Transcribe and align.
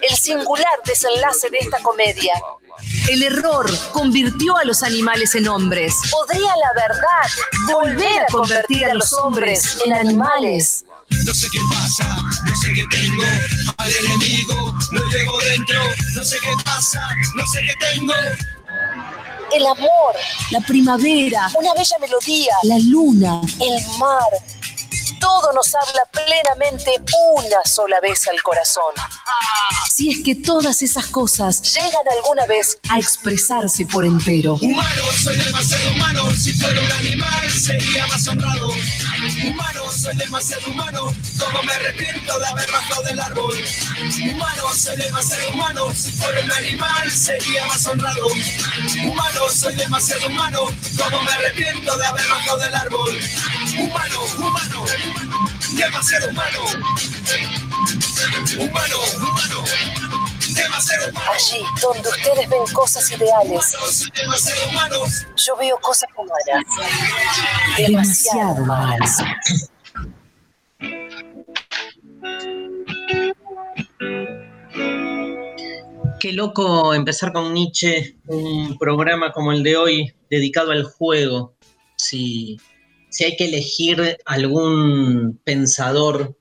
el 0.00 0.16
singular 0.16 0.72
desenlace 0.84 1.50
de 1.50 1.58
esta 1.58 1.78
comedia. 1.82 2.34
El 3.08 3.22
error 3.22 3.70
convirtió 3.92 4.56
a 4.56 4.64
los 4.64 4.82
animales 4.82 5.34
en 5.34 5.48
hombres. 5.48 5.94
¿Podría 6.10 6.40
la 6.56 6.72
verdad 6.74 7.72
volver 7.72 8.22
a 8.22 8.26
convertir 8.26 8.84
a 8.86 8.94
los 8.94 9.12
hombres 9.12 9.78
en 9.84 9.92
animales? 9.92 10.84
No 11.26 11.34
sé 11.34 11.46
qué 11.52 11.58
pasa, 11.70 12.16
no 12.44 12.56
sé 12.56 12.72
qué 12.72 12.86
tengo 12.90 13.22
al 13.76 13.92
enemigo, 13.92 14.74
lo 14.92 15.08
llevo 15.08 15.38
dentro. 15.40 15.80
No 16.14 16.24
sé 16.24 16.38
qué 16.40 16.50
pasa, 16.64 17.06
no 17.34 17.46
sé 17.46 17.60
qué 17.60 17.74
tengo. 17.78 18.14
El 19.52 19.66
amor, 19.66 20.14
la 20.50 20.60
primavera, 20.60 21.50
una 21.54 21.74
bella 21.74 21.96
melodía, 22.00 22.54
la 22.62 22.78
luna, 22.78 23.40
el 23.60 23.98
mar. 23.98 24.30
Todo 25.22 25.52
nos 25.52 25.72
habla 25.72 26.04
plenamente 26.10 26.90
una 27.36 27.64
sola 27.64 28.00
vez 28.00 28.26
al 28.26 28.42
corazón. 28.42 28.92
Si 29.88 30.10
es 30.10 30.24
que 30.24 30.34
todas 30.34 30.82
esas 30.82 31.06
cosas 31.06 31.62
llegan 31.74 32.02
alguna 32.18 32.44
vez 32.46 32.76
a 32.90 32.98
expresarse 32.98 33.86
por 33.86 34.04
entero. 34.04 34.58
Humano, 34.60 35.02
soy 35.22 35.36
demasiado 35.36 35.92
humano. 35.92 36.30
Si 36.34 36.52
fuera 36.52 36.80
un 36.80 36.90
animal, 36.90 37.50
sería 37.50 38.04
más 38.08 38.26
honrado. 38.26 38.72
Humano, 39.44 39.90
soy 39.90 40.16
demasiado 40.16 40.70
humano. 40.70 41.14
Como 41.38 41.62
me 41.64 41.72
arrepiento 41.72 42.38
de 42.38 42.46
haber 42.46 42.70
bajado 42.70 43.02
del 43.02 43.20
árbol. 43.20 43.56
Humano, 44.30 44.74
soy 44.74 44.96
demasiado 44.96 45.50
humano. 45.50 45.92
Si 45.94 46.12
fuera 46.12 46.40
un 46.40 46.52
animal, 46.52 47.10
sería 47.10 47.66
más 47.66 47.84
honrado. 47.86 48.26
Humano, 49.04 49.48
soy 49.50 49.74
demasiado 49.74 50.26
humano. 50.28 50.60
Como 50.96 51.22
me 51.22 51.32
arrepiento 51.32 51.96
de 51.96 52.06
haber 52.06 52.28
bajado 52.28 52.58
del 52.58 52.74
árbol. 52.74 53.18
Humano, 53.78 54.20
humano, 54.38 54.84
demasiado 55.72 56.28
humano. 56.28 56.60
Humano, 58.58 58.96
humano. 59.16 59.64
Allí 61.30 61.64
donde 61.80 62.08
ustedes 62.08 62.48
ven 62.48 62.74
cosas 62.74 63.10
ideales, 63.10 63.76
yo 65.36 65.56
veo 65.56 65.78
cosas 65.80 66.08
humanas. 66.16 66.64
demasiado 67.76 68.64
mal. 68.66 68.98
Qué 76.20 76.32
loco 76.32 76.94
empezar 76.94 77.32
con 77.32 77.52
Nietzsche 77.52 78.16
un 78.26 78.78
programa 78.78 79.32
como 79.32 79.52
el 79.52 79.62
de 79.62 79.76
hoy 79.76 80.14
dedicado 80.30 80.70
al 80.70 80.84
juego. 80.84 81.54
Si, 81.96 82.60
si 83.10 83.24
hay 83.24 83.36
que 83.36 83.46
elegir 83.46 84.18
algún 84.24 85.40
pensador 85.42 86.36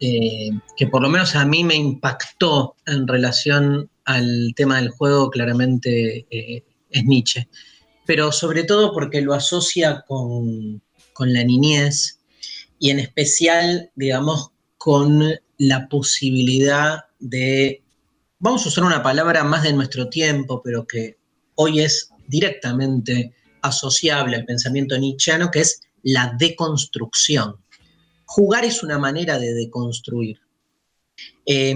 eh, 0.00 0.50
que 0.76 0.86
por 0.86 1.02
lo 1.02 1.08
menos 1.08 1.34
a 1.34 1.44
mí 1.44 1.64
me 1.64 1.74
impactó 1.74 2.76
en 2.86 3.06
relación 3.06 3.90
al 4.04 4.52
tema 4.54 4.76
del 4.76 4.90
juego, 4.90 5.30
claramente 5.30 6.26
eh, 6.30 6.64
es 6.90 7.04
Nietzsche. 7.04 7.48
Pero 8.04 8.30
sobre 8.30 8.64
todo 8.64 8.92
porque 8.92 9.20
lo 9.20 9.34
asocia 9.34 10.04
con, 10.06 10.82
con 11.12 11.32
la 11.32 11.42
niñez 11.42 12.20
y 12.78 12.90
en 12.90 13.00
especial, 13.00 13.90
digamos, 13.96 14.50
con 14.76 15.34
la 15.58 15.88
posibilidad 15.88 17.06
de 17.18 17.82
vamos 18.38 18.64
a 18.64 18.68
usar 18.68 18.84
una 18.84 19.02
palabra 19.02 19.44
más 19.44 19.62
de 19.62 19.72
nuestro 19.72 20.08
tiempo, 20.08 20.60
pero 20.62 20.86
que 20.86 21.16
hoy 21.54 21.80
es 21.80 22.10
directamente 22.28 23.32
asociable 23.62 24.36
al 24.36 24.44
pensamiento 24.44 24.96
nietzscheano, 24.98 25.50
que 25.50 25.60
es 25.60 25.80
la 26.02 26.34
deconstrucción. 26.38 27.56
Jugar 28.26 28.64
es 28.64 28.82
una 28.82 28.98
manera 28.98 29.38
de 29.38 29.54
deconstruir. 29.54 30.40
Eh, 31.46 31.74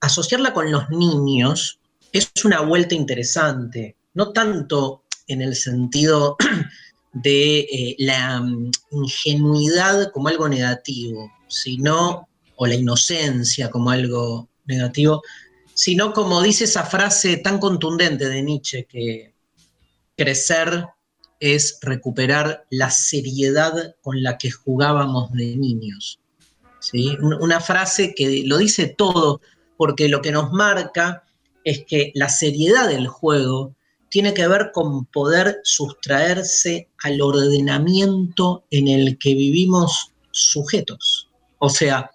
asociarla 0.00 0.52
con 0.52 0.70
los 0.70 0.90
niños 0.90 1.80
es 2.12 2.30
una 2.44 2.60
vuelta 2.60 2.94
interesante, 2.94 3.96
no 4.14 4.32
tanto 4.32 5.02
en 5.26 5.42
el 5.42 5.54
sentido 5.54 6.36
de 7.12 7.60
eh, 7.60 7.96
la 7.98 8.40
mm, 8.40 8.70
ingenuidad 8.90 10.10
como 10.12 10.28
algo 10.28 10.48
negativo, 10.48 11.30
sino, 11.48 12.28
o 12.56 12.66
la 12.66 12.74
inocencia 12.74 13.70
como 13.70 13.90
algo 13.90 14.48
negativo, 14.66 15.22
sino 15.74 16.12
como 16.12 16.42
dice 16.42 16.64
esa 16.64 16.84
frase 16.84 17.36
tan 17.38 17.58
contundente 17.58 18.28
de 18.28 18.42
Nietzsche, 18.42 18.86
que 18.86 19.34
crecer 20.16 20.86
es 21.40 21.78
recuperar 21.82 22.66
la 22.70 22.90
seriedad 22.90 23.94
con 24.00 24.22
la 24.22 24.38
que 24.38 24.50
jugábamos 24.50 25.32
de 25.32 25.56
niños. 25.56 26.20
¿sí? 26.80 27.16
Una 27.20 27.60
frase 27.60 28.14
que 28.14 28.42
lo 28.46 28.58
dice 28.58 28.86
todo, 28.86 29.40
porque 29.76 30.08
lo 30.08 30.22
que 30.22 30.32
nos 30.32 30.52
marca 30.52 31.24
es 31.64 31.84
que 31.84 32.12
la 32.14 32.28
seriedad 32.28 32.88
del 32.88 33.08
juego 33.08 33.74
tiene 34.08 34.32
que 34.32 34.46
ver 34.48 34.70
con 34.72 35.04
poder 35.06 35.60
sustraerse 35.64 36.88
al 37.02 37.20
ordenamiento 37.20 38.64
en 38.70 38.88
el 38.88 39.18
que 39.18 39.34
vivimos 39.34 40.12
sujetos. 40.30 41.28
O 41.58 41.68
sea, 41.68 42.10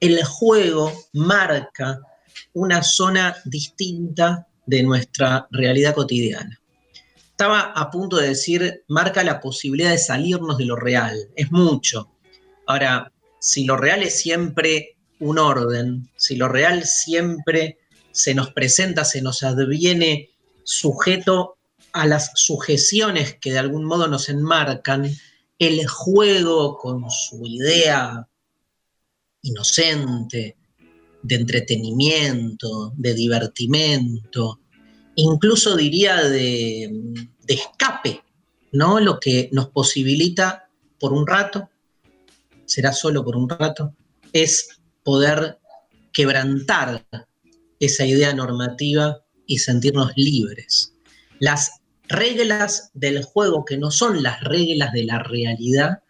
el 0.00 0.22
juego 0.24 0.92
marca 1.12 2.00
una 2.54 2.82
zona 2.82 3.36
distinta 3.44 4.46
de 4.66 4.82
nuestra 4.82 5.46
realidad 5.50 5.94
cotidiana. 5.94 6.61
Estaba 7.32 7.72
a 7.72 7.90
punto 7.90 8.16
de 8.16 8.28
decir, 8.28 8.84
marca 8.88 9.24
la 9.24 9.40
posibilidad 9.40 9.90
de 9.90 9.98
salirnos 9.98 10.58
de 10.58 10.66
lo 10.66 10.76
real, 10.76 11.16
es 11.34 11.50
mucho. 11.50 12.12
Ahora, 12.66 13.12
si 13.40 13.64
lo 13.64 13.76
real 13.76 14.02
es 14.02 14.20
siempre 14.20 14.96
un 15.18 15.38
orden, 15.38 16.08
si 16.16 16.36
lo 16.36 16.48
real 16.48 16.84
siempre 16.84 17.78
se 18.12 18.34
nos 18.34 18.52
presenta, 18.52 19.04
se 19.04 19.22
nos 19.22 19.42
adviene 19.42 20.30
sujeto 20.62 21.56
a 21.92 22.06
las 22.06 22.30
sujeciones 22.34 23.36
que 23.40 23.52
de 23.52 23.58
algún 23.58 23.84
modo 23.84 24.06
nos 24.08 24.28
enmarcan, 24.28 25.10
el 25.58 25.86
juego 25.86 26.76
con 26.76 27.10
su 27.10 27.44
idea 27.46 28.28
inocente, 29.42 30.56
de 31.22 31.34
entretenimiento, 31.36 32.92
de 32.96 33.14
divertimento, 33.14 34.60
incluso 35.16 35.76
diría 35.76 36.22
de, 36.22 36.90
escape, 37.46 38.22
¿no? 38.72 39.00
Lo 39.00 39.20
que 39.20 39.48
nos 39.52 39.68
posibilita 39.68 40.68
por 40.98 41.12
un 41.12 41.26
rato, 41.26 41.68
será 42.64 42.92
solo 42.92 43.24
por 43.24 43.36
un 43.36 43.48
rato, 43.48 43.94
es 44.32 44.80
poder 45.02 45.58
quebrantar 46.12 47.06
esa 47.80 48.06
idea 48.06 48.32
normativa 48.32 49.22
y 49.46 49.58
sentirnos 49.58 50.12
libres. 50.16 50.94
Las 51.40 51.80
reglas 52.08 52.90
del 52.94 53.22
juego, 53.24 53.64
que 53.64 53.76
no 53.76 53.90
son 53.90 54.22
las 54.22 54.40
reglas 54.42 54.92
de 54.92 55.04
la 55.04 55.18
realidad, 55.18 56.02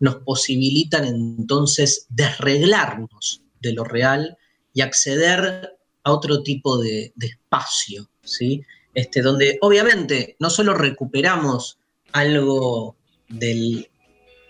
nos 0.00 0.16
posibilitan 0.16 1.04
entonces 1.04 2.06
desreglarnos 2.08 3.42
de 3.60 3.72
lo 3.72 3.84
real 3.84 4.38
y 4.72 4.80
acceder 4.80 5.76
a 6.04 6.12
otro 6.12 6.42
tipo 6.42 6.78
de, 6.78 7.12
de 7.16 7.26
espacio, 7.26 8.08
¿sí? 8.36 8.62
Este, 8.94 9.22
donde 9.22 9.58
obviamente 9.60 10.36
no 10.38 10.50
solo 10.50 10.74
recuperamos 10.74 11.78
algo 12.12 12.96
del, 13.28 13.88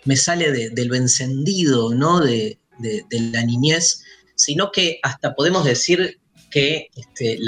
me 0.04 0.16
sale 0.16 0.52
de, 0.52 0.70
de 0.70 0.84
lo 0.84 0.94
encendido, 0.94 1.94
¿no? 1.94 2.20
De, 2.20 2.58
de, 2.78 3.20
la 3.32 3.44
niñez, 3.44 4.02
sino 4.34 4.70
que 4.70 5.00
hasta 5.02 5.34
podemos 5.34 5.64
decir 5.64 6.18
que 6.50 6.88
este, 6.94 7.38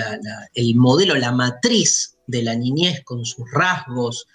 el 0.55 0.77
modelo, 0.77 1.15
la 1.15 1.33
matriz 1.33 2.17
de 2.27 2.43
la 2.43 2.55
niñez 2.55 3.03
con 3.05 3.25
sus 3.25 3.51
rasgos, 3.53 4.27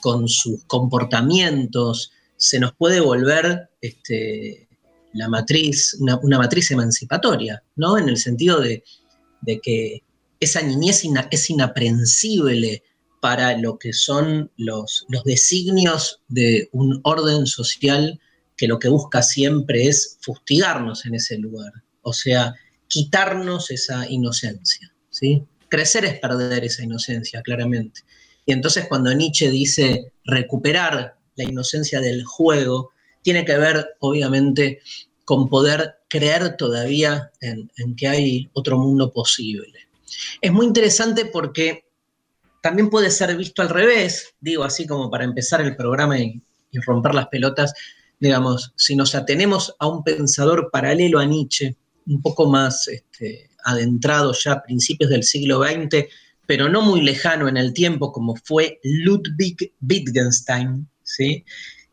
con 0.00 0.28
sus 0.28 0.64
comportamientos, 0.64 2.12
se 2.36 2.58
nos 2.58 2.74
puede 2.74 3.00
volver 3.00 3.70
este, 3.80 4.68
la 5.12 5.28
matriz, 5.28 5.96
una, 6.00 6.38
matriz 6.38 6.70
emancipatoria, 6.70 7.62
¿no? 7.76 7.98
En 7.98 8.08
el 8.08 8.16
sentido 8.16 8.60
de, 8.60 8.82
que 9.62 10.02
esa 10.44 10.62
niñez 10.62 11.04
es 11.30 11.50
inaprensible 11.50 12.82
para 13.20 13.56
lo 13.56 13.78
que 13.78 13.92
son 13.92 14.50
los, 14.56 15.06
designios 15.24 16.20
de 16.28 16.68
un 16.72 17.00
orden 17.04 17.46
social 17.46 18.20
que 18.56 18.66
lo 18.66 18.78
que 18.78 18.88
busca 18.88 19.22
siempre 19.22 19.86
es 19.86 20.18
fustigarnos 20.20 21.06
en 21.06 21.14
ese 21.14 21.38
lugar, 21.38 21.72
o 22.02 22.12
sea, 22.12 22.54
quitarnos 22.88 23.70
esa 23.70 24.10
inocencia, 24.10 24.92
¿sí? 25.10 25.44
Crecer 25.68 26.04
es 26.04 26.18
perder 26.18 26.64
esa 26.64 26.82
inocencia, 26.82 27.40
claramente. 27.42 28.02
Y 28.44 28.52
entonces 28.52 28.86
cuando 28.88 29.14
Nietzsche 29.14 29.50
dice 29.50 30.12
recuperar 30.24 31.16
la 31.36 31.44
inocencia 31.44 32.00
del 32.00 32.24
juego, 32.24 32.90
tiene 33.22 33.44
que 33.44 33.56
ver, 33.56 33.94
obviamente, 34.00 34.80
con 35.24 35.48
poder 35.48 35.94
creer 36.08 36.56
todavía 36.56 37.30
en, 37.40 37.70
que 37.96 38.08
hay 38.08 38.50
otro 38.52 38.78
mundo 38.78 39.12
posible. 39.12 39.78
Es 40.40 40.52
muy 40.52 40.66
interesante 40.66 41.26
porque 41.26 41.86
también 42.62 42.90
puede 42.90 43.10
ser 43.10 43.36
visto 43.36 43.62
al 43.62 43.68
revés, 43.68 44.34
digo 44.40 44.64
así 44.64 44.86
como 44.86 45.10
para 45.10 45.24
empezar 45.24 45.60
el 45.60 45.76
programa 45.76 46.18
y, 46.18 46.42
romper 46.86 47.14
las 47.14 47.28
pelotas, 47.28 47.74
digamos, 48.18 48.72
si 48.76 48.96
nos 48.96 49.14
atenemos 49.14 49.74
a 49.78 49.88
un 49.88 50.02
pensador 50.02 50.70
paralelo 50.72 51.18
a 51.18 51.26
Nietzsche, 51.26 51.76
un 52.06 52.22
poco 52.22 52.48
más 52.48 52.88
este, 52.88 53.50
adentrado 53.64 54.32
ya 54.32 54.52
a 54.52 54.62
principios 54.62 55.10
del 55.10 55.22
siglo 55.22 55.62
XX, 55.62 56.06
pero 56.46 56.70
no 56.70 56.80
muy 56.80 57.02
lejano 57.02 57.46
en 57.46 57.58
el 57.58 57.74
tiempo, 57.74 58.10
como 58.10 58.36
fue 58.36 58.80
Ludwig 58.82 59.74
Wittgenstein, 59.86 60.88
¿sí? 61.02 61.44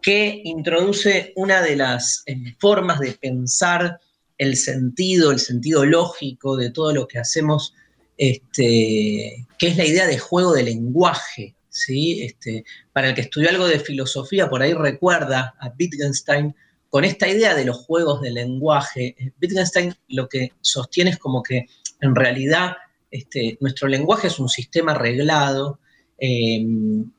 que 0.01 0.41
introduce 0.45 1.33
una 1.35 1.61
de 1.61 1.75
las 1.75 2.23
eh, 2.25 2.55
formas 2.57 2.99
de 2.99 3.13
pensar 3.13 3.99
el 4.37 4.55
sentido, 4.55 5.31
el 5.31 5.39
sentido 5.39 5.85
lógico 5.85 6.55
de 6.55 6.71
todo 6.71 6.93
lo 6.93 7.07
que 7.07 7.19
hacemos, 7.19 7.73
este, 8.19 9.47
que 9.57 9.67
es 9.67 9.77
la 9.77 9.85
idea 9.85 10.05
de 10.05 10.19
juego 10.19 10.53
de 10.53 10.63
lenguaje. 10.63 11.55
¿sí? 11.69 12.21
Este, 12.21 12.65
para 12.91 13.09
el 13.09 13.15
que 13.15 13.21
estudió 13.21 13.49
algo 13.49 13.65
de 13.65 13.79
filosofía, 13.79 14.49
por 14.49 14.61
ahí 14.61 14.73
recuerda 14.73 15.55
a 15.59 15.73
Wittgenstein 15.79 16.53
con 16.89 17.05
esta 17.05 17.27
idea 17.27 17.55
de 17.55 17.65
los 17.65 17.77
juegos 17.77 18.21
de 18.21 18.31
lenguaje. 18.31 19.15
Wittgenstein 19.41 19.95
lo 20.09 20.27
que 20.27 20.51
sostiene 20.59 21.11
es 21.11 21.17
como 21.17 21.41
que 21.41 21.67
en 22.01 22.13
realidad 22.13 22.73
este, 23.09 23.57
nuestro 23.61 23.87
lenguaje 23.87 24.27
es 24.27 24.37
un 24.37 24.49
sistema 24.49 24.91
arreglado 24.91 25.79
eh, 26.19 26.65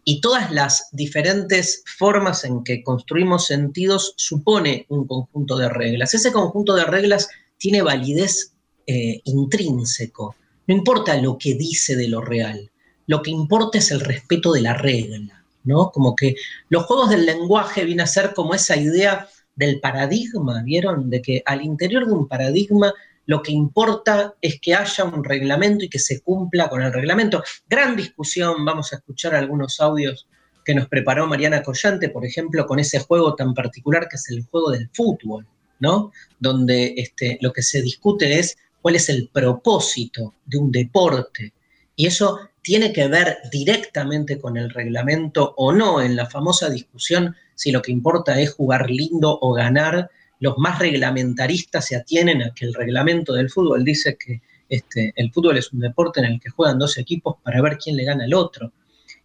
y 0.04 0.20
todas 0.20 0.52
las 0.52 0.88
diferentes 0.92 1.82
formas 1.96 2.44
en 2.44 2.62
que 2.62 2.82
construimos 2.82 3.46
sentidos 3.46 4.12
supone 4.16 4.84
un 4.90 5.06
conjunto 5.06 5.56
de 5.56 5.70
reglas. 5.70 6.12
Ese 6.12 6.30
conjunto 6.30 6.74
de 6.74 6.84
reglas 6.84 7.30
tiene 7.56 7.80
validez 7.80 8.52
eh, 8.86 9.20
intrínseco. 9.24 10.36
No 10.70 10.76
importa 10.76 11.20
lo 11.20 11.36
que 11.36 11.54
dice 11.54 11.96
de 11.96 12.06
lo 12.06 12.20
real, 12.20 12.70
lo 13.08 13.22
que 13.22 13.32
importa 13.32 13.78
es 13.78 13.90
el 13.90 13.98
respeto 13.98 14.52
de 14.52 14.60
la 14.60 14.72
regla, 14.72 15.44
¿no? 15.64 15.90
Como 15.90 16.14
que 16.14 16.36
los 16.68 16.84
juegos 16.84 17.10
del 17.10 17.26
lenguaje 17.26 17.84
vienen 17.84 18.04
a 18.04 18.06
ser 18.06 18.34
como 18.34 18.54
esa 18.54 18.76
idea 18.76 19.26
del 19.56 19.80
paradigma, 19.80 20.62
¿vieron? 20.62 21.10
De 21.10 21.20
que 21.22 21.42
al 21.44 21.62
interior 21.62 22.06
de 22.06 22.12
un 22.12 22.28
paradigma 22.28 22.94
lo 23.26 23.42
que 23.42 23.50
importa 23.50 24.34
es 24.40 24.60
que 24.60 24.76
haya 24.76 25.02
un 25.02 25.24
reglamento 25.24 25.86
y 25.86 25.88
que 25.88 25.98
se 25.98 26.20
cumpla 26.20 26.68
con 26.68 26.82
el 26.82 26.92
reglamento. 26.92 27.42
Gran 27.68 27.96
discusión, 27.96 28.64
vamos 28.64 28.92
a 28.92 28.96
escuchar 28.98 29.34
algunos 29.34 29.80
audios 29.80 30.28
que 30.64 30.76
nos 30.76 30.86
preparó 30.86 31.26
Mariana 31.26 31.64
Collante, 31.64 32.10
por 32.10 32.24
ejemplo, 32.24 32.64
con 32.64 32.78
ese 32.78 33.00
juego 33.00 33.34
tan 33.34 33.54
particular 33.54 34.06
que 34.08 34.14
es 34.14 34.30
el 34.30 34.44
juego 34.44 34.70
del 34.70 34.88
fútbol, 34.92 35.48
¿no? 35.80 36.12
Donde 36.38 36.94
este, 36.96 37.38
lo 37.40 37.52
que 37.52 37.62
se 37.62 37.82
discute 37.82 38.38
es 38.38 38.56
cuál 38.80 38.96
es 38.96 39.08
el 39.08 39.28
propósito 39.32 40.34
de 40.46 40.58
un 40.58 40.70
deporte. 40.70 41.52
Y 41.96 42.06
eso 42.06 42.40
tiene 42.62 42.92
que 42.92 43.08
ver 43.08 43.38
directamente 43.50 44.38
con 44.38 44.56
el 44.56 44.70
reglamento 44.70 45.54
o 45.56 45.72
no, 45.72 46.00
en 46.00 46.16
la 46.16 46.26
famosa 46.26 46.68
discusión 46.68 47.34
si 47.54 47.72
lo 47.72 47.82
que 47.82 47.92
importa 47.92 48.40
es 48.40 48.54
jugar 48.54 48.90
lindo 48.90 49.38
o 49.40 49.52
ganar, 49.52 50.10
los 50.38 50.56
más 50.56 50.78
reglamentaristas 50.78 51.86
se 51.86 51.96
atienen 51.96 52.42
a 52.42 52.54
que 52.54 52.64
el 52.64 52.72
reglamento 52.72 53.34
del 53.34 53.50
fútbol 53.50 53.84
dice 53.84 54.16
que 54.16 54.40
este, 54.70 55.12
el 55.16 55.30
fútbol 55.30 55.58
es 55.58 55.70
un 55.72 55.80
deporte 55.80 56.20
en 56.20 56.26
el 56.26 56.40
que 56.40 56.48
juegan 56.48 56.78
dos 56.78 56.96
equipos 56.96 57.36
para 57.42 57.60
ver 57.60 57.76
quién 57.76 57.96
le 57.96 58.04
gana 58.04 58.24
al 58.24 58.32
otro. 58.32 58.72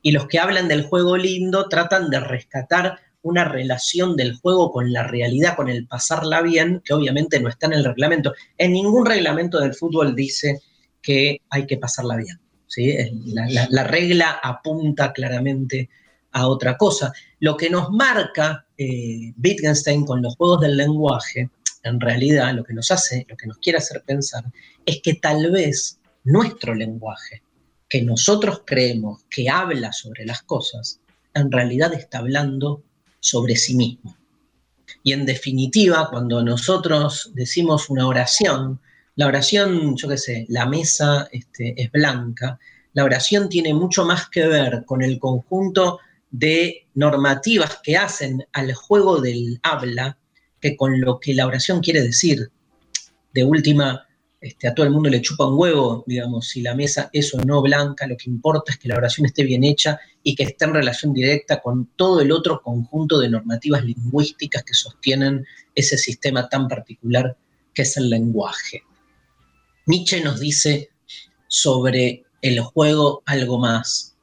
Y 0.02 0.12
los 0.12 0.28
que 0.28 0.40
hablan 0.40 0.68
del 0.68 0.84
juego 0.84 1.16
lindo 1.16 1.70
tratan 1.70 2.10
de 2.10 2.20
rescatar 2.20 3.00
una 3.26 3.44
relación 3.44 4.16
del 4.16 4.36
juego 4.36 4.72
con 4.72 4.94
la 4.94 5.04
realidad, 5.04 5.56
con 5.56 5.68
el 5.68 5.88
pasarla 5.88 6.42
bien, 6.42 6.82
que 6.86 6.94
obviamente 6.94 7.40
no 7.40 7.50
está 7.50 7.66
en 7.66 7.74
el 7.74 7.84
reglamento. 7.84 8.34
En 8.58 8.74
ningún 8.74 9.06
reglamento 9.06 9.60
del 9.60 9.74
fútbol 9.74 10.16
dice 10.16 10.62
que 11.02 11.42
hay 11.50 11.66
que 11.66 11.78
pasarla 11.78 12.18
bien. 12.18 12.40
¿sí? 12.68 12.96
La, 13.26 13.68
la 13.70 13.84
regla 13.84 14.40
apunta 14.44 15.12
claramente 15.12 15.90
a 16.34 16.48
otra 16.48 16.78
cosa. 16.78 17.12
Lo 17.40 17.58
que 17.58 17.70
nos 17.70 17.90
marca 17.90 18.66
eh, 18.78 19.34
Wittgenstein 19.44 20.06
con 20.06 20.22
los 20.22 20.36
juegos 20.36 20.62
del 20.62 20.78
lenguaje, 20.78 21.50
en 21.82 22.00
realidad 22.00 22.54
lo 22.54 22.64
que 22.64 22.74
nos 22.74 22.92
hace, 22.92 23.26
lo 23.28 23.36
que 23.36 23.48
nos 23.48 23.58
quiere 23.58 23.80
hacer 23.80 24.04
pensar, 24.06 24.44
es 24.86 25.02
que 25.02 25.16
tal 25.16 25.50
vez 25.50 26.00
nuestro 26.26 26.76
lenguaje, 26.76 27.42
que 27.90 28.04
nosotros 28.04 28.62
creemos 28.66 29.24
que 29.32 29.50
habla 29.50 29.94
sobre 29.94 30.26
las 30.26 30.44
cosas, 30.44 31.00
en 31.34 31.52
realidad 31.52 31.94
está 31.94 32.20
hablando 32.20 32.84
sobre 33.26 33.56
sí 33.56 33.76
mismo. 33.76 34.16
Y 35.02 35.12
en 35.14 35.26
definitiva, 35.26 36.10
cuando 36.12 36.44
nosotros 36.44 37.32
decimos 37.34 37.90
una 37.90 38.06
oración, 38.08 38.80
la 39.16 39.26
oración, 39.26 39.96
yo 39.96 40.08
qué 40.08 40.18
sé, 40.18 40.46
la 40.50 40.68
mesa 40.68 41.28
este, 41.32 41.74
es 41.82 41.92
blanca, 41.92 42.60
la 42.94 43.04
oración 43.04 43.50
tiene 43.50 43.74
mucho 43.74 44.06
más 44.06 44.30
que 44.30 44.48
ver 44.48 44.84
con 44.86 45.02
el 45.02 45.18
conjunto 45.18 46.00
de 46.30 46.88
normativas 46.94 47.80
que 47.82 47.98
hacen 47.98 48.46
al 48.54 48.74
juego 48.74 49.20
del 49.20 49.60
habla 49.64 50.18
que 50.62 50.78
con 50.78 51.02
lo 51.02 51.20
que 51.20 51.34
la 51.34 51.48
oración 51.48 51.82
quiere 51.82 52.02
decir. 52.02 52.52
De 53.34 53.44
última, 53.44 54.05
este, 54.46 54.68
a 54.68 54.76
todo 54.76 54.86
el 54.86 54.92
mundo 54.92 55.10
le 55.10 55.24
chupa 55.24 55.48
un 55.48 55.58
huevo, 55.58 56.04
digamos, 56.06 56.50
si 56.50 56.62
la 56.62 56.76
mesa 56.76 57.10
es 57.12 57.34
o 57.34 57.40
no 57.40 57.64
blanca, 57.64 58.06
lo 58.06 58.16
que 58.16 58.30
importa 58.30 58.72
es 58.72 58.78
que 58.78 58.88
la 58.88 58.96
oración 58.96 59.26
esté 59.26 59.44
bien 59.44 59.64
hecha 59.64 60.00
y 60.22 60.36
que 60.36 60.44
esté 60.44 60.66
en 60.66 60.76
relación 60.76 61.14
directa 61.14 61.64
con 61.64 61.88
todo 61.96 62.22
el 62.22 62.32
otro 62.32 62.62
conjunto 62.62 63.18
de 63.18 63.28
normativas 63.28 63.84
lingüísticas 63.84 64.64
que 64.64 64.76
sostienen 64.76 65.48
ese 65.74 65.98
sistema 65.98 66.48
tan 66.48 66.68
particular 66.68 67.36
que 67.74 67.82
es 67.82 67.98
el 67.98 68.08
lenguaje. 68.08 68.84
Nietzsche 69.88 70.22
nos 70.24 70.40
dice 70.40 70.92
sobre 71.48 72.26
el 72.44 72.60
juego 72.60 73.24
algo 73.26 73.58
más. 73.58 74.16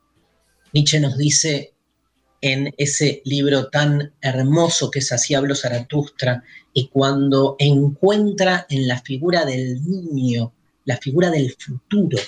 Nietzsche 0.73 1.01
nos 1.01 1.19
dice 1.19 1.72
en 2.43 2.75
ese 2.77 3.23
libro 3.25 3.69
tan 3.69 4.13
hermoso 4.21 4.91
que 4.91 4.99
es 4.99 5.13
Así 5.13 5.35
hablo 5.35 5.55
Zaratustra, 5.55 6.43
y 6.75 6.89
cuando 6.89 7.57
encuentra 7.59 8.67
en 8.69 8.89
la 8.89 9.01
figura 9.01 9.45
del 9.45 9.83
niño, 9.85 10.53
la 10.85 10.97
figura 10.97 11.31
del 11.31 11.55
futuro, 11.55 12.19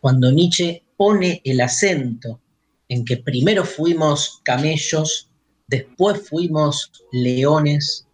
cuando 0.00 0.30
Nietzsche 0.30 0.84
pone 0.96 1.42
el 1.44 1.60
acento 1.60 2.40
en 2.88 3.04
que 3.04 3.16
primero 3.16 3.64
fuimos 3.64 4.40
camellos, 4.44 5.28
después 5.66 6.28
fuimos 6.28 6.92
leones, 7.10 8.06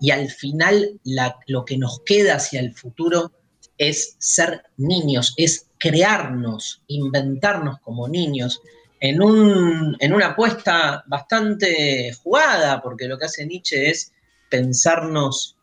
y 0.00 0.10
al 0.10 0.30
final 0.30 1.00
lo 1.46 1.64
que 1.64 1.76
nos 1.76 2.00
queda 2.00 2.36
hacia 2.36 2.60
el 2.60 2.72
futuro 2.72 3.32
es 3.78 4.14
ser 4.18 4.62
niños, 4.76 5.34
es 5.36 5.66
crearnos, 5.78 6.82
inventarnos 6.86 7.80
como 7.80 8.06
niños, 8.08 8.60
en, 9.00 9.22
una 9.22 10.26
apuesta 10.26 11.04
bastante 11.06 12.12
jugada, 12.22 12.80
porque 12.82 13.06
lo 13.06 13.18
que 13.18 13.26
hace 13.26 13.46
Nietzsche 13.46 13.90
es 13.90 14.12
pensarnos, 14.50 15.56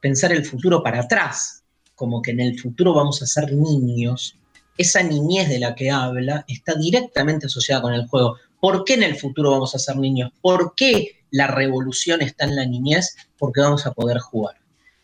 pensar 0.00 0.32
el 0.32 0.44
futuro 0.44 0.82
para 0.82 1.00
atrás, 1.00 1.64
como 1.94 2.22
que 2.22 2.30
en 2.30 2.40
el 2.40 2.58
futuro 2.58 2.94
vamos 2.94 3.22
a 3.22 3.26
ser 3.26 3.52
niños. 3.52 4.36
Esa 4.76 5.02
niñez 5.02 5.48
de 5.48 5.58
la 5.58 5.74
que 5.74 5.90
habla 5.90 6.44
está 6.46 6.74
directamente 6.74 7.46
asociada 7.46 7.82
con 7.82 7.94
el 7.94 8.06
juego. 8.06 8.36
¿Por 8.60 8.84
qué 8.84 8.94
en 8.94 9.02
el 9.02 9.16
futuro 9.16 9.50
vamos 9.50 9.74
a 9.74 9.78
ser 9.78 9.96
niños? 9.96 10.30
¿Por 10.40 10.74
qué 10.76 11.24
la 11.30 11.48
revolución 11.48 12.22
está 12.22 12.44
en 12.44 12.56
la 12.56 12.64
niñez? 12.64 13.16
Porque 13.36 13.60
vamos 13.60 13.86
a 13.86 13.92
poder 13.92 14.18
jugar. 14.18 14.56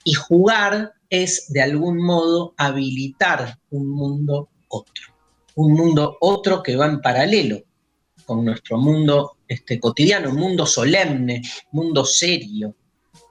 Y 0.05 0.15
jugar 0.15 0.95
es, 1.11 1.53
de 1.53 1.63
algún 1.63 1.99
modo, 1.99 2.55
habilitar 2.57 3.59
un 3.71 3.89
mundo 3.91 4.49
otro. 4.69 5.13
Un 5.57 5.73
mundo 5.73 6.19
otro 6.21 6.63
que 6.63 6.77
va 6.77 6.87
en 6.87 7.01
paralelo 7.01 7.65
con 8.25 8.45
nuestro 8.45 8.79
mundo 8.79 9.37
este, 9.49 9.79
cotidiano, 9.79 10.33
mundo 10.33 10.67
solemne, 10.67 11.43
mundo 11.73 12.05
serio, 12.05 12.75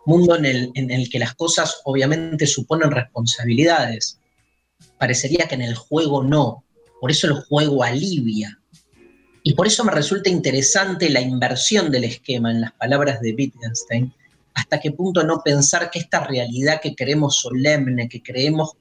mundo 0.05 0.35
en 0.35 0.45
el, 0.45 0.71
en 0.75 0.91
el 0.91 1.09
que 1.09 1.19
las 1.19 1.33
cosas 1.35 1.81
obviamente 1.85 2.47
suponen 2.47 2.91
responsabilidades. 2.91 4.19
parecería 4.97 5.47
que 5.47 5.55
en 5.55 5.61
el 5.61 5.75
juego 5.75 6.23
no. 6.23 6.63
Por 6.99 7.11
eso 7.11 7.27
el 7.27 7.33
juego 7.33 7.83
alivia. 7.83 8.59
Y 9.43 9.53
por 9.55 9.67
eso 9.67 9.83
me 9.83 9.91
resulta 9.91 10.29
interesante 10.29 11.09
la 11.09 11.19
inversión 11.19 11.91
del 11.91 12.05
esquema 12.05 12.51
en 12.51 12.61
las 12.61 12.71
palabras 12.73 13.19
de 13.19 13.33
Wittgenstein, 13.33 14.13
hasta 14.53 14.79
qué 14.79 14.91
punto 14.91 15.23
no 15.23 15.41
pensar 15.43 15.91
que 15.91 15.99
esta 15.99 16.25
realidad 16.25 16.79
que 16.81 16.95
creemos 16.95 17.39
solemne, 17.39 18.07
que 18.07 18.21
creemos 18.21 18.71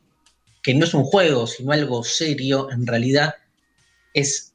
que 0.62 0.74
no 0.74 0.84
es 0.84 0.94
un 0.94 1.02
juego, 1.02 1.46
sino 1.48 1.72
algo 1.72 2.04
serio, 2.04 2.70
en 2.70 2.86
realidad 2.86 3.34
es 4.14 4.51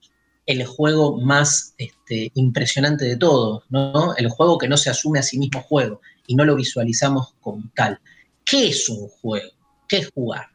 el 0.48 0.66
juego 0.66 1.18
más 1.18 1.76
este, 1.78 2.32
impresionante 2.34 3.04
de 3.06 3.18
todos, 3.18 3.64
¿no? 3.70 4.16
El 4.16 4.30
juego 4.30 4.58
que 4.58 4.70
no 4.70 4.78
se 4.78 4.90
asume 4.90 5.20
a 5.20 5.24
sí 5.24 5.38
mismo 5.38 5.62
juego 5.62 6.02
y 6.26 6.36
no 6.36 6.46
lo 6.46 6.56
visualizamos 6.56 7.34
como 7.42 7.64
tal. 7.76 8.00
¿Qué 8.46 8.70
es 8.70 8.88
un 8.88 9.10
juego? 9.10 9.52
¿Qué 9.90 9.98
es 9.98 10.12
jugar? 10.12 10.48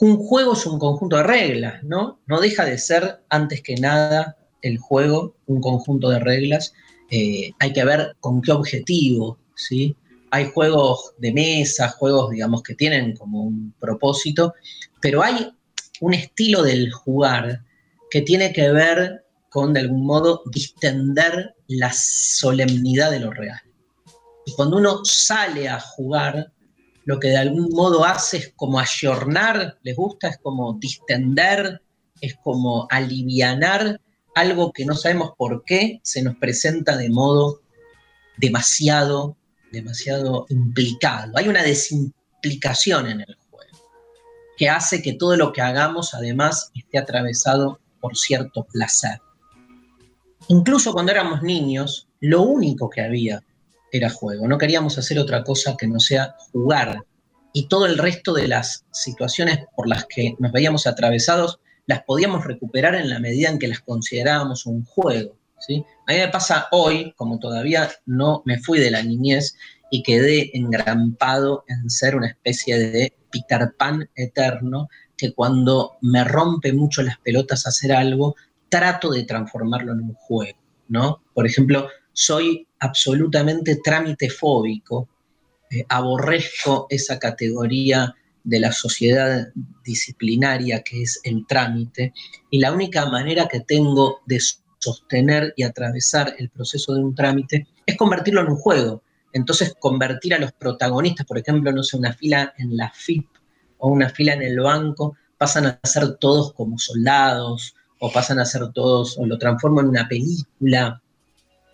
Un 0.00 0.16
juego 0.16 0.54
es 0.54 0.64
un 0.64 0.78
conjunto 0.78 1.16
de 1.16 1.24
reglas, 1.24 1.84
¿no? 1.84 2.20
No 2.26 2.40
deja 2.40 2.64
de 2.64 2.78
ser, 2.78 3.20
antes 3.28 3.62
que 3.62 3.76
nada, 3.76 4.38
el 4.62 4.78
juego 4.78 5.36
un 5.46 5.60
conjunto 5.60 6.08
de 6.08 6.18
reglas. 6.18 6.72
Eh, 7.10 7.52
hay 7.58 7.72
que 7.74 7.84
ver 7.84 8.16
con 8.20 8.40
qué 8.40 8.52
objetivo, 8.52 9.38
¿sí? 9.56 9.94
Hay 10.30 10.46
juegos 10.46 11.12
de 11.18 11.32
mesa, 11.32 11.90
juegos, 11.90 12.30
digamos, 12.30 12.62
que 12.62 12.74
tienen 12.74 13.14
como 13.14 13.42
un 13.42 13.74
propósito, 13.78 14.54
pero 15.02 15.22
hay 15.22 15.52
un 16.00 16.14
estilo 16.14 16.62
del 16.62 16.92
jugar 16.92 17.62
que 18.10 18.22
tiene 18.22 18.52
que 18.52 18.70
ver 18.70 19.24
con, 19.50 19.72
de 19.72 19.80
algún 19.80 20.04
modo, 20.04 20.42
distender 20.46 21.54
la 21.68 21.92
solemnidad 21.92 23.10
de 23.10 23.20
lo 23.20 23.30
real. 23.30 23.60
Y 24.46 24.52
cuando 24.52 24.76
uno 24.78 25.04
sale 25.04 25.68
a 25.68 25.80
jugar, 25.80 26.52
lo 27.04 27.18
que 27.18 27.28
de 27.28 27.38
algún 27.38 27.68
modo 27.72 28.04
hace 28.04 28.36
es 28.38 28.52
como 28.54 28.78
ayornar, 28.78 29.78
les 29.82 29.96
gusta, 29.96 30.28
es 30.28 30.38
como 30.38 30.74
distender, 30.74 31.82
es 32.20 32.36
como 32.42 32.86
alivianar 32.90 34.00
algo 34.34 34.72
que 34.72 34.84
no 34.84 34.94
sabemos 34.94 35.32
por 35.36 35.64
qué 35.64 36.00
se 36.02 36.22
nos 36.22 36.36
presenta 36.36 36.96
de 36.96 37.10
modo 37.10 37.60
demasiado, 38.36 39.36
demasiado 39.72 40.46
implicado. 40.48 41.32
Hay 41.36 41.48
una 41.48 41.62
desimplicación 41.62 43.06
en 43.08 43.20
el 43.20 43.36
juego 43.50 43.78
que 44.56 44.68
hace 44.68 45.02
que 45.02 45.14
todo 45.14 45.36
lo 45.36 45.52
que 45.52 45.60
hagamos 45.60 46.14
además 46.14 46.70
esté 46.74 46.98
atravesado 46.98 47.80
por 48.00 48.16
cierto 48.16 48.64
placer. 48.64 49.20
Incluso 50.48 50.92
cuando 50.92 51.12
éramos 51.12 51.42
niños, 51.42 52.08
lo 52.20 52.42
único 52.42 52.88
que 52.88 53.02
había 53.02 53.42
era 53.92 54.10
juego. 54.10 54.46
No 54.46 54.58
queríamos 54.58 54.98
hacer 54.98 55.18
otra 55.18 55.42
cosa 55.44 55.76
que 55.76 55.86
no 55.86 56.00
sea 56.00 56.34
jugar. 56.52 57.04
Y 57.52 57.68
todo 57.68 57.86
el 57.86 57.98
resto 57.98 58.32
de 58.34 58.48
las 58.48 58.84
situaciones 58.92 59.60
por 59.74 59.88
las 59.88 60.06
que 60.06 60.34
nos 60.38 60.52
veíamos 60.52 60.86
atravesados 60.86 61.60
las 61.86 62.02
podíamos 62.02 62.44
recuperar 62.44 62.94
en 62.94 63.08
la 63.08 63.18
medida 63.18 63.48
en 63.48 63.58
que 63.58 63.68
las 63.68 63.80
considerábamos 63.80 64.66
un 64.66 64.84
juego. 64.84 65.36
¿sí? 65.58 65.84
A 66.06 66.12
mí 66.12 66.18
me 66.18 66.28
pasa 66.28 66.68
hoy, 66.70 67.14
como 67.16 67.38
todavía 67.38 67.90
no 68.04 68.42
me 68.44 68.58
fui 68.58 68.78
de 68.78 68.90
la 68.90 69.02
niñez 69.02 69.56
y 69.90 70.02
quedé 70.02 70.50
engrampado 70.56 71.64
en 71.66 71.88
ser 71.88 72.14
una 72.14 72.28
especie 72.28 72.78
de 72.78 73.14
Peter 73.30 73.74
eterno, 74.14 74.88
que 75.18 75.34
cuando 75.34 75.98
me 76.00 76.24
rompe 76.24 76.72
mucho 76.72 77.02
las 77.02 77.18
pelotas 77.18 77.66
hacer 77.66 77.92
algo, 77.92 78.36
trato 78.68 79.10
de 79.10 79.24
transformarlo 79.24 79.92
en 79.92 80.00
un 80.00 80.14
juego, 80.14 80.58
¿no? 80.88 81.20
Por 81.34 81.44
ejemplo, 81.44 81.88
soy 82.12 82.66
absolutamente 82.78 83.80
trámite 83.82 84.30
fóbico, 84.30 85.08
eh, 85.70 85.84
aborrezco 85.88 86.86
esa 86.88 87.18
categoría 87.18 88.14
de 88.44 88.60
la 88.60 88.72
sociedad 88.72 89.48
disciplinaria 89.84 90.82
que 90.82 91.02
es 91.02 91.20
el 91.24 91.46
trámite, 91.46 92.12
y 92.50 92.60
la 92.60 92.72
única 92.72 93.06
manera 93.06 93.48
que 93.48 93.60
tengo 93.60 94.20
de 94.24 94.40
sostener 94.78 95.52
y 95.56 95.64
atravesar 95.64 96.34
el 96.38 96.48
proceso 96.48 96.94
de 96.94 97.02
un 97.02 97.14
trámite 97.14 97.66
es 97.84 97.96
convertirlo 97.96 98.42
en 98.42 98.50
un 98.50 98.56
juego. 98.56 99.02
Entonces, 99.32 99.74
convertir 99.78 100.32
a 100.34 100.38
los 100.38 100.52
protagonistas, 100.52 101.26
por 101.26 101.38
ejemplo, 101.38 101.72
no 101.72 101.82
sé, 101.82 101.96
una 101.96 102.12
fila 102.12 102.54
en 102.56 102.76
la 102.76 102.90
FIP 102.90 103.26
o 103.78 103.88
una 103.88 104.08
fila 104.10 104.34
en 104.34 104.42
el 104.42 104.60
banco, 104.60 105.16
pasan 105.38 105.66
a 105.66 105.80
ser 105.84 106.16
todos 106.16 106.52
como 106.54 106.78
soldados, 106.78 107.74
o 108.00 108.12
pasan 108.12 108.38
a 108.38 108.44
ser 108.44 108.70
todos, 108.72 109.16
o 109.18 109.26
lo 109.26 109.38
transformo 109.38 109.80
en 109.80 109.88
una 109.88 110.08
película. 110.08 111.00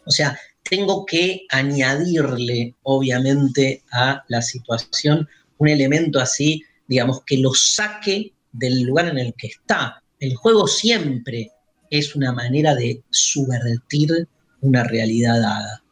O 0.07 0.11
sea, 0.11 0.39
tengo 0.63 1.05
que 1.05 1.47
añadirle, 1.51 2.75
obviamente, 2.83 3.83
a 3.93 4.25
la 4.29 4.43
situación 4.43 5.29
un 5.59 5.69
elemento 5.69 6.21
así, 6.21 6.63
digamos, 6.89 7.23
que 7.25 7.39
lo 7.39 7.53
saque 7.55 8.33
del 8.53 8.83
lugar 8.83 9.09
en 9.09 9.19
el 9.19 9.35
que 9.35 9.49
está. 9.49 10.03
El 10.21 10.35
juego 10.37 10.67
siempre 10.67 11.51
es 11.91 12.15
una 12.15 12.33
manera 12.33 12.75
de 12.75 13.03
subvertir 13.11 14.29
una 14.61 14.85
realidad 14.85 15.41
dada. 15.41 15.83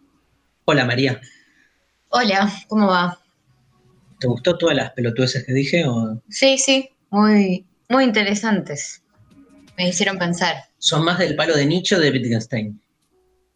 Hola 0.64 0.84
María. 0.84 1.20
Hola, 2.08 2.52
¿cómo 2.68 2.88
va? 2.88 3.21
¿Te 4.22 4.28
gustó 4.28 4.56
todas 4.56 4.76
las 4.76 4.92
pelotudeces 4.92 5.44
que 5.44 5.52
dije? 5.52 5.84
O? 5.84 6.22
Sí, 6.28 6.56
sí, 6.56 6.88
muy, 7.10 7.66
muy 7.88 8.04
interesantes. 8.04 9.02
Me 9.76 9.88
hicieron 9.88 10.16
pensar. 10.16 10.62
¿Son 10.78 11.04
más 11.04 11.18
del 11.18 11.34
palo 11.34 11.56
de 11.56 11.66
nicho 11.66 11.98
de 11.98 12.12
Wittgenstein? 12.12 12.80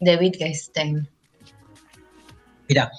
De 0.01 0.17
Wittgenstein. 0.17 1.07
Mira, 2.67 2.91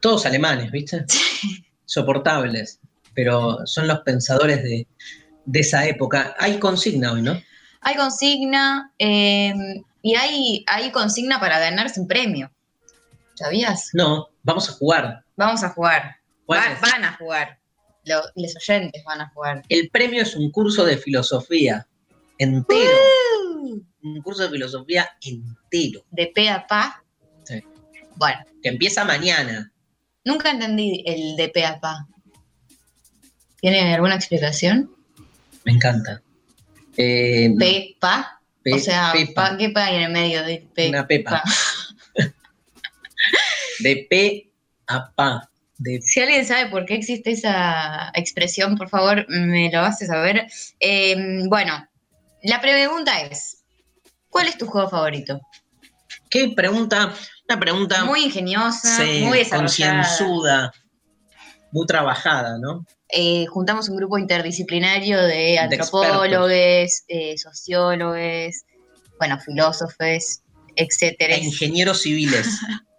todos 0.00 0.26
alemanes, 0.26 0.70
¿viste? 0.70 1.06
Soportables, 1.86 2.80
pero 3.14 3.60
son 3.64 3.88
los 3.88 4.00
pensadores 4.00 4.62
de, 4.62 4.86
esa 5.54 5.86
época. 5.86 6.36
Hay 6.38 6.58
consigna 6.58 7.12
hoy, 7.12 7.22
¿no? 7.22 7.42
Hay 7.80 7.96
consigna 7.96 8.92
eh, 8.98 9.54
y 10.02 10.16
hay, 10.16 10.66
hay 10.66 10.90
consigna 10.90 11.40
para 11.40 11.58
ganarse 11.60 11.98
un 11.98 12.06
premio. 12.06 12.52
¿Sabías? 13.32 13.88
No, 13.94 14.28
vamos 14.42 14.68
a 14.68 14.72
jugar. 14.72 15.24
Vamos 15.34 15.62
a 15.64 15.70
jugar. 15.70 16.16
Van 16.46 17.04
a 17.04 17.16
jugar. 17.16 17.58
Los, 18.04 18.56
oyentes 18.56 19.02
van 19.04 19.22
a 19.22 19.30
jugar. 19.30 19.62
El 19.68 19.88
premio 19.90 20.22
es 20.22 20.36
un 20.36 20.50
curso 20.50 20.84
de 20.84 20.98
filosofía 20.98 21.86
entero. 22.38 22.98
Un 24.02 24.20
curso 24.22 24.42
de 24.42 24.50
filosofía 24.50 25.08
entero. 25.22 26.04
De 26.10 26.26
pe 26.34 26.50
a 26.50 26.66
pa. 26.66 27.02
Sí. 27.44 27.62
Bueno. 28.16 28.40
Que 28.62 28.68
empieza 28.68 29.04
mañana. 29.04 29.72
Nunca 30.24 30.50
entendí 30.50 31.02
el 31.06 31.36
de 31.36 31.48
pe 31.48 31.64
a 31.64 31.80
pa. 31.80 32.06
¿Tiene 33.60 33.94
alguna 33.94 34.16
explicación? 34.16 34.94
Me 35.64 35.72
encanta. 35.72 36.20
Eh, 36.96 37.54
pe, 37.58 37.96
pa. 37.98 38.40
o 38.70 38.78
sea, 38.78 39.12
Pa, 39.34 39.56
¿qué 39.56 39.70
pa 39.70 39.86
hay 39.86 39.96
en 39.96 40.02
el 40.02 40.12
medio 40.12 40.44
de 40.44 40.66
pe? 40.74 40.90
Una 40.90 41.06
pepa. 41.06 41.42
de 43.80 44.06
pe 44.08 44.50
a 44.86 45.10
pa. 45.12 45.50
Si 46.02 46.20
alguien 46.20 46.46
sabe 46.46 46.70
por 46.70 46.86
qué 46.86 46.94
existe 46.94 47.32
esa 47.32 48.12
expresión, 48.14 48.76
por 48.76 48.88
favor, 48.88 49.26
me 49.28 49.70
lo 49.72 49.80
hace 49.80 50.06
saber. 50.06 50.46
Em, 50.78 51.48
bueno, 51.48 51.88
la 52.42 52.60
pregunta 52.60 53.20
es, 53.22 53.64
¿cuál 54.30 54.46
es 54.46 54.56
tu 54.56 54.66
juego 54.66 54.88
favorito? 54.88 55.40
¿Qué 56.30 56.52
pregunta? 56.54 57.12
Una 57.48 57.60
pregunta... 57.60 58.04
Muy 58.04 58.24
ingeniosa, 58.24 58.98
muy 59.22 59.38
desarrollada. 59.38 60.02
Concienzuda, 60.02 60.72
muy 61.72 61.86
trabajada, 61.86 62.58
¿no? 62.58 62.86
Eh, 63.08 63.46
juntamos 63.46 63.88
un 63.88 63.96
grupo 63.96 64.18
interdisciplinario 64.18 65.20
de 65.22 65.58
antropólogos, 65.58 67.04
eh, 67.08 67.36
sociólogos, 67.36 68.62
bueno, 69.18 69.38
filósofos, 69.40 70.40
etcétera. 70.76 71.34
E 71.34 71.44
ingenieros 71.44 72.02
civiles. 72.02 72.46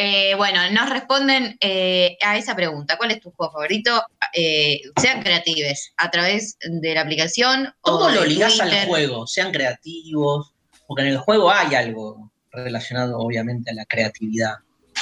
Eh, 0.00 0.36
bueno, 0.36 0.60
nos 0.70 0.88
responden 0.90 1.56
eh, 1.60 2.16
a 2.24 2.38
esa 2.38 2.54
pregunta. 2.54 2.96
¿Cuál 2.96 3.10
es 3.10 3.20
tu 3.20 3.32
juego 3.32 3.52
favorito? 3.52 4.00
Eh, 4.32 4.80
sean 4.96 5.20
creativos 5.24 5.90
a 5.96 6.08
través 6.08 6.56
de 6.60 6.94
la 6.94 7.00
aplicación. 7.00 7.74
Todo 7.82 8.08
lo 8.08 8.24
ligas 8.24 8.60
al 8.60 8.86
juego, 8.86 9.26
sean 9.26 9.50
creativos, 9.50 10.54
porque 10.86 11.02
en 11.02 11.08
el 11.08 11.18
juego 11.18 11.50
hay 11.50 11.74
algo 11.74 12.30
relacionado 12.52 13.18
obviamente 13.18 13.72
a 13.72 13.74
la 13.74 13.84
creatividad, 13.86 14.58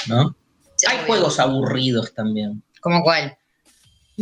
¿no? 0.07 0.35
hay 0.87 0.97
juegos 1.05 1.39
aburridos 1.39 2.15
también. 2.15 2.63
¿Cómo 2.81 3.03
cuál? 3.03 3.37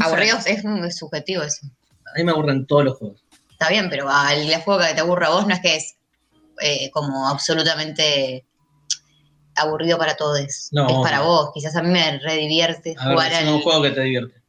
Aburridos 0.01 0.45
es, 0.45 0.65
es, 0.65 0.97
subjetivo 0.97 1.43
eso. 1.43 1.67
A 2.13 2.17
mí 2.17 2.25
me 2.25 2.33
aburren 2.33 2.67
todos 2.67 2.83
los 2.83 2.97
juegos. 2.97 3.23
Está 3.49 3.69
bien, 3.69 3.89
pero 3.89 4.09
el 4.29 4.53
juego 4.57 4.81
que 4.81 4.93
te 4.93 4.99
aburra 4.99 5.27
a 5.27 5.31
vos 5.31 5.47
no 5.47 5.53
es 5.53 5.61
que 5.61 5.77
es 5.77 6.91
como 6.91 7.29
absolutamente 7.29 8.45
aburrido 9.55 9.97
para 9.97 10.15
todos. 10.15 10.39
es 10.39 10.69
para 10.71 11.21
vos. 11.21 11.51
Quizás 11.53 11.75
a 11.75 11.81
mí 11.81 11.89
me 11.89 12.19
redivierte 12.19 12.95
jugar 12.95 13.33
al. 13.33 13.47
un 13.47 13.61
juego 13.61 13.83
que 13.83 13.91
te 13.91 14.01
divierte. 14.01 14.41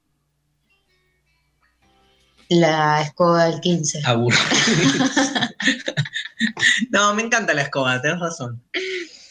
La 2.48 3.02
escoba 3.02 3.46
del 3.46 3.60
15. 3.60 4.02
Aburrido. 4.04 4.40
no, 6.90 7.14
me 7.14 7.22
encanta 7.22 7.54
la 7.54 7.62
escoba, 7.62 8.00
tenés 8.00 8.20
razón. 8.20 8.62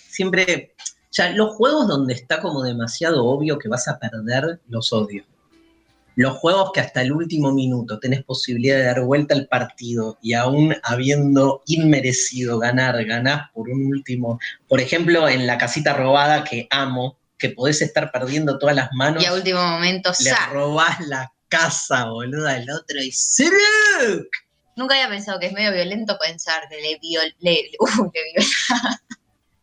Siempre. 0.10 0.76
Ya, 1.12 1.30
los 1.30 1.56
juegos 1.56 1.88
donde 1.88 2.14
está 2.14 2.42
como 2.42 2.62
demasiado 2.62 3.26
obvio 3.26 3.58
que 3.58 3.70
vas 3.70 3.88
a 3.88 4.00
perder, 4.00 4.60
los 4.68 4.92
odio. 4.92 5.24
Los 6.16 6.38
juegos 6.38 6.72
que 6.74 6.80
hasta 6.80 7.02
el 7.02 7.12
último 7.12 7.52
minuto 7.52 8.00
tenés 8.00 8.24
posibilidad 8.24 8.78
de 8.78 8.84
dar 8.84 9.02
vuelta 9.02 9.36
al 9.36 9.48
partido 9.48 10.18
y 10.22 10.34
aún 10.34 10.76
habiendo 10.84 11.62
inmerecido 11.66 12.58
ganar, 12.58 13.04
ganás 13.06 13.52
por 13.52 13.70
un 13.70 13.88
último, 13.88 14.40
por 14.68 14.80
ejemplo, 14.80 15.28
en 15.28 15.46
la 15.46 15.58
casita 15.58 15.94
robada 15.94 16.44
que 16.44 16.68
amo, 16.70 17.18
que 17.38 17.50
podés 17.50 17.82
estar 17.82 18.12
perdiendo 18.12 18.58
todas 18.58 18.76
las 18.76 18.90
manos. 18.94 19.22
Y 19.22 19.26
a 19.26 19.34
último 19.34 19.62
momento, 19.62 20.12
le 20.20 20.34
robás 20.52 21.00
la 21.08 21.32
casa, 21.50 22.06
boluda, 22.06 22.54
al 22.54 22.70
otro 22.70 23.02
y 23.02 23.12
Nunca 24.78 24.96
había 24.96 25.10
pensado 25.10 25.40
que 25.40 25.48
es 25.48 25.54
medio 25.54 25.72
violento 25.72 26.18
pensar 26.20 26.68
que 26.70 26.82
le 26.82 27.00
viol... 27.00 27.34
Le, 27.40 27.72
uh, 27.80 28.12
le, 28.14 28.22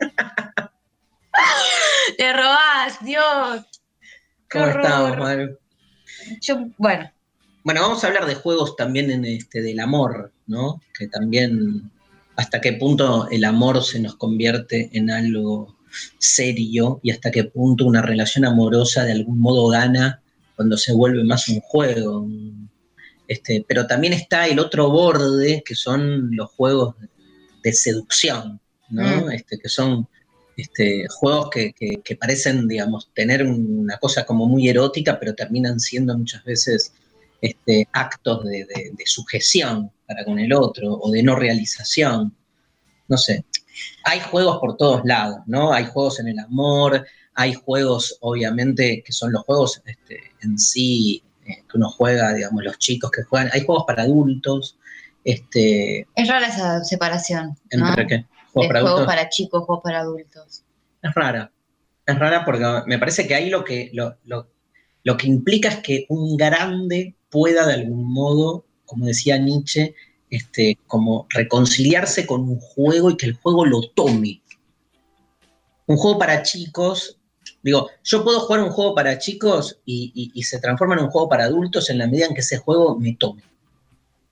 le 2.18 2.32
robás, 2.32 3.04
Dios. 3.04 3.66
¿Cómo 4.50 4.66
estamos, 4.66 5.18
Maru? 5.18 5.58
Yo, 6.40 6.66
bueno. 6.78 7.10
Bueno, 7.64 7.82
vamos 7.82 8.02
a 8.02 8.08
hablar 8.08 8.26
de 8.26 8.34
juegos 8.34 8.74
también 8.76 9.10
en 9.10 9.24
este, 9.24 9.62
del 9.62 9.78
amor, 9.80 10.32
¿no? 10.46 10.80
Que 10.98 11.06
también 11.06 11.90
hasta 12.36 12.60
qué 12.60 12.72
punto 12.72 13.28
el 13.30 13.44
amor 13.44 13.84
se 13.84 14.00
nos 14.00 14.16
convierte 14.16 14.90
en 14.92 15.10
algo 15.10 15.76
serio 16.18 17.00
y 17.02 17.10
hasta 17.10 17.30
qué 17.30 17.44
punto 17.44 17.84
una 17.84 18.02
relación 18.02 18.44
amorosa 18.44 19.04
de 19.04 19.12
algún 19.12 19.38
modo 19.38 19.68
gana 19.68 20.22
cuando 20.56 20.76
se 20.76 20.92
vuelve 20.92 21.22
más 21.24 21.48
un 21.48 21.60
juego. 21.60 22.26
Este, 23.28 23.64
pero 23.66 23.86
también 23.86 24.12
está 24.12 24.48
el 24.48 24.58
otro 24.58 24.90
borde 24.90 25.62
que 25.64 25.74
son 25.74 26.34
los 26.34 26.50
juegos 26.50 26.96
de 27.62 27.72
seducción, 27.72 28.60
¿no? 28.90 29.26
Mm. 29.26 29.32
Este, 29.32 29.58
que 29.58 29.68
son 29.68 30.08
este, 30.56 31.06
juegos 31.08 31.50
que, 31.50 32.16
parecen, 32.18 32.68
digamos, 32.68 33.10
tener 33.14 33.44
una 33.44 33.98
cosa 33.98 34.24
como 34.24 34.46
muy 34.46 34.68
erótica, 34.68 35.18
pero 35.18 35.34
terminan 35.34 35.80
siendo 35.80 36.16
muchas 36.16 36.44
veces 36.44 36.92
este, 37.40 37.88
actos 37.92 38.44
de, 38.44 38.66
sujeción 39.04 39.90
para 40.06 40.24
con 40.24 40.38
el 40.38 40.52
otro 40.52 40.94
o 40.94 41.10
de 41.10 41.22
no 41.22 41.36
realización. 41.36 42.34
No 43.08 43.16
sé. 43.16 43.44
Hay 44.04 44.20
juegos 44.20 44.58
por 44.60 44.76
todos 44.76 45.02
lados, 45.04 45.40
¿no? 45.46 45.72
Hay 45.72 45.86
juegos 45.86 46.20
en 46.20 46.28
el 46.28 46.38
amor, 46.38 47.06
hay 47.34 47.54
juegos, 47.54 48.18
obviamente, 48.20 49.02
que 49.04 49.12
son 49.12 49.32
los 49.32 49.42
juegos 49.44 49.82
este, 49.86 50.20
en 50.42 50.58
sí 50.58 51.22
eh, 51.46 51.62
que 51.68 51.76
uno 51.78 51.88
juega, 51.88 52.34
digamos, 52.34 52.62
los 52.62 52.78
chicos 52.78 53.10
que 53.10 53.22
juegan. 53.22 53.50
Hay 53.52 53.64
juegos 53.64 53.84
para 53.86 54.02
adultos. 54.02 54.76
Este, 55.24 56.06
es 56.14 56.28
rara 56.28 56.48
esa 56.48 56.84
separación. 56.84 57.56
¿Entre 57.70 58.06
qué? 58.06 58.26
Juegos 58.52 59.06
para 59.06 59.28
chicos, 59.28 59.64
juegos 59.64 59.82
para 59.82 60.00
adultos. 60.00 60.64
Es 61.02 61.14
rara. 61.14 61.50
Es 62.06 62.18
rara 62.18 62.44
porque 62.44 62.64
me 62.86 62.98
parece 62.98 63.26
que 63.26 63.34
ahí 63.34 63.48
lo 63.48 63.64
que, 63.64 63.90
lo, 63.92 64.16
lo, 64.24 65.16
que 65.16 65.26
implica 65.26 65.68
es 65.68 65.78
que 65.78 66.06
un 66.08 66.36
grande 66.36 67.14
pueda 67.30 67.66
de 67.66 67.74
algún 67.74 68.12
modo, 68.12 68.64
como 68.84 69.06
decía 69.06 69.38
Nietzsche, 69.38 69.94
este, 70.30 70.78
como 70.86 71.26
reconciliarse 71.30 72.26
con 72.26 72.42
un 72.42 72.58
juego 72.58 73.10
y 73.10 73.16
que 73.16 73.26
el 73.26 73.34
juego 73.34 73.64
lo 73.64 73.82
tome. 73.90 74.42
Un 75.86 75.96
juego 75.96 76.18
para 76.18 76.42
chicos, 76.42 77.18
digo, 77.62 77.88
yo 78.02 78.24
puedo 78.24 78.40
jugar 78.40 78.62
un 78.62 78.70
juego 78.70 78.94
para 78.94 79.18
chicos 79.18 79.78
y, 79.84 80.30
y, 80.34 80.42
se 80.42 80.58
transforma 80.60 80.94
en 80.94 81.04
un 81.04 81.10
juego 81.10 81.28
para 81.28 81.44
adultos 81.44 81.90
en 81.90 81.98
la 81.98 82.06
medida 82.06 82.26
en 82.26 82.34
que 82.34 82.40
ese 82.40 82.58
juego 82.58 82.98
me 82.98 83.14
tome. 83.14 83.42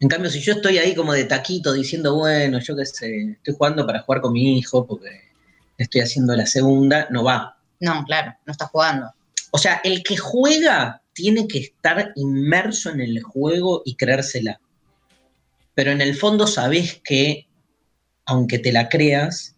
En 0.00 0.08
cambio, 0.08 0.30
si 0.30 0.40
yo 0.40 0.54
estoy 0.54 0.78
ahí 0.78 0.94
como 0.94 1.12
de 1.12 1.24
taquito 1.24 1.74
diciendo, 1.74 2.16
bueno, 2.16 2.58
yo 2.58 2.74
qué 2.74 2.86
sé, 2.86 3.32
estoy 3.32 3.54
jugando 3.54 3.86
para 3.86 4.00
jugar 4.00 4.22
con 4.22 4.32
mi 4.32 4.58
hijo 4.58 4.86
porque 4.86 5.30
estoy 5.76 6.00
haciendo 6.00 6.34
la 6.34 6.46
segunda, 6.46 7.06
no 7.10 7.22
va. 7.22 7.58
No, 7.80 8.02
claro, 8.06 8.34
no 8.46 8.52
está 8.52 8.66
jugando. 8.66 9.12
O 9.50 9.58
sea, 9.58 9.80
el 9.84 10.02
que 10.02 10.16
juega 10.16 11.02
tiene 11.12 11.46
que 11.46 11.58
estar 11.58 12.12
inmerso 12.16 12.90
en 12.90 13.00
el 13.00 13.22
juego 13.22 13.82
y 13.84 13.94
creérsela. 13.96 14.58
Pero 15.74 15.90
en 15.90 16.00
el 16.00 16.16
fondo 16.16 16.46
sabes 16.46 17.00
que, 17.04 17.46
aunque 18.24 18.58
te 18.58 18.72
la 18.72 18.88
creas, 18.88 19.54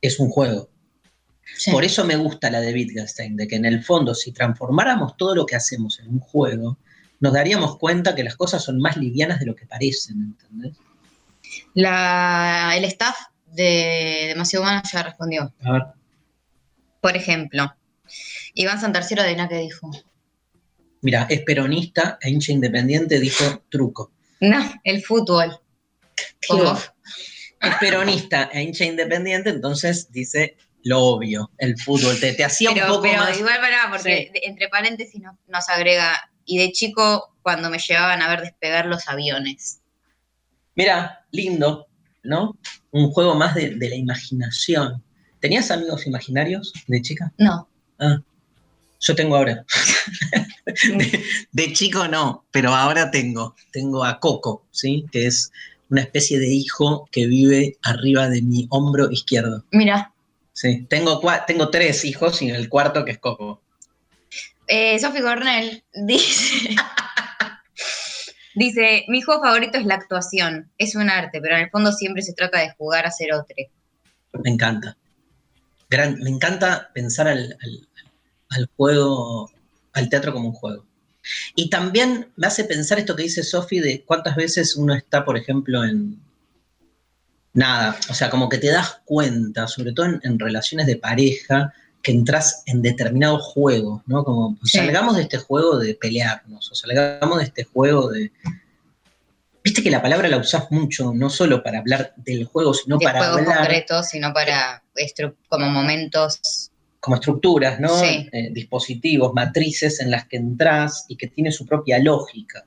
es 0.00 0.18
un 0.18 0.28
juego. 0.28 0.70
Por 1.70 1.84
eso 1.84 2.04
me 2.04 2.16
gusta 2.16 2.50
la 2.50 2.60
de 2.60 2.72
Wittgenstein, 2.72 3.36
de 3.36 3.46
que 3.46 3.56
en 3.56 3.64
el 3.64 3.84
fondo, 3.84 4.14
si 4.14 4.32
transformáramos 4.32 5.16
todo 5.16 5.36
lo 5.36 5.46
que 5.46 5.56
hacemos 5.56 6.00
en 6.00 6.08
un 6.08 6.20
juego, 6.20 6.78
nos 7.20 7.32
daríamos 7.32 7.78
cuenta 7.78 8.14
que 8.14 8.24
las 8.24 8.36
cosas 8.36 8.62
son 8.62 8.78
más 8.78 8.96
livianas 8.96 9.40
de 9.40 9.46
lo 9.46 9.54
que 9.54 9.66
parecen, 9.66 10.36
¿entendés? 10.38 10.76
La, 11.74 12.72
el 12.76 12.84
staff 12.84 13.16
de 13.46 14.26
Demasiado 14.28 14.64
Humano 14.64 14.82
ya 14.90 15.02
respondió. 15.02 15.54
A 15.62 15.72
ver. 15.72 15.82
Por 17.00 17.16
ejemplo, 17.16 17.74
Iván 18.54 18.80
Santarciero 18.80 19.22
de 19.22 19.36
que 19.48 19.58
dijo. 19.58 19.90
Mira, 21.02 21.26
es 21.28 21.42
peronista 21.42 22.18
e 22.20 22.30
hincha 22.30 22.52
independiente, 22.52 23.20
dijo 23.20 23.64
truco. 23.68 24.10
No, 24.40 24.72
el 24.84 25.02
fútbol. 25.02 25.58
Es 27.60 27.74
peronista 27.80 28.50
e 28.52 28.62
hincha 28.62 28.84
independiente, 28.84 29.50
entonces 29.50 30.10
dice 30.10 30.56
lo 30.82 31.00
obvio, 31.00 31.50
el 31.58 31.78
fútbol. 31.78 32.18
Te, 32.20 32.34
te 32.34 32.44
hacía 32.44 32.70
un 32.70 32.78
poco 32.78 33.02
pero 33.02 33.38
igual 33.38 33.58
para, 33.60 33.90
porque 33.90 34.30
entre 34.44 34.68
paréntesis 34.68 35.20
nos 35.48 35.68
agrega 35.68 36.30
y 36.46 36.58
de 36.58 36.72
chico 36.72 37.34
cuando 37.42 37.70
me 37.70 37.78
llevaban 37.78 38.22
a 38.22 38.28
ver 38.28 38.40
despegar 38.40 38.86
los 38.86 39.06
aviones. 39.08 39.80
Mira, 40.74 41.24
lindo, 41.30 41.86
¿no? 42.22 42.56
Un 42.90 43.10
juego 43.10 43.34
más 43.34 43.54
de, 43.54 43.76
la 43.76 43.94
imaginación. 43.94 45.02
¿Tenías 45.40 45.70
amigos 45.70 46.06
imaginarios 46.06 46.72
de 46.86 47.02
chica? 47.02 47.32
No. 47.38 47.68
Ah, 47.98 48.20
yo 49.00 49.14
tengo 49.14 49.36
ahora. 49.36 49.64
de, 51.52 51.72
chico 51.74 52.08
no, 52.08 52.44
pero 52.50 52.74
ahora 52.74 53.10
tengo. 53.10 53.54
Tengo 53.70 54.04
a 54.04 54.18
Coco, 54.18 54.64
¿sí? 54.70 55.04
Que 55.12 55.26
es 55.26 55.52
una 55.90 56.00
especie 56.00 56.38
de 56.38 56.48
hijo 56.48 57.06
que 57.12 57.26
vive 57.26 57.76
arriba 57.82 58.28
de 58.28 58.42
mi 58.42 58.66
hombro 58.70 59.10
izquierdo. 59.10 59.64
Mira. 59.70 60.12
Sí, 60.54 60.86
tengo, 60.88 61.20
tengo 61.46 61.68
tres 61.68 62.04
hijos 62.04 62.40
y 62.40 62.50
el 62.50 62.68
cuarto 62.68 63.04
que 63.04 63.12
es 63.12 63.18
Coco. 63.18 63.60
Eh, 64.66 64.98
Sophie 64.98 65.22
Cornell 65.22 65.84
dice, 66.06 66.76
dice, 68.54 69.04
mi 69.08 69.22
juego 69.22 69.42
favorito 69.42 69.78
es 69.78 69.86
la 69.86 69.96
actuación, 69.96 70.70
es 70.78 70.94
un 70.94 71.10
arte, 71.10 71.40
pero 71.40 71.56
en 71.56 71.62
el 71.62 71.70
fondo 71.70 71.92
siempre 71.92 72.22
se 72.22 72.32
trata 72.32 72.60
de 72.60 72.72
jugar 72.76 73.06
a 73.06 73.10
ser 73.10 73.32
otro. 73.34 73.56
Me 74.42 74.50
encanta. 74.50 74.96
me 75.90 76.30
encanta 76.30 76.90
pensar 76.94 77.28
al, 77.28 77.56
juego, 78.76 79.50
al 79.92 80.08
teatro 80.08 80.32
como 80.32 80.48
un 80.48 80.54
juego. 80.54 80.84
Y 81.54 81.70
también 81.70 82.28
me 82.36 82.46
hace 82.46 82.64
pensar 82.64 82.98
esto 82.98 83.16
que 83.16 83.22
dice 83.22 83.42
Sophie 83.42 83.80
de 83.80 84.04
cuántas 84.04 84.36
veces 84.36 84.76
uno 84.76 84.94
está, 84.94 85.24
por 85.24 85.36
ejemplo, 85.36 85.84
en... 85.84 86.20
Nada, 87.54 87.96
o 88.10 88.14
sea, 88.14 88.30
como 88.30 88.48
que 88.48 88.58
te 88.58 88.66
das 88.66 89.00
cuenta, 89.04 89.68
sobre 89.68 89.92
todo 89.92 90.06
en 90.06 90.38
relaciones 90.40 90.88
de 90.88 90.96
pareja, 90.96 91.72
que 92.04 92.12
entras 92.12 92.62
en 92.66 92.82
determinados 92.82 93.42
juegos, 93.42 94.02
¿no? 94.06 94.24
Como 94.24 94.58
salgamos 94.62 95.16
de 95.16 95.22
este 95.22 95.38
juego 95.38 95.78
de 95.78 95.94
pelearnos, 95.94 96.70
o 96.70 96.74
salgamos 96.74 97.38
de 97.38 97.44
este 97.44 97.64
juego 97.64 98.10
de. 98.10 98.30
Viste 99.64 99.82
que 99.82 99.90
la 99.90 100.02
palabra 100.02 100.28
la 100.28 100.36
usás 100.36 100.70
mucho, 100.70 101.14
no 101.14 101.30
solo 101.30 101.62
para 101.62 101.78
hablar 101.78 102.12
del 102.16 102.44
juego, 102.44 102.74
sino 102.74 102.98
para 102.98 103.20
juegos 103.20 103.38
hablar. 103.38 103.56
concretos, 103.56 104.08
sino 104.10 104.34
para 104.34 104.84
como 105.48 105.70
momentos. 105.70 106.70
Como 107.00 107.16
estructuras, 107.16 107.80
¿no? 107.80 108.02
Eh, 108.02 108.50
dispositivos, 108.52 109.32
matrices 109.32 110.00
en 110.00 110.10
las 110.10 110.26
que 110.26 110.36
entras 110.36 111.06
y 111.08 111.16
que 111.16 111.28
tiene 111.28 111.52
su 111.52 111.64
propia 111.64 111.98
lógica. 111.98 112.66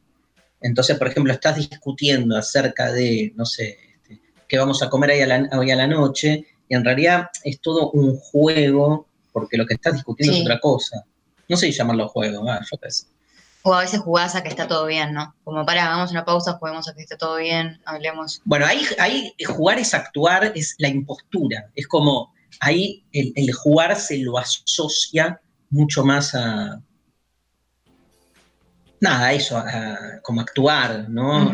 Entonces, 0.62 0.98
por 0.98 1.08
ejemplo, 1.08 1.32
estás 1.32 1.58
discutiendo 1.58 2.36
acerca 2.36 2.92
de, 2.92 3.34
no 3.36 3.46
sé, 3.46 3.78
este, 3.94 4.20
qué 4.48 4.58
vamos 4.58 4.82
a 4.82 4.90
comer 4.90 5.12
hoy 5.12 5.22
a, 5.22 5.28
la, 5.28 5.50
hoy 5.58 5.70
a 5.70 5.76
la 5.76 5.88
noche, 5.88 6.46
y 6.68 6.76
en 6.76 6.84
realidad 6.84 7.30
es 7.44 7.62
todo 7.62 7.92
un 7.92 8.18
juego 8.18 9.07
porque 9.38 9.56
lo 9.56 9.68
que 9.68 9.76
estás 9.76 9.94
discutiendo 9.94 10.36
es 10.36 10.42
otra 10.42 10.60
cosa. 10.60 11.06
No 11.48 11.56
sé 11.56 11.68
si 11.68 11.78
llamarlo 11.78 12.08
juego, 12.08 12.50
ah, 12.50 12.60
yo 12.70 12.78
qué 12.80 12.90
sé. 12.90 13.06
O 13.62 13.72
a 13.72 13.82
veces 13.82 14.00
jugás 14.00 14.36
a 14.36 14.42
que 14.42 14.50
está 14.50 14.68
todo 14.68 14.88
bien, 14.88 15.14
¿no? 15.14 15.36
Como 15.44 15.64
para, 15.64 15.86
hagamos 15.86 16.10
una 16.10 16.26
pausa, 16.26 16.54
juguemos 16.54 16.88
a 16.88 16.96
que 16.96 17.02
está 17.02 17.18
todo 17.18 17.38
bien, 17.38 17.80
hablemos. 17.86 18.42
Bueno, 18.46 18.66
ahí, 18.66 18.82
ahí 18.98 19.32
jugar 19.46 19.78
es 19.78 19.94
actuar, 19.94 20.52
es 20.56 20.74
la 20.80 20.88
impostura. 20.88 21.70
Es 21.76 21.86
como 21.86 22.34
ahí 22.60 23.04
el, 23.12 23.54
jugar 23.54 23.96
se 23.96 24.18
lo 24.18 24.40
asocia 24.40 25.40
mucho 25.70 26.04
más 26.04 26.34
a. 26.34 26.82
Nada, 29.00 29.34
eso, 29.34 29.58
a, 29.58 30.20
como 30.24 30.42
actuar, 30.42 31.08
¿no? 31.10 31.52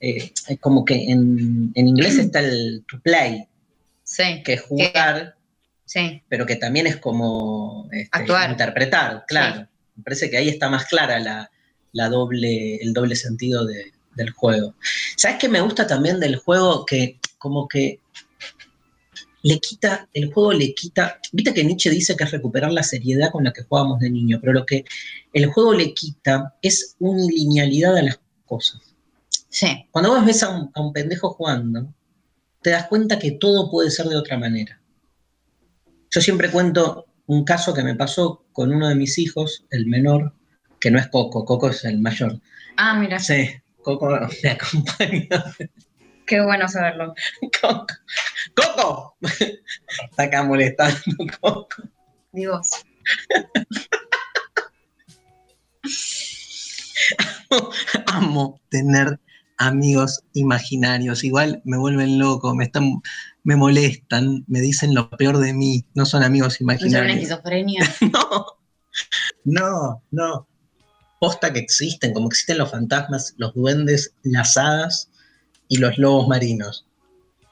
Eh, 0.00 0.32
como 0.60 0.84
que 0.84 1.10
en, 1.10 1.72
inglés 1.74 2.16
está 2.18 2.40
el 2.40 2.82
to 2.88 2.98
play. 3.02 3.46
Sí. 4.02 4.42
Que 4.42 4.56
jugar. 4.56 5.36
Pero 6.28 6.46
que 6.46 6.56
también 6.56 6.86
es 6.86 6.96
como 6.96 7.88
este, 7.92 8.32
interpretar, 8.50 9.24
claro. 9.26 9.68
Me 9.96 10.02
parece 10.02 10.30
que 10.30 10.38
ahí 10.38 10.48
está 10.48 10.70
más 10.70 10.86
clara 10.86 11.18
la, 11.92 12.08
doble, 12.08 12.76
el 12.76 12.92
doble 12.92 13.16
sentido 13.16 13.66
del 13.66 14.30
juego. 14.30 14.74
¿Sabes 15.16 15.38
qué 15.38 15.48
me 15.48 15.60
gusta 15.60 15.86
también 15.86 16.18
del 16.20 16.36
juego? 16.36 16.86
Que 16.86 17.18
como 17.38 17.68
que 17.68 18.00
le 19.42 19.58
quita, 19.58 20.08
el 20.14 20.32
juego 20.32 20.52
le 20.52 20.74
quita, 20.74 21.18
viste 21.32 21.52
que 21.52 21.64
Nietzsche 21.64 21.90
dice 21.90 22.16
que 22.16 22.24
es 22.24 22.30
recuperar 22.30 22.72
la 22.72 22.82
seriedad 22.82 23.30
con 23.32 23.44
la 23.44 23.52
que 23.52 23.64
jugábamos 23.64 23.98
de 24.00 24.10
niño, 24.10 24.38
pero 24.40 24.52
lo 24.52 24.64
que 24.64 24.84
el 25.32 25.46
juego 25.46 25.74
le 25.74 25.92
quita 25.94 26.54
es 26.62 26.96
unilinealidad 27.00 27.96
a 27.96 28.02
las 28.02 28.20
cosas. 28.46 28.80
Sí. 29.48 29.86
Cuando 29.90 30.10
vos 30.10 30.24
ves 30.24 30.42
a 30.42 30.50
un, 30.50 30.70
a 30.72 30.80
un 30.80 30.92
pendejo 30.92 31.30
jugando, 31.30 31.92
te 32.62 32.70
das 32.70 32.86
cuenta 32.86 33.18
que 33.18 33.32
todo 33.32 33.70
puede 33.70 33.90
ser 33.90 34.06
de 34.06 34.16
otra 34.16 34.38
manera. 34.38 34.80
Yo 36.12 36.20
siempre 36.20 36.50
cuento 36.50 37.06
un 37.26 37.42
caso 37.42 37.72
que 37.72 37.82
me 37.82 37.94
pasó 37.94 38.44
con 38.52 38.70
uno 38.70 38.86
de 38.88 38.94
mis 38.94 39.18
hijos, 39.18 39.64
el 39.70 39.86
menor, 39.86 40.34
que 40.78 40.90
no 40.90 40.98
es 40.98 41.08
Coco, 41.08 41.46
Coco 41.46 41.70
es 41.70 41.86
el 41.86 42.00
mayor. 42.00 42.38
Ah, 42.76 42.94
mira. 42.98 43.18
Sí, 43.18 43.48
Coco 43.82 44.10
me 44.42 44.50
acompaña. 44.50 45.42
Qué 46.26 46.42
bueno 46.42 46.68
saberlo. 46.68 47.14
Coco, 47.62 47.86
Coco, 48.54 49.16
está 49.22 50.24
acá 50.24 50.42
molestando 50.42 51.00
Coco. 51.40 51.82
Digo. 52.32 52.60
Amo 58.06 58.60
tener 58.68 59.18
amigos 59.56 60.22
imaginarios. 60.34 61.24
Igual 61.24 61.62
me 61.64 61.78
vuelven 61.78 62.18
loco, 62.18 62.54
me 62.54 62.64
están, 62.64 63.00
me 63.44 63.56
molestan, 63.56 64.44
me 64.46 64.60
dicen 64.60 64.94
lo 64.94 65.10
peor 65.10 65.38
de 65.38 65.52
mí. 65.52 65.84
No 65.94 66.04
son 66.06 66.22
amigos 66.22 66.58
¿No 66.60 66.72
será 66.72 67.00
una 67.02 67.12
imaginarios. 67.12 67.16
esquizofrenia? 67.18 67.94
No, 68.12 68.46
no, 69.44 70.02
no. 70.10 70.48
Posta 71.18 71.52
que 71.52 71.60
existen, 71.60 72.12
como 72.12 72.28
existen 72.28 72.58
los 72.58 72.70
fantasmas, 72.70 73.34
los 73.38 73.54
duendes, 73.54 74.14
las 74.22 74.56
hadas 74.56 75.08
y 75.68 75.78
los 75.78 75.96
lobos 75.98 76.28
marinos. 76.28 76.86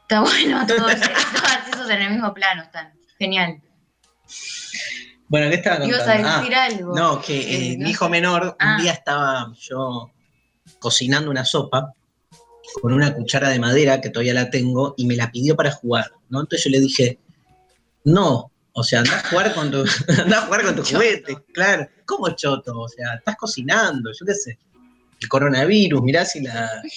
Está 0.03 0.20
bueno, 0.20 0.66
todos, 0.68 0.81
todos 1.00 1.53
esos 1.72 1.90
en 1.90 2.03
el 2.03 2.11
mismo 2.12 2.35
plano 2.35 2.62
están. 2.62 2.92
Genial. 3.18 3.62
Bueno, 5.29 5.48
¿qué 5.48 5.55
estaba 5.57 5.85
Ibas 5.87 5.98
contando? 6.00 6.29
a 6.29 6.35
Ah, 6.35 6.38
decir 6.40 6.55
algo. 6.55 6.94
No, 6.94 7.22
que 7.22 7.38
eh, 7.40 7.72
Eh, 7.72 7.76
mi 7.79 7.85
no 7.85 7.88
hijo 7.90 8.09
menor, 8.09 8.57
Ah. 8.59 8.74
un 8.76 8.83
día 8.83 8.92
estaba 8.92 9.53
yo 9.59 10.11
cocinando 10.79 11.31
una 11.31 11.44
sopa 11.44 11.94
con 12.80 12.92
una 12.92 13.14
cuchara 13.14 13.48
de 13.48 13.59
madera 13.59 14.00
que 14.00 14.11
todavía 14.11 14.35
la 14.35 14.50
tengo 14.50 14.94
y 14.96 15.06
me 15.06 15.16
la 15.16 15.30
pidió 15.30 15.56
para 15.56 15.72
jugar, 15.72 16.11
¿no? 16.28 16.40
Entonces 16.40 16.64
yo 16.64 16.70
le 16.70 16.80
dije, 16.80 17.18
no, 18.04 18.50
o 18.72 18.83
sea, 18.83 19.00
anda 19.00 19.18
a 19.18 19.28
jugar 19.28 19.54
con 19.54 19.70
tu, 19.70 19.85
anda 20.22 20.38
a 20.38 20.46
jugar 20.46 20.64
con 20.64 20.76
tu 20.76 20.85
juguete, 20.85 21.37
claro. 21.52 21.88
¿Cómo 22.06 22.28
choto? 22.35 22.78
O 22.78 22.88
sea, 22.88 23.14
estás 23.14 23.37
cocinando, 23.37 24.11
yo 24.12 24.26
qué 24.26 24.35
sé. 24.35 24.59
El 25.20 25.28
coronavirus, 25.28 26.02
mirá 26.02 26.24
si 26.24 26.40
la... 26.40 26.70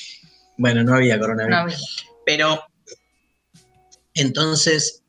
Bueno, 0.55 0.83
no 0.83 0.93
había 0.93 1.19
coronavirus. 1.19 2.05
No, 2.05 2.13
Pero 2.27 2.61
entonces 4.13 5.01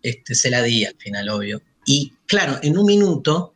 este, 0.00 0.36
se 0.36 0.48
la 0.48 0.62
di 0.62 0.84
al 0.84 0.94
final, 0.96 1.28
obvio. 1.28 1.60
Y 1.84 2.12
claro, 2.26 2.60
en 2.62 2.78
un 2.78 2.86
minuto, 2.86 3.52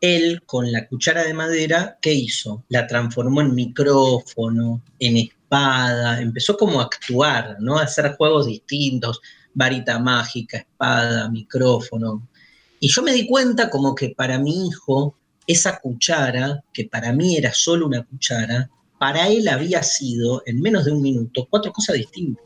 él 0.00 0.42
con 0.46 0.70
la 0.72 0.86
cuchara 0.86 1.24
de 1.24 1.34
madera, 1.34 1.98
¿qué 2.00 2.14
hizo? 2.14 2.64
La 2.68 2.86
transformó 2.86 3.40
en 3.42 3.54
micrófono, 3.54 4.82
en 4.98 5.16
espada, 5.48 6.20
empezó 6.20 6.56
como 6.56 6.80
a 6.80 6.84
actuar, 6.84 7.56
¿no? 7.60 7.78
A 7.78 7.84
hacer 7.84 8.14
juegos 8.16 8.46
distintos, 8.46 9.20
varita 9.54 9.98
mágica, 9.98 10.58
espada, 10.58 11.30
micrófono. 11.30 12.28
Y 12.80 12.88
yo 12.88 13.02
me 13.02 13.12
di 13.12 13.26
cuenta 13.26 13.70
como 13.70 13.94
que 13.94 14.10
para 14.10 14.38
mi 14.38 14.68
hijo, 14.68 15.16
esa 15.46 15.78
cuchara, 15.78 16.62
que 16.72 16.84
para 16.84 17.12
mí 17.12 17.36
era 17.36 17.52
solo 17.54 17.86
una 17.86 18.04
cuchara, 18.04 18.68
para 18.98 19.28
él 19.28 19.48
había 19.48 19.82
sido, 19.82 20.42
en 20.44 20.60
menos 20.60 20.84
de 20.84 20.92
un 20.92 21.00
minuto, 21.00 21.46
cuatro 21.48 21.72
cosas 21.72 21.96
distintas. 21.96 22.44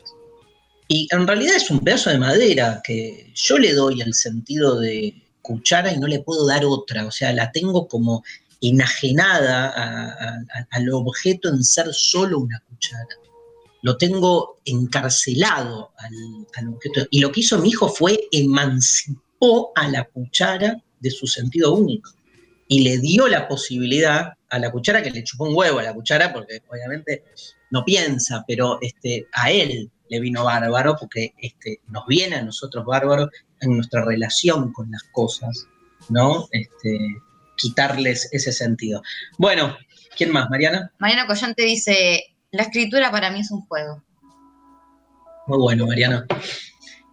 Y 0.87 1.07
en 1.11 1.27
realidad 1.27 1.55
es 1.55 1.69
un 1.69 1.79
pedazo 1.79 2.09
de 2.09 2.19
madera 2.19 2.81
que 2.83 3.31
yo 3.35 3.57
le 3.57 3.73
doy 3.73 4.01
el 4.01 4.13
sentido 4.13 4.79
de 4.79 5.23
cuchara 5.41 5.91
y 5.91 5.99
no 5.99 6.07
le 6.07 6.19
puedo 6.19 6.45
dar 6.47 6.63
otra. 6.65 7.05
O 7.05 7.11
sea, 7.11 7.33
la 7.33 7.51
tengo 7.51 7.87
como 7.87 8.23
enajenada 8.63 10.45
al 10.71 10.89
objeto 10.91 11.49
en 11.49 11.63
ser 11.63 11.93
solo 11.93 12.39
una 12.39 12.63
cuchara. 12.69 13.07
Lo 13.81 13.97
tengo 13.97 14.61
encarcelado 14.63 15.91
al, 15.97 16.13
al 16.55 16.69
objeto. 16.69 17.05
Y 17.11 17.19
lo 17.19 17.31
que 17.31 17.41
hizo 17.41 17.59
mi 17.59 17.69
hijo 17.69 17.89
fue 17.89 18.27
emancipó 18.31 19.71
a 19.75 19.89
la 19.89 20.05
cuchara 20.05 20.81
de 20.99 21.11
su 21.11 21.27
sentido 21.27 21.73
único. 21.73 22.11
Y 22.69 22.83
le 22.83 22.97
dio 22.99 23.27
la 23.27 23.47
posibilidad 23.47 24.33
a 24.49 24.59
la 24.59 24.71
cuchara 24.71 25.03
que 25.03 25.11
le 25.11 25.23
chupó 25.23 25.45
un 25.45 25.55
huevo 25.55 25.79
a 25.79 25.83
la 25.83 25.93
cuchara, 25.93 26.31
porque 26.31 26.61
obviamente 26.69 27.23
no 27.71 27.83
piensa, 27.83 28.45
pero 28.47 28.77
este, 28.81 29.27
a 29.33 29.51
él 29.51 29.91
le 30.09 30.19
vino 30.19 30.43
bárbaro 30.43 30.95
porque 30.99 31.33
este, 31.39 31.81
nos 31.87 32.05
viene 32.07 32.35
a 32.35 32.43
nosotros 32.43 32.85
bárbaro 32.85 33.29
en 33.61 33.75
nuestra 33.75 34.05
relación 34.05 34.71
con 34.71 34.91
las 34.91 35.03
cosas, 35.11 35.67
¿no? 36.09 36.47
Este, 36.51 36.97
quitarles 37.57 38.29
ese 38.31 38.51
sentido. 38.51 39.01
Bueno, 39.37 39.77
¿quién 40.17 40.31
más, 40.31 40.49
Mariana? 40.49 40.91
Mariana 40.99 41.27
Collante 41.27 41.63
dice, 41.63 42.23
la 42.51 42.63
escritura 42.63 43.11
para 43.11 43.29
mí 43.31 43.39
es 43.41 43.51
un 43.51 43.61
juego. 43.67 44.03
Muy 45.47 45.57
bueno, 45.59 45.85
Mariana. 45.87 46.25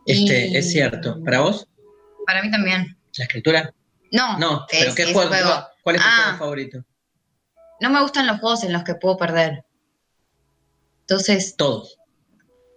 Este, 0.07 0.49
Y- 0.49 0.57
Es 0.57 0.71
cierto. 0.73 1.23
¿Para 1.25 1.41
vos? 1.41 1.67
Para 2.27 2.43
mí 2.43 2.51
también. 2.51 2.97
¿La 3.17 3.25
escritura? 3.25 3.75
No, 4.13 4.39
No, 4.39 4.67
pero 4.71 4.95
¿qué 4.95 5.03
es 5.05 5.13
juego? 5.13 5.29
juego. 5.29 5.67
¿Cuál 5.83 5.97
es 5.97 6.03
tu 6.03 6.09
Ah. 6.09 6.23
juego 6.25 6.39
favorito? 6.39 6.85
no 7.83 7.89
me 7.89 8.03
gustan 8.03 8.27
los 8.27 8.41
juegos 8.41 8.63
en 8.65 8.75
los 8.75 8.85
que 8.85 8.95
puedo 8.95 9.17
perder. 9.17 9.65
Entonces, 11.03 11.57
Todos. 11.57 11.97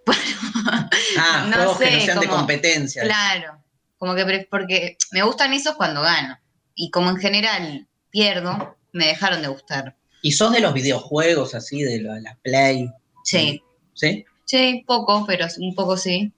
Ah, 1.17 1.45
No 1.49 1.55
juegos 1.57 1.77
que 1.79 1.91
no 1.91 1.99
sean 2.05 2.19
de 2.19 2.27
competencia. 2.27 3.03
claro, 3.03 3.63
como 3.97 4.15
que 4.15 4.47
porque 4.49 4.97
me 5.11 5.21
gustan 5.23 5.53
esos 5.53 5.75
cuando 5.75 6.01
gano. 6.01 6.37
Y 6.75 6.89
como 6.89 7.09
en 7.09 7.17
general 7.17 7.87
pierdo, 8.09 8.77
me 8.91 9.07
dejaron 9.07 9.41
de 9.41 9.47
gustar. 9.47 9.95
¿Y 10.21 10.31
sos 10.31 10.51
de 10.51 10.61
los 10.61 10.73
videojuegos 10.73 11.53
así, 11.55 11.81
de 11.81 12.01
la, 12.01 12.19
la 12.19 12.37
Play? 12.41 12.89
Sí, 13.23 13.61
¿Sí? 13.93 14.25
sí, 14.45 14.83
poco, 14.87 15.25
pero 15.25 15.47
un 15.57 15.75
poco 15.75 15.97
sí. 15.97 16.31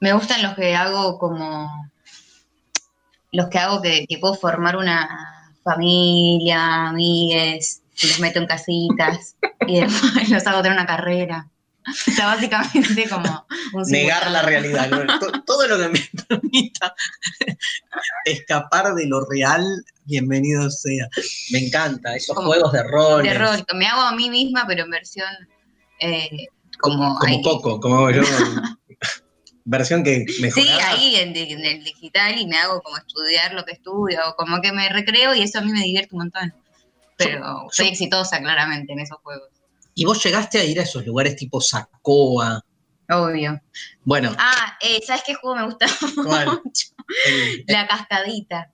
Me 0.00 0.12
gustan 0.12 0.42
los 0.42 0.54
que 0.54 0.74
hago 0.74 1.18
como 1.18 1.68
los 3.32 3.48
que 3.48 3.58
hago 3.58 3.80
que, 3.80 4.06
que 4.08 4.18
puedo 4.18 4.34
formar 4.34 4.76
una 4.76 5.52
familia, 5.62 6.88
amigues, 6.88 7.82
y 8.02 8.06
los 8.08 8.20
meto 8.20 8.38
en 8.38 8.46
casitas 8.46 9.36
y 9.66 9.80
después 9.80 10.28
los 10.28 10.46
hago 10.46 10.62
tener 10.62 10.76
una 10.76 10.86
carrera. 10.86 11.48
O 11.90 12.10
sea, 12.12 12.26
básicamente 12.26 13.08
como 13.08 13.46
Negar 13.88 14.30
la 14.30 14.42
realidad. 14.42 14.90
Todo 15.46 15.66
lo 15.66 15.78
que 15.78 15.88
me 15.88 16.08
permita 16.28 16.94
escapar 18.24 18.94
de 18.94 19.06
lo 19.06 19.24
real, 19.26 19.64
bienvenido 20.04 20.70
sea. 20.70 21.08
Me 21.52 21.66
encanta, 21.66 22.14
esos 22.14 22.34
Como 22.36 22.48
juegos 22.48 22.72
de 22.72 22.82
rol. 22.84 23.22
de 23.22 23.34
rol. 23.34 23.64
Me 23.74 23.86
hago 23.86 24.02
a 24.02 24.12
mí 24.12 24.30
misma, 24.30 24.64
pero 24.66 24.84
en 24.84 24.90
versión 24.90 25.28
eh, 26.00 26.46
como, 26.78 27.18
Como. 27.18 27.42
Coco, 27.42 27.80
como 27.80 28.10
yo. 28.10 28.22
Versión 29.64 30.02
que 30.02 30.24
mejor. 30.40 30.62
Sí, 30.62 30.68
ahí 30.68 31.16
en, 31.16 31.36
el 31.36 31.84
digital 31.84 32.38
y 32.38 32.46
me 32.46 32.56
hago 32.56 32.80
como 32.82 32.96
estudiar 32.96 33.52
lo 33.52 33.64
que 33.64 33.72
estudio, 33.72 34.18
o 34.28 34.34
como 34.34 34.60
que 34.60 34.72
me 34.72 34.88
recreo 34.88 35.34
y 35.34 35.42
eso 35.42 35.58
a 35.58 35.60
mí 35.60 35.70
me 35.70 35.82
divierte 35.82 36.14
un 36.14 36.20
montón. 36.20 36.54
Pero 37.16 37.66
soy 37.70 37.86
yo- 37.86 37.92
exitosa 37.92 38.38
claramente 38.40 38.92
en 38.94 39.00
esos 39.00 39.18
juegos. 39.22 39.48
Y 39.94 40.04
vos 40.04 40.22
llegaste 40.22 40.58
a 40.58 40.64
ir 40.64 40.78
a 40.80 40.84
esos 40.84 41.04
lugares 41.06 41.36
tipo 41.36 41.60
Sacoa. 41.60 42.62
Obvio. 43.08 43.60
Bueno, 44.04 44.34
Ah, 44.38 44.78
eh, 44.80 45.00
¿sabes 45.04 45.22
qué 45.26 45.34
juego 45.34 45.56
me 45.56 45.64
gusta 45.66 45.86
¿cuál? 46.24 46.60
mucho? 46.64 46.86
El- 47.26 47.64
La 47.66 47.86
cascadita. 47.88 48.70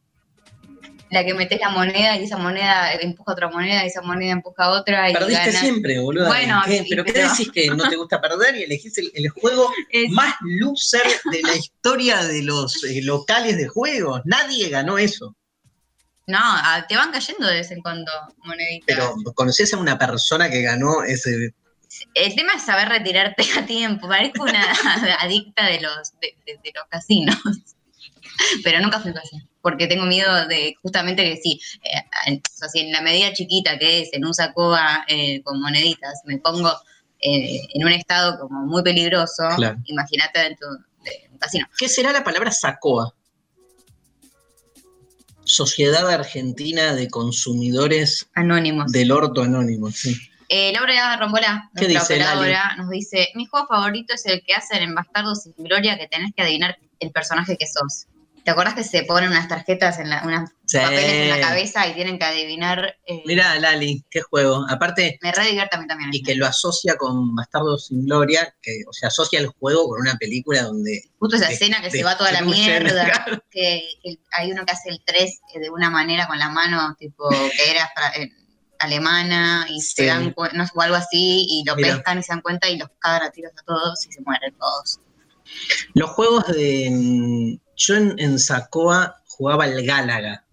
La 1.09 1.25
que 1.25 1.35
metes 1.35 1.61
la 1.61 1.69
moneda 1.71 2.17
y 2.19 2.25
esa 2.25 2.37
moneda 2.37 2.93
empuja 2.95 3.33
otra 3.33 3.49
moneda 3.49 3.85
y 3.85 3.87
esa 3.87 4.03
moneda 4.03 4.33
empuja 4.33 4.71
otra 4.71 5.09
y 5.09 5.13
Perdiste 5.15 5.45
ganas. 5.47 5.61
siempre, 5.61 6.01
boludo. 6.01 6.27
Bueno, 6.27 6.61
¿Qué? 6.67 6.79
sí, 6.83 6.87
¿Pero 6.91 7.05
qué 7.05 7.13
decís 7.13 7.51
que 7.53 7.69
no 7.69 7.89
te 7.89 7.95
gusta 7.97 8.21
perder 8.21 8.57
y 8.57 8.65
elegís 8.65 8.99
el, 8.99 9.13
el 9.15 9.29
juego 9.29 9.71
Es- 9.91 10.11
más 10.11 10.35
loser 10.41 11.03
de 11.31 11.43
la 11.43 11.55
historia 11.55 12.25
de 12.25 12.43
los 12.43 12.83
eh, 12.85 13.01
locales 13.03 13.57
de 13.57 13.69
juegos? 13.69 14.21
Nadie 14.25 14.69
ganó 14.69 14.99
eso. 14.99 15.37
No, 16.27 16.41
te 16.89 16.97
van 16.97 17.13
cayendo 17.13 17.47
de 17.47 17.55
vez 17.55 17.71
en 17.71 17.81
cuando 17.83 18.11
moneditas. 18.45 18.87
Pero 18.87 19.15
¿conocés 19.35 19.73
a 19.75 19.79
una 19.79 19.97
persona 19.99 20.51
que 20.51 20.63
ganó 20.63 21.03
ese? 21.05 21.55
El 22.15 22.35
tema 22.35 22.55
es 22.55 22.63
saber 22.63 22.89
retirarte 22.89 23.45
a 23.57 23.65
tiempo. 23.65 24.09
Parezco 24.09 24.43
una 24.43 24.61
adicta 25.21 25.67
de 25.67 25.81
los, 25.81 26.13
de, 26.21 26.37
de- 26.45 26.59
de 26.63 26.73
los 26.75 26.85
casinos. 26.89 27.37
Pero 28.65 28.81
nunca 28.81 29.01
fui 29.01 29.11
a 29.11 29.15
un 29.15 29.21
casino. 29.21 29.45
Porque 29.63 29.87
tengo 29.87 30.05
miedo 30.05 30.47
de 30.47 30.75
justamente 30.83 31.23
que 31.25 31.37
sí, 31.41 31.61
eh, 31.83 32.03
en- 32.27 32.37
o 32.39 32.57
sea, 32.57 32.69
si 32.69 32.81
en 32.81 32.93
la 32.93 33.01
medida 33.01 33.33
chiquita 33.33 33.79
que 33.79 34.03
es 34.03 34.13
en 34.13 34.25
un 34.25 34.35
sacoa 34.35 35.05
eh, 35.09 35.43
con 35.43 35.61
moneditas 35.61 36.21
me 36.25 36.39
pongo 36.39 36.71
eh, 37.21 37.61
en 37.75 37.85
un 37.85 37.93
estado 37.93 38.39
como 38.39 38.67
muy 38.67 38.83
peligroso, 38.83 39.45
Claro. 39.57 39.79
imagínate 39.85 40.39
dentro 40.41 40.69
de 41.05 41.29
un 41.33 41.39
casino. 41.39 41.67
¿Qué 41.79 41.89
será 41.89 42.13
la 42.13 42.23
palabra 42.23 42.51
SACOA? 42.53 43.13
Sociedad 45.47 46.11
Argentina 46.11 46.95
de 46.95 47.09
Consumidores 47.09 48.29
Anónimos. 48.35 48.93
del 48.93 49.13
Orto 49.13 49.43
Anónimo, 49.43 49.91
sí. 49.91 50.17
Eh, 50.49 50.73
Laura 50.73 51.17
Rombolá, 51.17 51.71
¿Qué 51.75 51.89
nuestra 51.89 52.01
dice, 52.01 52.17
Lali? 52.19 52.41
operadora, 52.41 52.77
nos 52.77 52.91
dice: 52.91 53.29
Mi 53.35 53.47
juego 53.47 53.67
favorito 53.67 54.15
es 54.15 54.27
el 54.27 54.43
que 54.45 54.55
hacen 54.55 54.83
en 54.83 54.95
Bastardos 54.95 55.43
sin 55.43 55.55
Gloria, 55.57 55.99
que 55.99 56.07
tenés 56.07 56.33
que 56.37 56.43
adivinar 56.43 56.77
el 57.01 57.11
personaje 57.11 57.57
que 57.57 57.67
sos. 57.67 58.07
¿Te 58.47 58.53
acordás 58.53 58.75
que 58.75 58.85
se 58.85 59.03
ponen 59.03 59.31
unas 59.31 59.49
tarjetas 59.49 59.99
en 59.99 60.09
la, 60.09 60.23
unas 60.25 60.51
Sí. 60.65 60.79
papeles 60.79 61.13
en 61.13 61.29
la 61.31 61.41
cabeza 61.41 61.85
y 61.89 61.95
tienen 61.95 62.17
que 62.17 62.25
adivinar? 62.27 62.97
eh, 63.05 63.23
Mirá, 63.27 63.59
Lali, 63.59 64.05
qué 64.09 64.21
juego. 64.21 64.65
Aparte, 64.71 65.19
Me 65.21 65.33
re 65.33 65.47
divierte 65.49 65.75
a 65.77 65.81
mí 65.81 65.89
también. 65.89 66.11
y 66.13 66.23
que 66.23 66.37
lo 66.37 66.47
asocia 66.47 66.97
con 66.97 67.35
Bastardos 67.35 67.89
sin 67.89 68.05
Gloria, 68.07 68.55
que, 68.63 68.83
o 68.89 68.93
sea, 68.93 69.09
asocia 69.09 69.41
el 69.41 69.49
juego 69.49 69.89
con 69.89 70.01
una 70.01 70.15
película 70.17 70.63
donde 70.63 71.03
Justo 71.19 71.37
esa 71.37 71.49
de- 71.49 71.55
escena 71.55 71.83
que 71.83 71.91
se 71.91 72.05
va 72.05 72.17
toda 72.17 72.31
la 72.31 72.43
mierda, 72.43 73.05
claro. 73.05 73.43
que, 73.51 73.83
que 74.01 74.19
hay 74.31 74.53
uno 74.53 74.65
que 74.65 74.73
hace 74.73 74.91
el 74.91 75.03
3 75.05 75.41
de 75.61 75.69
una 75.69 75.91
manera 75.91 76.29
con 76.29 76.39
la 76.39 76.49
mano, 76.49 76.95
tipo, 76.97 77.29
que 77.29 77.69
era 77.71 77.91
eh, 78.17 78.31
alemana, 78.79 79.67
y 79.69 79.81
Sí. 79.81 79.95
se 79.97 80.07
dan 80.07 80.33
no 80.55 80.65
o 80.73 80.81
algo 80.83 80.95
así, 80.95 81.47
y 81.49 81.65
lo 81.67 81.75
pescan 81.75 82.21
y 82.21 82.23
se 82.23 82.33
dan 82.33 82.43
cuenta 82.43 82.69
y 82.71 82.79
los 82.79 82.91
cagan 83.01 83.25
a 83.25 83.31
tiros 83.33 83.51
a 83.61 83.63
todos 83.65 84.07
y 84.07 84.13
se 84.13 84.21
mueren 84.21 84.55
todos. 84.57 85.01
Los 85.95 86.11
juegos 86.11 86.47
de. 86.49 87.59
Yo 87.77 87.95
en, 87.95 88.15
en 88.19 88.39
Sacoa 88.39 89.23
jugaba 89.27 89.67
el 89.67 89.85
Gálaga. 89.87 90.45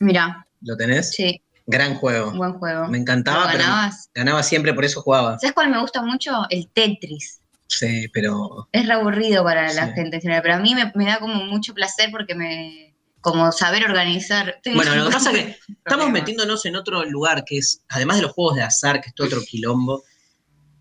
Mira, 0.00 0.46
¿Lo 0.60 0.76
tenés? 0.76 1.10
sí, 1.12 1.40
Gran 1.66 1.94
juego. 1.94 2.32
buen 2.32 2.54
juego. 2.54 2.86
Me 2.88 2.98
¿Lo 2.98 3.02
encantaba, 3.02 3.46
pero 3.46 3.58
ganabas? 3.64 4.10
ganaba 4.14 4.42
siempre, 4.42 4.74
por 4.74 4.84
eso 4.84 5.00
jugaba. 5.00 5.38
¿Sabes 5.38 5.54
cuál 5.54 5.70
me 5.70 5.80
gusta 5.80 6.02
mucho? 6.02 6.32
El 6.50 6.68
Tetris. 6.68 7.40
Sí, 7.68 8.08
pero. 8.12 8.68
Es 8.72 8.86
re 8.86 8.92
aburrido 8.92 9.44
para 9.44 9.72
la 9.72 9.88
gente 9.92 10.16
en 10.16 10.22
general, 10.22 10.42
pero 10.42 10.54
a 10.56 10.58
mí 10.58 10.74
me, 10.74 10.92
me 10.94 11.06
da 11.06 11.18
como 11.20 11.44
mucho 11.44 11.72
placer 11.72 12.10
porque 12.10 12.34
me. 12.34 12.94
como 13.20 13.50
saber 13.52 13.84
organizar. 13.84 14.60
Bueno, 14.74 14.94
lo 14.96 15.06
que 15.06 15.12
pasa 15.14 15.30
es 15.32 15.36
que 15.56 15.58
estamos 15.84 16.10
metiéndonos 16.10 16.66
en 16.66 16.76
otro 16.76 17.04
lugar 17.04 17.44
que 17.46 17.58
es, 17.58 17.82
además 17.88 18.16
de 18.16 18.24
los 18.24 18.32
juegos 18.32 18.56
de 18.56 18.62
azar, 18.62 19.00
que 19.00 19.08
es 19.08 19.14
todo 19.14 19.28
otro 19.28 19.40
quilombo, 19.48 20.02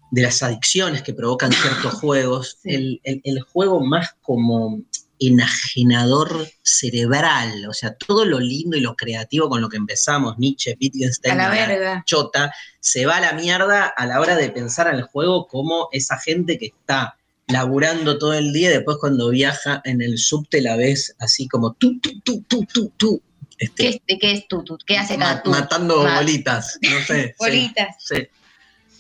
de 0.10 0.24
las 0.24 0.42
adicciones 0.44 1.02
que 1.04 1.14
provocan 1.14 1.52
ciertos 1.54 1.94
juegos, 2.02 2.58
Sí. 2.62 2.74
el, 2.74 3.02
el- 3.04 3.22
el 3.24 3.42
juego 3.42 3.80
más 3.86 4.16
como 4.22 4.82
enajenador 5.22 6.48
cerebral, 6.64 7.66
o 7.70 7.74
sea, 7.74 7.94
todo 7.94 8.26
lo 8.26 8.40
lindo 8.40 8.76
y 8.76 8.82
lo 8.82 8.96
creativo 8.96 9.50
con 9.50 9.62
lo 9.62 9.70
que 9.70 9.78
empezamos, 9.78 10.38
Nietzsche, 10.40 10.76
Wittgenstein, 10.82 11.40
a 11.40 11.50
la 11.78 12.04
chota, 12.06 12.52
se 12.80 13.06
va 13.06 13.18
a 13.18 13.22
la 13.22 13.34
mierda 13.34 13.86
a 13.86 14.06
la 14.08 14.20
hora 14.20 14.36
de 14.36 14.50
pensar 14.50 14.88
en 14.88 14.96
el 14.96 15.04
juego 15.04 15.48
como 15.48 15.90
esa 15.92 16.18
gente 16.18 16.58
que 16.58 16.68
está 16.68 17.16
laburando 17.48 18.18
todo 18.18 18.34
el 18.34 18.52
día 18.52 18.70
y 18.70 18.74
después 18.74 18.98
cuando 19.00 19.30
viaja 19.30 19.82
en 19.86 20.02
el 20.02 20.18
subte 20.18 20.62
la 20.62 20.76
ves 20.76 21.16
así 21.20 21.48
como 21.48 21.74
tú, 21.74 22.00
tú, 22.00 22.20
tú, 22.22 22.44
tú, 22.48 22.66
tú, 22.66 22.92
tú. 22.98 23.22
Este, 23.58 23.84
¿Qué 23.84 23.90
es, 24.08 24.20
¿Qué 24.20 24.32
es 24.32 24.48
tú? 24.48 24.64
tú? 24.64 24.78
¿Qué 24.86 24.98
hace 24.98 25.18
cada 25.18 25.44
tú? 25.44 25.52
matando 25.52 26.04
Ma- 26.04 26.16
bolitas, 26.18 26.80
no 26.82 27.00
sé. 27.06 27.28
sí, 27.28 27.34
Bolitas. 27.38 27.96
sí. 28.00 28.28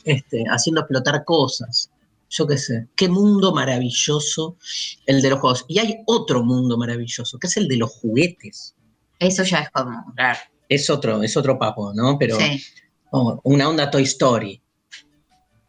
Este, 0.03 0.43
haciendo 0.49 0.81
explotar 0.81 1.23
cosas. 1.25 1.89
Yo 2.31 2.47
qué 2.47 2.57
sé. 2.57 2.87
Qué 2.95 3.09
mundo 3.09 3.53
maravilloso 3.53 4.57
el 5.05 5.21
de 5.21 5.29
los 5.29 5.39
juegos. 5.39 5.65
Y 5.67 5.79
hay 5.79 5.97
otro 6.07 6.43
mundo 6.43 6.77
maravilloso, 6.77 7.37
que 7.37 7.47
es 7.47 7.57
el 7.57 7.67
de 7.67 7.75
los 7.75 7.91
juguetes. 7.91 8.73
Eso 9.19 9.43
ya 9.43 9.59
es 9.59 9.69
como. 9.69 10.13
Claro. 10.15 10.39
Es 10.69 10.89
otro, 10.89 11.21
es 11.21 11.35
otro 11.35 11.59
papo, 11.59 11.93
¿no? 11.93 12.17
Pero 12.17 12.37
sí. 12.39 12.63
oh, 13.11 13.41
una 13.43 13.67
onda 13.67 13.91
Toy 13.91 14.03
Story. 14.03 14.61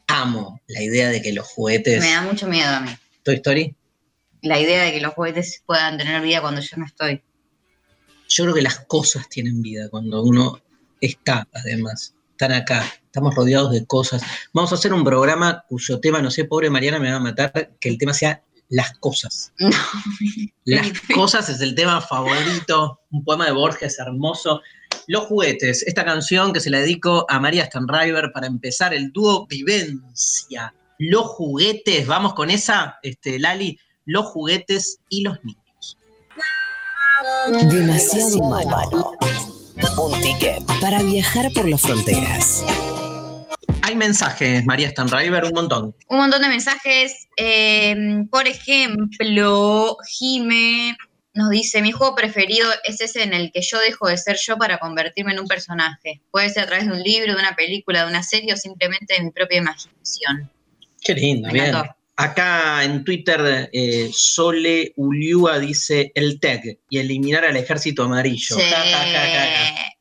Amo 0.06 0.60
la 0.68 0.82
idea 0.82 1.08
de 1.08 1.20
que 1.20 1.32
los 1.32 1.48
juguetes. 1.48 2.00
Me 2.00 2.12
da 2.12 2.22
mucho 2.22 2.46
miedo 2.46 2.68
a 2.68 2.80
mí. 2.80 2.90
Toy 3.24 3.34
Story. 3.34 3.76
La 4.42 4.60
idea 4.60 4.84
de 4.84 4.92
que 4.92 5.00
los 5.00 5.14
juguetes 5.14 5.64
puedan 5.66 5.98
tener 5.98 6.22
vida 6.22 6.40
cuando 6.40 6.60
yo 6.60 6.76
no 6.76 6.86
estoy. 6.86 7.22
Yo 8.28 8.44
creo 8.44 8.54
que 8.54 8.62
las 8.62 8.78
cosas 8.86 9.28
tienen 9.28 9.62
vida 9.62 9.88
cuando 9.90 10.22
uno 10.22 10.60
está, 11.00 11.48
además. 11.52 12.14
Están 12.30 12.52
acá, 12.52 12.84
estamos 13.12 13.34
rodeados 13.34 13.72
de 13.72 13.84
cosas. 13.84 14.22
Vamos 14.54 14.72
a 14.72 14.76
hacer 14.76 14.94
un 14.94 15.04
programa 15.04 15.66
cuyo 15.68 16.00
tema, 16.00 16.22
no 16.22 16.30
sé, 16.30 16.46
pobre 16.46 16.70
Mariana 16.70 16.98
me 16.98 17.10
va 17.10 17.18
a 17.18 17.20
matar, 17.20 17.72
que 17.78 17.90
el 17.90 17.98
tema 17.98 18.14
sea 18.14 18.42
las 18.70 18.92
cosas. 18.98 19.52
No. 20.64 20.76
Las 20.76 20.92
cosas 21.14 21.48
es 21.48 21.60
el 21.60 21.74
tema 21.74 22.00
favorito, 22.00 23.00
un 23.10 23.24
poema 23.24 23.46
de 23.46 23.52
Borges 23.52 23.98
hermoso. 23.98 24.62
Los 25.08 25.24
juguetes, 25.24 25.82
esta 25.82 26.04
canción 26.04 26.52
que 26.52 26.60
se 26.60 26.70
la 26.70 26.78
dedico 26.78 27.26
a 27.28 27.40
María 27.40 27.66
Stanriver 27.66 28.30
para 28.32 28.46
empezar 28.46 28.94
el 28.94 29.12
dúo 29.12 29.46
Vivencia. 29.48 30.72
Los 30.98 31.26
juguetes, 31.26 32.06
vamos 32.06 32.34
con 32.34 32.48
esa, 32.48 32.98
este, 33.02 33.40
Lali, 33.40 33.78
los 34.04 34.26
juguetes 34.26 35.00
y 35.08 35.22
los 35.22 35.36
niños. 35.42 35.98
Demasiado 37.68 38.36
humano. 38.38 39.12
Un 39.98 40.20
ticket 40.22 40.62
para 40.80 41.02
viajar 41.02 41.52
por 41.52 41.68
las 41.68 41.80
fronteras. 41.80 42.64
Hay 43.92 43.98
mensajes, 43.98 44.64
María 44.64 44.88
Stanriver, 44.88 45.44
un 45.44 45.52
montón. 45.52 45.94
Un 46.08 46.16
montón 46.16 46.40
de 46.40 46.48
mensajes. 46.48 47.28
eh, 47.36 47.94
por 48.30 48.48
ejemplo, 48.48 49.98
Jime 50.08 50.96
nos 51.34 51.50
dice: 51.50 51.82
Mi 51.82 51.92
juego 51.92 52.14
preferido 52.14 52.70
es 52.84 53.02
ese 53.02 53.22
en 53.22 53.34
el 53.34 53.52
que 53.52 53.60
yo 53.60 53.78
dejo 53.80 54.08
de 54.08 54.16
ser 54.16 54.38
yo 54.38 54.56
para 54.56 54.78
convertirme 54.78 55.32
en 55.32 55.40
un 55.40 55.46
personaje. 55.46 56.22
Puede 56.30 56.48
ser 56.48 56.62
a 56.62 56.66
través 56.68 56.86
de 56.86 56.92
un 56.92 57.02
libro, 57.02 57.34
de 57.34 57.38
una 57.38 57.54
película, 57.54 58.04
de 58.04 58.08
una 58.08 58.22
serie 58.22 58.54
o 58.54 58.56
simplemente 58.56 59.12
de 59.12 59.24
mi 59.24 59.30
propia 59.30 59.58
imaginación. 59.58 60.50
Qué 61.02 61.12
lindo, 61.12 61.48
Me 61.48 61.52
bien. 61.52 61.66
encantó. 61.66 61.94
Acá 62.16 62.84
en 62.84 63.04
Twitter, 63.04 63.68
eh, 63.74 64.08
Sole 64.14 64.94
Uliua 64.96 65.58
dice 65.58 66.12
el 66.14 66.40
TEG 66.40 66.78
y 66.88 66.98
eliminar 66.98 67.44
al 67.44 67.58
ejército 67.58 68.04
amarillo. 68.04 68.56
Sí. 68.56 68.62
Ja, 68.62 68.76
ja, 68.84 69.04
ja, 69.04 69.26
ja, 69.26 69.74
ja. 69.76 69.92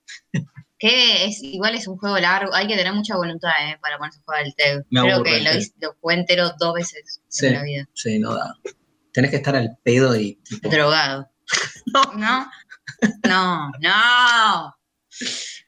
Que 0.82 1.26
es, 1.26 1.44
igual 1.44 1.76
es 1.76 1.88
un 1.88 1.96
juego 1.96 2.18
largo, 2.18 2.56
hay 2.56 2.66
que 2.68 2.76
tener 2.76 2.92
mucha 2.92 3.16
voluntad 3.16 3.52
eh, 3.62 3.78
para 3.80 4.00
ponerse 4.00 4.18
a 4.20 4.24
jugar 4.24 4.46
el 4.48 4.56
TEG. 4.56 4.84
Me 4.90 5.02
Creo 5.02 5.16
aburre 5.18 5.30
que 5.30 5.42
lo, 5.42 5.52
lo 5.88 5.96
jugué 6.02 6.16
entero 6.16 6.52
dos 6.60 6.74
veces 6.74 7.22
Sí. 7.28 7.46
en 7.46 7.54
la 7.54 7.62
vida. 7.62 7.88
Sí, 7.94 8.18
no 8.18 8.34
da. 8.34 8.56
Tenés 9.14 9.30
que 9.30 9.38
estar 9.38 9.56
al 9.56 9.78
pedo 9.84 10.16
y 10.16 10.36
tipo, 10.38 10.70
Drogado. 10.70 11.30
No. 11.94 12.02
¿No? 12.16 12.50
No, 13.28 13.72
no. 13.80 14.76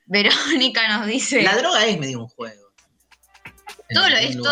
Verónica 0.08 0.98
nos 0.98 1.06
dice. 1.06 1.44
La 1.44 1.58
droga 1.58 1.86
es 1.86 2.00
medio 2.00 2.22
un 2.22 2.28
juego. 2.28 2.74
Todo 3.94 4.10
lo, 4.10 4.16
esto, 4.18 4.44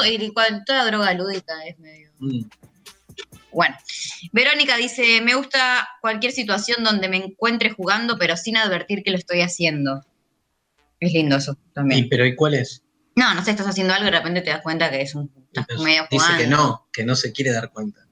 toda 0.68 0.86
droga 0.86 1.14
lúdica 1.16 1.54
es 1.66 1.80
medio. 1.80 2.12
Mm. 2.20 2.44
Bueno, 3.52 3.76
Verónica 4.32 4.78
dice: 4.78 5.22
Me 5.22 5.34
gusta 5.34 5.90
cualquier 6.02 6.32
situación 6.32 6.84
donde 6.84 7.10
me 7.10 7.18
encuentre 7.18 7.72
jugando, 7.72 8.20
pero 8.20 8.38
sin 8.38 8.58
advertir 8.58 9.02
que 9.04 9.12
lo 9.12 9.18
estoy 9.18 9.42
haciendo. 9.42 10.02
Es 11.02 11.12
lindo 11.12 11.36
eso 11.36 11.58
Y, 11.70 11.74
también. 11.74 12.08
pero 12.10 12.26
¿y 12.26 12.36
cuál 12.36 12.54
es? 12.54 12.84
No, 13.16 13.34
no 13.34 13.44
sé, 13.44 13.52
estás 13.52 13.68
haciendo 13.68 13.94
algo 13.94 14.08
y 14.08 14.12
de 14.12 14.18
repente 14.18 14.42
te 14.42 14.52
das 14.52 14.62
cuenta 14.62 14.90
que 14.90 15.02
es 15.02 15.14
un. 15.16 15.30
Estás 15.52 15.80
medio 15.82 16.04
dice 16.10 16.24
jugando. 16.24 16.38
que 16.44 16.48
no, 16.50 16.88
que 16.94 17.04
no 17.04 17.16
se 17.18 17.34
quiere 17.34 17.52
dar 17.52 17.72
cuenta. 17.72 18.08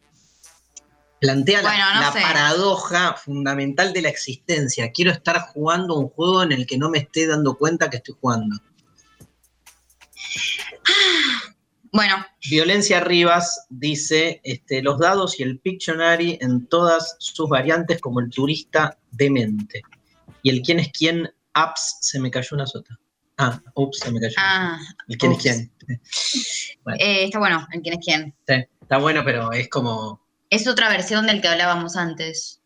Plantea 1.21 1.61
la- 1.61 2.01
no 2.01 2.13
paradoja 2.13 3.13
fundamental 3.15 3.93
de 3.93 4.01
la 4.01 4.09
existencia. 4.09 4.91
Quiero 4.91 5.11
estar 5.11 5.39
jugando 5.53 5.95
un 5.95 6.09
juego 6.09 6.43
en 6.43 6.51
el 6.51 6.65
que 6.67 6.77
no 6.77 6.89
me 6.89 6.97
esté 6.99 7.27
dando 7.27 7.57
cuenta 7.57 7.89
que 7.89 7.97
estoy 7.97 8.15
jugando. 8.19 8.55
Bueno, 11.91 12.15
Violencia 12.49 12.99
Rivas 12.99 13.65
dice 13.69 14.41
este, 14.43 14.81
los 14.83 14.99
dados 14.99 15.39
y 15.39 15.43
el 15.43 15.59
Pictionary 15.59 16.37
en 16.39 16.67
todas 16.67 17.15
sus 17.19 17.49
variantes 17.49 17.99
como 17.99 18.19
el 18.19 18.29
turista 18.29 18.97
demente. 19.11 19.81
Y 20.43 20.51
el 20.51 20.61
quién 20.61 20.79
es 20.79 20.89
quién, 20.91 21.33
apps, 21.53 21.97
se 22.01 22.19
me 22.19 22.31
cayó 22.31 22.49
una 22.51 22.65
sota. 22.65 22.97
Ah, 23.37 23.61
ups, 23.75 23.99
se 23.99 24.11
me 24.11 24.19
cayó. 24.19 24.35
ah, 24.37 24.77
el 25.07 25.17
quién 25.17 25.31
ups. 25.31 25.45
es 25.45 25.55
quién. 25.55 25.71
eh, 26.99 27.23
está 27.23 27.39
bueno, 27.39 27.65
el 27.71 27.81
quién 27.81 27.97
es 27.97 28.05
quién. 28.05 28.35
Sí, 28.47 28.55
está 28.81 28.97
bueno, 28.97 29.23
pero 29.23 29.51
es 29.53 29.69
como 29.69 30.21
Es 30.49 30.67
otra 30.67 30.89
versión 30.89 31.25
del 31.25 31.41
que 31.41 31.47
hablábamos 31.47 31.95
antes. 31.95 32.61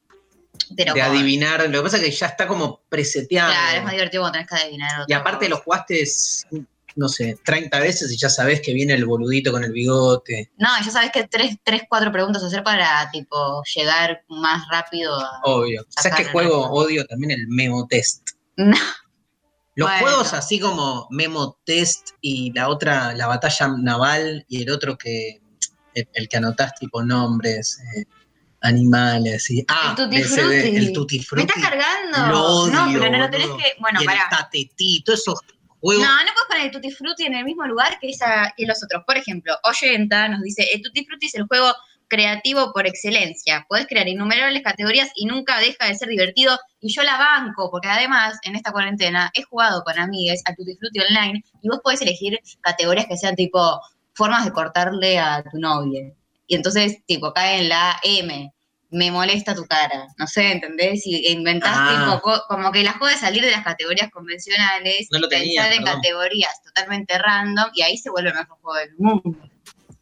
Pero 0.76 0.94
de 0.94 1.02
adivinar. 1.02 1.68
Lo 1.70 1.80
que 1.80 1.84
pasa 1.84 1.98
es 1.98 2.04
que 2.04 2.12
ya 2.12 2.28
está 2.28 2.48
como 2.48 2.82
preseteado. 2.90 3.52
Claro, 3.52 3.78
es 3.78 3.84
más 3.84 3.92
divertido 3.94 4.24
cuando 4.24 4.34
tenés 4.34 4.50
que 4.50 4.56
adivinar. 4.56 4.92
y 5.00 5.04
otra 5.04 5.18
aparte 5.18 5.46
cosa. 5.46 5.50
lo 5.50 5.64
jugaste, 5.64 6.06
no 6.96 7.10
sé, 7.10 7.38
30 7.44 7.80
veces 7.80 8.12
y 8.12 8.18
ya 8.18 8.30
sabes 8.30 8.62
que 8.62 8.74
viene 8.74 8.94
el 8.94 9.06
boludito 9.06 9.52
con 9.52 9.64
el 9.64 9.72
bigote. 9.72 10.52
No, 10.58 10.70
ya 10.84 10.92
sabes 10.92 11.12
que 11.12 11.28
tres, 11.28 11.58
tres, 11.64 11.84
cuatro 11.90 12.12
preguntas 12.12 12.44
hacer 12.44 12.64
para, 12.64 13.10
tipo, 13.12 13.64
llegar 13.76 14.24
más 14.28 14.68
rápido 14.70 15.16
a... 15.16 15.42
Obvio. 15.44 15.86
¿Sabes 15.90 16.18
qué 16.18 16.26
juego 16.26 16.70
odio 16.70 17.06
también? 17.06 17.32
El 17.32 17.48
Memo 17.48 17.88
Test. 17.88 18.30
No, 18.58 18.78
Los 19.76 19.90
Bueno. 19.90 20.06
juegos 20.06 20.34
así 20.34 20.60
como 20.60 21.08
Memo 21.10 21.58
Test 21.66 22.12
y 22.22 22.52
la 22.54 22.70
otra, 22.70 23.14
la 23.14 23.28
batalla 23.28 23.70
naval 23.80 24.46
y 24.48 24.62
el 24.64 24.70
otro 24.70 24.98
que, 24.98 25.42
el, 25.96 26.08
el 26.14 26.30
que 26.30 26.38
anotás 26.38 26.74
tipo 26.76 27.04
nombres, 27.04 27.80
eh, 27.98 28.06
animales 28.62 29.50
y 29.50 29.66
ah, 29.68 29.96
El 29.98 30.04
Tutti 30.06 30.18
de- 30.18 30.24
Frutti. 30.24 30.76
el 30.78 30.94
Tutti 30.94 31.26
¿Me 31.34 31.42
estás 31.42 31.62
cargando? 31.64 32.28
Lo 32.34 32.44
odio, 32.46 32.74
no, 32.74 33.00
pero 33.00 33.12
no 33.12 33.18
lo 33.18 33.30
tenés 33.30 33.48
que... 33.48 33.74
Bueno, 33.80 34.00
y 34.00 34.04
el 34.04 34.08
pará. 34.08 34.28
tatetí, 34.30 35.04
todos 35.04 35.20
esos 35.20 35.40
juegos. 35.82 36.06
No, 36.06 36.12
no 36.12 36.32
puedes 36.34 36.48
poner 36.50 36.66
el 36.68 36.72
Tutti 36.72 36.92
Frutti 36.92 37.24
en 37.26 37.34
el 37.36 37.44
mismo 37.44 37.66
lugar 37.66 37.98
que, 38.00 38.10
esa, 38.10 38.54
que 38.56 38.66
los 38.66 38.82
otros. 38.84 39.04
Por 39.06 39.18
ejemplo, 39.18 39.54
Oyenta 39.64 40.30
nos 40.30 40.42
dice, 40.44 40.66
el 40.74 40.82
Tutti 40.82 41.04
Frutti 41.04 41.26
es 41.26 41.36
el 41.36 41.46
juego 41.48 41.74
creativo 42.14 42.72
por 42.74 42.86
excelencia. 42.86 43.66
Podés 43.68 43.88
crear 43.88 44.08
innumerables 44.08 44.62
categorías 44.62 45.10
y 45.16 45.26
nunca 45.26 45.60
deja 45.60 45.88
de 45.88 45.96
ser 45.96 46.10
divertido. 46.10 46.60
Y 46.80 46.94
yo 46.94 47.02
la 47.02 47.18
banco, 47.18 47.72
porque 47.72 47.88
además 47.88 48.38
en 48.44 48.56
esta 48.56 48.72
cuarentena 48.72 49.32
he 49.34 49.42
jugado 49.42 49.84
con 49.84 49.98
amigues 49.98 50.44
a 50.46 50.54
Tutti 50.54 50.76
Frutti 50.76 51.00
Online 51.00 51.44
y 51.62 51.70
vos 51.70 51.80
podés 51.84 52.02
elegir 52.04 52.40
categorías 52.62 53.08
que 53.08 53.18
sean 53.18 53.36
tipo 53.36 53.82
formas 54.14 54.46
de 54.46 54.52
cortarle 54.52 55.18
a 55.18 55.44
tu 55.52 55.58
novia. 55.58 56.12
Y 56.46 56.56
entonces, 56.56 56.98
tipo, 57.08 57.34
cae 57.34 57.62
en 57.62 57.70
la 57.70 58.00
M. 58.04 58.54
Me 58.92 59.10
molesta 59.10 59.56
tu 59.56 59.66
cara. 59.66 60.06
No 60.20 60.28
sé, 60.28 60.52
¿entendés? 60.52 61.08
Y 61.08 61.32
inventás 61.32 61.72
Ah. 61.76 62.20
tipo, 62.22 62.44
como 62.48 62.72
que 62.72 62.84
la 62.84 62.94
de 63.10 63.18
salir 63.18 63.44
de 63.44 63.50
las 63.50 63.64
categorías 63.64 64.12
convencionales 64.12 65.08
No 65.12 65.18
lo 65.18 65.26
y 65.26 65.30
pensar 65.30 65.42
tenía, 65.42 65.74
en 65.74 65.84
perdón. 65.84 65.96
categorías 66.02 66.62
totalmente 66.64 67.18
random 67.18 67.72
y 67.74 67.82
ahí 67.82 67.98
se 67.98 68.12
vuelve 68.12 68.30
el 68.30 68.36
mejor 68.36 68.58
juego 68.62 68.78
del 68.80 68.96
mundo. 69.00 69.40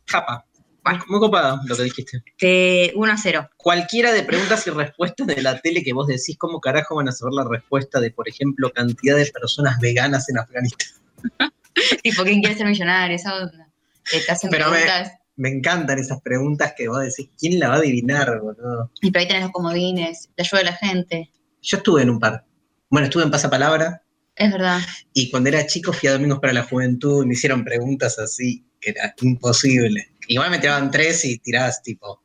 Japa. 0.07 0.43
Muy, 0.83 0.95
muy 1.09 1.19
copado 1.19 1.59
lo 1.65 1.75
que 1.75 1.83
dijiste. 1.83 2.23
De 2.39 2.91
1 2.95 3.11
a 3.13 3.17
0. 3.17 3.49
Cualquiera 3.57 4.11
de 4.11 4.23
preguntas 4.23 4.65
y 4.65 4.71
respuestas 4.71 5.27
de 5.27 5.41
la 5.41 5.59
tele 5.59 5.83
que 5.83 5.93
vos 5.93 6.07
decís, 6.07 6.35
¿cómo 6.37 6.59
carajo 6.59 6.95
van 6.95 7.07
a 7.07 7.11
saber 7.11 7.33
la 7.33 7.43
respuesta 7.47 7.99
de, 7.99 8.11
por 8.11 8.27
ejemplo, 8.27 8.71
cantidad 8.71 9.15
de 9.15 9.25
personas 9.27 9.79
veganas 9.79 10.27
en 10.29 10.39
Afganistán? 10.39 10.87
tipo, 12.03 12.23
¿quién 12.23 12.41
quiere 12.41 12.57
ser 12.57 12.67
millonario? 12.67 13.15
Esa 13.15 13.35
onda. 13.35 13.67
Que 14.09 14.19
te 14.19 14.31
hacen 14.31 14.49
Pero 14.49 14.65
me- 14.71 14.77
preguntas. 14.77 15.11
Me 15.37 15.49
encantan 15.49 15.97
esas 15.97 16.21
preguntas 16.21 16.73
que 16.77 16.87
vos 16.87 16.99
decís, 17.01 17.29
¿quién 17.39 17.57
la 17.59 17.69
va 17.69 17.75
a 17.75 17.77
adivinar, 17.77 18.39
boludo? 18.41 18.91
Y 19.01 19.09
por 19.11 19.21
ahí 19.21 19.27
tenés 19.27 19.43
los 19.43 19.51
comodines, 19.51 20.29
te 20.35 20.43
ayuda 20.43 20.59
a 20.59 20.63
la 20.65 20.73
gente. 20.73 21.31
Yo 21.61 21.77
estuve 21.77 22.01
en 22.03 22.09
un 22.11 22.19
par. 22.19 22.43
Bueno, 22.89 23.05
estuve 23.05 23.23
en 23.23 23.31
Pasapalabra 23.31 24.03
Es 24.35 24.51
verdad. 24.51 24.79
y 25.13 25.31
cuando 25.31 25.49
era 25.49 25.65
chico 25.65 25.93
fui 25.93 26.09
a 26.09 26.13
Domingos 26.13 26.39
para 26.39 26.53
la 26.53 26.63
Juventud 26.63 27.23
y 27.23 27.27
me 27.27 27.33
hicieron 27.33 27.63
preguntas 27.63 28.19
así, 28.19 28.65
que 28.79 28.91
era 28.91 29.15
imposible. 29.21 30.10
Igual 30.31 30.49
me 30.49 30.59
tiraban 30.59 30.89
tres 30.91 31.25
y 31.25 31.37
tirabas 31.39 31.83
tipo. 31.83 32.21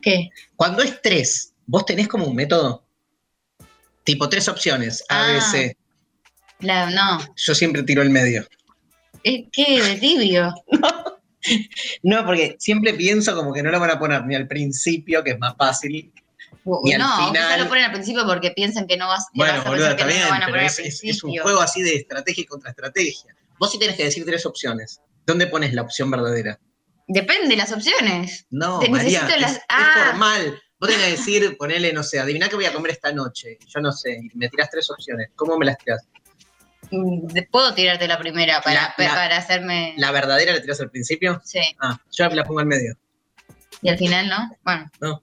¿Qué? 0.00 0.30
Cuando 0.56 0.82
es 0.82 1.02
tres, 1.02 1.52
¿vos 1.66 1.84
tenés 1.84 2.08
como 2.08 2.24
un 2.26 2.34
método? 2.34 2.86
Tipo 4.04 4.28
tres 4.28 4.48
opciones, 4.48 5.04
A, 5.10 5.26
B, 5.26 5.36
Ah. 5.38 5.40
C. 5.50 5.76
La, 6.60 6.90
no. 6.90 7.34
Yo 7.36 7.54
siempre 7.54 7.82
tiro 7.82 8.00
el 8.00 8.08
medio. 8.10 8.46
Es 9.22 9.44
que 9.52 9.82
de 9.82 9.96
tibio. 9.96 10.54
No, 12.02 12.26
porque 12.26 12.56
siempre 12.58 12.92
pienso 12.94 13.34
como 13.34 13.52
que 13.52 13.62
no 13.62 13.70
lo 13.70 13.78
van 13.78 13.92
a 13.92 13.98
poner 13.98 14.26
ni 14.26 14.34
al 14.34 14.48
principio, 14.48 15.22
que 15.22 15.30
es 15.30 15.38
más 15.38 15.54
fácil. 15.56 16.12
Y 16.84 16.92
al 16.92 16.98
no, 17.00 17.26
final- 17.28 17.60
lo 17.60 17.68
ponen 17.68 17.84
al 17.84 17.92
principio 17.92 18.26
porque 18.26 18.50
piensan 18.50 18.86
que 18.88 18.96
no 18.96 19.06
vas, 19.06 19.26
Bueno, 19.34 19.62
vas 19.64 19.66
a 19.66 19.96
que 19.96 20.02
está 20.02 20.04
no 20.04 20.08
bien, 20.10 20.22
lo 20.24 20.28
van 20.30 20.42
a 20.42 20.46
poner 20.46 20.62
es, 20.64 20.78
al 20.78 20.84
es- 20.86 20.98
principio. 21.00 21.10
es 21.12 21.22
un 21.24 21.36
juego 21.42 21.60
así 21.60 21.80
de 21.82 21.94
estrategia 21.94 22.44
contra 22.46 22.70
estrategia. 22.70 23.34
Vos 23.58 23.70
sí 23.70 23.78
tenés 23.78 23.96
que 23.96 24.04
decir 24.04 24.24
tres 24.26 24.44
opciones. 24.46 25.00
¿Dónde 25.24 25.46
pones 25.46 25.72
la 25.72 25.82
opción 25.82 26.10
verdadera? 26.10 26.58
Depende 27.08 27.48
de 27.48 27.56
las 27.56 27.72
opciones. 27.72 28.46
No, 28.50 28.78
Te 28.80 28.88
María, 28.90 29.22
necesito 29.22 29.40
las- 29.40 29.52
es, 29.52 29.56
es 29.58 29.64
ah. 29.70 30.04
formal. 30.10 30.62
Vos 30.80 30.90
tenés 30.90 31.04
que 31.06 31.10
decir, 31.12 31.56
ponele, 31.56 31.92
no 31.92 32.02
sé, 32.04 32.20
adivina 32.20 32.48
qué 32.48 32.54
voy 32.54 32.66
a 32.66 32.72
comer 32.72 32.92
esta 32.92 33.10
noche. 33.12 33.58
Yo 33.66 33.80
no 33.80 33.90
sé, 33.90 34.20
y 34.22 34.36
me 34.38 34.48
tirás 34.48 34.70
tres 34.70 34.88
opciones. 34.90 35.30
¿Cómo 35.34 35.58
me 35.58 35.66
las 35.66 35.76
tirás? 35.78 36.06
Mm, 36.90 37.26
Puedo 37.50 37.74
tirarte 37.74 38.06
la 38.06 38.18
primera 38.18 38.60
para, 38.62 38.82
La- 38.82 38.94
pa- 38.96 39.02
la- 39.02 39.14
para 39.14 39.36
hacerme. 39.38 39.94
¿La 39.96 40.12
verdadera 40.12 40.52
la 40.52 40.60
tirás 40.60 40.80
al 40.80 40.90
principio? 40.90 41.40
Sí. 41.44 41.60
Ah, 41.80 41.98
yo 42.12 42.28
la 42.28 42.44
pongo 42.44 42.60
al 42.60 42.66
medio. 42.66 42.94
Y 43.82 43.88
al 43.88 43.98
final, 43.98 44.28
¿no? 44.28 44.50
Bueno. 44.64 44.90
No. 45.00 45.22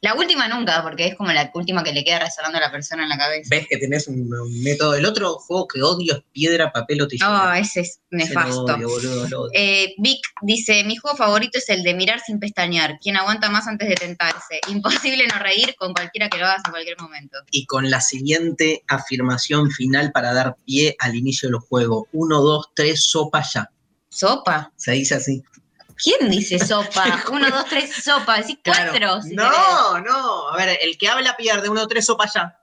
La 0.00 0.14
última 0.14 0.48
nunca, 0.48 0.82
porque 0.82 1.08
es 1.08 1.14
como 1.16 1.30
la 1.30 1.50
última 1.52 1.82
que 1.84 1.92
le 1.92 2.02
queda 2.02 2.20
resonando 2.20 2.56
a 2.56 2.60
la 2.62 2.70
persona 2.70 3.02
en 3.02 3.08
la 3.10 3.18
cabeza. 3.18 3.48
Ves 3.50 3.66
que 3.68 3.76
tenés 3.76 4.06
un, 4.08 4.32
un 4.32 4.62
método. 4.62 4.94
El 4.94 5.04
otro 5.04 5.34
juego 5.34 5.68
que 5.68 5.82
odio 5.82 6.14
es 6.14 6.22
piedra, 6.32 6.72
papel 6.72 7.02
o 7.02 7.08
tijera. 7.08 7.50
Oh, 7.50 7.52
ese 7.52 7.80
es 7.80 7.88
Ese 7.88 8.00
lo 8.10 8.18
nefasto. 8.18 8.64
odio, 8.64 8.88
boludo, 8.88 9.28
lo 9.28 9.40
odio. 9.42 9.50
Eh, 9.52 9.94
Vic 9.98 10.20
dice, 10.40 10.84
mi 10.84 10.96
juego 10.96 11.16
favorito 11.18 11.58
es 11.58 11.68
el 11.68 11.82
de 11.82 11.92
mirar 11.92 12.20
sin 12.24 12.38
pestañear. 12.38 12.98
Quien 12.98 13.16
aguanta 13.18 13.50
más 13.50 13.66
antes 13.66 13.88
de 13.88 13.96
tentarse. 13.96 14.60
Imposible 14.68 15.26
no 15.26 15.38
reír 15.38 15.74
con 15.76 15.92
cualquiera 15.92 16.30
que 16.30 16.38
lo 16.38 16.46
hagas 16.46 16.62
en 16.64 16.70
cualquier 16.70 16.98
momento. 16.98 17.38
y 17.50 17.66
con 17.66 17.90
la 17.90 18.00
siguiente 18.00 18.84
afirmación 18.88 19.70
final 19.70 20.12
para 20.12 20.32
dar 20.32 20.56
pie 20.64 20.96
al 21.00 21.14
inicio 21.14 21.50
del 21.50 21.58
juego. 21.58 22.08
Uno, 22.12 22.40
dos, 22.40 22.68
tres, 22.74 23.02
sopa 23.02 23.42
ya. 23.52 23.68
¿Sopa? 24.08 24.72
Se 24.76 24.92
dice 24.92 25.16
así. 25.16 25.42
¿Quién 26.02 26.30
dice 26.30 26.58
sopa? 26.64 27.24
Uno, 27.30 27.50
dos, 27.50 27.66
tres, 27.66 27.94
sopa. 28.02 28.38
Decís 28.38 28.58
Claro. 28.62 28.90
cuatro. 28.92 29.22
si 29.22 29.30
querés. 29.30 29.42
no, 29.50 30.00
no. 30.00 30.48
A 30.50 30.56
ver, 30.56 30.78
el 30.80 30.96
que 30.98 31.08
habla 31.08 31.36
pierde. 31.36 31.68
Uno, 31.68 31.80
dos, 31.80 31.88
tres, 31.88 32.06
sopa 32.06 32.26
ya. 32.32 32.54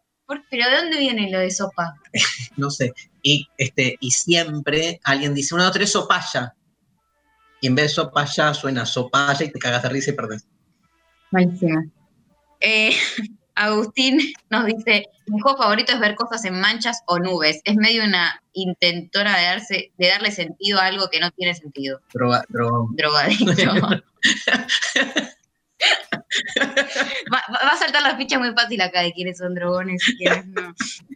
¿Pero 0.50 0.70
de 0.70 0.76
dónde 0.78 0.98
viene 0.98 1.30
lo 1.30 1.40
de 1.40 1.52
sopa? 1.52 1.94
No 2.58 2.70
sé. 2.72 2.94
Y, 3.22 3.48
este, 3.58 3.98
y 4.00 4.12
siempre 4.12 5.00
alguien 5.04 5.34
dice 5.34 5.54
uno, 5.56 5.64
dos, 5.66 5.74
tres, 5.74 5.92
sopa 5.92 6.24
ya. 6.34 6.56
Y 7.62 7.68
en 7.68 7.76
vez 7.76 7.86
de 7.86 7.90
sopa 7.90 8.26
ya 8.26 8.54
suena 8.54 8.86
sopa 8.86 9.34
ya 9.34 9.46
y 9.46 9.52
te 9.52 9.60
cagas 9.60 9.84
de 9.84 9.90
risa 9.90 10.12
y 10.12 10.14
perdés. 10.14 10.48
Malísima. 11.32 11.84
Eh, 12.60 12.96
Agustín 13.56 14.20
nos 14.50 14.66
dice, 14.66 15.06
mi 15.28 15.40
juego 15.40 15.58
favorito 15.58 15.94
es 15.94 16.00
ver 16.00 16.16
cosas 16.16 16.44
en 16.46 16.60
manchas 16.60 17.02
o 17.08 17.20
nubes. 17.20 17.62
Es 17.64 17.76
medio 17.76 18.04
una 18.04 18.42
intentora 18.54 19.38
de, 19.38 19.46
darse, 19.46 19.92
de 19.98 20.08
darle 20.08 20.32
sentido 20.32 20.80
a 20.80 20.86
algo 20.86 21.10
que 21.10 21.20
no 21.20 21.32
tiene 21.32 21.56
sentido. 21.56 22.00
Droga, 22.14 22.44
drogón. 22.50 22.96
Drogadicto. 22.96 23.54
va, 27.34 27.72
a 27.72 27.78
saltar 27.78 28.02
la 28.02 28.18
ficha 28.18 28.40
muy 28.40 28.52
fácil 28.54 28.82
acá 28.82 29.02
de 29.02 29.14
quiénes 29.14 29.38
son 29.38 29.54
drogones 29.54 30.08
y 30.08 30.18
quiénes 30.18 30.46
no. 30.48 30.74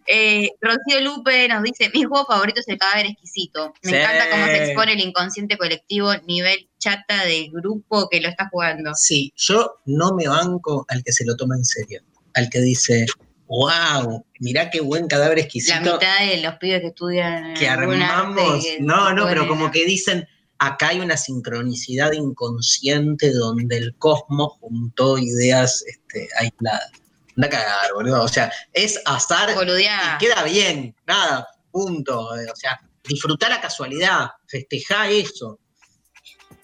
Eh, 0.08 0.50
Rocío 0.62 1.02
Lupe 1.02 1.48
nos 1.48 1.64
dice, 1.64 1.90
mi 1.94 2.04
juego 2.04 2.26
favorito 2.26 2.60
es 2.62 2.68
el 2.68 2.78
cadáver 2.78 3.08
exquisito. 3.08 3.74
Me 3.84 3.92
Sí. 3.92 3.96
encanta 3.98 4.30
cómo 4.30 4.46
se 4.46 4.66
expone 4.66 4.94
el 4.94 5.00
inconsciente 5.02 5.58
colectivo, 5.58 6.14
nivel 6.28 6.70
chata 6.78 7.26
del 7.26 7.52
grupo 7.52 8.08
que 8.10 8.22
lo 8.22 8.30
está 8.30 8.48
jugando. 8.50 8.92
Sí, 8.96 9.34
yo 9.36 9.80
no 9.86 10.14
me 10.14 10.28
banco 10.28 10.86
al 10.90 11.04
que 11.04 11.12
se 11.12 11.26
lo 11.26 11.36
toma 11.36 11.56
en 11.56 11.66
serio. 11.66 12.02
Al 12.40 12.50
que 12.50 12.62
dice, 12.62 13.06
wow, 13.48 14.26
mirá 14.40 14.70
qué 14.70 14.80
buen 14.80 15.08
cadáver 15.08 15.40
La 15.40 15.44
exquisito. 15.44 15.96
mitad 15.96 16.20
de 16.20 16.38
los 16.42 16.56
pibes 16.56 16.80
que 16.80 16.88
estudian 16.88 17.54
que 17.54 17.68
armamos. 17.68 18.64
que 18.64 18.78
No, 18.80 19.14
no, 19.14 19.26
pero 19.26 19.46
como 19.46 19.70
que 19.70 19.84
dicen, 19.86 20.26
acá 20.58 20.90
hay 20.90 21.02
una 21.02 21.18
sincronicidad 21.18 22.14
inconsciente 22.14 23.34
donde 23.34 23.78
el 23.78 23.96
cosmos 23.98 24.54
juntó 24.62 25.18
ideas 25.18 25.84
este, 25.86 26.30
aisladas. 26.40 26.92
Anda 27.36 27.48
a 27.48 27.50
cagar, 27.50 27.94
boludo. 27.94 28.24
O 28.24 28.28
sea, 28.30 28.52
es 28.72 29.02
azar 29.06 29.50
y 29.52 30.18
queda 30.18 30.44
bien. 30.44 30.96
Nada, 31.06 31.46
punto. 31.72 32.28
O 32.28 32.56
sea, 32.56 32.80
disfrutar 33.04 33.50
la 33.50 33.60
casualidad, 33.60 34.30
festejar 34.48 35.10
eso. 35.10 35.60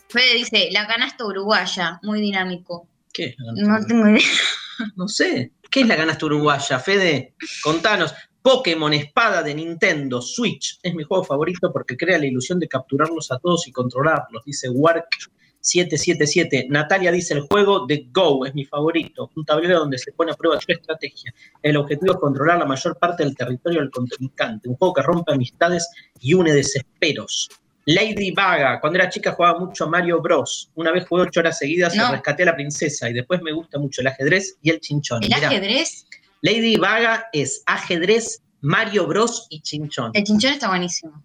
Fede 0.08 0.36
dice, 0.36 0.70
la 0.72 0.88
canasta 0.88 1.26
uruguaya, 1.26 2.00
muy 2.04 2.22
dinámico. 2.22 2.88
¿Qué? 3.12 3.36
la 3.38 3.80
No 3.80 3.86
tengo 3.86 4.10
idea. 4.10 4.30
No 4.98 5.08
sé. 5.08 5.52
¿Qué 5.76 5.82
es 5.82 5.88
la 5.90 5.98
canasta 5.98 6.26
uruguaya, 6.26 6.80
Fede? 6.80 7.36
Contanos. 7.62 8.14
Pokémon 8.42 8.94
Espada 8.94 9.44
de 9.44 9.54
Nintendo 9.54 10.22
Switch 10.22 10.80
es 10.82 10.96
mi 10.96 11.04
juego 11.04 11.26
favorito 11.26 11.70
porque 11.74 11.98
crea 11.98 12.18
la 12.18 12.28
ilusión 12.28 12.62
de 12.62 12.70
capturarlos 12.70 13.30
a 13.30 13.40
todos 13.40 13.68
y 13.68 13.74
controlarlos, 13.74 14.46
dice 14.46 14.70
Wark 14.70 15.10
777. 15.60 16.68
Natalia 16.70 17.12
dice 17.12 17.34
el 17.34 17.42
juego 17.42 17.86
de 17.86 18.08
Go 18.10 18.46
es 18.46 18.56
mi 18.56 18.64
favorito, 18.64 19.30
un 19.36 19.44
tablero 19.44 19.80
donde 19.80 19.98
se 19.98 20.14
pone 20.14 20.32
a 20.32 20.36
prueba 20.36 20.58
tu 20.60 20.72
estrategia. 20.72 21.34
El 21.62 21.76
objetivo 21.76 22.14
es 22.14 22.20
controlar 22.20 22.60
la 22.60 22.66
mayor 22.66 22.98
parte 22.98 23.26
del 23.26 23.36
territorio 23.36 23.82
del 23.82 23.92
contrincante, 23.92 24.70
un 24.70 24.78
juego 24.78 24.94
que 24.94 25.02
rompe 25.02 25.34
amistades 25.34 25.90
y 26.22 26.36
une 26.36 26.54
desesperos. 26.54 27.50
Lady 27.86 28.32
Vaga, 28.32 28.80
cuando 28.82 28.98
era 28.98 29.10
chica 29.10 29.32
jugaba 29.32 29.60
mucho 29.60 29.84
a 29.84 29.88
Mario 29.88 30.22
Bros. 30.22 30.72
Una 30.76 30.92
vez 30.92 31.08
jugué 31.08 31.24
ocho 31.24 31.40
horas 31.40 31.60
seguidas 31.60 31.96
y 31.96 32.00
rescaté 32.00 32.44
a 32.44 32.48
la 32.48 32.56
princesa 32.56 33.10
y 33.10 33.14
después 33.14 33.42
me 33.42 33.52
gusta 33.52 33.78
mucho 33.78 34.02
el 34.02 34.08
ajedrez 34.08 34.58
y 34.62 34.72
el 34.72 34.80
chinchón. 34.80 35.24
¿El 35.24 35.30
Mirá, 35.30 35.48
ajedrez? 35.48 36.08
Lady 36.42 36.78
Vaga 36.78 37.30
es 37.32 37.62
ajedrez, 37.68 38.42
Mario 38.62 39.06
Bros 39.06 39.46
y 39.50 39.62
chinchón. 39.62 40.12
El 40.14 40.24
chinchón 40.24 40.54
está 40.54 40.70
buenísimo. 40.70 41.24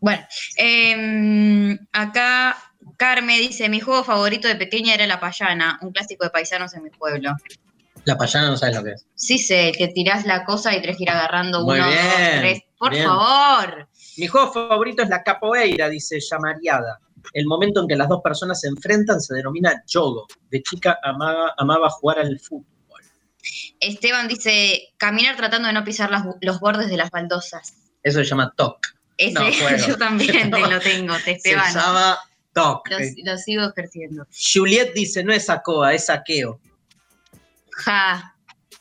Bueno, 0.00 0.24
em, 0.56 1.78
acá 1.92 2.56
Carme 2.96 3.38
dice, 3.38 3.68
mi 3.68 3.80
juego 3.80 4.04
favorito 4.04 4.46
de 4.46 4.56
pequeña 4.56 4.94
era 4.94 5.06
La 5.06 5.18
Payana, 5.18 5.78
un 5.82 5.90
clásico 5.92 6.24
de 6.24 6.30
paisanos 6.30 6.74
en 6.74 6.84
mi 6.84 6.90
pueblo. 6.90 7.34
La 8.04 8.18
payana 8.18 8.50
no 8.50 8.56
sabes 8.56 8.76
lo 8.76 8.84
que 8.84 8.90
es. 8.90 9.06
Sí 9.14 9.38
sé, 9.38 9.72
que 9.76 9.88
tirás 9.88 10.26
la 10.26 10.44
cosa 10.44 10.74
y 10.76 10.80
tenés 10.80 10.98
que 10.98 11.04
ir 11.04 11.10
agarrando 11.10 11.64
Muy 11.64 11.78
uno, 11.78 11.86
dos, 11.86 11.94
tres. 12.38 12.62
Por 12.78 12.90
bien. 12.90 13.06
favor. 13.06 13.88
Mi 14.16 14.26
juego 14.26 14.52
favorito 14.52 15.02
es 15.02 15.08
la 15.08 15.22
capoeira, 15.22 15.88
dice 15.88 16.18
Yamariada. 16.20 17.00
El 17.32 17.46
momento 17.46 17.80
en 17.80 17.88
que 17.88 17.96
las 17.96 18.08
dos 18.08 18.20
personas 18.22 18.60
se 18.60 18.68
enfrentan 18.68 19.20
se 19.20 19.34
denomina 19.34 19.82
yogo. 19.86 20.26
De 20.50 20.62
chica 20.62 20.98
amaba, 21.02 21.54
amaba 21.56 21.88
jugar 21.90 22.18
al 22.20 22.38
fútbol. 22.38 22.66
Esteban 23.80 24.28
dice, 24.28 24.92
caminar 24.96 25.36
tratando 25.36 25.68
de 25.68 25.74
no 25.74 25.84
pisar 25.84 26.10
las- 26.10 26.24
los 26.40 26.60
bordes 26.60 26.88
de 26.88 26.96
las 26.96 27.10
baldosas. 27.10 27.74
Eso 28.02 28.18
se 28.18 28.24
llama 28.24 28.52
TOC. 28.56 28.78
Ese, 29.16 29.32
No, 29.34 29.40
bueno. 29.62 29.86
yo 29.86 29.96
también 29.96 30.50
te 30.50 30.60
lo 30.60 30.80
tengo, 30.80 31.14
te 31.16 31.22
Se 31.24 31.32
Esteban. 31.32 31.74
llama 31.74 32.18
TOC. 32.52 32.88
Lo, 32.90 32.98
lo 33.32 33.38
sigo 33.38 33.62
ejerciendo. 33.64 34.26
Juliet 34.54 34.92
dice, 34.94 35.24
no 35.24 35.32
es 35.32 35.46
sacoa, 35.46 35.92
es 35.94 36.06
saqueo. 36.06 36.60
Ja, 37.72 38.36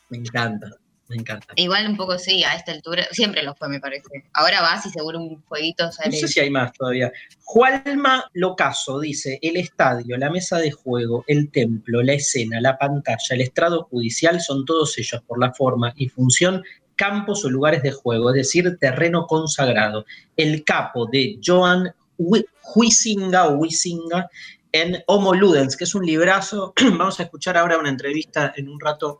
Me 0.09 0.17
encanta. 0.19 0.67
Me 1.09 1.17
encanta. 1.17 1.47
Igual 1.57 1.87
un 1.87 1.97
poco 1.97 2.17
sí, 2.17 2.43
a 2.43 2.55
esta 2.55 2.71
altura, 2.71 3.05
siempre 3.11 3.43
lo 3.43 3.53
fue, 3.55 3.67
me 3.67 3.79
parece. 3.79 4.23
Ahora 4.33 4.61
vas 4.61 4.85
y 4.85 4.89
seguro 4.89 5.19
un 5.19 5.41
jueguito 5.43 5.85
No 5.85 5.91
sale. 5.91 6.11
sé 6.17 6.27
si 6.27 6.39
hay 6.39 6.49
más 6.49 6.71
todavía. 6.73 7.11
Jualma 7.43 8.29
Locaso 8.33 8.99
dice: 8.99 9.37
el 9.41 9.57
estadio, 9.57 10.17
la 10.17 10.29
mesa 10.29 10.57
de 10.57 10.71
juego, 10.71 11.23
el 11.27 11.51
templo, 11.51 12.01
la 12.01 12.13
escena, 12.13 12.61
la 12.61 12.77
pantalla, 12.77 13.17
el 13.31 13.41
estrado 13.41 13.83
judicial 13.83 14.39
son 14.41 14.65
todos 14.65 14.97
ellos, 14.97 15.21
por 15.27 15.39
la 15.39 15.53
forma 15.53 15.93
y 15.97 16.07
función, 16.09 16.63
campos 16.95 17.43
o 17.45 17.49
lugares 17.49 17.83
de 17.83 17.91
juego, 17.91 18.29
es 18.29 18.35
decir, 18.35 18.77
terreno 18.79 19.27
consagrado. 19.27 20.05
El 20.37 20.63
capo 20.63 21.05
de 21.07 21.37
Joan 21.45 21.93
Hui- 22.17 22.45
Huizinga 22.75 23.47
o 23.47 23.55
Huizinga 23.57 24.29
en 24.71 25.03
Homo 25.07 25.33
Ludens, 25.33 25.75
que 25.75 25.83
es 25.83 25.93
un 25.95 26.05
librazo. 26.05 26.73
Vamos 26.97 27.19
a 27.19 27.23
escuchar 27.23 27.57
ahora 27.57 27.77
una 27.77 27.89
entrevista 27.89 28.53
en 28.55 28.69
un 28.69 28.79
rato 28.79 29.19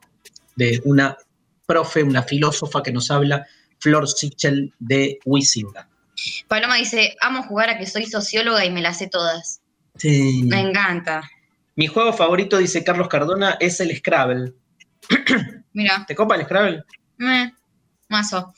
de 0.55 0.81
una 0.86 1.17
profe, 1.66 2.03
una 2.03 2.24
filósofa 2.24 2.84
que 2.84 2.91
nos 2.91 3.09
habla, 3.11 3.45
Flor 3.80 4.07
Sichel 4.07 4.74
de 4.80 5.20
Huizinga. 5.26 5.89
Paloma 6.47 6.76
dice, 6.76 7.16
amo 7.22 7.43
jugar 7.43 7.70
a 7.70 7.78
que 7.78 7.86
soy 7.86 8.05
socióloga 8.05 8.64
y 8.66 8.72
me 8.72 8.82
las 8.82 8.97
sé 8.99 9.07
todas. 9.07 9.61
Sí. 9.97 10.43
Me 10.43 10.61
encanta. 10.61 11.24
Mi 11.76 11.88
juego 11.88 12.14
favorito, 12.14 12.57
dice 12.57 12.84
Carlos 12.84 13.07
Cardona, 13.07 13.57
es 13.59 13.80
el 13.80 13.95
Scrabble. 13.97 14.53
Mira, 15.74 16.05
¿Te 16.07 16.16
copa 16.16 16.36
el 16.36 16.43
Scrabble? 16.43 16.84
me, 17.18 17.53
mazo. 18.09 18.53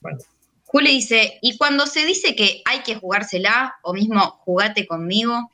Bueno. 0.00 0.18
Juli 0.64 0.90
dice, 0.90 1.38
y 1.40 1.56
cuando 1.56 1.86
se 1.86 2.04
dice 2.04 2.36
que 2.36 2.60
hay 2.66 2.80
que 2.80 2.96
jugársela, 2.96 3.76
o 3.82 3.94
mismo 3.94 4.38
jugate 4.44 4.86
conmigo, 4.86 5.50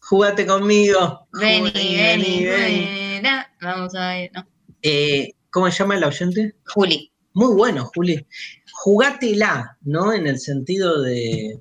Jugate 0.00 0.46
conmigo. 0.46 1.26
vení, 1.32 1.70
Juli, 1.70 1.96
vení, 1.96 2.44
vení, 2.44 3.22
vamos 3.60 3.94
a 3.94 4.08
ver, 4.08 4.30
no. 4.34 4.46
Eh, 4.82 5.32
¿Cómo 5.50 5.70
se 5.70 5.78
llama 5.78 5.96
el 5.96 6.04
oyente? 6.04 6.56
Juli, 6.66 7.12
Muy 7.34 7.54
bueno, 7.54 7.90
Juli. 7.94 8.26
Jugátela, 8.72 9.78
¿no? 9.82 10.12
En 10.12 10.26
el 10.26 10.38
sentido 10.38 11.00
de, 11.02 11.60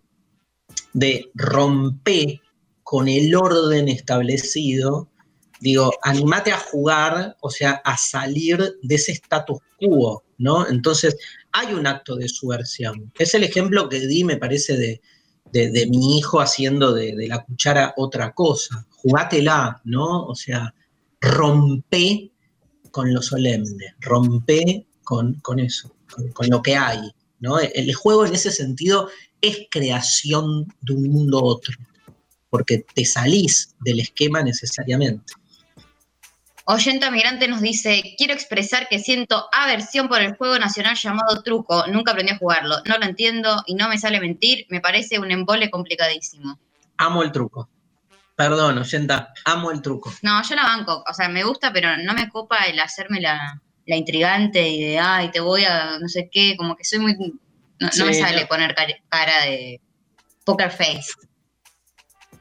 de 0.93 1.29
romper 1.35 2.39
con 2.83 3.07
el 3.07 3.33
orden 3.35 3.87
establecido. 3.87 5.09
Digo, 5.59 5.93
animate 6.03 6.51
a 6.51 6.57
jugar, 6.57 7.37
o 7.41 7.49
sea, 7.51 7.81
a 7.85 7.95
salir 7.97 8.57
de 8.81 8.95
ese 8.95 9.11
status 9.11 9.59
quo, 9.79 10.23
¿no? 10.39 10.67
Entonces, 10.67 11.15
hay 11.51 11.73
un 11.73 11.85
acto 11.85 12.15
de 12.15 12.27
subversión. 12.27 13.11
Es 13.19 13.33
el 13.35 13.43
ejemplo 13.43 13.87
que 13.87 13.99
di, 13.99 14.23
me 14.23 14.37
parece, 14.37 14.75
de, 14.77 15.01
de- 15.53 15.69
de 15.69 15.85
mi 15.87 16.17
hijo 16.17 16.41
haciendo 16.41 16.93
de, 16.93 17.15
de 17.15 17.27
la 17.27 17.43
cuchara 17.43 17.93
otra 17.97 18.33
cosa. 18.33 18.87
Jugátela, 18.89 19.79
¿no? 19.83 20.25
O 20.25 20.33
sea, 20.35 20.73
rompe 21.19 22.30
con 22.91 23.13
lo 23.13 23.21
solemne, 23.21 23.95
rompe 23.99 24.85
con, 25.03 25.35
con 25.41 25.59
eso, 25.59 25.95
con, 26.13 26.31
con 26.31 26.49
lo 26.49 26.61
que 26.61 26.75
hay, 26.75 26.99
¿no? 27.39 27.59
El 27.59 27.93
juego 27.93 28.25
en 28.25 28.33
ese 28.33 28.51
sentido 28.51 29.09
es 29.41 29.67
creación 29.69 30.67
de 30.81 30.93
un 30.93 31.09
mundo 31.09 31.43
otro, 31.43 31.73
porque 32.49 32.85
te 32.93 33.05
salís 33.05 33.75
del 33.79 33.99
esquema 33.99 34.43
necesariamente. 34.43 35.33
Oyenta 36.65 37.09
Migrante 37.09 37.47
nos 37.47 37.61
dice, 37.61 38.15
quiero 38.17 38.33
expresar 38.33 38.87
que 38.87 38.99
siento 38.99 39.45
aversión 39.51 40.07
por 40.07 40.21
el 40.21 40.35
juego 40.35 40.59
nacional 40.59 40.95
llamado 40.95 41.41
truco, 41.41 41.87
nunca 41.87 42.11
aprendí 42.11 42.33
a 42.33 42.37
jugarlo, 42.37 42.77
no 42.85 42.97
lo 42.97 43.05
entiendo 43.05 43.63
y 43.65 43.73
no 43.73 43.89
me 43.89 43.97
sale 43.97 44.19
mentir, 44.19 44.67
me 44.69 44.79
parece 44.79 45.19
un 45.19 45.31
embole 45.31 45.71
complicadísimo. 45.71 46.59
Amo 46.97 47.23
el 47.23 47.31
truco. 47.31 47.67
Perdón, 48.41 48.79
oyenta, 48.79 49.31
amo 49.45 49.69
el 49.69 49.83
truco. 49.83 50.11
No, 50.23 50.41
yo 50.41 50.55
la 50.55 50.63
banco, 50.63 51.03
o 51.07 51.13
sea, 51.13 51.29
me 51.29 51.43
gusta, 51.43 51.71
pero 51.71 51.95
no 51.97 52.15
me 52.15 52.27
copa 52.27 52.65
el 52.65 52.79
hacerme 52.79 53.21
la, 53.21 53.61
la 53.85 53.95
intrigante 53.95 54.67
y 54.67 54.83
de, 54.83 54.97
ay, 54.97 55.29
te 55.29 55.39
voy 55.39 55.63
a 55.63 55.99
no 55.99 56.07
sé 56.09 56.27
qué, 56.31 56.55
como 56.57 56.75
que 56.75 56.83
soy 56.83 56.97
muy... 56.97 57.13
No, 57.79 57.89
no 57.95 58.05
me 58.05 58.13
sale 58.15 58.41
no. 58.41 58.47
poner 58.47 58.73
cara, 58.73 58.93
cara 59.09 59.45
de 59.45 59.79
poker 60.43 60.71
face. 60.71 61.13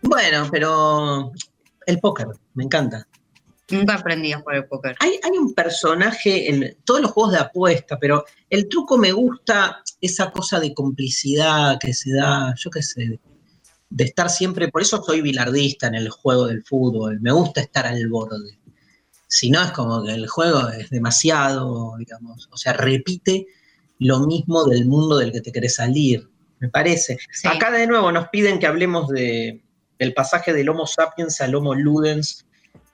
Bueno, 0.01 0.48
pero 0.51 1.32
el 1.84 1.98
póker, 1.98 2.28
me 2.55 2.64
encanta. 2.64 3.07
Nunca 3.68 3.96
aprendí 3.96 4.32
a 4.32 4.38
jugar 4.38 4.57
el 4.57 4.68
póker. 4.68 4.96
Hay, 5.01 5.20
hay 5.22 5.36
un 5.36 5.53
personaje 5.53 6.48
en 6.48 6.78
todos 6.84 7.03
los 7.03 7.11
juegos 7.11 7.34
de 7.34 7.40
apuesta, 7.40 7.98
pero 7.98 8.24
el 8.48 8.70
truco 8.70 8.96
me 8.96 9.12
gusta 9.12 9.82
esa 10.01 10.30
cosa 10.30 10.59
de 10.61 10.72
complicidad 10.72 11.78
que 11.78 11.92
se 11.92 12.14
da, 12.14 12.55
yo 12.57 12.70
qué 12.70 12.82
sé, 12.82 13.20
de 13.91 14.05
estar 14.05 14.30
siempre, 14.30 14.68
por 14.68 14.82
eso 14.82 15.03
soy 15.03 15.20
bilardista 15.20 15.88
en 15.88 15.97
el 15.97 16.09
juego 16.09 16.47
del 16.47 16.64
fútbol, 16.64 17.20
me 17.20 17.32
gusta 17.32 17.61
estar 17.61 17.86
al 17.86 18.09
borde. 18.09 18.59
Si 19.26 19.51
no 19.51 19.62
es 19.62 19.72
como 19.72 20.05
que 20.05 20.12
el 20.12 20.28
juego 20.28 20.68
es 20.68 20.91
demasiado, 20.91 21.95
digamos, 21.99 22.49
o 22.51 22.57
sea, 22.57 22.72
repite 22.72 23.47
lo 23.99 24.20
mismo 24.20 24.64
del 24.64 24.86
mundo 24.86 25.18
del 25.18 25.32
que 25.32 25.41
te 25.41 25.53
querés 25.53 25.76
salir, 25.76 26.28
me 26.61 26.68
parece. 26.68 27.18
Sí. 27.32 27.49
Acá 27.49 27.70
de 27.70 27.86
nuevo 27.86 28.11
nos 28.12 28.28
piden 28.28 28.59
que 28.59 28.66
hablemos 28.66 29.09
de, 29.09 29.62
del 29.99 30.14
pasaje 30.14 30.53
del 30.53 30.68
Homo 30.68 30.86
sapiens 30.86 31.41
al 31.41 31.55
Homo 31.55 31.74
ludens 31.74 32.47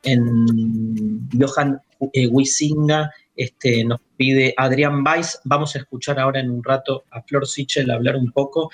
en 0.03 1.29
Johan 1.39 1.81
eh, 2.13 2.31
este, 3.37 3.85
nos 3.85 4.01
pide 4.17 4.55
Adrián 4.57 5.05
Weiss. 5.05 5.41
Vamos 5.45 5.75
a 5.75 5.81
escuchar 5.81 6.19
ahora 6.19 6.41
en 6.41 6.51
un 6.51 6.63
rato 6.65 7.05
a 7.11 7.23
Flor 7.23 7.47
Sichel 7.47 7.91
hablar 7.91 8.17
un 8.17 8.33
poco. 8.33 8.71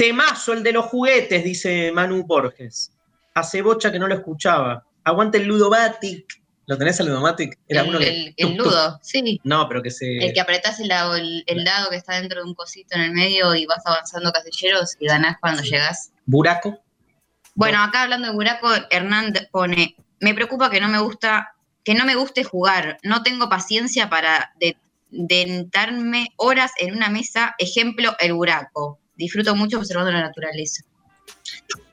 Temazo, 0.00 0.54
el 0.54 0.62
de 0.62 0.72
los 0.72 0.86
juguetes, 0.86 1.44
dice 1.44 1.92
Manu 1.92 2.24
Borges. 2.24 2.90
Hace 3.34 3.60
bocha 3.60 3.92
que 3.92 3.98
no 3.98 4.08
lo 4.08 4.14
escuchaba. 4.14 4.84
Aguante 5.04 5.36
el 5.38 5.44
Ludomatic. 5.44 6.40
¿Lo 6.66 6.78
tenés 6.78 6.98
el 7.00 7.06
Ludomatic? 7.08 7.58
Era 7.68 7.82
el, 7.82 7.88
uno 7.90 7.98
que. 7.98 8.08
el- 8.08 8.34
el 8.36 8.54
ludo, 8.56 8.98
sí. 9.02 9.40
No, 9.44 9.68
pero 9.68 9.82
que 9.82 9.90
se. 9.90 10.18
El 10.24 10.32
que 10.32 10.40
apretás 10.40 10.80
el, 10.80 10.88
lado- 10.88 11.16
el, 11.16 11.44
el 11.46 11.64
dado 11.64 11.90
que 11.90 11.96
está 11.96 12.14
dentro 12.18 12.40
de 12.42 12.48
un 12.48 12.54
cosito 12.54 12.94
en 12.96 13.02
el 13.02 13.12
medio 13.12 13.54
y 13.54 13.66
vas 13.66 13.82
avanzando 13.84 14.32
casilleros 14.32 14.96
y 15.00 15.06
ganás 15.06 15.36
cuando 15.40 15.62
Sí. 15.62 15.70
llegás. 15.70 16.12
Buraco. 16.24 16.80
Bueno, 17.54 17.82
acá 17.82 18.02
hablando 18.04 18.28
de 18.28 18.32
Buraco, 18.32 18.68
Hernán 18.90 19.34
pone, 19.50 19.96
me 20.20 20.32
preocupa 20.32 20.70
que 20.70 20.80
no 20.80 20.88
me 20.88 21.00
gusta, 21.00 21.54
que 21.84 21.94
no 21.94 22.06
me 22.06 22.14
guste 22.14 22.42
jugar, 22.44 22.96
no 23.02 23.22
tengo 23.22 23.48
paciencia 23.50 24.08
para 24.08 24.52
de- 24.60 24.76
dentarme 25.10 26.28
horas 26.36 26.70
en 26.78 26.94
una 26.96 27.10
mesa, 27.10 27.54
ejemplo, 27.58 28.14
el 28.20 28.32
Buraco. 28.32 28.98
Disfruto 29.20 29.54
mucho 29.54 29.76
observando 29.78 30.10
la 30.10 30.22
naturaleza. 30.22 30.82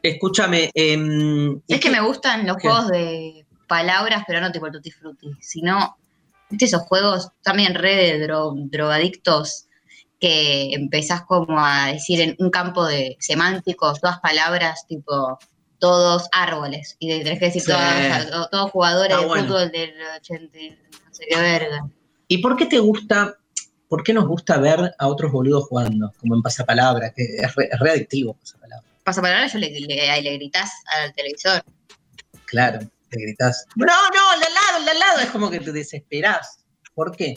Escúchame. 0.01 0.71
em, 0.73 1.59
¿y 1.67 1.73
Es 1.73 1.79
que 1.81 1.89
me 1.89 1.99
gustan 2.01 2.47
los 2.47 2.55
qué? 2.57 2.67
juegos 2.69 2.87
de 2.89 3.45
palabras, 3.67 4.23
pero 4.25 4.39
no 4.39 4.51
tipo 4.51 4.65
el 4.67 4.71
Tutti 4.71 4.91
Frutti, 4.91 5.27
sino, 5.41 5.97
viste 6.49 6.65
esos 6.65 6.83
juegos 6.83 7.29
también 7.43 7.73
re 7.75 7.95
de 7.95 8.27
dro- 8.27 8.53
drogadictos 8.55 9.65
que 10.19 10.73
empezás 10.73 11.23
como 11.25 11.59
a 11.59 11.87
decir 11.87 12.21
en 12.21 12.35
un 12.39 12.49
campo 12.49 12.85
de 12.85 13.17
semánticos, 13.19 13.99
todas 13.99 14.19
palabras, 14.21 14.85
tipo 14.87 15.37
todos 15.79 16.27
árboles, 16.31 16.95
y 16.97 17.09
de- 17.09 17.23
tenés 17.23 17.39
que 17.39 17.45
decir 17.45 17.61
Sí. 17.61 17.71
todos 18.49 18.71
jugadores 18.71 19.15
de 19.17 19.23
fútbol 19.27 19.71
del 19.71 19.93
80, 20.15 20.57
y 20.57 20.69
no 20.69 21.13
sé 21.13 21.25
qué 21.29 21.35
verga. 21.39 21.87
¿Y 22.29 22.37
por 22.39 22.55
qué 22.55 22.65
te 22.65 22.79
gusta, 22.79 23.35
por 23.87 24.03
qué 24.03 24.13
nos 24.13 24.27
gusta 24.27 24.57
ver 24.59 24.93
a 24.97 25.07
otros 25.07 25.31
boludos 25.31 25.65
jugando? 25.65 26.11
Como 26.19 26.35
en 26.35 26.41
Pasapalabra, 26.41 27.11
que 27.13 27.23
es 27.37 27.55
re, 27.55 27.69
es 27.71 27.79
re 27.79 27.91
adictivo 27.91 28.33
Pasapalabra. 28.35 28.87
Pasa 29.03 29.21
palabra, 29.21 29.47
yo 29.47 29.57
le, 29.59 29.69
le, 29.79 30.21
le 30.21 30.33
gritás 30.37 30.69
al 30.93 31.13
televisor. 31.13 31.63
Claro, 32.45 32.79
te 33.09 33.21
gritás. 33.21 33.65
No, 33.75 33.85
no, 33.85 34.29
al 34.33 34.39
de 34.39 34.45
al 34.45 34.53
lado, 34.53 34.77
al 34.79 34.85
de 34.85 34.91
al 34.91 34.99
lado. 34.99 35.19
Es 35.21 35.29
como 35.29 35.49
que 35.49 35.59
te 35.61 35.71
desesperás. 35.71 36.59
¿Por 36.93 37.15
qué? 37.15 37.35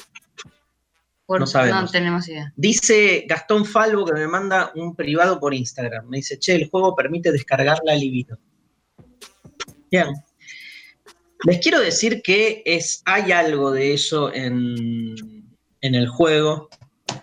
Por- 1.27 1.39
No 1.39 1.47
sabemos. 1.47 1.93
tenemos 1.93 2.27
idea. 2.29 2.53
Dice 2.57 3.25
Gastón 3.29 3.65
Falvo 3.65 4.05
que 4.05 4.15
me 4.15 4.27
manda 4.27 4.73
un 4.75 4.97
privado 4.97 5.39
por 5.39 5.55
Instagram. 5.55 6.09
Me 6.09 6.17
dice, 6.17 6.41
che, 6.41 6.57
el 6.57 6.69
juego 6.69 6.97
permite 6.97 7.31
descargar 7.31 7.79
la 7.85 7.95
libido. 7.95 8.37
Bien. 9.93 10.09
Les 11.45 11.59
quiero 11.61 11.79
decir 11.81 12.21
que 12.23 12.63
es, 12.67 13.01
hay 13.05 13.31
algo 13.33 13.71
de 13.71 13.95
eso 13.95 14.33
en, 14.35 15.40
en 15.81 15.95
el 15.95 16.09
juego. 16.09 16.69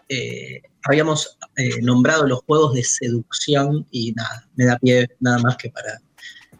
Eh, 0.10 0.62
habíamos 0.84 1.38
eh, 1.56 1.82
nombrado 1.82 2.26
los 2.26 2.40
juegos 2.44 2.74
de 2.74 2.84
seducción 2.84 3.86
y 3.92 4.14
nada, 4.14 4.48
me 4.56 4.66
da 4.66 4.78
pie 4.78 5.08
nada 5.20 5.38
más 5.40 5.58
que 5.58 5.70
para 5.70 6.00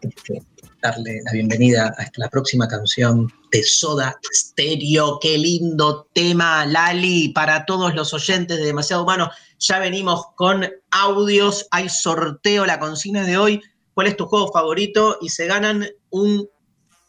este, 0.00 0.42
darle 0.82 1.20
la 1.24 1.32
bienvenida 1.32 1.94
a 1.98 2.10
la 2.16 2.28
próxima 2.28 2.68
canción 2.68 3.32
de 3.50 3.62
Soda 3.62 4.18
Stereo. 4.32 5.18
Qué 5.20 5.38
lindo 5.38 6.08
tema, 6.12 6.66
Lali, 6.66 7.30
para 7.30 7.64
todos 7.64 7.94
los 7.94 8.12
oyentes 8.14 8.58
de 8.58 8.66
Demasiado 8.66 9.02
Humano. 9.02 9.30
Ya 9.58 9.78
venimos 9.78 10.26
con 10.36 10.66
audios, 10.90 11.66
hay 11.70 11.88
sorteo, 11.88 12.66
la 12.66 12.78
consigna 12.78 13.24
de 13.24 13.38
hoy. 13.38 13.62
¿Cuál 13.94 14.08
es 14.08 14.16
tu 14.16 14.26
juego 14.26 14.52
favorito? 14.52 15.18
Y 15.20 15.30
se 15.30 15.46
ganan 15.46 15.86
un, 16.10 16.48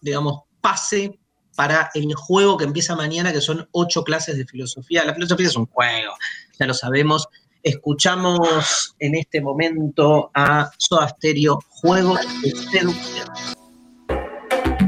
digamos, 0.01 0.41
pase 0.61 1.18
para 1.59 1.91
el 1.93 2.15
juego 2.15 2.55
que 2.55 2.63
empieza 2.63 2.95
mañana, 2.95 3.33
que 3.33 3.41
son 3.41 3.67
ocho 3.73 4.05
clases 4.05 4.37
de 4.37 4.45
filosofía. 4.45 5.03
La 5.03 5.13
filosofía 5.13 5.47
es 5.47 5.57
un 5.57 5.65
juego, 5.65 6.13
ya 6.57 6.65
lo 6.65 6.73
sabemos. 6.73 7.27
Escuchamos 7.61 8.95
en 8.97 9.15
este 9.15 9.41
momento 9.41 10.31
a 10.33 10.71
Soda 10.77 11.09
Stereo, 11.09 11.59
Juego 11.67 12.15
de 12.15 12.51
Seducción. 12.51 13.27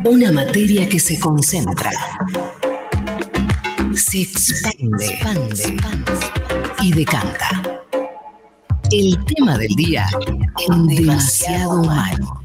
Una 0.05 0.31
materia 0.31 0.87
que 0.87 0.97
se 0.97 1.19
concentra. 1.19 1.91
se 3.93 4.21
expande, 4.21 5.77
y 6.79 6.93
decanta. 6.93 7.83
El 8.91 9.25
tema 9.25 9.57
del 9.57 9.75
día 9.75 10.07
en 10.69 10.87
demasiado 10.87 11.81
humano. 11.81 12.40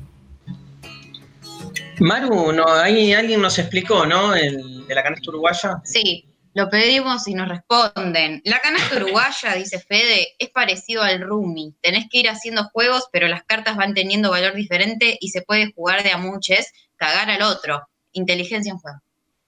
Maru, 2.00 2.52
no, 2.52 2.66
ahí 2.68 3.12
alguien 3.12 3.40
nos 3.40 3.58
explicó, 3.58 4.06
¿no? 4.06 4.34
El, 4.34 4.86
de 4.86 4.94
la 4.94 5.02
canasta 5.02 5.30
uruguaya. 5.30 5.80
Sí, 5.84 6.26
lo 6.54 6.68
pedimos 6.70 7.28
y 7.28 7.34
nos 7.34 7.48
responden. 7.48 8.40
La 8.44 8.60
canasta 8.60 8.96
uruguaya, 9.02 9.54
dice 9.54 9.78
Fede, 9.78 10.28
es 10.38 10.50
parecido 10.50 11.02
al 11.02 11.20
Rumi. 11.20 11.74
Tenés 11.82 12.06
que 12.10 12.18
ir 12.18 12.28
haciendo 12.28 12.64
juegos, 12.72 13.04
pero 13.12 13.28
las 13.28 13.44
cartas 13.44 13.76
van 13.76 13.94
teniendo 13.94 14.30
valor 14.30 14.54
diferente 14.54 15.16
y 15.20 15.28
se 15.28 15.42
puede 15.42 15.72
jugar 15.72 16.02
de 16.02 16.12
a 16.12 16.18
muchos, 16.18 16.66
cagar 16.96 17.30
al 17.30 17.42
otro. 17.42 17.82
Inteligencia 18.12 18.72
en 18.72 18.78
juego. 18.78 18.98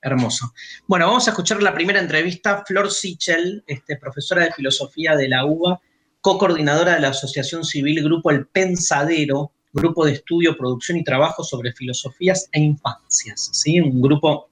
Hermoso. 0.00 0.52
Bueno, 0.86 1.06
vamos 1.06 1.26
a 1.26 1.30
escuchar 1.30 1.62
la 1.62 1.74
primera 1.74 1.98
entrevista. 1.98 2.62
Flor 2.66 2.90
Sichel, 2.90 3.64
este, 3.66 3.96
profesora 3.96 4.44
de 4.44 4.52
filosofía 4.52 5.16
de 5.16 5.28
la 5.28 5.44
UBA, 5.44 5.80
co-coordinadora 6.20 6.94
de 6.94 7.00
la 7.00 7.08
Asociación 7.08 7.64
Civil 7.64 8.04
Grupo 8.04 8.30
El 8.30 8.46
Pensadero, 8.46 9.52
grupo 9.72 10.04
de 10.04 10.12
estudio, 10.12 10.56
producción 10.56 10.98
y 10.98 11.04
trabajo 11.04 11.44
sobre 11.44 11.72
filosofías 11.72 12.48
e 12.52 12.60
infancias. 12.60 13.50
¿sí? 13.52 13.80
Un 13.80 14.00
grupo 14.00 14.48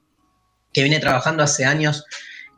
que 0.72 0.82
viene 0.82 1.00
trabajando 1.00 1.42
hace 1.42 1.64
años 1.64 2.04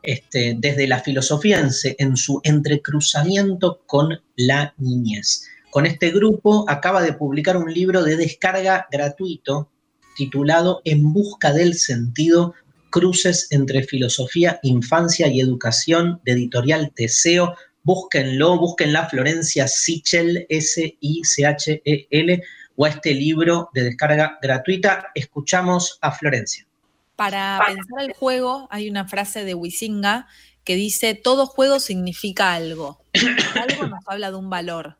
este, 0.01 0.55
desde 0.57 0.87
la 0.87 0.99
filosofía 0.99 1.59
en, 1.59 1.69
en 1.97 2.17
su 2.17 2.41
entrecruzamiento 2.43 3.81
con 3.85 4.21
la 4.35 4.73
niñez. 4.77 5.47
Con 5.71 5.85
este 5.85 6.09
grupo 6.11 6.65
acaba 6.67 7.01
de 7.01 7.13
publicar 7.13 7.57
un 7.57 7.73
libro 7.73 8.03
de 8.03 8.17
descarga 8.17 8.87
gratuito 8.91 9.69
titulado 10.15 10.81
En 10.83 11.13
busca 11.13 11.53
del 11.53 11.75
sentido, 11.75 12.53
cruces 12.89 13.47
entre 13.51 13.83
filosofía, 13.83 14.59
infancia 14.63 15.27
y 15.27 15.39
educación 15.39 16.19
de 16.25 16.33
editorial 16.33 16.91
Teseo. 16.93 17.55
Búsquenlo, 17.89 18.59
búsquenla 18.59 19.09
Florencia 19.09 19.67
Sichel, 19.67 20.45
S-I-C-H-E-L, 20.47 22.43
o 22.75 22.85
a 22.85 22.89
este 22.89 23.15
libro 23.15 23.71
de 23.73 23.85
descarga 23.85 24.37
gratuita. 24.43 25.07
Escuchamos 25.15 25.97
a 25.99 26.11
Florencia. 26.11 26.67
Para 27.15 27.59
pensar 27.65 28.01
el 28.01 28.13
juego 28.13 28.67
hay 28.69 28.91
una 28.91 29.07
frase 29.07 29.43
de 29.43 29.55
Wisinga 29.55 30.27
que 30.63 30.75
dice, 30.75 31.15
todo 31.15 31.47
juego 31.47 31.79
significa 31.79 32.53
algo. 32.53 33.01
algo 33.59 33.87
nos 33.87 34.01
habla 34.05 34.29
de 34.29 34.37
un 34.37 34.51
valor. 34.51 34.99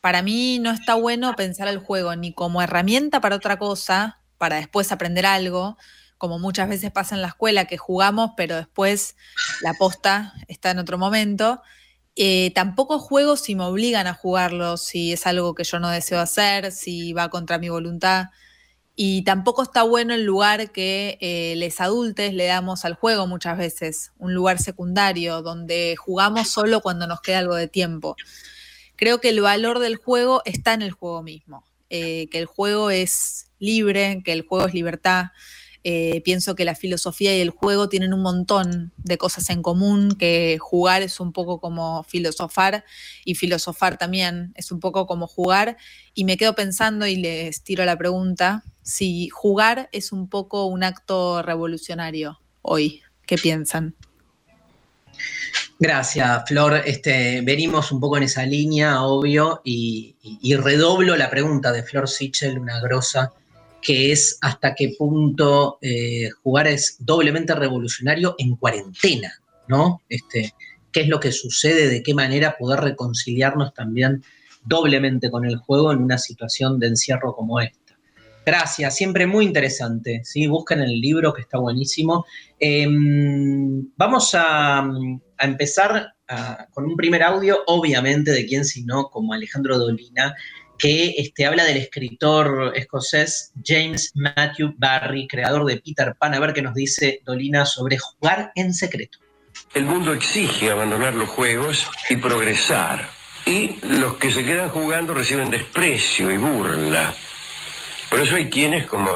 Para 0.00 0.22
mí 0.22 0.58
no 0.58 0.70
está 0.70 0.94
bueno 0.94 1.36
pensar 1.36 1.68
el 1.68 1.80
juego 1.80 2.16
ni 2.16 2.32
como 2.32 2.62
herramienta 2.62 3.20
para 3.20 3.36
otra 3.36 3.58
cosa, 3.58 4.22
para 4.38 4.56
después 4.56 4.90
aprender 4.90 5.26
algo, 5.26 5.76
como 6.16 6.38
muchas 6.38 6.70
veces 6.70 6.90
pasa 6.90 7.14
en 7.14 7.20
la 7.20 7.28
escuela, 7.28 7.66
que 7.66 7.76
jugamos, 7.76 8.30
pero 8.38 8.56
después 8.56 9.16
la 9.60 9.74
posta 9.74 10.32
está 10.48 10.70
en 10.70 10.78
otro 10.78 10.96
momento. 10.96 11.60
Eh, 12.18 12.50
tampoco 12.54 12.98
juego 12.98 13.36
si 13.36 13.54
me 13.54 13.64
obligan 13.64 14.06
a 14.06 14.14
jugarlo, 14.14 14.78
si 14.78 15.12
es 15.12 15.26
algo 15.26 15.54
que 15.54 15.64
yo 15.64 15.78
no 15.78 15.90
deseo 15.90 16.18
hacer, 16.18 16.72
si 16.72 17.12
va 17.12 17.28
contra 17.28 17.58
mi 17.58 17.68
voluntad. 17.68 18.30
Y 18.94 19.22
tampoco 19.24 19.62
está 19.62 19.82
bueno 19.82 20.14
el 20.14 20.24
lugar 20.24 20.72
que 20.72 21.18
eh, 21.20 21.54
les 21.56 21.82
adultes 21.82 22.32
le 22.32 22.46
damos 22.46 22.86
al 22.86 22.94
juego 22.94 23.26
muchas 23.26 23.58
veces, 23.58 24.12
un 24.16 24.32
lugar 24.32 24.58
secundario, 24.58 25.42
donde 25.42 25.94
jugamos 25.98 26.48
solo 26.48 26.80
cuando 26.80 27.06
nos 27.06 27.20
queda 27.20 27.40
algo 27.40 27.54
de 27.54 27.68
tiempo. 27.68 28.16
Creo 28.96 29.20
que 29.20 29.28
el 29.28 29.42
valor 29.42 29.80
del 29.80 29.96
juego 29.96 30.40
está 30.46 30.72
en 30.72 30.80
el 30.80 30.92
juego 30.92 31.22
mismo, 31.22 31.64
eh, 31.90 32.28
que 32.30 32.38
el 32.38 32.46
juego 32.46 32.90
es 32.90 33.50
libre, 33.58 34.22
que 34.24 34.32
el 34.32 34.46
juego 34.46 34.66
es 34.66 34.72
libertad, 34.72 35.26
eh, 35.88 36.20
pienso 36.22 36.56
que 36.56 36.64
la 36.64 36.74
filosofía 36.74 37.36
y 37.36 37.40
el 37.40 37.50
juego 37.50 37.88
tienen 37.88 38.12
un 38.12 38.20
montón 38.20 38.90
de 38.96 39.18
cosas 39.18 39.50
en 39.50 39.62
común, 39.62 40.16
que 40.18 40.58
jugar 40.58 41.02
es 41.02 41.20
un 41.20 41.32
poco 41.32 41.60
como 41.60 42.02
filosofar 42.02 42.84
y 43.24 43.36
filosofar 43.36 43.96
también 43.96 44.52
es 44.56 44.72
un 44.72 44.80
poco 44.80 45.06
como 45.06 45.28
jugar. 45.28 45.76
Y 46.12 46.24
me 46.24 46.36
quedo 46.36 46.56
pensando 46.56 47.06
y 47.06 47.14
les 47.14 47.62
tiro 47.62 47.84
la 47.84 47.96
pregunta, 47.96 48.64
si 48.82 49.28
jugar 49.28 49.88
es 49.92 50.10
un 50.10 50.28
poco 50.28 50.66
un 50.66 50.82
acto 50.82 51.40
revolucionario 51.42 52.40
hoy, 52.62 53.02
¿qué 53.24 53.38
piensan? 53.38 53.94
Gracias, 55.78 56.48
Flor. 56.48 56.82
Este, 56.84 57.42
venimos 57.42 57.92
un 57.92 58.00
poco 58.00 58.16
en 58.16 58.24
esa 58.24 58.44
línea, 58.44 59.04
obvio, 59.04 59.60
y, 59.62 60.16
y 60.20 60.56
redoblo 60.56 61.14
la 61.14 61.30
pregunta 61.30 61.70
de 61.70 61.84
Flor 61.84 62.08
Sichel, 62.08 62.58
una 62.58 62.80
grosa 62.80 63.34
que 63.82 64.12
es 64.12 64.38
hasta 64.40 64.74
qué 64.74 64.94
punto 64.98 65.78
eh, 65.80 66.30
jugar 66.42 66.66
es 66.66 66.96
doblemente 66.98 67.54
revolucionario 67.54 68.34
en 68.38 68.56
cuarentena, 68.56 69.32
¿no? 69.68 70.02
Este, 70.08 70.54
¿Qué 70.92 71.02
es 71.02 71.08
lo 71.08 71.20
que 71.20 71.30
sucede? 71.30 71.88
¿De 71.88 72.02
qué 72.02 72.14
manera 72.14 72.56
poder 72.58 72.80
reconciliarnos 72.80 73.74
también 73.74 74.24
doblemente 74.64 75.30
con 75.30 75.44
el 75.44 75.56
juego 75.58 75.92
en 75.92 75.98
una 75.98 76.18
situación 76.18 76.78
de 76.80 76.88
encierro 76.88 77.34
como 77.34 77.60
esta? 77.60 77.86
Gracias, 78.46 78.94
siempre 78.94 79.26
muy 79.26 79.44
interesante. 79.44 80.22
¿sí? 80.24 80.46
Busquen 80.46 80.80
el 80.80 81.00
libro 81.00 81.34
que 81.34 81.42
está 81.42 81.58
buenísimo. 81.58 82.24
Em, 82.60 83.90
vamos 83.96 84.30
a, 84.34 84.88
empezar 85.38 86.14
con 86.70 86.86
un 86.86 86.96
primer 86.96 87.22
audio, 87.22 87.58
obviamente, 87.66 88.30
de 88.30 88.46
quién 88.46 88.64
sino 88.64 89.10
como 89.10 89.34
Alejandro 89.34 89.78
Dolina, 89.78 90.34
que 90.78 91.14
este, 91.18 91.46
habla 91.46 91.64
del 91.64 91.78
escritor 91.78 92.72
escocés 92.74 93.52
James 93.64 94.12
Matthew 94.14 94.74
Barry, 94.76 95.26
creador 95.26 95.64
de 95.64 95.78
Peter 95.78 96.14
Pan. 96.18 96.34
A 96.34 96.40
ver 96.40 96.52
qué 96.52 96.62
nos 96.62 96.74
dice 96.74 97.20
Dolina 97.24 97.64
sobre 97.64 97.98
jugar 97.98 98.52
en 98.54 98.74
secreto. 98.74 99.18
El 99.74 99.84
mundo 99.84 100.12
exige 100.12 100.70
abandonar 100.70 101.14
los 101.14 101.28
juegos 101.28 101.88
y 102.08 102.16
progresar. 102.16 103.08
Y 103.46 103.78
los 103.82 104.16
que 104.16 104.30
se 104.30 104.44
quedan 104.44 104.70
jugando 104.70 105.14
reciben 105.14 105.50
desprecio 105.50 106.30
y 106.30 106.36
burla. 106.36 107.14
Por 108.10 108.20
eso 108.20 108.36
hay 108.36 108.50
quienes, 108.50 108.86
como 108.86 109.10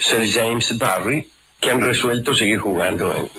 Sir 0.00 0.30
James 0.30 0.76
Barry, 0.78 1.30
que 1.60 1.70
han 1.70 1.80
resuelto 1.80 2.34
seguir 2.34 2.58
jugando 2.58 3.30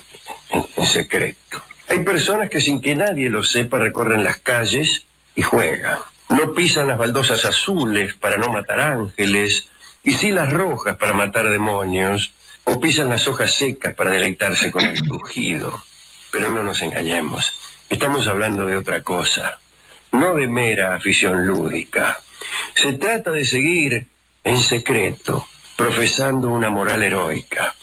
en 0.76 0.86
secreto. 0.86 1.62
Hay 1.88 2.00
personas 2.00 2.50
que 2.50 2.60
sin 2.60 2.80
que 2.80 2.94
nadie 2.94 3.30
lo 3.30 3.42
sepa 3.42 3.78
recorren 3.78 4.24
las 4.24 4.38
calles 4.38 5.04
y 5.34 5.42
juegan. 5.42 5.98
No 6.28 6.54
pisan 6.54 6.88
las 6.88 6.98
baldosas 6.98 7.44
azules 7.44 8.14
para 8.14 8.36
no 8.36 8.52
matar 8.52 8.80
ángeles, 8.80 9.68
y 10.02 10.12
sí 10.12 10.30
las 10.30 10.52
rojas 10.52 10.96
para 10.96 11.12
matar 11.12 11.48
demonios, 11.48 12.32
o 12.64 12.80
pisan 12.80 13.08
las 13.08 13.28
hojas 13.28 13.54
secas 13.54 13.94
para 13.94 14.10
deleitarse 14.10 14.70
con 14.70 14.84
el 14.84 15.00
crujido. 15.02 15.82
Pero 16.32 16.50
no 16.50 16.62
nos 16.62 16.82
engañemos, 16.82 17.52
estamos 17.88 18.26
hablando 18.26 18.66
de 18.66 18.76
otra 18.76 19.02
cosa, 19.02 19.58
no 20.12 20.34
de 20.34 20.48
mera 20.48 20.96
afición 20.96 21.46
lúdica. 21.46 22.18
Se 22.74 22.92
trata 22.94 23.30
de 23.30 23.44
seguir 23.44 24.06
en 24.42 24.60
secreto, 24.60 25.46
profesando 25.76 26.48
una 26.48 26.70
moral 26.70 27.02
heroica, 27.02 27.74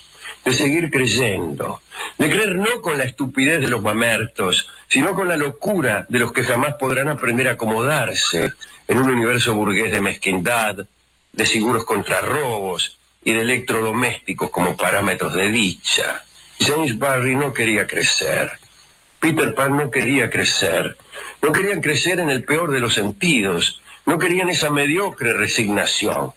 de 0.43 0.53
seguir 0.53 0.89
creyendo, 0.89 1.81
de 2.17 2.29
creer 2.29 2.55
no 2.55 2.81
con 2.81 2.97
la 2.97 3.05
estupidez 3.05 3.61
de 3.61 3.69
los 3.69 3.81
mamertos, 3.81 4.69
sino 4.93 5.15
con 5.15 5.27
la 5.27 5.37
locura 5.37 6.05
de 6.07 6.19
los 6.19 6.31
que 6.31 6.43
jamás 6.43 6.75
podrán 6.75 7.09
aprender 7.09 7.47
a 7.47 7.53
acomodarse 7.53 8.53
en 8.87 8.99
un 8.99 9.09
universo 9.09 9.55
burgués 9.55 9.91
de 9.91 9.99
mezquindad, 9.99 10.85
de 11.31 11.45
seguros 11.47 11.83
contra 11.83 12.21
robos 12.21 12.99
y 13.23 13.33
de 13.33 13.41
electrodomésticos 13.41 14.51
como 14.51 14.77
parámetros 14.77 15.33
de 15.33 15.49
dicha. 15.49 16.23
James 16.59 16.99
Barry 16.99 17.35
no 17.35 17.51
quería 17.51 17.87
crecer. 17.87 18.51
Peter 19.19 19.55
Pan 19.55 19.75
no 19.77 19.89
quería 19.89 20.29
crecer. 20.29 20.95
No 21.41 21.51
querían 21.51 21.81
crecer 21.81 22.19
en 22.19 22.29
el 22.29 22.43
peor 22.43 22.69
de 22.69 22.79
los 22.79 22.93
sentidos. 22.93 23.81
No 24.05 24.19
querían 24.19 24.51
esa 24.51 24.69
mediocre 24.69 25.33
resignación 25.33 26.33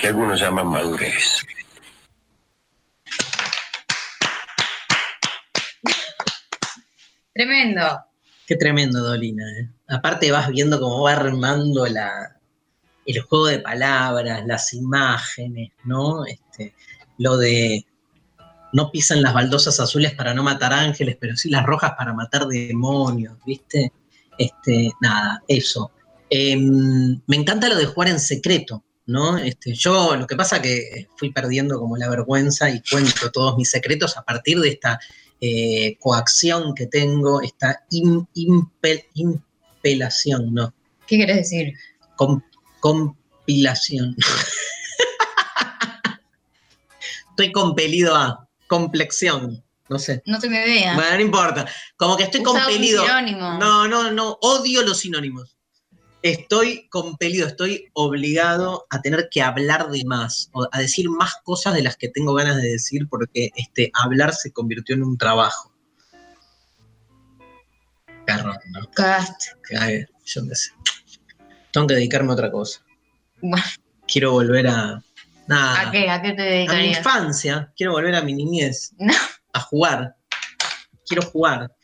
que 0.00 0.08
algunos 0.08 0.40
llaman 0.40 0.66
madurez. 0.66 1.46
Tremendo. 7.32 8.04
Qué 8.46 8.56
tremendo, 8.56 9.00
Dolina. 9.00 9.44
¿eh? 9.58 9.68
Aparte 9.88 10.30
vas 10.30 10.48
viendo 10.48 10.80
cómo 10.80 11.02
va 11.02 11.12
armando 11.12 11.86
la, 11.86 12.40
el 13.06 13.20
juego 13.22 13.46
de 13.46 13.60
palabras, 13.60 14.46
las 14.46 14.72
imágenes, 14.72 15.70
¿no? 15.84 16.24
Este, 16.26 16.74
lo 17.18 17.36
de 17.36 17.86
no 18.72 18.90
pisan 18.90 19.22
las 19.22 19.34
baldosas 19.34 19.80
azules 19.80 20.14
para 20.14 20.34
no 20.34 20.42
matar 20.42 20.72
ángeles, 20.72 21.16
pero 21.20 21.36
sí 21.36 21.50
las 21.50 21.64
rojas 21.64 21.92
para 21.96 22.12
matar 22.12 22.46
demonios, 22.46 23.36
¿viste? 23.44 23.92
Este, 24.38 24.92
nada, 25.00 25.42
eso. 25.48 25.90
Em, 26.28 27.20
me 27.26 27.36
encanta 27.36 27.68
lo 27.68 27.76
de 27.76 27.86
jugar 27.86 28.08
en 28.08 28.20
secreto, 28.20 28.84
¿no? 29.06 29.38
Este, 29.38 29.74
yo 29.74 30.16
lo 30.16 30.26
que 30.26 30.36
pasa 30.36 30.62
que 30.62 31.08
fui 31.16 31.32
perdiendo 31.32 31.78
como 31.78 31.96
la 31.96 32.08
vergüenza 32.08 32.70
y 32.70 32.80
cuento 32.88 33.30
todos 33.30 33.56
mis 33.56 33.70
secretos 33.70 34.16
a 34.16 34.22
partir 34.22 34.60
de 34.60 34.68
esta 34.70 35.00
eh, 35.40 35.96
coacción 35.98 36.74
que 36.74 36.86
tengo, 36.86 37.40
esta 37.40 37.84
impelación, 39.14 40.54
¿no? 40.54 40.74
¿Qué 41.06 41.16
quieres 41.16 41.36
decir? 41.36 41.74
compilación. 42.80 44.16
Estoy 47.30 47.52
compelido 47.52 48.14
a 48.14 48.46
complexión. 48.66 49.64
No 49.88 49.98
sé. 49.98 50.22
No 50.26 50.38
tengo 50.38 50.54
idea. 50.54 50.94
Bueno, 50.94 51.14
no 51.14 51.20
importa. 51.20 51.66
Como 51.96 52.16
que 52.16 52.24
estoy 52.24 52.40
un 52.40 52.46
compelido. 52.46 53.02
sinónimo. 53.02 53.58
No, 53.58 53.88
no, 53.88 54.10
no. 54.12 54.38
Odio 54.42 54.82
los 54.82 54.98
sinónimos. 55.00 55.56
Estoy 56.22 56.86
compelido, 56.90 57.46
estoy 57.46 57.86
obligado 57.94 58.86
a 58.90 59.00
tener 59.00 59.28
que 59.30 59.40
hablar 59.40 59.88
de 59.90 60.04
más, 60.04 60.50
o 60.52 60.68
a 60.70 60.78
decir 60.78 61.08
más 61.08 61.36
cosas 61.42 61.74
de 61.74 61.82
las 61.82 61.96
que 61.96 62.08
tengo 62.08 62.34
ganas 62.34 62.56
de 62.56 62.68
decir, 62.72 63.08
porque 63.08 63.50
este, 63.56 63.90
hablar 63.94 64.34
se 64.34 64.52
convirtió 64.52 64.94
en 64.94 65.02
un 65.02 65.16
trabajo. 65.16 65.72
Garrón, 68.26 68.58
¿no? 68.70 68.80
Ay, 69.78 70.04
yo 70.26 70.46
qué 70.46 70.54
sé. 70.54 70.70
Tengo 71.72 71.86
que 71.86 71.94
dedicarme 71.94 72.30
a 72.30 72.34
otra 72.34 72.50
cosa. 72.50 72.84
Quiero 74.06 74.32
volver 74.32 74.66
a. 74.68 75.02
Nada. 75.46 75.88
¿A 75.88 75.90
qué? 75.90 76.08
¿A 76.10 76.20
qué 76.22 76.32
te 76.32 76.42
A 76.42 76.44
mi 76.44 76.50
dedicarías? 76.50 76.98
infancia, 76.98 77.72
quiero 77.76 77.92
volver 77.92 78.14
a 78.14 78.22
mi 78.22 78.34
niñez, 78.34 78.92
No. 78.98 79.14
a 79.52 79.60
jugar. 79.60 80.16
Quiero 81.06 81.22
jugar. 81.22 81.74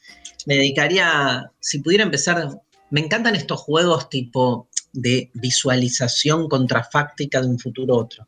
Me 0.44 0.54
dedicaría, 0.56 1.50
si 1.58 1.80
pudiera 1.80 2.04
empezar, 2.04 2.48
me 2.90 3.00
encantan 3.00 3.34
estos 3.36 3.60
juegos 3.60 4.08
tipo 4.08 4.68
de 4.92 5.30
visualización 5.34 6.48
contrafáctica 6.48 7.40
de 7.40 7.48
un 7.48 7.58
futuro 7.58 7.96
otro. 7.96 8.26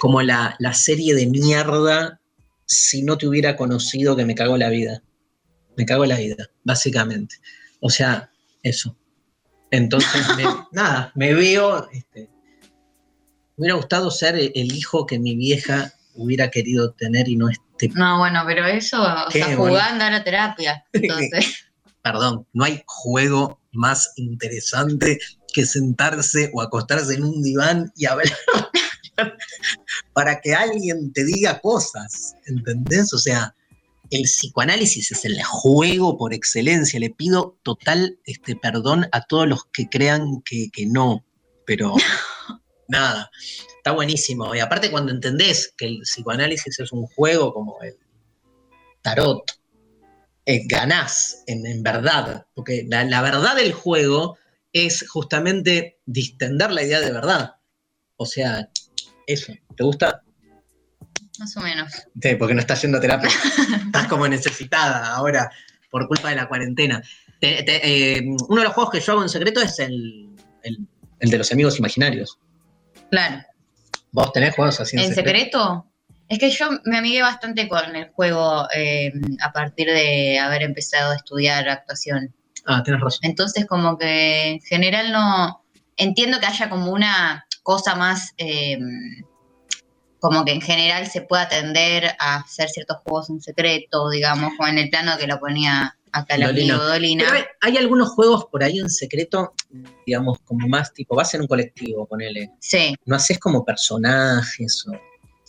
Como 0.00 0.22
la, 0.22 0.54
la 0.58 0.72
serie 0.74 1.14
de 1.14 1.26
mierda, 1.26 2.20
si 2.66 3.02
no 3.02 3.18
te 3.18 3.26
hubiera 3.26 3.56
conocido 3.56 4.14
que 4.16 4.24
me 4.24 4.34
cago 4.34 4.56
la 4.56 4.68
vida. 4.68 5.02
Me 5.76 5.86
cago 5.86 6.04
la 6.06 6.16
vida, 6.16 6.48
básicamente. 6.64 7.36
O 7.80 7.90
sea, 7.90 8.30
eso. 8.62 8.96
Entonces, 9.70 10.22
me- 10.36 10.44
nada, 10.72 11.12
me 11.14 11.34
veo, 11.34 11.88
este, 11.92 12.28
me 13.56 13.62
hubiera 13.64 13.76
gustado 13.76 14.10
ser 14.10 14.36
el 14.36 14.52
el 14.54 14.72
hijo 14.72 15.06
que 15.06 15.18
mi 15.18 15.36
vieja 15.36 15.92
hubiera 16.14 16.50
querido 16.50 16.92
tener 16.92 17.28
y 17.28 17.36
no 17.36 17.48
este. 17.48 17.88
No, 17.94 18.18
bueno, 18.18 18.42
pero 18.46 18.66
eso, 18.66 19.00
o 19.02 19.28
¿Qué, 19.30 19.42
sea, 19.42 19.56
jugando 19.56 20.04
a 20.04 20.10
la 20.10 20.24
terapia. 20.24 20.84
Entonces, 20.92 21.67
Perdón, 22.02 22.46
no 22.52 22.64
hay 22.64 22.82
juego 22.86 23.60
más 23.72 24.12
interesante 24.16 25.18
que 25.52 25.66
sentarse 25.66 26.50
o 26.54 26.62
acostarse 26.62 27.14
en 27.14 27.24
un 27.24 27.42
diván 27.42 27.92
y 27.96 28.06
hablar 28.06 28.36
para 30.12 30.40
que 30.40 30.54
alguien 30.54 31.12
te 31.12 31.24
diga 31.24 31.60
cosas, 31.60 32.34
¿entendés? 32.46 33.12
O 33.12 33.18
sea, 33.18 33.54
el 34.10 34.22
psicoanálisis 34.22 35.12
es 35.12 35.24
el 35.24 35.42
juego 35.42 36.16
por 36.16 36.32
excelencia. 36.32 37.00
Le 37.00 37.10
pido 37.10 37.58
total 37.62 38.18
este, 38.24 38.56
perdón 38.56 39.06
a 39.12 39.24
todos 39.24 39.46
los 39.46 39.64
que 39.66 39.88
crean 39.88 40.42
que, 40.44 40.70
que 40.72 40.86
no, 40.86 41.24
pero 41.66 41.94
nada, 42.88 43.30
está 43.76 43.92
buenísimo. 43.92 44.54
Y 44.54 44.60
aparte 44.60 44.90
cuando 44.90 45.12
entendés 45.12 45.72
que 45.76 45.86
el 45.86 46.00
psicoanálisis 46.00 46.78
es 46.80 46.92
un 46.92 47.06
juego 47.06 47.52
como 47.52 47.80
el 47.82 47.96
tarot, 49.02 49.57
eh, 50.48 50.62
ganás 50.66 51.44
en, 51.46 51.66
en 51.66 51.82
verdad, 51.82 52.46
porque 52.54 52.84
la, 52.88 53.04
la 53.04 53.20
verdad 53.20 53.54
del 53.54 53.72
juego 53.72 54.38
es 54.72 55.06
justamente 55.08 55.98
distender 56.06 56.70
la 56.72 56.82
idea 56.82 57.00
de 57.00 57.12
verdad. 57.12 57.56
O 58.16 58.24
sea, 58.26 58.68
eso, 59.26 59.52
¿te 59.76 59.84
gusta? 59.84 60.22
más 61.38 61.56
o 61.56 61.60
menos. 61.60 61.92
Sí, 62.20 62.34
porque 62.36 62.54
no 62.54 62.60
estás 62.60 62.82
yendo 62.82 62.98
a 62.98 63.00
terapia. 63.00 63.30
estás 63.86 64.08
como 64.08 64.26
necesitada 64.26 65.14
ahora 65.14 65.48
por 65.90 66.08
culpa 66.08 66.30
de 66.30 66.34
la 66.36 66.48
cuarentena. 66.48 67.00
Te- 67.40 67.62
te- 67.62 67.80
eh, 68.16 68.24
uno 68.48 68.60
de 68.60 68.64
los 68.64 68.72
juegos 68.74 68.92
que 68.92 69.00
yo 69.00 69.12
hago 69.12 69.22
en 69.22 69.28
secreto 69.28 69.60
es 69.60 69.78
el, 69.78 70.30
el- 70.64 70.78
el 71.20 71.30
de 71.30 71.38
los 71.38 71.52
amigos 71.52 71.78
imaginarios. 71.78 72.38
Claro. 73.10 73.42
¿Vos 74.10 74.32
tenés 74.32 74.54
juegos 74.56 74.80
así 74.80 74.96
en, 74.96 75.04
¿En 75.04 75.14
secreto? 75.14 75.86
Es 76.28 76.38
que 76.38 76.50
yo 76.50 76.68
me 76.84 76.98
amigué 76.98 77.22
bastante 77.22 77.68
con 77.68 77.96
el 77.96 78.10
juego 78.10 78.66
eh, 78.74 79.12
a 79.42 79.52
partir 79.52 79.86
de 79.88 80.38
haber 80.38 80.62
empezado 80.62 81.12
a 81.12 81.16
estudiar 81.16 81.68
actuación. 81.68 82.34
Ah, 82.66 82.82
tenés 82.82 83.00
razón. 83.00 83.20
Entonces, 83.22 83.66
como 83.66 83.96
que 83.96 84.50
en 84.50 84.60
general 84.60 85.12
no. 85.12 85.64
Entiendo 85.96 86.38
que 86.38 86.46
haya 86.46 86.68
como 86.68 86.92
una 86.92 87.46
cosa 87.62 87.94
más. 87.94 88.32
eh, 88.36 88.78
como 90.20 90.44
que 90.44 90.52
en 90.52 90.60
general 90.60 91.06
se 91.06 91.22
pueda 91.22 91.42
atender 91.42 92.10
a 92.18 92.38
hacer 92.38 92.68
ciertos 92.68 92.98
juegos 93.04 93.30
en 93.30 93.40
secreto, 93.40 94.10
digamos, 94.10 94.52
como 94.56 94.68
en 94.68 94.78
el 94.78 94.90
plano 94.90 95.16
que 95.16 95.26
lo 95.28 95.38
ponía 95.38 95.96
acá 96.10 96.34
el 96.34 96.42
Dolina. 96.42 96.74
amigo 96.74 96.88
Dolina. 96.88 97.24
Pero 97.24 97.36
hay, 97.36 97.44
hay 97.60 97.76
algunos 97.76 98.08
juegos 98.10 98.46
por 98.46 98.64
ahí 98.64 98.78
en 98.78 98.90
secreto, 98.90 99.54
digamos, 100.06 100.38
como 100.40 100.66
más 100.66 100.92
tipo, 100.92 101.14
vas 101.14 101.32
en 101.34 101.42
un 101.42 101.46
colectivo, 101.46 102.06
ponele. 102.06 102.50
Sí, 102.60 102.96
No 103.04 103.14
haces 103.16 103.38
como 103.38 103.64
personajes 103.64 104.84
o. 104.88 104.92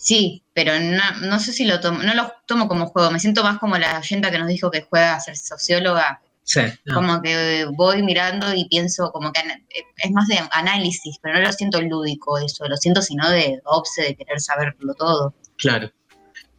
sí, 0.02 0.42
pero 0.54 0.72
no, 0.80 1.02
no 1.28 1.38
sé 1.38 1.52
si 1.52 1.64
lo 1.66 1.78
tomo, 1.80 2.02
no 2.02 2.14
lo 2.14 2.32
tomo 2.46 2.68
como 2.68 2.86
juego, 2.86 3.10
me 3.10 3.20
siento 3.20 3.42
más 3.44 3.58
como 3.58 3.76
la 3.76 3.98
oyenta 3.98 4.30
que 4.30 4.38
nos 4.38 4.48
dijo 4.48 4.70
que 4.70 4.82
juega 4.88 5.14
a 5.14 5.20
ser 5.20 5.36
socióloga, 5.36 6.20
Sí. 6.42 6.62
no. 6.86 6.94
como 6.94 7.20
que 7.22 7.66
voy 7.76 8.02
mirando 8.02 8.52
y 8.54 8.64
pienso 8.68 9.12
como 9.12 9.30
que 9.30 9.40
ana- 9.40 9.60
es 9.98 10.10
más 10.10 10.26
de 10.26 10.40
análisis, 10.52 11.18
pero 11.22 11.34
no 11.38 11.42
lo 11.42 11.52
siento 11.52 11.80
lúdico 11.82 12.38
eso, 12.38 12.66
lo 12.66 12.76
siento 12.78 13.02
sino 13.02 13.28
de 13.30 13.60
obse, 13.64 14.02
de 14.02 14.16
querer 14.16 14.40
saberlo 14.40 14.94
todo. 14.94 15.34
Claro. 15.58 15.90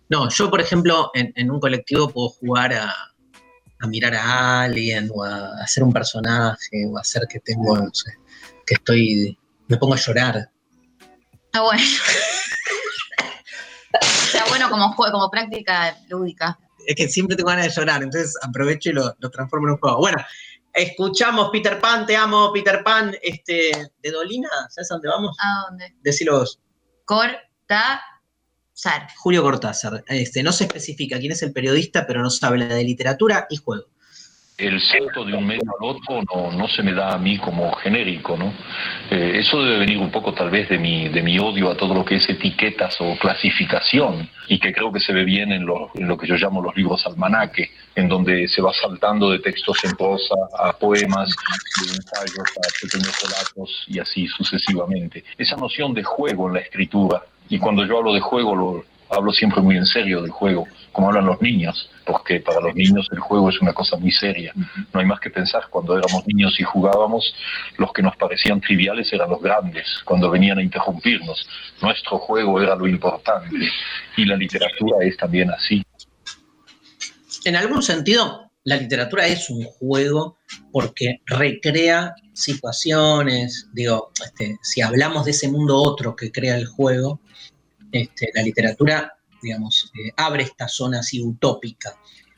No, 0.07 0.29
yo, 0.29 0.49
por 0.49 0.61
ejemplo, 0.61 1.09
en, 1.13 1.33
en 1.35 1.49
un 1.51 1.59
colectivo 1.59 2.09
puedo 2.09 2.29
jugar 2.29 2.73
a, 2.73 2.93
a 3.79 3.87
mirar 3.87 4.13
a 4.15 4.61
alguien 4.61 5.09
o 5.13 5.23
a 5.23 5.55
hacer 5.63 5.83
un 5.83 5.91
personaje 5.91 6.85
o 6.87 6.97
a 6.97 7.01
hacer 7.01 7.23
que 7.29 7.39
tengo, 7.39 7.75
no 7.77 7.89
sé, 7.93 8.11
que 8.65 8.75
estoy, 8.75 9.37
me 9.67 9.77
pongo 9.77 9.95
a 9.95 9.97
llorar. 9.97 10.49
Está 11.45 11.61
bueno. 11.63 11.81
Está 14.01 14.45
bueno 14.49 14.69
como 14.69 14.93
juego, 14.93 15.13
como 15.13 15.29
práctica 15.29 15.97
lúdica. 16.09 16.57
Es 16.87 16.95
que 16.95 17.07
siempre 17.07 17.35
tengo 17.35 17.49
ganas 17.49 17.65
de 17.65 17.71
llorar, 17.71 18.01
entonces 18.01 18.35
aprovecho 18.41 18.89
y 18.89 18.93
lo, 18.93 19.13
lo 19.19 19.29
transformo 19.29 19.67
en 19.67 19.73
un 19.73 19.79
juego. 19.79 19.97
Bueno, 19.97 20.17
escuchamos 20.73 21.49
Peter 21.51 21.79
Pan, 21.79 22.05
te 22.05 22.15
amo, 22.15 22.51
Peter 22.53 22.83
Pan, 22.83 23.15
este, 23.21 23.71
de 24.01 24.11
Dolina, 24.11 24.49
¿sabes 24.69 24.91
a 24.91 24.95
dónde 24.95 25.09
vamos? 25.09 25.37
¿A 25.39 25.69
dónde? 25.69 25.95
Decilo 26.01 26.39
vos. 26.39 26.59
Corta. 27.05 28.01
Sar. 28.73 29.07
Julio 29.17 29.43
Cortázar. 29.43 30.03
Este, 30.07 30.41
no 30.41 30.51
se 30.51 30.63
especifica 30.63 31.19
quién 31.19 31.33
es 31.33 31.43
el 31.43 31.53
periodista, 31.53 32.07
pero 32.07 32.23
nos 32.23 32.41
habla 32.41 32.65
de 32.65 32.83
literatura 32.83 33.45
y 33.49 33.57
juego. 33.57 33.85
El 34.61 34.79
salto 34.79 35.25
de 35.25 35.33
un 35.33 35.47
medio 35.47 35.63
al 35.79 35.89
otro 35.89 36.21
no, 36.31 36.51
no 36.51 36.67
se 36.67 36.83
me 36.83 36.93
da 36.93 37.13
a 37.13 37.17
mí 37.17 37.39
como 37.39 37.71
genérico, 37.77 38.37
¿no? 38.37 38.53
Eh, 39.09 39.39
eso 39.39 39.59
debe 39.63 39.79
venir 39.79 39.97
un 39.97 40.11
poco 40.11 40.35
tal 40.35 40.51
vez 40.51 40.69
de 40.69 40.77
mi, 40.77 41.09
de 41.09 41.23
mi 41.23 41.39
odio 41.39 41.71
a 41.71 41.75
todo 41.75 41.95
lo 41.95 42.05
que 42.05 42.17
es 42.17 42.29
etiquetas 42.29 42.95
o 42.99 43.17
clasificación 43.17 44.29
y 44.47 44.59
que 44.59 44.71
creo 44.71 44.91
que 44.91 44.99
se 44.99 45.13
ve 45.13 45.23
bien 45.23 45.51
en 45.51 45.65
lo, 45.65 45.89
en 45.95 46.07
lo 46.07 46.15
que 46.15 46.27
yo 46.27 46.35
llamo 46.35 46.61
los 46.61 46.75
libros 46.75 47.03
almanaque, 47.07 47.71
en 47.95 48.07
donde 48.07 48.47
se 48.49 48.61
va 48.61 48.71
saltando 48.71 49.31
de 49.31 49.39
textos 49.39 49.83
en 49.83 49.95
prosa 49.95 50.35
a 50.59 50.73
poemas, 50.73 51.35
de 51.81 51.95
ensayos 51.95 52.47
a 52.57 52.83
pequeños 52.83 53.19
relatos 53.23 53.85
y 53.87 53.97
así 53.97 54.27
sucesivamente. 54.27 55.23
Esa 55.39 55.55
noción 55.55 55.95
de 55.95 56.03
juego 56.03 56.49
en 56.49 56.53
la 56.53 56.59
escritura, 56.59 57.23
y 57.49 57.57
cuando 57.57 57.83
yo 57.83 57.97
hablo 57.97 58.13
de 58.13 58.19
juego 58.19 58.55
lo 58.55 58.90
hablo 59.11 59.31
siempre 59.33 59.61
muy 59.61 59.77
en 59.77 59.85
serio 59.85 60.21
del 60.21 60.31
juego, 60.31 60.67
como 60.91 61.09
hablan 61.09 61.25
los 61.25 61.41
niños, 61.41 61.89
porque 62.05 62.39
para 62.39 62.61
los 62.61 62.73
niños 62.73 63.07
el 63.11 63.19
juego 63.19 63.49
es 63.49 63.61
una 63.61 63.73
cosa 63.73 63.97
muy 63.97 64.11
seria. 64.11 64.53
No 64.93 64.99
hay 64.99 65.05
más 65.05 65.19
que 65.19 65.29
pensar, 65.29 65.63
cuando 65.69 65.97
éramos 65.97 66.25
niños 66.25 66.59
y 66.59 66.63
jugábamos, 66.63 67.33
los 67.77 67.91
que 67.93 68.01
nos 68.01 68.15
parecían 68.15 68.61
triviales 68.61 69.11
eran 69.13 69.29
los 69.29 69.41
grandes, 69.41 69.85
cuando 70.05 70.29
venían 70.29 70.57
a 70.57 70.63
interrumpirnos. 70.63 71.47
Nuestro 71.81 72.17
juego 72.19 72.61
era 72.61 72.75
lo 72.75 72.87
importante. 72.87 73.49
Y 74.17 74.25
la 74.25 74.35
literatura 74.35 74.97
es 75.05 75.17
también 75.17 75.51
así. 75.51 75.83
En 77.43 77.55
algún 77.55 77.81
sentido, 77.81 78.51
la 78.63 78.77
literatura 78.77 79.27
es 79.27 79.49
un 79.49 79.63
juego 79.63 80.37
porque 80.71 81.21
recrea 81.25 82.13
situaciones, 82.33 83.67
digo, 83.73 84.11
este, 84.23 84.57
si 84.61 84.81
hablamos 84.81 85.25
de 85.25 85.31
ese 85.31 85.47
mundo 85.47 85.77
otro 85.77 86.15
que 86.15 86.31
crea 86.31 86.55
el 86.55 86.67
juego, 86.67 87.19
este, 87.91 88.29
la 88.33 88.41
literatura, 88.43 89.13
digamos, 89.41 89.91
eh, 89.95 90.11
abre 90.17 90.43
esta 90.43 90.67
zona 90.67 90.99
así 90.99 91.21
utópica. 91.21 91.95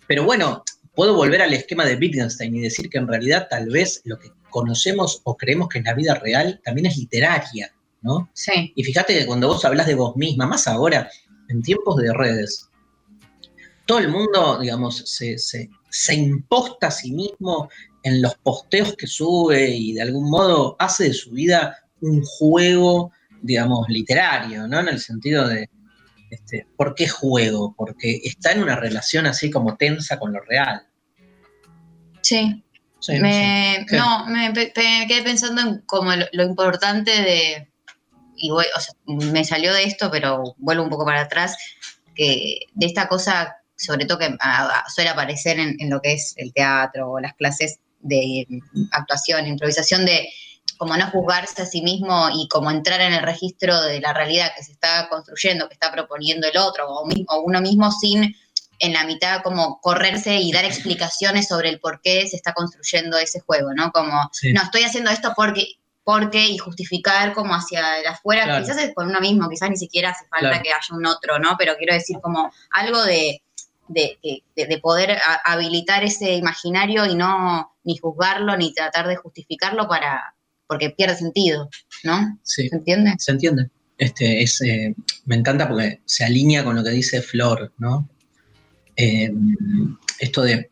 Pero 0.07 0.23
bueno, 0.23 0.63
puedo 0.95 1.15
volver 1.15 1.41
al 1.41 1.53
esquema 1.53 1.85
de 1.85 1.95
Wittgenstein 1.95 2.55
y 2.55 2.61
decir 2.61 2.89
que 2.89 2.97
en 2.97 3.07
realidad 3.07 3.47
tal 3.49 3.69
vez 3.69 4.01
lo 4.05 4.19
que 4.19 4.29
conocemos 4.49 5.21
o 5.23 5.35
creemos 5.35 5.67
que 5.69 5.79
es 5.79 5.85
la 5.85 5.93
vida 5.93 6.15
real 6.15 6.61
también 6.63 6.85
es 6.87 6.97
literaria, 6.97 7.73
¿no? 8.01 8.29
Sí. 8.33 8.71
Y 8.75 8.83
fíjate 8.83 9.17
que 9.17 9.25
cuando 9.25 9.47
vos 9.47 9.65
hablas 9.65 9.87
de 9.87 9.95
vos 9.95 10.15
misma, 10.15 10.45
más 10.45 10.67
ahora, 10.67 11.09
en 11.49 11.61
tiempos 11.61 11.97
de 11.97 12.13
redes, 12.13 12.69
todo 13.85 13.99
el 13.99 14.09
mundo, 14.09 14.59
digamos, 14.61 14.97
se, 15.05 15.37
se- 15.37 15.69
se 15.89 16.15
imposta 16.15 16.87
a 16.87 16.91
sí 16.91 17.11
mismo 17.11 17.69
en 18.03 18.21
los 18.21 18.35
posteos 18.35 18.95
que 18.95 19.07
sube 19.07 19.69
y 19.69 19.93
de 19.93 20.01
algún 20.01 20.29
modo 20.29 20.75
hace 20.79 21.05
de 21.05 21.13
su 21.13 21.31
vida 21.31 21.77
un 22.01 22.21
juego, 22.23 23.11
digamos, 23.43 23.87
literario, 23.89 24.67
¿no? 24.67 24.79
En 24.79 24.87
el 24.87 24.99
sentido 24.99 25.47
de, 25.47 25.69
este, 26.31 26.65
¿por 26.75 26.95
qué 26.95 27.07
juego? 27.07 27.75
Porque 27.77 28.21
está 28.23 28.51
en 28.51 28.63
una 28.63 28.75
relación 28.75 29.27
así 29.27 29.51
como 29.51 29.77
tensa 29.77 30.17
con 30.17 30.33
lo 30.33 30.41
real. 30.41 30.87
Sí. 32.21 32.63
Sí, 32.99 33.19
no. 33.19 34.25
Me, 34.27 34.53
quedé 34.53 35.23
pensando 35.23 35.61
en 35.61 35.81
como 35.81 36.15
lo, 36.15 36.25
lo 36.31 36.43
importante 36.43 37.11
de, 37.11 37.69
y 38.37 38.49
voy, 38.49 38.65
o 38.75 38.79
sea, 38.79 38.95
me 39.05 39.43
salió 39.43 39.73
de 39.73 39.83
esto, 39.83 40.09
pero 40.09 40.55
vuelvo 40.57 40.83
un 40.83 40.89
poco 40.89 41.03
para 41.03 41.21
atrás, 41.21 41.57
que 42.15 42.59
de 42.73 42.85
esta 42.85 43.09
cosa 43.09 43.57
sobre 43.75 44.05
todo 44.05 44.19
que 44.19 44.35
suele 44.93 45.09
aparecer 45.09 45.59
en, 45.59 45.75
en 45.79 45.89
lo 45.89 46.01
que 46.01 46.13
es 46.13 46.33
el 46.37 46.53
teatro 46.53 47.11
o 47.11 47.19
las 47.19 47.33
clases 47.33 47.79
de 47.99 48.47
actuación, 48.91 49.47
improvisación, 49.47 50.05
de 50.05 50.29
como 50.77 50.95
no 50.97 51.07
juzgarse 51.11 51.61
a 51.61 51.65
sí 51.65 51.81
mismo 51.81 52.29
y 52.33 52.47
como 52.47 52.71
entrar 52.71 53.01
en 53.01 53.13
el 53.13 53.21
registro 53.23 53.81
de 53.81 53.99
la 54.01 54.13
realidad 54.13 54.51
que 54.55 54.63
se 54.63 54.71
está 54.73 55.07
construyendo, 55.09 55.67
que 55.67 55.73
está 55.73 55.91
proponiendo 55.91 56.47
el 56.47 56.57
otro 56.57 56.87
o, 56.89 57.07
o 57.27 57.39
uno 57.41 57.61
mismo 57.61 57.91
sin 57.91 58.35
en 58.79 58.93
la 58.93 59.05
mitad 59.05 59.41
como 59.43 59.79
correrse 59.79 60.35
y 60.37 60.51
dar 60.51 60.65
explicaciones 60.65 61.47
sobre 61.47 61.69
el 61.69 61.79
por 61.79 62.01
qué 62.01 62.27
se 62.27 62.35
está 62.35 62.53
construyendo 62.53 63.17
ese 63.17 63.39
juego, 63.39 63.69
¿no? 63.73 63.91
Como, 63.91 64.29
Sí. 64.33 64.51
no, 64.51 64.61
estoy 64.63 64.83
haciendo 64.83 65.09
esto 65.11 65.31
porque, 65.35 65.75
porque 66.03 66.45
y 66.47 66.57
justificar 66.57 67.33
como 67.33 67.53
hacia 67.55 67.99
el 67.99 68.07
afuera, 68.07 68.43
Claro. 68.45 68.61
quizás 68.65 68.77
es 68.79 68.93
con 68.93 69.07
uno 69.07 69.21
mismo, 69.21 69.47
quizás 69.49 69.69
ni 69.69 69.77
siquiera 69.77 70.09
hace 70.09 70.25
falta 70.27 70.49
Claro. 70.49 70.63
que 70.63 70.69
haya 70.73 70.95
un 70.97 71.05
otro, 71.05 71.39
¿no? 71.39 71.55
Pero 71.57 71.75
quiero 71.77 71.93
decir 71.93 72.17
como 72.21 72.51
algo 72.71 73.03
de, 73.03 73.41
de, 73.87 74.17
de- 74.55 74.65
de 74.65 74.77
poder 74.79 75.17
habilitar 75.45 76.03
ese 76.03 76.33
imaginario 76.33 77.05
y 77.05 77.15
no 77.15 77.75
ni 77.83 77.97
juzgarlo 77.97 78.57
ni 78.57 78.73
tratar 78.73 79.07
de 79.07 79.15
justificarlo 79.17 79.87
para 79.87 80.32
porque 80.73 80.89
pierde 80.89 81.15
sentido, 81.15 81.69
¿no? 82.03 82.39
Sí. 82.41 82.67
¿Se 82.67 82.75
entiende? 82.75 83.13
¿Se 83.19 83.31
entiende? 83.31 83.69
Este, 83.99 84.41
es, 84.41 84.59
eh, 84.61 84.95
me 85.25 85.35
encanta 85.35 85.67
porque 85.67 86.01
se 86.05 86.23
alinea 86.23 86.63
con 86.63 86.75
lo 86.75 86.83
que 86.83 86.89
dice 86.89 87.21
Flor, 87.21 87.71
¿no? 87.77 88.09
Eh, 88.95 89.31
esto 90.19 90.41
de 90.41 90.71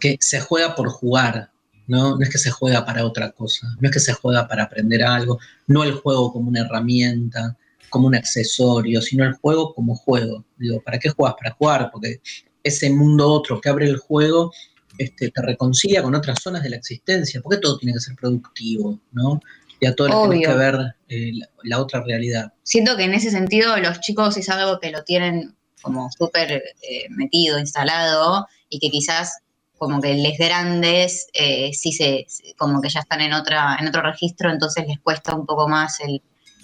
que 0.00 0.18
se 0.20 0.40
juega 0.40 0.74
por 0.74 0.90
jugar, 0.90 1.50
¿no? 1.86 2.18
No 2.18 2.22
es 2.22 2.28
que 2.28 2.36
se 2.36 2.50
juega 2.50 2.84
para 2.84 3.06
otra 3.06 3.32
cosa, 3.32 3.74
no 3.80 3.88
es 3.88 3.94
que 3.94 4.00
se 4.00 4.12
juega 4.12 4.46
para 4.46 4.64
aprender 4.64 5.02
algo, 5.02 5.38
no 5.66 5.82
el 5.82 5.92
juego 5.92 6.30
como 6.30 6.50
una 6.50 6.60
herramienta, 6.60 7.56
como 7.88 8.08
un 8.08 8.14
accesorio, 8.14 9.00
sino 9.00 9.24
el 9.24 9.32
juego 9.32 9.72
como 9.74 9.94
juego. 9.94 10.44
Digo, 10.58 10.82
¿para 10.82 10.98
qué 10.98 11.08
juegas? 11.08 11.36
Para 11.38 11.54
jugar, 11.54 11.88
porque 11.90 12.20
ese 12.62 12.90
mundo 12.90 13.30
otro 13.30 13.62
que 13.62 13.70
abre 13.70 13.86
el 13.86 13.96
juego 13.96 14.52
este, 14.98 15.30
te 15.30 15.42
reconcilia 15.42 16.02
con 16.02 16.14
otras 16.14 16.40
zonas 16.42 16.62
de 16.62 16.70
la 16.70 16.76
existencia, 16.76 17.40
porque 17.42 17.58
todo 17.58 17.78
tiene 17.78 17.94
que 17.94 18.00
ser 18.00 18.14
productivo, 18.16 19.00
¿no? 19.12 19.40
Y 19.80 19.86
a 19.86 19.94
todo 19.94 20.08
le 20.08 20.14
tenés 20.14 20.46
que 20.46 20.54
ver 20.58 20.94
eh, 21.08 21.30
la, 21.34 21.48
la 21.64 21.80
otra 21.80 22.02
realidad. 22.02 22.52
Siento 22.62 22.96
que 22.96 23.04
en 23.04 23.14
ese 23.14 23.30
sentido 23.30 23.76
los 23.78 24.00
chicos 24.00 24.36
es 24.36 24.48
algo 24.48 24.78
que 24.78 24.90
lo 24.90 25.02
tienen 25.02 25.56
como 25.82 26.08
súper 26.16 26.52
eh, 26.52 27.06
metido, 27.10 27.58
instalado, 27.58 28.46
y 28.68 28.78
que 28.78 28.90
quizás 28.90 29.38
como 29.76 30.00
que 30.00 30.14
les 30.14 30.38
grandes 30.38 31.26
eh, 31.32 31.72
sí 31.72 31.92
se, 31.92 32.24
se- 32.28 32.54
como 32.56 32.80
que 32.80 32.88
ya 32.88 33.00
están 33.00 33.20
en 33.20 33.32
otra, 33.32 33.76
en 33.80 33.88
otro 33.88 34.02
registro, 34.02 34.52
entonces 34.52 34.86
les 34.86 35.00
cuesta 35.00 35.34
un 35.34 35.44
poco 35.44 35.66
más 35.68 35.98
el 36.00 36.22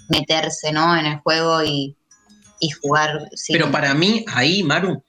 meterse, 0.08 0.70
¿no? 0.72 0.96
En 0.96 1.04
el 1.06 1.18
juego 1.18 1.64
y, 1.64 1.96
y 2.60 2.70
jugar. 2.70 3.28
sin- 3.34 3.54
Pero 3.58 3.72
para 3.72 3.92
mí, 3.94 4.24
ahí, 4.28 4.62
Maru, 4.62 5.02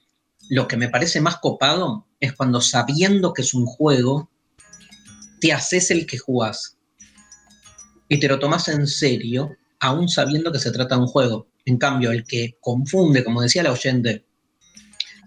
lo 0.50 0.68
que 0.68 0.76
me 0.78 0.90
parece 0.90 1.22
más 1.22 1.38
copado 1.38 2.08
es 2.20 2.34
cuando 2.34 2.62
sabiendo 2.62 3.34
que 3.34 3.42
es 3.42 3.54
un 3.54 3.66
juego, 3.66 4.30
te 5.40 5.54
haces 5.54 5.92
el 5.92 6.06
que 6.06 6.18
jugás. 6.18 6.78
Y 8.08 8.20
te 8.20 8.28
lo 8.28 8.40
tomas 8.40 8.68
en 8.68 8.88
serio, 8.88 9.56
aún 9.80 10.10
sabiendo 10.10 10.52
que 10.52 10.60
se 10.60 10.72
trata 10.72 10.96
de 10.96 11.02
un 11.02 11.08
juego. 11.08 11.48
En 11.66 11.78
cambio, 11.78 12.12
el 12.12 12.24
que 12.26 12.58
confunde, 12.60 13.24
como 13.24 13.42
decía 13.42 13.64
la 13.64 13.72
oyente, 13.72 14.26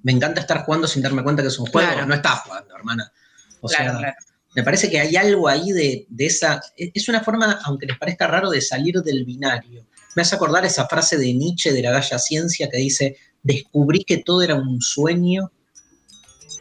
me 0.02 0.12
encanta 0.12 0.40
estar 0.40 0.64
jugando 0.64 0.88
sin 0.88 1.02
darme 1.02 1.22
cuenta 1.22 1.42
que 1.42 1.48
es 1.48 1.58
un 1.58 1.66
juego. 1.66 1.88
Claro. 1.88 2.06
No 2.06 2.14
estás 2.14 2.40
jugando, 2.40 2.74
hermana. 2.76 3.12
O 3.60 3.68
Claro, 3.68 3.92
sea, 3.92 3.98
claro. 3.98 4.16
me 4.56 4.62
parece 4.64 4.90
que 4.90 4.98
hay 4.98 5.14
algo 5.16 5.48
ahí 5.48 5.70
de, 5.70 6.06
de 6.08 6.26
esa. 6.26 6.60
Es 6.76 6.90
es 6.92 7.08
una 7.08 7.20
forma, 7.22 7.60
aunque 7.64 7.86
les 7.86 7.96
parezca 7.98 8.26
raro, 8.26 8.50
de 8.50 8.60
salir 8.60 9.00
del 9.02 9.24
binario. 9.24 9.86
Me 10.16 10.22
hace 10.22 10.34
acordar 10.34 10.64
esa 10.64 10.86
frase 10.88 11.16
de 11.16 11.32
Nietzsche 11.32 11.72
de 11.72 11.82
la 11.82 11.92
Galla 11.92 12.18
Ciencia 12.18 12.68
que 12.68 12.78
dice: 12.78 13.16
Descubrí 13.44 14.04
que 14.04 14.18
todo 14.18 14.42
era 14.42 14.56
un 14.56 14.80
sueño 14.82 15.52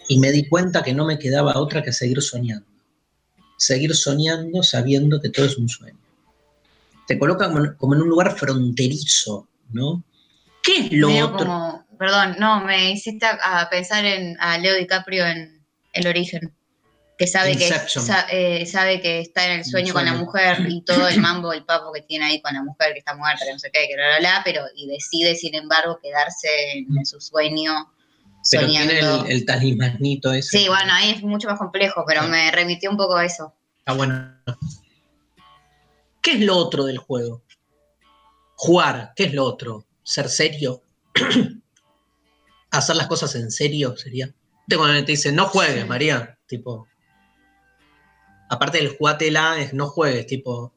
y 0.07 0.19
me 0.19 0.31
di 0.31 0.47
cuenta 0.47 0.83
que 0.83 0.93
no 0.93 1.05
me 1.05 1.17
quedaba 1.19 1.57
otra 1.57 1.81
que 1.83 1.93
seguir 1.93 2.21
soñando. 2.21 2.65
Seguir 3.57 3.95
soñando 3.95 4.63
sabiendo 4.63 5.21
que 5.21 5.29
todo 5.29 5.45
es 5.45 5.57
un 5.57 5.69
sueño. 5.69 5.97
Te 7.07 7.17
coloca 7.19 7.47
como, 7.47 7.63
en- 7.65 7.73
como 7.75 7.93
en 7.95 8.01
un 8.01 8.09
lugar 8.09 8.37
fronterizo, 8.37 9.47
¿no? 9.71 10.03
¿Qué 10.63 10.75
es 10.87 10.91
lo 10.93 11.09
otro? 11.25 11.37
como- 11.37 11.85
perdón, 11.97 12.35
no, 12.39 12.63
me 12.65 12.91
hiciste 12.91 13.25
a, 13.25 13.61
a 13.61 13.69
pensar 13.69 14.03
en 14.05 14.35
a 14.39 14.57
Leo 14.57 14.75
DiCaprio 14.75 15.25
en 15.25 15.61
El 15.93 16.07
origen, 16.07 16.51
que 17.17 17.27
sabe 17.27 17.55
que, 17.57 17.67
sa- 18.01 18.25
eh, 18.31 18.65
sabe 18.65 18.99
que 19.01 19.19
está 19.19 19.45
en 19.45 19.59
el 19.59 19.65
sueño 19.65 19.93
con 19.93 20.05
la 20.05 20.13
mujer 20.13 20.65
y 20.67 20.81
todo 20.81 21.07
el 21.07 21.19
mambo, 21.21 21.53
el 21.53 21.63
papo 21.65 21.91
que 21.93 22.01
tiene 22.01 22.25
ahí 22.25 22.41
con 22.41 22.53
la 22.55 22.63
mujer 22.63 22.93
que 22.93 22.99
está 22.99 23.13
muerta, 23.15 23.45
que 23.45 23.53
no 23.53 23.59
sé 23.59 23.69
qué, 23.71 23.87
que 23.87 23.95
bla, 23.95 24.07
bla, 24.07 24.19
bla, 24.19 24.41
pero 24.43 24.63
y 24.75 24.87
decide, 24.87 25.35
sin 25.35 25.53
embargo, 25.53 25.99
quedarse 26.01 26.47
en, 26.73 26.97
en 26.97 27.05
su 27.05 27.19
sueño 27.21 27.71
Pero 28.49 28.63
soñando. 28.67 28.93
tiene 28.93 29.25
el, 29.25 29.31
el 29.31 29.45
talismanito 29.45 30.33
ese. 30.33 30.57
Sí, 30.59 30.67
bueno, 30.67 30.91
ahí 30.93 31.11
es 31.11 31.21
mucho 31.23 31.47
más 31.47 31.59
complejo, 31.59 32.03
pero 32.07 32.23
Sí. 32.23 32.29
me 32.29 32.51
remitió 32.51 32.89
un 32.89 32.97
poco 32.97 33.15
a 33.15 33.25
eso. 33.25 33.53
Está 33.79 33.93
bueno. 33.93 34.33
¿Qué 36.21 36.33
es 36.33 36.39
lo 36.41 36.55
otro 36.57 36.85
del 36.85 36.97
juego? 36.97 37.43
Jugar, 38.55 39.13
¿qué 39.15 39.25
es 39.25 39.33
lo 39.33 39.43
otro? 39.45 39.85
¿Ser 40.03 40.29
serio? 40.29 40.83
¿Hacer 42.71 42.95
las 42.95 43.07
cosas 43.07 43.33
en 43.35 43.51
serio 43.51 43.97
sería? 43.97 44.33
Te 44.67 44.77
cuando 44.77 45.03
te 45.03 45.11
dicen, 45.11 45.35
no 45.35 45.45
juegues, 45.47 45.87
María, 45.87 46.37
tipo. 46.47 46.87
Aparte 48.49 48.77
del 48.77 48.95
jugátela, 48.95 49.59
es 49.59 49.73
no 49.73 49.87
juegues, 49.87 50.25
tipo. 50.27 50.73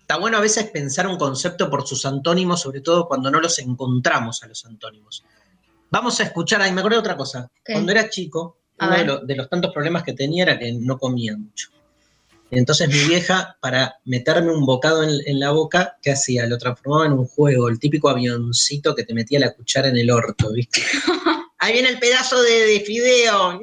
Está 0.00 0.18
bueno 0.18 0.36
a 0.36 0.40
veces 0.40 0.70
pensar 0.70 1.06
un 1.06 1.16
concepto 1.16 1.70
por 1.70 1.86
sus 1.86 2.04
antónimos, 2.04 2.60
sobre 2.60 2.80
todo 2.82 3.06
cuando 3.08 3.30
no 3.30 3.40
los 3.40 3.58
encontramos 3.58 4.42
a 4.42 4.48
los 4.48 4.64
antónimos. 4.66 5.24
Vamos 5.94 6.18
a 6.18 6.24
escuchar, 6.24 6.60
ahí 6.60 6.72
me 6.72 6.80
acuerdo 6.80 6.96
de 6.96 7.02
otra 7.02 7.16
cosa. 7.16 7.48
¿Qué? 7.64 7.74
Cuando 7.74 7.92
era 7.92 8.10
chico, 8.10 8.58
A 8.78 8.88
uno 9.00 9.20
de, 9.20 9.36
los 9.36 9.48
tantos 9.48 9.72
problemas 9.72 10.02
que 10.02 10.12
tenía 10.12 10.42
era 10.42 10.58
que 10.58 10.72
no 10.72 10.98
comía 10.98 11.36
mucho. 11.36 11.68
Entonces 12.50 12.88
mi 12.88 12.98
vieja, 13.06 13.56
para 13.60 14.00
meterme 14.04 14.50
un 14.52 14.66
bocado 14.66 15.04
en, 15.04 15.10
en 15.24 15.38
la 15.38 15.52
boca, 15.52 15.96
¿qué 16.02 16.10
hacía? 16.10 16.46
Lo 16.46 16.58
transformaba 16.58 17.06
en 17.06 17.12
un 17.12 17.26
juego, 17.28 17.68
el 17.68 17.78
típico 17.78 18.08
avioncito 18.08 18.92
que 18.96 19.04
te 19.04 19.14
metía 19.14 19.38
la 19.38 19.54
cuchara 19.54 19.86
en 19.86 19.96
el 19.96 20.10
orto, 20.10 20.52
¿viste? 20.52 20.82
Ahí 21.58 21.74
viene 21.74 21.90
el 21.90 22.00
pedazo 22.00 22.42
de, 22.42 22.66
de 22.66 22.80
fideo. 22.80 23.60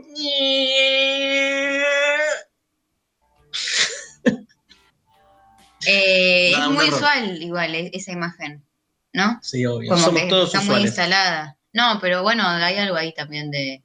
Eh, 5.86 6.52
es 6.52 6.68
muy 6.70 6.86
error. 6.86 6.94
usual 6.98 7.44
igual 7.44 7.76
e- 7.76 7.92
esa 7.94 8.14
imagen, 8.14 8.64
¿no? 9.12 9.38
Sí, 9.42 9.66
obvio. 9.66 9.90
Como 9.90 10.02
Somos 10.02 10.22
que 10.22 10.30
todos 10.30 10.46
está 10.46 10.60
muy 10.60 10.68
usuales. 10.68 10.88
instalada. 10.92 11.58
No, 11.74 11.99
pero 12.01 12.22
bueno, 12.24 12.45
hay 12.47 12.78
algo 12.78 12.95
ahí 12.97 13.13
también 13.13 13.49
de 13.51 13.82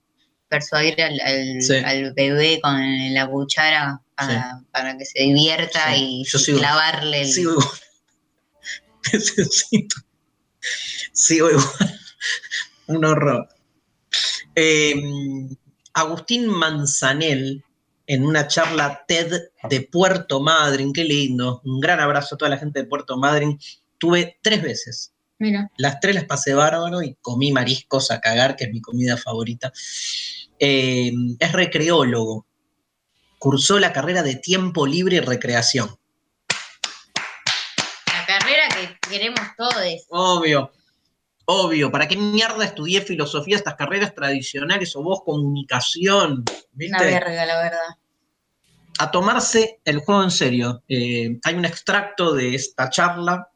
persuadir 0.48 1.00
al, 1.02 1.20
al- 1.20 1.62
Sí. 1.62 1.74
al 1.76 2.12
bebé 2.14 2.60
con 2.62 2.74
la 3.14 3.26
cuchara 3.28 4.00
para, 4.14 4.60
para 4.72 4.96
que 4.96 5.04
se 5.04 5.20
divierta 5.22 5.92
Sí. 5.94 6.22
y 6.22 6.24
Yo 6.24 6.38
sigo- 6.38 6.58
clavarle 6.58 7.22
el... 7.22 7.28
Sigo 7.32 7.52
igual. 7.52 7.68
Necesito. 9.12 9.96
Sigo 11.12 11.50
igual. 11.50 11.66
Un 12.88 13.04
horror. 13.04 13.48
Eh, 14.54 14.94
Agustín 15.92 16.46
Manzanel, 16.48 17.64
en 18.06 18.24
una 18.24 18.46
charla 18.46 19.04
TED 19.08 19.32
de 19.68 19.80
Puerto 19.82 20.40
Madryn, 20.40 20.92
qué 20.92 21.04
lindo. 21.04 21.60
Un 21.64 21.80
gran 21.80 22.00
abrazo 22.00 22.34
a 22.34 22.38
toda 22.38 22.50
la 22.50 22.58
gente 22.58 22.80
de 22.82 22.88
Puerto 22.88 23.16
Madryn. 23.16 23.58
Tuve 23.98 24.38
tres 24.42 24.62
veces. 24.62 25.12
Mira, 25.38 25.70
Las 25.76 26.00
tres 26.00 26.14
las 26.14 26.24
pasé 26.24 26.54
bárbaro 26.54 27.02
y 27.02 27.14
comí 27.20 27.52
mariscos 27.52 28.10
a 28.10 28.20
cagar, 28.20 28.56
que 28.56 28.64
es 28.64 28.72
mi 28.72 28.80
comida 28.80 29.16
favorita. 29.16 29.70
Eh, 30.58 31.12
es 31.38 31.52
recreólogo. 31.52 32.46
Cursó 33.38 33.78
la 33.78 33.92
carrera 33.92 34.22
de 34.22 34.36
tiempo 34.36 34.86
libre 34.86 35.16
y 35.16 35.20
recreación. 35.20 35.90
la 38.06 38.26
carrera 38.26 38.62
que 38.74 39.08
queremos 39.08 39.40
todos. 39.56 39.76
Obvio, 40.08 40.72
obvio. 41.44 41.90
¿Para 41.92 42.08
qué 42.08 42.16
mierda 42.16 42.64
estudié 42.64 43.02
filosofía, 43.02 43.56
estas 43.56 43.74
carreras 43.76 44.14
tradicionales 44.14 44.96
o 44.96 45.02
vos 45.02 45.20
comunicación? 45.24 46.32
Una 46.32 46.44
¿Viste? 46.72 47.04
verga, 47.04 47.44
la 47.46 47.56
verdad. 47.62 47.96
A 48.98 49.10
tomarse 49.10 49.80
el 49.84 49.98
juego 49.98 50.22
en 50.24 50.30
serio. 50.30 50.82
Eh, 50.88 51.38
hay 51.44 51.54
un 51.54 51.66
extracto 51.66 52.32
de 52.32 52.54
esta 52.54 52.88
charla, 52.88 53.50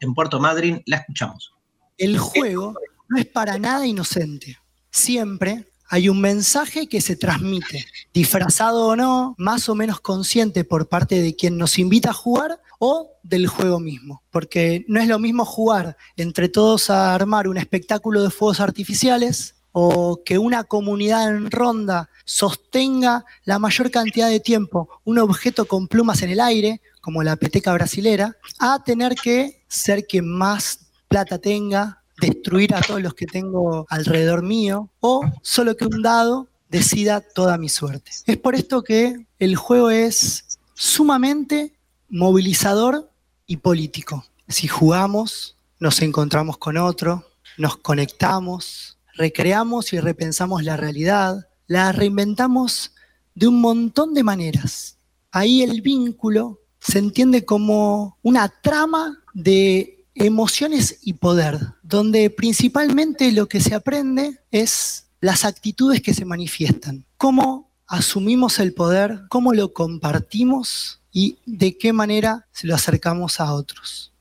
En 0.00 0.14
Puerto 0.14 0.38
Madryn. 0.38 0.82
La 0.86 0.98
escuchamos. 0.98 1.52
El 1.96 2.18
juego 2.18 2.74
no 3.08 3.18
es 3.18 3.26
para 3.26 3.58
nada 3.58 3.86
inocente. 3.86 4.56
Siempre 4.90 5.66
hay 5.88 6.08
un 6.08 6.20
mensaje 6.20 6.86
que 6.86 7.00
se 7.00 7.16
transmite, 7.16 7.84
disfrazado 8.12 8.86
o 8.86 8.96
no, 8.96 9.34
más 9.38 9.68
o 9.68 9.74
menos 9.74 10.00
consciente 10.00 10.64
por 10.64 10.88
parte 10.88 11.20
de 11.20 11.34
quien 11.34 11.56
nos 11.56 11.78
invita 11.78 12.10
a 12.10 12.14
jugar 12.14 12.60
o 12.78 13.10
del 13.22 13.48
juego 13.48 13.80
mismo. 13.80 14.22
Porque 14.30 14.84
no 14.86 15.00
es 15.00 15.08
lo 15.08 15.18
mismo 15.18 15.44
jugar 15.44 15.96
entre 16.16 16.48
todos 16.48 16.90
a 16.90 17.14
armar 17.14 17.48
un 17.48 17.56
espectáculo 17.56 18.22
de 18.22 18.30
fuegos 18.30 18.60
artificiales 18.60 19.56
o 19.72 20.22
que 20.24 20.38
una 20.38 20.64
comunidad 20.64 21.28
en 21.28 21.50
ronda 21.50 22.10
sostenga 22.24 23.24
la 23.44 23.58
mayor 23.58 23.90
cantidad 23.90 24.28
de 24.28 24.40
tiempo 24.40 24.88
un 25.04 25.18
objeto 25.18 25.66
con 25.66 25.88
plumas 25.88 26.22
en 26.22 26.30
el 26.30 26.40
aire, 26.40 26.80
como 27.08 27.22
la 27.22 27.36
peteca 27.36 27.72
brasilera, 27.72 28.36
a 28.58 28.84
tener 28.84 29.14
que 29.14 29.64
ser 29.66 30.06
quien 30.06 30.28
más 30.28 30.90
plata 31.08 31.38
tenga, 31.38 32.02
destruir 32.20 32.74
a 32.74 32.82
todos 32.82 33.00
los 33.00 33.14
que 33.14 33.24
tengo 33.24 33.86
alrededor 33.88 34.42
mío, 34.42 34.90
o 35.00 35.22
solo 35.40 35.74
que 35.74 35.86
un 35.86 36.02
dado 36.02 36.48
decida 36.68 37.22
toda 37.22 37.56
mi 37.56 37.70
suerte. 37.70 38.10
Es 38.26 38.36
por 38.36 38.54
esto 38.54 38.82
que 38.82 39.26
el 39.38 39.56
juego 39.56 39.88
es 39.88 40.58
sumamente 40.74 41.72
movilizador 42.10 43.10
y 43.46 43.56
político. 43.56 44.26
Si 44.46 44.68
jugamos, 44.68 45.56
nos 45.80 46.02
encontramos 46.02 46.58
con 46.58 46.76
otro, 46.76 47.24
nos 47.56 47.78
conectamos, 47.78 48.98
recreamos 49.14 49.94
y 49.94 50.00
repensamos 50.00 50.62
la 50.62 50.76
realidad, 50.76 51.48
la 51.68 51.90
reinventamos 51.90 52.92
de 53.34 53.48
un 53.48 53.62
montón 53.62 54.12
de 54.12 54.24
maneras. 54.24 54.98
Ahí 55.30 55.62
el 55.62 55.80
vínculo 55.80 56.60
se 56.80 56.98
entiende 56.98 57.44
como 57.44 58.18
una 58.22 58.48
trama 58.48 59.22
de 59.34 60.06
emociones 60.14 60.98
y 61.02 61.14
poder, 61.14 61.58
donde 61.82 62.30
principalmente 62.30 63.32
lo 63.32 63.48
que 63.48 63.60
se 63.60 63.74
aprende 63.74 64.40
es 64.50 65.06
las 65.20 65.44
actitudes 65.44 66.00
que 66.00 66.14
se 66.14 66.24
manifiestan, 66.24 67.04
cómo 67.16 67.70
asumimos 67.86 68.58
el 68.58 68.74
poder, 68.74 69.22
cómo 69.28 69.52
lo 69.52 69.72
compartimos 69.72 71.00
y 71.12 71.38
de 71.46 71.78
qué 71.78 71.92
manera 71.92 72.46
se 72.52 72.66
lo 72.66 72.74
acercamos 72.74 73.40
a 73.40 73.52
otros. 73.52 74.12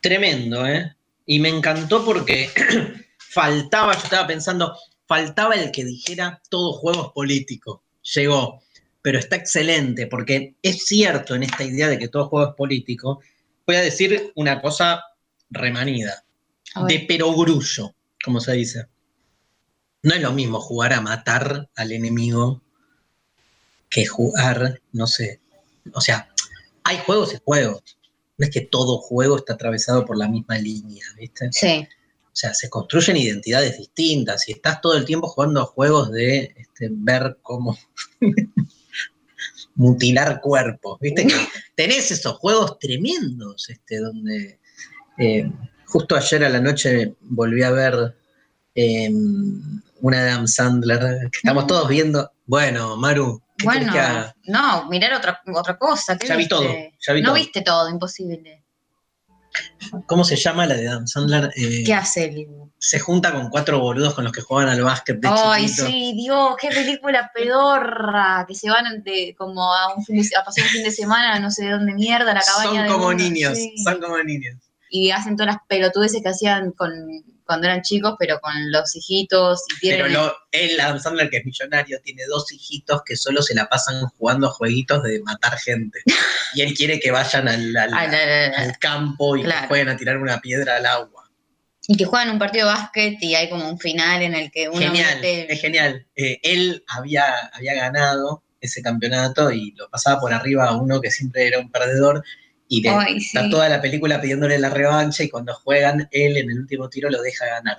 Tremendo, 0.00 0.66
¿eh? 0.66 0.94
Y 1.26 1.40
me 1.40 1.48
encantó 1.48 2.04
porque 2.04 2.50
faltaba, 3.18 3.94
yo 3.94 4.04
estaba 4.04 4.26
pensando, 4.26 4.76
faltaba 5.06 5.54
el 5.54 5.72
que 5.72 5.84
dijera 5.84 6.40
todo 6.48 6.72
juego 6.72 7.06
es 7.06 7.12
político. 7.12 7.82
Llegó, 8.14 8.62
pero 9.06 9.20
está 9.20 9.36
excelente 9.36 10.08
porque 10.08 10.56
es 10.60 10.84
cierto 10.84 11.36
en 11.36 11.44
esta 11.44 11.62
idea 11.62 11.86
de 11.88 11.96
que 11.96 12.08
todo 12.08 12.26
juego 12.26 12.50
es 12.50 12.56
político. 12.56 13.20
Voy 13.64 13.76
a 13.76 13.80
decir 13.80 14.32
una 14.34 14.60
cosa 14.60 15.00
remanida, 15.48 16.24
de 16.88 16.98
perogrullo, 17.06 17.94
como 18.24 18.40
se 18.40 18.54
dice. 18.54 18.86
No 20.02 20.12
es 20.12 20.20
lo 20.20 20.32
mismo 20.32 20.60
jugar 20.60 20.92
a 20.92 21.00
matar 21.00 21.70
al 21.76 21.92
enemigo 21.92 22.60
que 23.88 24.06
jugar, 24.06 24.82
no 24.90 25.06
sé. 25.06 25.38
O 25.94 26.00
sea, 26.00 26.28
hay 26.82 26.98
juegos 27.06 27.32
y 27.32 27.38
juegos. 27.44 27.98
No 28.38 28.44
es 28.44 28.50
que 28.50 28.62
todo 28.62 28.98
juego 28.98 29.36
está 29.36 29.52
atravesado 29.52 30.04
por 30.04 30.18
la 30.18 30.26
misma 30.26 30.58
línea, 30.58 31.06
¿viste? 31.16 31.48
Sí. 31.52 31.86
O 32.24 32.38
sea, 32.38 32.54
se 32.54 32.68
construyen 32.68 33.18
identidades 33.18 33.78
distintas. 33.78 34.42
Si 34.42 34.50
estás 34.50 34.80
todo 34.80 34.96
el 34.96 35.04
tiempo 35.04 35.28
jugando 35.28 35.60
a 35.60 35.66
juegos 35.66 36.10
de 36.10 36.52
este, 36.56 36.88
ver 36.90 37.38
cómo 37.40 37.78
mutilar 39.76 40.40
cuerpos, 40.40 40.98
¿viste? 41.00 41.26
Que 41.26 41.34
tenés 41.74 42.10
esos 42.10 42.36
juegos 42.38 42.78
tremendos, 42.78 43.68
este, 43.68 43.98
donde 43.98 44.58
eh, 45.18 45.50
justo 45.86 46.16
ayer 46.16 46.44
a 46.44 46.48
la 46.48 46.60
noche 46.60 47.14
volví 47.20 47.62
a 47.62 47.70
ver 47.70 48.16
eh, 48.74 49.10
una 50.00 50.22
Adam 50.22 50.46
Sandler, 50.46 51.30
que 51.30 51.38
estamos 51.38 51.66
todos 51.66 51.88
viendo. 51.88 52.30
Bueno, 52.46 52.96
Maru, 52.96 53.42
¿qué 53.56 53.64
Bueno, 53.64 53.92
no, 54.44 54.88
mirar 54.88 55.14
otra, 55.14 55.40
otra 55.54 55.78
cosa. 55.78 56.16
¿qué 56.18 56.26
Ya 56.26 56.36
vi 56.36 56.48
todo, 56.48 56.68
ya 57.00 57.12
vi 57.12 57.22
no 57.22 57.28
todo. 57.28 57.34
viste 57.36 57.62
todo, 57.62 57.88
imposible. 57.88 58.65
¿Cómo 60.06 60.24
se 60.24 60.36
llama 60.36 60.66
la 60.66 60.74
de 60.74 60.88
Adam 60.88 61.06
Sandler? 61.06 61.50
Eh, 61.56 61.84
¿Qué 61.84 61.94
hace 61.94 62.24
el 62.24 62.46
se 62.78 63.00
junta 63.00 63.32
con 63.32 63.48
cuatro 63.48 63.80
boludos 63.80 64.14
con 64.14 64.24
los 64.24 64.32
que 64.32 64.42
juegan 64.42 64.68
al 64.68 64.82
básquet 64.82 65.18
de 65.18 65.28
Ay, 65.28 65.66
chiquito. 65.66 65.86
sí, 65.86 66.12
Dios, 66.14 66.56
qué 66.60 66.68
película 66.68 67.30
pedorra. 67.34 68.44
Que 68.46 68.54
se 68.54 68.68
van 68.70 69.02
de, 69.02 69.34
como 69.36 69.72
a, 69.72 69.94
un 69.94 70.04
fin 70.04 70.20
de- 70.20 70.36
a 70.36 70.44
pasar 70.44 70.64
un 70.64 70.70
fin 70.70 70.84
de 70.84 70.90
semana, 70.90 71.38
no 71.40 71.50
sé 71.50 71.64
de 71.64 71.70
dónde 71.72 71.94
mierda, 71.94 72.30
a 72.32 72.34
la 72.34 72.42
cabaña. 72.42 72.70
Son 72.70 72.82
de 72.86 72.92
como 72.92 73.12
niños, 73.12 73.56
sí. 73.56 73.74
son 73.82 73.98
como 74.00 74.18
niños. 74.22 74.56
Y 74.90 75.10
hacen 75.10 75.36
todas 75.36 75.54
las 75.54 75.62
pelotudeces 75.68 76.22
que 76.22 76.28
hacían 76.28 76.72
con, 76.72 76.90
cuando 77.44 77.66
eran 77.66 77.82
chicos, 77.82 78.14
pero 78.18 78.38
con 78.40 78.52
los 78.70 78.94
hijitos. 78.96 79.62
Y 79.76 79.80
tienen, 79.80 80.06
Pero 80.06 80.12
lo, 80.26 80.34
él, 80.52 80.78
Adam 80.80 80.98
Sandler, 81.00 81.28
que 81.30 81.38
es 81.38 81.44
millonario, 81.44 82.00
tiene 82.02 82.22
dos 82.28 82.50
hijitos 82.52 83.02
que 83.04 83.16
solo 83.16 83.42
se 83.42 83.54
la 83.54 83.68
pasan 83.68 84.06
jugando 84.18 84.48
a 84.48 84.50
jueguitos 84.50 85.02
de 85.02 85.20
matar 85.22 85.58
gente. 85.58 86.00
Y 86.54 86.62
él 86.62 86.72
quiere 86.74 86.98
que 87.00 87.10
vayan 87.10 87.48
al, 87.48 87.76
al- 87.76 88.78
campo 88.78 89.36
y 89.36 89.40
que 89.40 89.46
Claro. 89.46 89.68
jueguen 89.68 89.88
a 89.90 89.96
tirar 89.96 90.16
una 90.16 90.40
piedra 90.40 90.76
al 90.76 90.86
agua. 90.86 91.30
Y 91.88 91.96
que 91.96 92.04
juegan 92.06 92.30
un 92.30 92.38
partido 92.38 92.66
de 92.66 92.72
básquet 92.74 93.16
y 93.20 93.34
hay 93.34 93.50
como 93.50 93.68
un 93.68 93.78
final 93.78 94.22
en 94.22 94.34
el 94.34 94.50
que 94.50 94.68
uno 94.68 94.80
Genial, 94.80 95.16
mete- 95.20 95.52
es 95.52 95.60
genial. 95.60 96.06
Eh, 96.16 96.38
él 96.42 96.82
había, 96.88 97.24
había 97.52 97.74
ganado 97.74 98.42
ese 98.60 98.80
campeonato 98.82 99.50
y 99.52 99.72
lo 99.72 99.88
pasaba 99.90 100.18
por 100.18 100.32
arriba 100.32 100.66
a 100.68 100.76
uno 100.76 101.00
que 101.00 101.10
siempre 101.10 101.46
era 101.46 101.58
un 101.58 101.70
perdedor 101.70 102.24
y 102.68 102.86
Ay, 102.88 103.20
sí. 103.20 103.26
está 103.36 103.48
toda 103.48 103.68
la 103.68 103.80
película 103.80 104.20
pidiéndole 104.20 104.58
la 104.58 104.70
revancha 104.70 105.22
y 105.22 105.28
cuando 105.28 105.54
juegan, 105.54 106.08
él 106.10 106.36
en 106.36 106.50
el 106.50 106.58
último 106.58 106.88
tiro 106.88 107.10
lo 107.10 107.22
deja 107.22 107.46
ganar. 107.46 107.78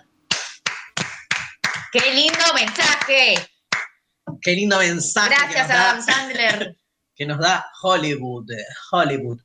¡Qué 1.92 2.14
lindo 2.14 2.54
mensaje! 2.54 3.36
Qué 4.42 4.52
lindo 4.54 4.78
mensaje 4.78 5.36
Gracias, 5.36 5.70
Adam 5.70 6.02
Sandler. 6.02 6.78
que 7.16 7.26
nos 7.26 7.40
da 7.40 7.66
Hollywood, 7.82 8.50
Hollywood. 8.92 9.40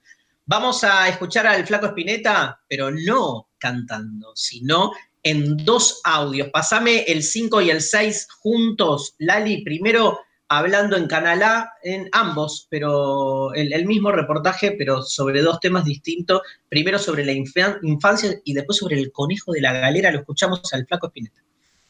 Vamos 0.45 0.85
a 0.85 1.09
escuchar 1.09 1.47
al 1.47 1.67
Flaco 1.67 1.87
Espineta, 1.87 2.61
pero 2.69 2.91
no 2.91 3.49
cantando, 3.59 4.33
sino 4.35 4.93
en 5.23 5.57
dos 5.59 6.01
audios. 6.05 6.49
Pasame 6.53 7.05
el 7.05 7.23
5 7.23 7.63
y 7.63 7.71
el 7.71 7.81
6 7.81 8.29
juntos, 8.41 9.15
Lali, 9.19 9.63
primero 9.63 10.21
hablando 10.59 10.97
en 10.97 11.07
Canal 11.07 11.43
en 11.83 12.09
ambos, 12.13 12.67
pero 12.71 13.53
el, 13.55 13.73
el 13.73 13.87
mismo 13.87 14.13
reportaje, 14.13 14.73
pero 14.73 15.03
sobre 15.03 15.43
dos 15.43 15.61
temas 15.61 15.85
distintos. 15.85 16.43
Primero 16.69 16.99
sobre 16.99 17.25
la 17.25 17.33
infan- 17.33 17.79
infancia 17.83 18.35
y 18.45 18.55
después 18.55 18.79
sobre 18.79 18.99
el 19.01 19.13
conejo 19.13 19.53
de 19.53 19.61
la 19.61 19.73
galera. 19.73 20.11
Lo 20.11 20.21
escuchamos 20.21 20.61
al 20.73 20.87
Flaco 20.87 21.07
Espineta. 21.09 21.41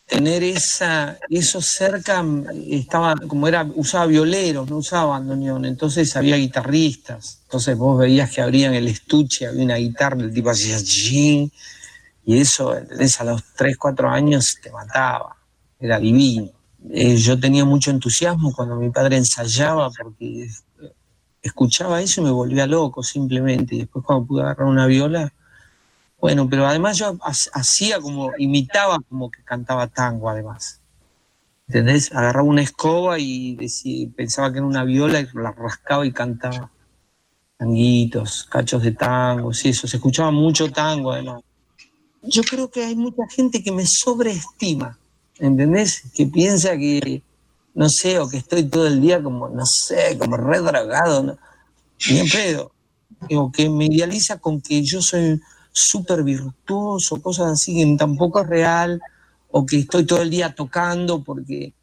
tener 0.06 0.42
esa, 0.42 1.18
eso 1.30 1.60
cerca, 1.62 2.22
mm, 2.22 2.46
estaba, 2.70 3.14
como 3.28 3.48
era, 3.48 3.64
usaba 3.74 4.06
violeros, 4.06 4.68
no 4.68 4.78
usaba 4.78 5.12
bandoneón, 5.18 5.64
entonces 5.64 6.14
había 6.16 6.36
guitarristas, 6.36 7.40
entonces 7.44 7.76
vos 7.78 7.98
veías 7.98 8.30
que 8.30 8.42
abrían 8.42 8.74
el 8.74 8.88
estuche, 8.88 9.46
había 9.46 9.64
una 9.64 9.76
guitarra, 9.76 10.20
el 10.22 10.32
tipo 10.34 10.50
hacía 10.50 10.78
y 12.24 12.38
eso, 12.38 12.72
a 12.72 13.24
los 13.24 13.42
3, 13.56 13.76
4 13.76 14.08
años 14.08 14.58
te 14.62 14.70
mataba, 14.70 15.36
era 15.78 15.98
divino. 15.98 16.50
Eh, 16.90 17.16
yo 17.16 17.38
tenía 17.38 17.64
mucho 17.64 17.90
entusiasmo 17.90 18.52
cuando 18.52 18.76
mi 18.76 18.90
padre 18.90 19.16
ensayaba 19.16 19.90
porque 19.90 20.48
escuchaba 21.40 22.00
eso 22.02 22.20
y 22.20 22.24
me 22.24 22.30
volvía 22.30 22.66
loco 22.66 23.02
simplemente, 23.02 23.74
y 23.74 23.78
después 23.80 24.04
cuando 24.04 24.26
pude 24.26 24.42
agarrar 24.42 24.66
una 24.66 24.86
viola, 24.86 25.32
bueno, 26.20 26.48
pero 26.48 26.66
además 26.66 26.98
yo 26.98 27.16
ha- 27.20 27.32
hacía 27.58 28.00
como, 28.00 28.30
imitaba 28.38 28.98
como 29.08 29.30
que 29.30 29.42
cantaba 29.42 29.86
tango 29.88 30.28
además. 30.28 30.80
¿Entendés? 31.66 32.12
Agarraba 32.12 32.46
una 32.46 32.62
escoba 32.62 33.18
y 33.18 33.56
pensaba 34.14 34.52
que 34.52 34.58
era 34.58 34.66
una 34.66 34.84
viola 34.84 35.20
y 35.20 35.28
la 35.34 35.52
rascaba 35.52 36.04
y 36.04 36.12
cantaba 36.12 36.70
tanguitos, 37.56 38.44
cachos 38.50 38.82
de 38.82 38.92
tango, 38.92 39.52
sí, 39.54 39.68
eso. 39.70 39.86
Se 39.86 39.96
escuchaba 39.96 40.30
mucho 40.30 40.70
tango 40.70 41.12
además. 41.12 41.42
Yo 42.22 42.42
creo 42.42 42.70
que 42.70 42.84
hay 42.84 42.94
mucha 42.96 43.22
gente 43.30 43.62
que 43.62 43.72
me 43.72 43.86
sobreestima, 43.86 44.98
¿entendés? 45.42 46.04
Que 46.14 46.26
piensa 46.26 46.76
que, 46.78 47.22
no 47.74 47.88
sé, 47.88 48.18
o 48.18 48.28
que 48.28 48.38
estoy 48.38 48.64
todo 48.64 48.86
el 48.86 49.00
día 49.00 49.22
como, 49.22 49.48
no 49.48 49.66
sé, 49.66 50.16
como 50.18 50.36
re 50.36 50.60
drogado, 50.60 51.22
¿no? 51.22 51.38
Ni 52.08 52.20
en 52.20 52.28
pedo. 52.28 52.72
O 53.30 53.50
que 53.50 53.68
me 53.68 53.86
idealiza 53.86 54.38
con 54.38 54.60
que 54.60 54.82
yo 54.82 55.02
soy 55.02 55.40
súper 55.72 56.22
virtuoso, 56.22 57.20
cosas 57.20 57.52
así 57.52 57.74
que 57.74 57.96
tampoco 57.96 58.40
es 58.40 58.46
real, 58.46 59.00
o 59.50 59.66
que 59.66 59.80
estoy 59.80 60.06
todo 60.06 60.22
el 60.22 60.30
día 60.30 60.54
tocando 60.54 61.22
porque, 61.22 61.74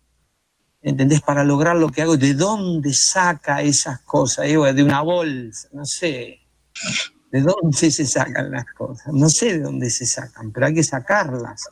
¿entendés? 0.82 1.22
Para 1.22 1.43
lograr 1.43 1.76
lo 1.76 1.89
que 1.89 2.01
hago, 2.01 2.18
¿de 2.18 2.34
dónde 2.34 2.93
saca 2.93 3.62
esas 3.62 3.99
cosas? 4.01 4.47
De 4.47 4.84
una 4.84 5.01
bolsa, 5.01 5.68
no 5.74 5.86
sé. 5.86 6.39
¿De 7.32 7.41
dónde 7.41 7.91
se 7.91 8.05
sacan 8.05 8.51
las 8.51 8.66
cosas? 8.74 9.14
No 9.14 9.30
sé 9.30 9.53
de 9.53 9.60
dónde 9.60 9.89
se 9.89 10.05
sacan, 10.05 10.51
pero 10.51 10.66
hay 10.66 10.74
que 10.74 10.84
sacarlas. 10.84 11.68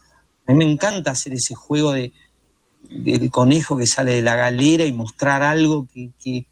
A 0.48 0.54
mí 0.54 0.58
me 0.66 0.72
encanta 0.72 1.12
hacer 1.12 1.34
ese 1.34 1.56
juego 1.56 1.92
de, 1.92 2.14
del 2.90 3.30
conejo 3.30 3.78
que 3.78 3.86
sale 3.86 4.14
de 4.14 4.22
la 4.22 4.36
galera 4.36 4.86
y 4.86 4.94
mostrar 4.94 5.44
algo 5.44 5.88
que, 5.94 6.12
que, 6.20 6.46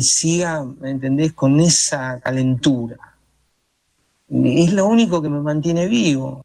siga, 0.00 0.64
¿me 0.64 0.90
entendés? 0.90 1.34
Con 1.34 1.60
esa 1.60 2.18
calentura. 2.20 2.96
Es 4.28 4.72
lo 4.72 4.86
único 4.86 5.22
que 5.22 5.28
me 5.28 5.40
mantiene 5.40 5.86
vivo. 5.86 6.44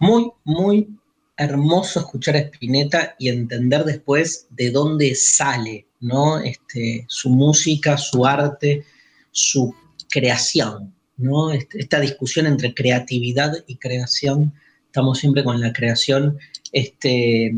Muy, 0.00 0.30
muy 0.44 0.98
hermoso 1.36 2.00
escuchar 2.00 2.36
a 2.36 2.40
Spinetta 2.40 3.14
y 3.18 3.28
entender 3.28 3.84
después 3.84 4.48
de 4.50 4.70
dónde 4.70 5.14
sale, 5.14 5.86
¿no? 6.00 6.38
Este, 6.40 7.06
su 7.08 7.30
música, 7.30 7.96
su 7.96 8.26
arte, 8.26 8.84
su 9.30 9.74
creación, 10.10 10.94
¿no? 11.16 11.52
Este- 11.52 11.80
esta 11.80 12.00
discusión 12.00 12.46
entre 12.46 12.74
creatividad 12.74 13.52
y 13.66 13.76
creación, 13.76 14.52
estamos 14.96 15.18
siempre 15.18 15.44
con 15.44 15.60
la 15.60 15.74
creación. 15.74 16.38
Este, 16.72 17.52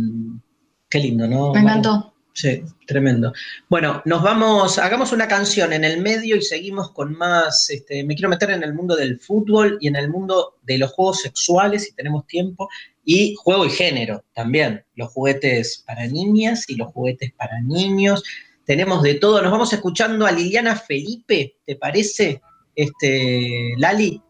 qué 0.90 0.98
lindo, 0.98 1.28
¿no? 1.28 1.52
Me 1.52 1.60
encantó. 1.60 2.12
Sí, 2.32 2.64
tremendo. 2.84 3.32
Bueno, 3.68 4.02
nos 4.06 4.24
vamos, 4.24 4.76
hagamos 4.78 5.12
una 5.12 5.28
canción 5.28 5.72
en 5.72 5.84
el 5.84 6.00
medio 6.00 6.34
y 6.34 6.42
seguimos 6.42 6.90
con 6.90 7.16
más. 7.16 7.70
Este, 7.70 8.02
me 8.02 8.16
quiero 8.16 8.28
meter 8.28 8.50
en 8.50 8.64
el 8.64 8.74
mundo 8.74 8.96
del 8.96 9.20
fútbol 9.20 9.78
y 9.80 9.86
en 9.86 9.94
el 9.94 10.10
mundo 10.10 10.56
de 10.62 10.78
los 10.78 10.90
juegos 10.90 11.20
sexuales, 11.20 11.84
si 11.84 11.92
tenemos 11.94 12.26
tiempo, 12.26 12.68
y 13.04 13.36
juego 13.36 13.66
y 13.66 13.70
género 13.70 14.24
también. 14.34 14.84
Los 14.96 15.12
juguetes 15.12 15.84
para 15.86 16.08
niñas 16.08 16.64
y 16.66 16.74
los 16.74 16.92
juguetes 16.92 17.32
para 17.34 17.60
niños. 17.60 18.24
Tenemos 18.64 19.00
de 19.04 19.14
todo. 19.14 19.40
Nos 19.42 19.52
vamos 19.52 19.72
escuchando 19.72 20.26
a 20.26 20.32
Liliana 20.32 20.74
Felipe, 20.74 21.58
¿te 21.64 21.76
parece? 21.76 22.42
Este, 22.74 23.74
Lali. 23.76 24.20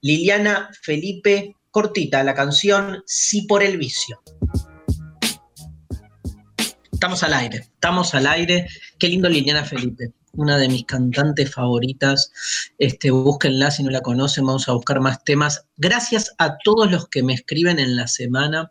Liliana 0.00 0.70
Felipe, 0.80 1.56
cortita, 1.72 2.22
la 2.22 2.34
canción 2.34 3.02
Sí 3.06 3.42
por 3.48 3.64
el 3.64 3.78
vicio. 3.78 4.22
Estamos 6.92 7.24
al 7.24 7.34
aire, 7.34 7.56
estamos 7.58 8.14
al 8.14 8.28
aire. 8.28 8.68
Qué 8.96 9.08
lindo 9.08 9.28
Liliana 9.28 9.64
Felipe, 9.64 10.12
una 10.34 10.56
de 10.58 10.68
mis 10.68 10.84
cantantes 10.84 11.52
favoritas. 11.52 12.30
Este, 12.78 13.10
búsquenla 13.10 13.72
si 13.72 13.82
no 13.82 13.90
la 13.90 14.02
conocen, 14.02 14.46
vamos 14.46 14.68
a 14.68 14.72
buscar 14.72 15.00
más 15.00 15.24
temas. 15.24 15.66
Gracias 15.76 16.32
a 16.38 16.58
todos 16.58 16.88
los 16.88 17.08
que 17.08 17.24
me 17.24 17.34
escriben 17.34 17.80
en 17.80 17.96
la 17.96 18.06
semana, 18.06 18.70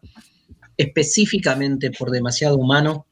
específicamente 0.77 1.91
por 1.91 2.11
Demasiado 2.11 2.55
Humano. 2.55 3.07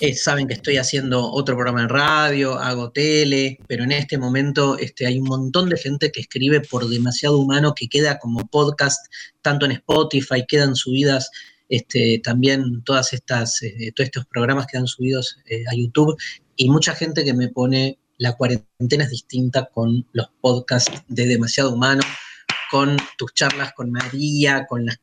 Eh, 0.00 0.14
saben 0.14 0.46
que 0.46 0.54
estoy 0.54 0.76
haciendo 0.76 1.30
otro 1.30 1.54
programa 1.54 1.82
en 1.82 1.88
radio, 1.88 2.58
hago 2.58 2.90
tele, 2.90 3.58
pero 3.66 3.84
en 3.84 3.92
este 3.92 4.18
momento 4.18 4.78
este, 4.78 5.06
hay 5.06 5.18
un 5.18 5.28
montón 5.28 5.68
de 5.68 5.76
gente 5.76 6.12
que 6.12 6.20
escribe 6.20 6.60
por 6.60 6.88
demasiado 6.88 7.38
humano 7.38 7.74
que 7.74 7.88
queda 7.88 8.18
como 8.18 8.46
podcast, 8.46 9.06
tanto 9.42 9.66
en 9.66 9.72
Spotify, 9.72 10.44
quedan 10.46 10.74
subidas 10.74 11.30
este, 11.68 12.20
también 12.22 12.82
todas 12.82 13.12
estas, 13.12 13.62
eh, 13.62 13.92
todos 13.94 14.06
estos 14.06 14.26
programas 14.26 14.66
quedan 14.66 14.86
subidos 14.86 15.38
eh, 15.46 15.62
a 15.70 15.74
YouTube 15.74 16.16
y 16.56 16.68
mucha 16.68 16.94
gente 16.94 17.24
que 17.24 17.32
me 17.32 17.48
pone 17.48 17.98
la 18.18 18.36
cuarentena 18.36 19.04
es 19.04 19.10
distinta 19.10 19.66
con 19.66 20.06
los 20.12 20.28
podcasts 20.40 21.02
de 21.08 21.26
Demasiado 21.26 21.72
Humano, 21.72 22.02
con 22.70 22.96
tus 23.16 23.32
charlas 23.32 23.72
con 23.72 23.90
María, 23.90 24.66
con 24.66 24.84
las, 24.84 25.00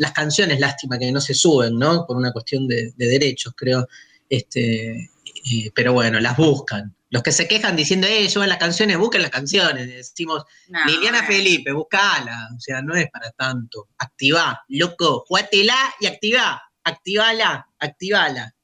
las 0.00 0.12
canciones, 0.12 0.58
lástima 0.58 0.98
que 0.98 1.12
no 1.12 1.20
se 1.20 1.34
suben, 1.34 1.78
¿no? 1.78 2.06
Por 2.06 2.16
una 2.16 2.32
cuestión 2.32 2.66
de, 2.66 2.92
de 2.96 3.06
derechos, 3.06 3.52
creo. 3.54 3.86
Este, 4.28 5.10
eh, 5.52 5.70
pero 5.74 5.92
bueno, 5.92 6.18
las 6.20 6.36
buscan. 6.36 6.94
Los 7.10 7.22
que 7.22 7.32
se 7.32 7.46
quejan 7.46 7.76
diciendo, 7.76 8.06
eh, 8.06 8.30
suben 8.30 8.48
las 8.48 8.58
canciones, 8.58 8.96
busquen 8.96 9.20
las 9.22 9.30
canciones. 9.30 9.88
Decimos, 9.88 10.44
No, 10.68 10.78
Liliana. 10.86 11.24
Felipe, 11.24 11.72
buscala. 11.72 12.48
O 12.56 12.60
sea, 12.60 12.80
no 12.80 12.94
es 12.96 13.10
para 13.10 13.30
tanto. 13.32 13.88
Activá, 13.98 14.62
loco, 14.68 15.24
jugátela 15.28 15.76
y 16.00 16.06
activá. 16.06 16.62
Activala, 16.84 17.66
activala. 17.78 18.54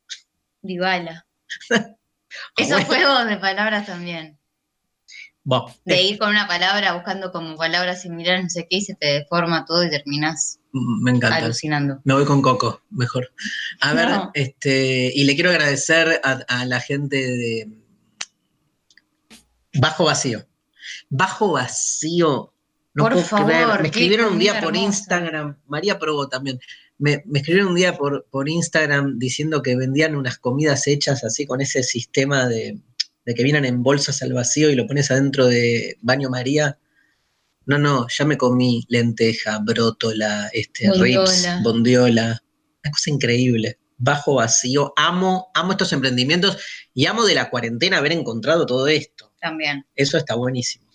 Dybala. 0.63 1.27
Esos 2.57 2.71
Bueno. 2.71 2.87
juegos 2.87 3.27
de 3.29 3.37
palabras 3.37 3.87
también. 3.87 4.36
De 5.85 6.03
ir 6.03 6.19
con 6.19 6.31
una 6.31 6.49
palabra 6.49 6.95
buscando 6.95 7.31
como 7.31 7.57
palabras 7.57 8.03
similares, 8.03 8.43
no 8.43 8.51
sé 8.51 8.67
qué, 8.69 8.79
y 8.79 8.81
se 8.83 8.95
te 8.97 9.07
deforma 9.07 9.65
todo 9.65 9.85
y 9.85 9.91
terminas 9.91 10.59
me 10.73 11.13
encanta. 11.13 11.37
alucinando. 11.37 12.01
Me 12.05 12.15
voy 12.15 12.25
con 12.25 12.43
Coco, 12.43 12.83
mejor. 12.91 13.33
A 13.81 13.95
ver, 13.95 14.09
No. 14.09 14.31
este, 14.35 15.13
y 15.15 15.25
le 15.25 15.35
quiero 15.37 15.51
agradecer 15.51 16.21
a, 16.25 16.41
a 16.49 16.65
la 16.67 16.81
gente 16.81 17.17
de 17.17 17.69
Bajo 19.75 20.05
Vacío. 20.05 20.47
Bajo 21.11 21.53
Vacío. 21.53 22.53
No 22.95 23.05
Por 23.05 23.13
puedo 23.13 23.25
favor, 23.27 23.47
creer. 23.47 23.81
Me 23.83 23.89
escribieron 23.89 24.33
un 24.33 24.39
día 24.39 24.61
por. 24.61 24.75
Instagram, 24.77 25.59
María 25.67 25.99
probó 25.99 26.29
también. 26.29 26.59
Me, 26.99 27.23
me 27.27 27.39
escribieron 27.41 27.71
un 27.71 27.77
día 27.77 27.97
por, 27.97 28.27
por 28.31 28.49
Instagram 28.49 29.19
diciendo 29.19 29.63
que 29.63 29.77
vendían 29.77 30.17
unas 30.17 30.39
comidas 30.39 30.87
hechas 30.87 31.23
así 31.25 31.47
con 31.47 31.61
ese 31.61 31.83
sistema 31.83 32.47
de, 32.49 32.79
de 33.27 33.35
que 33.35 33.43
vienen 33.43 33.65
en 33.65 33.83
bolsas 33.83 34.23
al 34.23 34.33
vacío 34.33 34.71
y 34.71 34.77
lo 34.77 34.87
pones 34.87 35.11
adentro 35.11 35.47
de 35.47 35.99
baño 36.01 36.31
María. 36.31 36.79
No, 37.67 37.77
no, 37.77 38.07
ya 38.09 38.25
me 38.25 38.39
comí 38.39 38.87
lenteja, 38.89 39.59
brótola, 39.59 40.49
este, 40.53 40.89
Bondiola. 40.89 41.25
rips, 41.25 41.63
bondiola. 41.65 42.43
Una 42.85 42.93
cosa 42.93 43.11
increíble. 43.11 43.79
Bajo 43.99 44.35
vacío. 44.37 44.93
Amo, 44.97 45.51
amo 45.55 45.73
estos 45.73 45.93
emprendimientos 45.93 46.59
y 46.95 47.07
amo 47.07 47.25
de 47.25 47.35
la 47.35 47.51
cuarentena 47.51 47.99
haber 47.99 48.13
encontrado 48.13 48.65
todo 48.65 48.87
esto. 48.87 49.33
También. 49.41 49.85
Eso 49.97 50.17
está 50.17 50.37
buenísimo. 50.37 50.87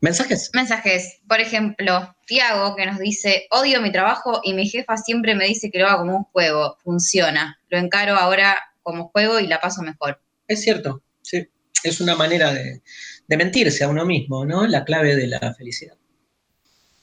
¿Mensajes? 0.00 0.50
Mensajes. 0.54 1.20
Por 1.28 1.40
ejemplo, 1.40 2.16
Tiago 2.26 2.74
que 2.76 2.86
nos 2.86 2.98
dice, 2.98 3.46
odio 3.50 3.82
mi 3.82 3.92
trabajo 3.92 4.40
y 4.42 4.54
mi 4.54 4.66
jefa 4.66 4.96
siempre 4.96 5.34
me 5.34 5.46
dice 5.46 5.70
que 5.70 5.78
lo 5.78 5.86
haga 5.86 5.98
como 5.98 6.16
un 6.16 6.24
juego. 6.24 6.78
Funciona. 6.82 7.58
Lo 7.68 7.76
encaro 7.76 8.14
ahora 8.14 8.56
como 8.82 9.08
juego 9.08 9.40
y 9.40 9.46
la 9.46 9.60
paso 9.60 9.82
mejor. 9.82 10.23
Es 10.46 10.62
cierto, 10.62 11.02
sí. 11.22 11.48
Es 11.82 12.00
una 12.00 12.14
manera 12.16 12.52
de, 12.52 12.82
de 13.26 13.36
mentirse 13.36 13.84
a 13.84 13.88
uno 13.88 14.04
mismo, 14.04 14.44
¿no? 14.46 14.66
La 14.66 14.84
clave 14.84 15.16
de 15.16 15.26
la 15.26 15.54
felicidad. 15.54 15.96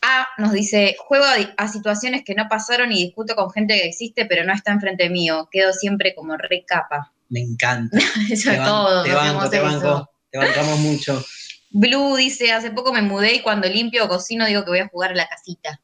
A 0.01 0.27
nos 0.39 0.51
dice, 0.53 0.95
juego 0.99 1.25
a, 1.57 1.67
situaciones 1.67 2.23
que 2.25 2.33
no 2.33 2.47
pasaron 2.49 2.91
y 2.91 3.05
discuto 3.05 3.35
con 3.35 3.51
gente 3.51 3.75
que 3.75 3.87
existe 3.87 4.25
pero 4.25 4.43
no 4.43 4.53
está 4.53 4.71
enfrente 4.71 5.09
mío. 5.09 5.47
Quedo 5.51 5.73
siempre 5.73 6.15
como 6.15 6.35
re 6.37 6.65
capa. 6.65 7.13
Me 7.29 7.41
encanta. 7.41 7.97
Eso 8.31 8.49
Te 8.49 8.55
es 8.55 8.61
ban- 8.61 8.65
todo. 8.65 9.03
Te 9.03 9.13
banco, 9.13 9.49
te 9.49 9.59
banco. 9.59 10.09
Te 10.31 10.37
bancamos 10.39 10.79
mucho. 10.79 11.23
Blue 11.69 12.15
dice, 12.17 12.51
hace 12.51 12.71
poco 12.71 12.91
me 12.91 13.01
mudé 13.01 13.35
y 13.35 13.41
cuando 13.41 13.69
limpio 13.69 14.05
o 14.05 14.09
cocino 14.09 14.45
digo 14.47 14.63
que 14.63 14.71
voy 14.71 14.79
a 14.79 14.87
jugar 14.87 15.11
a 15.11 15.15
la 15.15 15.27
casita. 15.27 15.79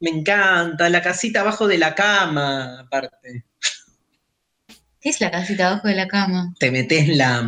Me 0.00 0.10
encanta. 0.10 0.88
La 0.90 1.00
casita 1.00 1.40
abajo 1.40 1.66
de 1.66 1.78
la 1.78 1.94
cama, 1.94 2.80
aparte. 2.80 3.44
¿Qué 5.02 5.10
es 5.10 5.20
la 5.20 5.30
casita 5.32 5.66
abajo 5.68 5.88
de 5.88 5.96
la 5.96 6.06
cama? 6.08 6.54
Te 6.60 6.70
metes 6.70 7.08
la, 7.08 7.46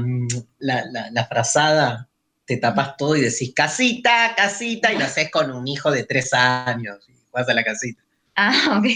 la, 0.58 0.84
la- 0.90 1.10
la 1.12 1.24
frazada, 1.26 2.08
te 2.44 2.56
tapas 2.56 2.96
todo 2.96 3.14
y 3.16 3.20
decís 3.22 3.52
casita, 3.54 4.34
casita, 4.36 4.92
y 4.92 4.98
lo 4.98 5.04
haces 5.04 5.30
con 5.30 5.50
un 5.52 5.66
hijo 5.68 5.90
de 5.92 6.02
tres 6.04 6.32
años. 6.34 6.98
Y 7.08 7.14
vas 7.32 7.48
a 7.48 7.54
la 7.54 7.62
casita. 7.62 8.02
Ah, 8.34 8.52
ok. 8.78 8.86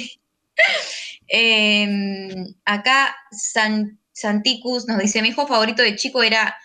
Em, 1.29 2.55
acá 2.65 3.15
San- 3.31 3.99
Santicus 4.13 4.87
nos 4.89 4.99
dice, 4.99 5.23
mi 5.23 5.31
juego 5.33 5.49
favorito 5.49 5.83
de 5.83 5.95
chico 5.97 6.23
era 6.23 6.57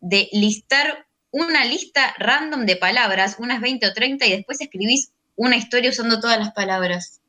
de 0.00 0.28
listar 0.32 1.06
una 1.32 1.64
lista 1.66 2.14
random 2.18 2.64
de 2.64 2.76
palabras, 2.76 3.36
unas 3.38 3.60
20 3.60 3.86
o 3.86 3.92
30, 3.92 4.24
y 4.26 4.30
después 4.36 4.60
escribís 4.60 5.10
una 5.34 5.56
historia 5.56 5.90
usando 5.90 6.18
todas 6.18 6.38
las 6.38 6.52
palabras. 6.52 7.20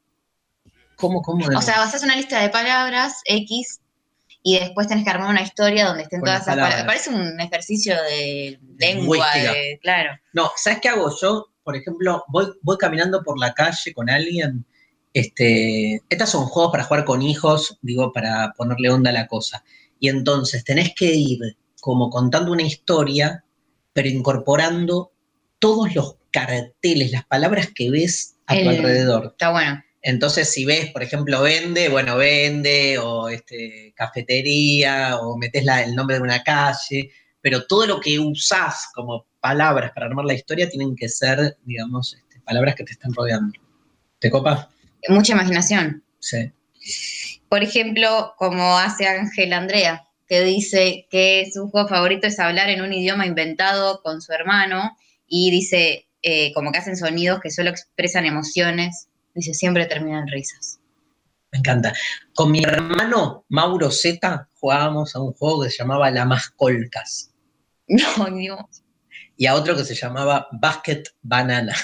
¿Cómo, 0.95 1.22
cómo? 1.22 1.45
O 1.58 1.62
sea, 1.62 1.80
basás 1.80 2.03
una 2.03 2.16
lista 2.16 2.41
de 2.41 2.49
palabras 2.49 3.22
X 3.26 3.82
y 4.50 4.58
después 4.58 4.88
tenés 4.88 5.04
que 5.04 5.10
armar 5.10 5.30
una 5.30 5.41
historia 5.41 5.88
donde 5.88 6.04
estén 6.04 6.22
Con 6.22 6.28
todas 6.28 6.41
esas 6.43 6.54
palabras. 6.56 6.76
palabras. 6.84 7.04
Parece 7.04 7.10
un 7.34 7.38
ejercicio 7.41 7.95
de 8.04 8.58
lengua, 8.80 9.28
de- 9.34 9.78
claro. 9.82 10.18
No, 10.32 10.50
¿sabes 10.56 10.80
qué 10.82 10.88
hago 10.88 11.14
yo? 11.20 11.48
Por 11.66 11.76
ejemplo, 11.76 12.24
voy, 12.30 12.54
voy 12.62 12.78
caminando 12.78 13.22
por 13.24 13.38
la 13.38 13.54
calle 13.54 13.93
con 13.93 14.10
alguien. 14.10 14.66
Este, 15.14 16.02
estos 16.08 16.30
son 16.30 16.45
juegos 16.45 16.72
para 16.72 16.86
jugar 16.86 17.04
con 17.04 17.22
hijos, 17.22 17.78
digo, 17.82 18.14
para 18.14 18.54
ponerle 18.56 18.89
onda 18.89 19.10
a 19.10 19.14
la 19.14 19.28
cosa. 19.28 19.66
Y 20.00 20.08
entonces 20.08 20.64
tenés 20.64 20.93
que 20.95 21.14
ir 21.14 21.39
como 21.82 22.10
contando 22.10 22.54
una 22.54 22.64
historia, 22.64 23.43
pero 23.91 24.08
incorporando 24.08 25.12
todos 25.60 25.93
los 25.93 26.16
carteles, 26.32 27.12
las 27.12 27.26
palabras 27.26 27.68
que 27.76 27.91
ves 27.91 28.38
a 28.45 28.54
tu 28.58 28.70
alrededor. 28.70 29.26
Está 29.26 29.52
bueno. 29.52 29.84
Entonces, 30.08 30.49
si 30.49 30.64
ves, 30.64 30.89
por 30.91 31.03
ejemplo, 31.03 31.41
vende, 31.41 31.89
bueno, 31.89 32.16
vende, 32.16 32.97
o 32.97 33.28
este, 33.28 33.93
cafetería, 33.93 35.18
o 35.18 35.36
metes 35.38 35.66
el 35.68 35.95
nombre 35.95 36.16
de 36.16 36.22
una 36.22 36.43
calle, 36.43 37.12
pero 37.41 37.68
todo 37.68 37.86
lo 37.86 37.99
que 37.99 38.18
usás 38.18 38.88
como 38.95 39.28
palabras 39.41 39.91
para 39.91 40.05
armar 40.05 40.24
la 40.24 40.34
historia 40.34 40.70
tienen 40.70 40.95
que 40.95 41.10
ser, 41.10 41.58
digamos, 41.66 42.14
este, 42.14 42.39
palabras 42.39 42.76
que 42.76 42.86
te 42.86 42.93
están 42.93 43.14
rodeando. 43.14 43.60
¿Te 44.20 44.32
copa? 44.32 44.70
Mucha 45.10 45.34
imaginación. 45.34 46.01
Sí. 46.20 46.53
Por 47.49 47.62
ejemplo, 47.62 48.34
como 48.38 48.78
hace 48.78 49.08
Ángel 49.08 49.51
Andrea, 49.51 50.08
que 50.26 50.41
dice 50.41 51.05
que 51.12 51.49
su 51.53 51.70
juego 51.70 51.89
favorito 51.89 52.28
es 52.28 52.39
hablar 52.39 52.70
en 52.70 52.80
un 52.80 52.93
idioma 52.93 53.26
inventado 53.26 54.01
con 54.01 54.22
su 54.22 54.32
hermano 54.32 54.95
y 55.28 55.51
dice 55.51 56.08
eh, 56.22 56.53
como 56.53 56.72
que 56.72 56.78
hacen 56.78 56.95
sonidos 56.95 57.41
que 57.41 57.51
solo 57.51 57.72
expresan 57.72 58.26
emociones. 58.26 59.10
Dice, 59.38 59.54
siempre 59.54 59.86
terminan 59.86 60.28
risas. 60.28 60.80
Me 61.52 61.60
encanta. 61.60 61.94
Con 62.34 62.52
mi 62.52 62.64
hermano 62.64 63.46
Mauro 63.50 63.92
Z 63.92 64.50
jugábamos 64.56 65.16
a 65.16 65.22
un 65.22 65.32
juego 65.34 65.62
que 65.64 65.70
se 65.70 65.78
llamaba 65.78 66.10
La 66.10 66.26
Mascolcas 66.26 67.32
No, 67.88 68.26
Dios. 68.36 68.60
y 69.38 69.46
a 69.46 69.54
otro 69.54 69.76
que 69.78 69.86
se 69.86 69.94
llamaba 69.94 70.48
Basket 70.52 71.04
Banana. 71.22 71.76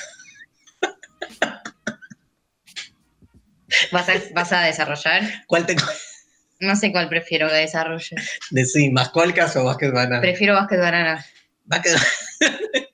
¿Vas 3.92 4.10
a, 4.10 4.14
vas 4.34 4.52
a 4.52 4.62
desarrollar? 4.62 5.22
¿Cuál 5.48 5.66
te 5.68 5.76
No 6.60 6.76
sé 6.76 6.92
cuál 6.92 7.08
prefiero 7.10 7.48
que 7.50 7.56
desarrolle. 7.56 8.16
decís? 8.50 8.92
¿Mascolcas 8.92 9.56
o 9.58 9.64
Basket 9.64 9.92
Banana? 9.92 10.22
Prefiero 10.22 10.56
básquet 10.56 10.80
banana. 10.80 11.24
Basket 11.66 11.96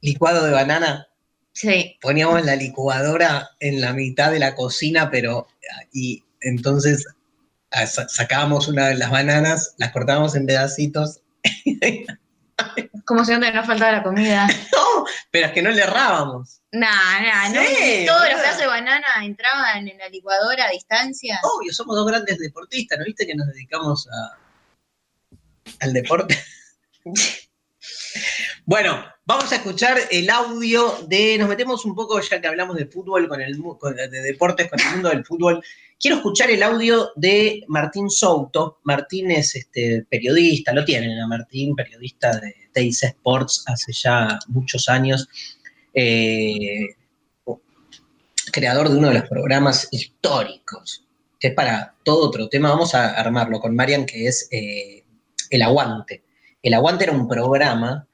Licuado 0.00 0.44
de 0.44 0.52
banana. 0.52 1.06
Sí. 1.54 1.96
poníamos 2.02 2.44
la 2.44 2.56
licuadora 2.56 3.50
en 3.60 3.80
la 3.80 3.92
mitad 3.92 4.30
de 4.32 4.40
la 4.40 4.54
cocina, 4.56 5.10
pero 5.10 5.46
y 5.92 6.22
entonces 6.40 7.06
ah, 7.70 7.86
sa- 7.86 8.08
sacábamos 8.08 8.66
una 8.68 8.88
de 8.88 8.96
las 8.96 9.10
bananas, 9.10 9.74
las 9.78 9.92
cortábamos 9.92 10.34
en 10.34 10.46
pedacitos, 10.46 11.20
Como 13.04 13.24
si 13.24 13.32
no 13.36 13.64
faltaba 13.64 13.92
la 13.92 14.02
comida. 14.02 14.46
no, 14.72 15.04
pero 15.30 15.46
es 15.46 15.52
que 15.52 15.62
no 15.62 15.70
le 15.70 15.82
errábamos. 15.82 16.60
Nah, 16.72 17.20
nah, 17.22 17.48
no. 17.50 17.60
Sí, 17.62 18.04
Todos 18.06 18.24
los 18.30 18.40
pedazos 18.40 18.60
de 18.60 18.66
banana 18.66 19.06
entraban 19.22 19.86
en 19.86 19.96
la 19.98 20.08
licuadora 20.08 20.66
a 20.66 20.70
distancia. 20.70 21.38
Obvio, 21.42 21.72
somos 21.72 21.94
dos 21.94 22.06
grandes 22.06 22.38
deportistas, 22.38 22.98
¿no 22.98 23.04
viste 23.04 23.26
que 23.26 23.34
nos 23.36 23.46
dedicamos 23.48 24.08
a, 24.08 24.38
al 25.80 25.92
deporte? 25.92 26.36
bueno, 28.64 29.04
vamos 29.24 29.52
a 29.52 29.56
escuchar 29.56 29.98
el 30.10 30.30
audio 30.30 30.98
de. 31.06 31.36
Nos 31.38 31.48
metemos 31.48 31.84
un 31.84 31.94
poco, 31.94 32.20
ya 32.20 32.40
que 32.40 32.46
hablamos 32.46 32.76
de 32.76 32.86
fútbol, 32.86 33.28
con 33.28 33.40
el 33.40 33.58
con- 33.78 33.96
de 33.96 34.08
deportes, 34.08 34.68
con 34.70 34.80
el 34.80 34.86
mundo 34.92 35.08
del 35.10 35.24
fútbol. 35.24 35.62
Quiero 35.98 36.16
escuchar 36.16 36.50
el 36.50 36.62
audio 36.62 37.12
de 37.16 37.62
Martín 37.68 38.10
Souto. 38.10 38.80
Martín 38.84 39.30
es 39.30 39.54
este, 39.54 40.04
periodista, 40.10 40.72
lo 40.72 40.84
tienen 40.84 41.18
a 41.18 41.26
Martín, 41.26 41.74
periodista 41.74 42.38
de 42.40 42.54
TIC 42.72 43.04
Sports 43.04 43.64
hace 43.66 43.92
ya 43.92 44.38
muchos 44.48 44.88
años. 44.88 45.28
Eh, 45.94 46.88
creador 48.52 48.88
de 48.88 48.96
uno 48.96 49.08
de 49.08 49.14
los 49.14 49.28
programas 49.28 49.88
históricos, 49.92 51.04
que 51.40 51.48
es 51.48 51.54
para 51.54 51.94
todo 52.04 52.26
otro 52.28 52.48
tema. 52.48 52.70
Vamos 52.70 52.94
a 52.94 53.10
armarlo 53.14 53.60
con 53.60 53.74
Marian, 53.74 54.04
que 54.06 54.26
es 54.26 54.48
eh, 54.50 55.04
El 55.50 55.62
Aguante. 55.62 56.22
El 56.62 56.74
Aguante 56.74 57.04
era 57.04 57.12
un 57.12 57.28
programa 57.28 58.06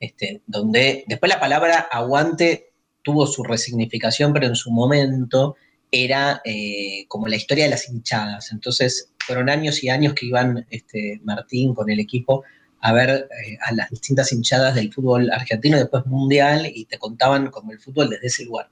este, 0.00 0.42
donde 0.46 1.04
después 1.06 1.30
la 1.30 1.40
palabra 1.40 1.88
aguante 1.90 2.72
tuvo 3.02 3.26
su 3.26 3.42
resignificación, 3.42 4.32
pero 4.32 4.46
en 4.46 4.56
su 4.56 4.70
momento 4.70 5.56
era 5.90 6.40
eh, 6.44 7.06
como 7.08 7.26
la 7.26 7.36
historia 7.36 7.64
de 7.64 7.70
las 7.70 7.88
hinchadas. 7.88 8.52
Entonces 8.52 9.12
fueron 9.18 9.48
años 9.48 9.82
y 9.82 9.88
años 9.88 10.14
que 10.14 10.26
iban 10.26 10.66
este, 10.70 11.20
Martín 11.24 11.74
con 11.74 11.90
el 11.90 12.00
equipo 12.00 12.44
a 12.80 12.92
ver 12.92 13.10
eh, 13.10 13.58
a 13.66 13.72
las 13.72 13.90
distintas 13.90 14.32
hinchadas 14.32 14.74
del 14.74 14.92
fútbol 14.92 15.30
argentino, 15.30 15.76
después 15.76 16.06
mundial, 16.06 16.70
y 16.72 16.84
te 16.84 16.98
contaban 16.98 17.50
como 17.50 17.72
el 17.72 17.80
fútbol 17.80 18.10
desde 18.10 18.28
ese 18.28 18.44
lugar. 18.44 18.68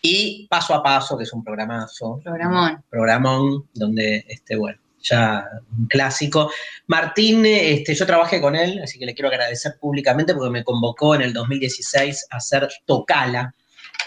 Y 0.00 0.46
Paso 0.48 0.74
a 0.74 0.82
Paso, 0.82 1.16
que 1.16 1.24
es 1.24 1.32
un 1.32 1.44
programazo. 1.44 2.20
Programón. 2.24 2.82
Programón, 2.88 3.68
donde, 3.74 4.24
este, 4.28 4.56
bueno, 4.56 4.80
ya 5.02 5.44
un 5.78 5.86
clásico. 5.86 6.50
Martín, 6.86 7.44
este, 7.46 7.94
yo 7.94 8.06
trabajé 8.06 8.40
con 8.40 8.56
él, 8.56 8.80
así 8.82 8.98
que 8.98 9.06
le 9.06 9.14
quiero 9.14 9.28
agradecer 9.28 9.74
públicamente 9.80 10.34
porque 10.34 10.50
me 10.50 10.64
convocó 10.64 11.14
en 11.14 11.22
el 11.22 11.32
2016 11.32 12.26
a 12.30 12.36
hacer 12.36 12.68
Tocala, 12.86 13.54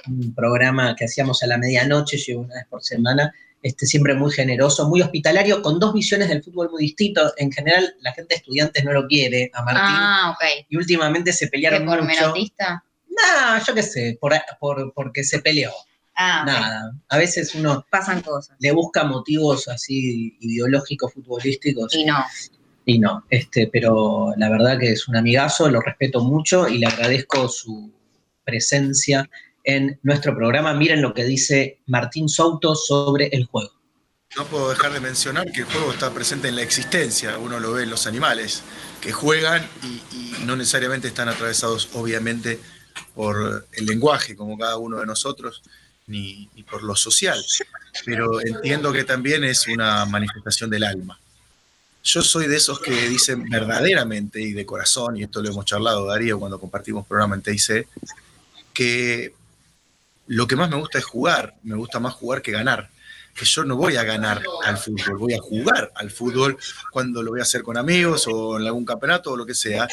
un 0.08 0.34
programa 0.34 0.96
que 0.96 1.06
hacíamos 1.06 1.42
a 1.44 1.48
la 1.48 1.58
medianoche, 1.58 2.18
yo 2.18 2.40
una 2.40 2.56
vez 2.56 2.66
por 2.70 2.84
semana, 2.84 3.34
este, 3.62 3.86
siempre 3.88 4.14
muy 4.14 4.32
generoso, 4.32 4.88
muy 4.88 5.02
hospitalario, 5.02 5.62
con 5.64 5.80
dos 5.80 5.94
visiones 5.94 6.30
del 6.30 6.44
fútbol 6.44 6.70
muy 6.70 6.84
distintos. 6.84 7.34
En 7.38 7.52
general, 7.52 7.96
la 8.02 8.14
gente 8.14 8.36
de 8.36 8.38
estudiantes 8.38 8.84
no 8.86 8.94
lo 8.94 9.08
quiere 9.08 9.50
a 9.54 9.64
Martín. 9.64 9.82
Ah, 9.88 10.36
ok. 10.36 10.66
Y 10.70 10.78
últimamente 10.78 11.34
se 11.34 11.46
¿Qué 11.46 11.52
pelearon 11.52 11.86
por 11.86 12.02
mucho. 12.04 12.16
menotista? 12.22 12.84
No, 13.10 13.66
yo 13.66 13.74
qué 13.74 13.82
sé, 13.82 14.18
por, 14.22 14.34
por- 14.60 14.94
porque 14.94 15.24
se 15.24 15.40
peleó. 15.40 15.72
Ah. 16.16 16.44
Nada. 16.46 16.94
A 17.10 17.18
veces 17.18 17.54
uno 17.56 17.86
Pasan 17.90 18.22
cosas. 18.22 18.56
le 18.60 18.72
busca 18.72 19.04
motivos 19.04 19.68
así 19.68 20.38
ideológicos, 20.40 21.14
futbolísticos. 21.14 21.94
Y 21.94 22.06
no. 22.06 22.24
Y 22.86 23.00
no, 23.00 23.26
este, 23.32 23.68
pero 23.74 24.34
la 24.38 24.50
verdad 24.50 24.78
que 24.78 24.92
es 24.92 25.08
un 25.08 25.16
amigazo, 25.16 25.70
lo 25.70 25.82
respeto 25.82 26.24
mucho 26.24 26.68
y 26.68 26.78
le 26.78 26.86
agradezco 26.86 27.48
su 27.48 27.92
presencia 28.44 29.28
en 29.64 30.00
nuestro 30.04 30.36
programa. 30.36 30.74
Miren 30.76 31.02
lo 31.02 31.14
que 31.14 31.26
dice 31.26 31.80
Martín 31.88 32.30
Souto 32.30 32.76
sobre 32.76 33.28
el 33.30 33.46
juego. 33.46 33.72
No 34.38 34.46
puedo 34.46 34.70
dejar 34.70 34.94
de 34.94 35.00
mencionar 35.00 35.52
que 35.52 35.62
el 35.62 35.66
juego 35.66 35.92
está 35.94 36.12
presente 36.14 36.48
en 36.50 36.58
la 36.58 36.62
existencia, 36.62 37.38
uno 37.40 37.60
lo 37.60 37.72
ve 37.74 37.84
en 37.84 37.90
los 37.90 38.06
animales, 38.06 38.62
que 39.02 39.12
juegan 39.12 39.68
y, 39.82 40.16
y 40.16 40.46
no 40.46 40.56
necesariamente 40.56 41.08
están 41.08 41.30
atravesados 41.30 41.90
obviamente 41.94 42.60
por 43.16 43.68
el 43.72 43.86
lenguaje 43.86 44.36
como 44.36 44.58
cada 44.58 44.78
uno 44.78 45.00
de 45.00 45.06
nosotros, 45.06 45.64
ni, 46.08 46.50
ni 46.56 46.64
por 46.64 46.84
lo 46.84 46.96
social, 46.96 47.44
pero 48.06 48.42
entiendo 48.42 48.92
que 48.92 49.04
también 49.04 49.44
es 49.44 49.68
una 49.68 50.06
manifestación 50.06 50.70
del 50.70 50.84
alma. 50.84 51.20
Yo 52.04 52.22
soy 52.22 52.48
de 52.48 52.58
esos 52.58 52.80
que 52.80 53.08
dicen 53.10 53.50
verdaderamente 53.50 54.40
y 54.40 54.54
de 54.54 54.66
corazón, 54.66 55.18
y 55.18 55.24
esto 55.24 55.42
lo 55.42 55.50
hemos 55.50 55.66
charlado 55.66 56.06
Darío 56.06 56.40
cuando 56.40 56.60
compartimos 56.60 57.08
programa 57.08 57.36
en 57.36 57.42
TIC, 57.42 57.88
que 58.74 59.34
lo 60.28 60.48
que 60.48 60.56
más 60.56 60.70
me 60.70 60.78
gusta 60.78 61.00
es 61.00 61.06
jugar, 61.06 61.56
me 61.64 61.76
gusta 61.76 62.00
más 62.00 62.14
jugar 62.14 62.42
que 62.42 62.52
ganar 62.52 62.90
que 63.36 63.46
yo 63.46 63.66
no 63.66 63.76
voy 63.76 63.98
a 63.98 64.04
ganar 64.04 64.42
al 64.64 64.78
fútbol, 64.78 65.18
voy 65.18 65.34
a 65.34 65.40
jugar 65.40 65.92
al 65.96 66.10
fútbol 66.10 66.58
cuando 66.90 67.22
lo 67.22 67.32
voy 67.32 67.42
a 67.42 67.44
hacer 67.44 67.64
con 67.64 67.78
amigos 67.78 68.28
o 68.28 68.58
en 68.58 68.66
algún 68.66 68.86
campeonato 68.86 69.32
o 69.32 69.38
lo 69.38 69.46
que 69.46 69.54
sea. 69.54 69.88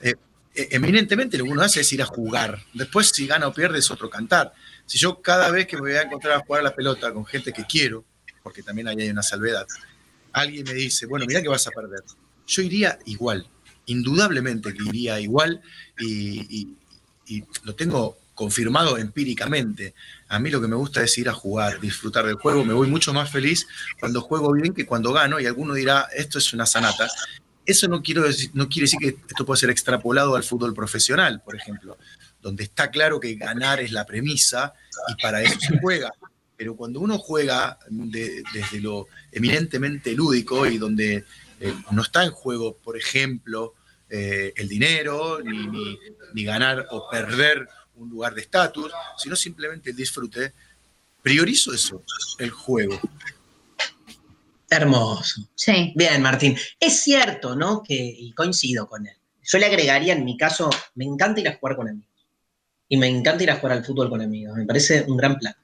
Eh, 0.00 0.14
eh, 0.54 0.68
eminentemente 0.72 1.38
lo 1.38 1.44
que 1.44 1.50
uno 1.50 1.62
hace 1.62 1.80
es 1.82 1.92
ir 1.92 2.02
a 2.02 2.06
jugar. 2.06 2.58
Después 2.74 3.10
si 3.10 3.28
gana 3.28 3.46
o 3.46 3.54
pierde 3.54 3.78
es 3.78 3.90
otro 3.92 4.10
cantar. 4.10 4.52
Si 4.90 4.98
yo 4.98 5.22
cada 5.22 5.52
vez 5.52 5.68
que 5.68 5.76
me 5.76 5.82
voy 5.82 5.92
a 5.92 6.02
encontrar 6.02 6.34
a 6.34 6.40
jugar 6.40 6.62
a 6.62 6.64
la 6.64 6.74
pelota 6.74 7.12
con 7.12 7.24
gente 7.24 7.52
que 7.52 7.64
quiero, 7.64 8.04
porque 8.42 8.60
también 8.60 8.88
ahí 8.88 9.00
hay 9.02 9.10
una 9.10 9.22
salvedad, 9.22 9.64
alguien 10.32 10.64
me 10.64 10.74
dice, 10.74 11.06
bueno, 11.06 11.26
mira 11.28 11.40
que 11.40 11.46
vas 11.48 11.64
a 11.68 11.70
perder. 11.70 12.00
Yo 12.44 12.60
iría 12.62 12.98
igual, 13.06 13.48
indudablemente 13.86 14.74
que 14.74 14.82
iría 14.82 15.20
igual 15.20 15.62
y, 15.96 16.74
y- 17.28 17.44
lo 17.62 17.76
tengo 17.76 18.18
confirmado 18.34 18.98
empíricamente. 18.98 19.94
A 20.26 20.40
mí 20.40 20.50
lo 20.50 20.60
que 20.60 20.66
me 20.66 20.74
gusta 20.74 21.04
es 21.04 21.16
ir 21.18 21.28
a 21.28 21.34
jugar, 21.34 21.78
disfrutar 21.80 22.26
del 22.26 22.34
juego. 22.34 22.64
Me 22.64 22.72
voy 22.74 22.88
mucho 22.88 23.14
más 23.14 23.30
feliz 23.30 23.68
cuando 24.00 24.20
juego 24.20 24.50
bien 24.50 24.74
que 24.74 24.86
cuando 24.86 25.12
gano. 25.12 25.38
Y 25.38 25.46
alguno 25.46 25.74
dirá, 25.74 26.08
esto 26.12 26.38
es 26.38 26.52
una 26.52 26.66
sanata. 26.66 27.08
Eso 27.64 27.86
no, 27.86 28.02
quiero 28.02 28.24
decir, 28.24 28.50
no 28.54 28.68
quiere 28.68 28.86
decir 28.86 28.98
que 28.98 29.16
esto 29.28 29.46
pueda 29.46 29.56
ser 29.60 29.70
extrapolado 29.70 30.34
al 30.34 30.42
fútbol 30.42 30.74
profesional, 30.74 31.40
por 31.44 31.54
ejemplo, 31.54 31.96
donde 32.40 32.64
está 32.64 32.90
claro 32.90 33.20
que 33.20 33.34
ganar 33.34 33.80
es 33.80 33.92
la 33.92 34.04
premisa 34.06 34.72
y 35.08 35.20
para 35.22 35.42
eso 35.42 35.58
se 35.60 35.78
juega. 35.80 36.12
Pero 36.56 36.76
cuando 36.76 37.00
uno 37.00 37.18
juega 37.18 37.78
de- 37.88 38.42
desde 38.52 38.80
lo 38.80 39.06
eminentemente 39.32 40.12
lúdico 40.14 40.66
y 40.66 40.78
donde 40.78 41.24
eh, 41.60 41.74
no 41.90 42.02
está 42.02 42.24
en 42.24 42.30
juego, 42.30 42.76
por 42.76 42.96
ejemplo, 42.96 43.74
eh, 44.08 44.52
el 44.56 44.68
dinero, 44.68 45.40
ni, 45.42 45.66
ni- 45.66 45.98
ni 46.34 46.44
ganar 46.44 46.86
o 46.90 47.08
perder 47.10 47.68
un 47.96 48.08
lugar 48.10 48.34
de 48.34 48.40
estatus, 48.40 48.90
sino 49.18 49.36
simplemente 49.36 49.90
el 49.90 49.96
disfrute, 49.96 50.52
priorizo 51.22 51.72
eso, 51.74 52.02
el 52.38 52.50
juego. 52.50 52.98
Hermoso. 54.68 55.48
Sí. 55.54 55.92
Bien, 55.96 56.22
Martín. 56.22 56.56
Es 56.78 57.02
cierto, 57.02 57.56
¿no? 57.56 57.82
Que, 57.82 57.94
y 57.96 58.32
coincido 58.32 58.86
con 58.88 59.06
él. 59.06 59.16
Yo 59.42 59.58
le 59.58 59.66
agregaría, 59.66 60.12
en 60.14 60.24
mi 60.24 60.36
caso, 60.36 60.70
me 60.94 61.04
encanta 61.04 61.40
ir 61.40 61.48
a 61.48 61.56
jugar 61.56 61.76
con 61.76 61.88
amigos. 61.88 62.08
Y 62.90 62.98
me 62.98 63.06
encanta 63.06 63.42
ir 63.42 63.50
a 63.50 63.56
jugar 63.56 63.78
al 63.78 63.84
fútbol 63.84 64.10
con 64.10 64.20
amigos. 64.20 64.54
Me 64.56 64.66
parece 64.66 65.04
un 65.08 65.16
gran 65.16 65.38
plan. 65.38 65.54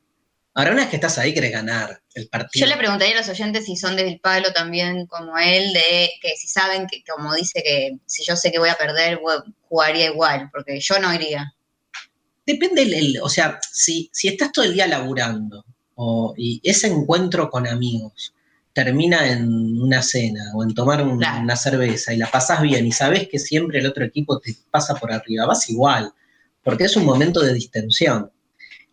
Ahora, 0.54 0.70
una 0.72 0.80
vez 0.82 0.88
que 0.90 0.96
estás 0.96 1.18
ahí, 1.18 1.34
querés 1.34 1.52
ganar 1.52 2.00
el 2.14 2.28
partido. 2.28 2.64
Yo 2.64 2.72
le 2.72 2.78
preguntaría 2.78 3.14
a 3.14 3.18
los 3.18 3.28
oyentes 3.28 3.66
si 3.66 3.76
son 3.76 3.94
del 3.96 4.18
palo 4.20 4.52
también 4.54 5.04
como 5.06 5.36
él, 5.36 5.74
de 5.74 6.08
que 6.22 6.34
si 6.36 6.48
saben 6.48 6.86
que, 6.86 7.02
como 7.04 7.34
dice 7.34 7.62
que 7.62 7.98
si 8.06 8.24
yo 8.24 8.36
sé 8.36 8.50
que 8.50 8.58
voy 8.58 8.70
a 8.70 8.74
perder, 8.76 9.20
jugaría 9.68 10.06
igual, 10.06 10.48
porque 10.50 10.80
yo 10.80 10.98
no 10.98 11.12
iría. 11.12 11.52
Depende, 12.46 12.82
el, 12.82 12.94
el- 12.94 13.18
o 13.22 13.28
sea, 13.28 13.58
si, 13.70 14.08
si 14.12 14.28
estás 14.28 14.52
todo 14.52 14.64
el 14.64 14.72
día 14.72 14.86
laburando 14.86 15.64
o, 15.96 16.32
y 16.38 16.60
ese 16.62 16.86
encuentro 16.86 17.50
con 17.50 17.66
amigos 17.66 18.32
termina 18.72 19.30
en 19.30 19.80
una 19.82 20.00
cena 20.02 20.52
o 20.54 20.62
en 20.62 20.72
tomar 20.74 21.02
un- 21.02 21.18
Claro. 21.18 21.40
una 21.40 21.56
cerveza 21.56 22.14
y 22.14 22.18
la 22.18 22.30
pasás 22.30 22.62
bien 22.62 22.86
y 22.86 22.92
sabes 22.92 23.28
que 23.28 23.38
siempre 23.38 23.80
el 23.80 23.86
otro 23.86 24.04
equipo 24.04 24.38
te 24.38 24.54
pasa 24.70 24.94
por 24.94 25.12
arriba, 25.12 25.44
vas 25.46 25.68
igual, 25.70 26.12
porque 26.66 26.82
es 26.82 26.96
un 26.96 27.04
momento 27.04 27.38
de 27.38 27.54
distensión. 27.54 28.28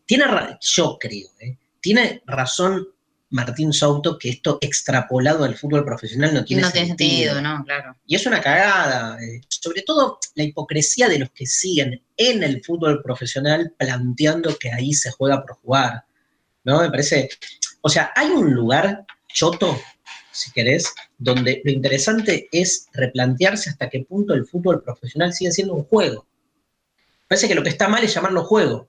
Tiene, 0.05 0.25
yo 0.61 0.95
creo, 0.99 1.27
¿eh? 1.39 1.57
tiene 1.81 2.21
razón 2.27 2.87
Martín 3.31 3.73
Souto 3.73 4.19
que 4.19 4.29
esto 4.29 4.59
extrapolado 4.61 5.43
al 5.43 5.55
fútbol 5.55 5.83
profesional 5.83 6.35
no 6.35 6.45
tiene 6.45 6.61
no 6.61 6.71
tiene 6.71 6.89
sentido. 6.89 7.33
sentido, 7.33 7.41
¿no? 7.41 7.63
Claro. 7.65 7.97
Y 8.05 8.15
es 8.15 8.27
una 8.27 8.39
cagada, 8.41 9.17
eh, 9.23 9.41
sobre 9.49 9.81
todo 9.81 10.19
la 10.35 10.43
hipocresía 10.43 11.09
de 11.09 11.17
los 11.17 11.31
que 11.31 11.47
siguen 11.47 11.99
en 12.15 12.43
el 12.43 12.63
fútbol 12.63 13.01
profesional 13.01 13.73
planteando 13.75 14.55
que 14.59 14.71
ahí 14.71 14.93
se 14.93 15.09
juega 15.09 15.41
por 15.41 15.55
jugar. 15.55 16.05
¿No? 16.63 16.79
Me 16.79 16.91
parece. 16.91 17.27
O 17.81 17.89
sea, 17.89 18.11
hay 18.15 18.27
un 18.27 18.53
lugar 18.53 19.03
choto, 19.33 19.81
si 20.31 20.51
querés, 20.51 20.93
donde 21.17 21.59
lo 21.65 21.71
interesante 21.71 22.49
es 22.51 22.85
replantearse 22.93 23.71
hasta 23.71 23.89
qué 23.89 24.01
punto 24.07 24.35
el 24.35 24.45
fútbol 24.45 24.83
profesional 24.83 25.33
sigue 25.33 25.51
siendo 25.51 25.73
un 25.73 25.85
juego. 25.85 26.27
Parece 27.33 27.47
que 27.47 27.55
lo 27.55 27.63
que 27.63 27.69
está 27.69 27.87
mal 27.87 28.03
es 28.03 28.13
llamarlo 28.13 28.43
juego. 28.43 28.87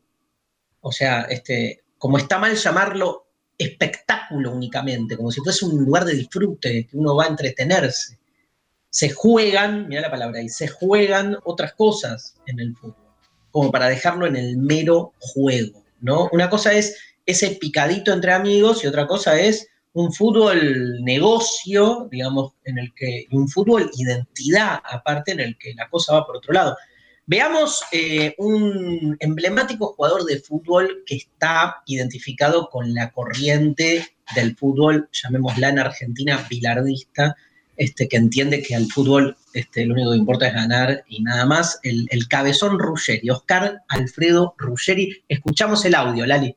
O 0.82 0.92
sea, 0.92 1.22
este, 1.30 1.82
como 1.96 2.18
está 2.18 2.38
mal 2.38 2.54
llamarlo 2.54 3.28
espectáculo 3.56 4.52
únicamente, 4.52 5.16
como 5.16 5.30
si 5.30 5.40
fuese 5.40 5.64
un 5.64 5.82
lugar 5.82 6.04
de 6.04 6.12
disfrute, 6.12 6.86
que 6.86 6.94
uno 6.94 7.16
va 7.16 7.24
a 7.24 7.28
entretenerse. 7.28 8.18
Se 8.90 9.08
juegan, 9.08 9.88
mira 9.88 10.02
la 10.02 10.10
palabra 10.10 10.40
ahí, 10.40 10.50
se 10.50 10.68
juegan 10.68 11.38
otras 11.44 11.72
cosas 11.72 12.34
en 12.44 12.60
el 12.60 12.76
fútbol, 12.76 13.14
como 13.50 13.72
para 13.72 13.88
dejarlo 13.88 14.26
en 14.26 14.36
el 14.36 14.58
mero 14.58 15.14
juego, 15.20 15.82
¿no? 16.02 16.28
Una 16.30 16.50
cosa 16.50 16.74
es 16.74 16.98
ese 17.24 17.56
picadito 17.58 18.12
entre 18.12 18.34
amigos 18.34 18.84
y 18.84 18.88
otra 18.88 19.06
cosa 19.06 19.40
es 19.40 19.68
un 19.94 20.12
fútbol 20.12 21.02
negocio, 21.02 22.08
digamos, 22.10 22.52
en 22.64 22.76
el 22.76 22.92
que, 22.92 23.24
y 23.26 23.34
un 23.34 23.48
fútbol 23.48 23.90
identidad 23.96 24.82
aparte 24.84 25.32
en 25.32 25.40
el 25.40 25.56
que 25.56 25.72
la 25.72 25.88
cosa 25.88 26.12
va 26.12 26.26
por 26.26 26.36
otro 26.36 26.52
lado. 26.52 26.76
Veamos 27.26 27.82
eh, 27.90 28.34
un 28.36 29.16
emblemático 29.18 29.94
jugador 29.94 30.24
de 30.24 30.40
fútbol 30.40 31.02
que 31.06 31.16
está 31.16 31.82
identificado 31.86 32.68
con 32.68 32.92
la 32.92 33.12
corriente 33.12 34.16
del 34.34 34.54
fútbol, 34.56 35.08
llamémosla 35.10 35.70
en 35.70 35.78
Argentina, 35.78 36.46
bilardista, 36.50 37.34
este, 37.76 38.08
que 38.08 38.18
entiende 38.18 38.62
que 38.62 38.74
al 38.76 38.86
fútbol 38.86 39.36
este, 39.54 39.86
lo 39.86 39.94
único 39.94 40.10
que 40.10 40.18
importa 40.18 40.48
es 40.48 40.54
ganar 40.54 41.04
y 41.08 41.22
nada 41.22 41.46
más, 41.46 41.80
el, 41.82 42.28
cabezón 42.28 42.78
Ruggeri, 42.78 43.30
Oscar 43.30 43.82
Alfredo 43.88 44.54
Ruggeri. 44.58 45.24
Escuchamos 45.26 45.84
el 45.86 45.94
audio, 45.94 46.26
Lali. 46.26 46.54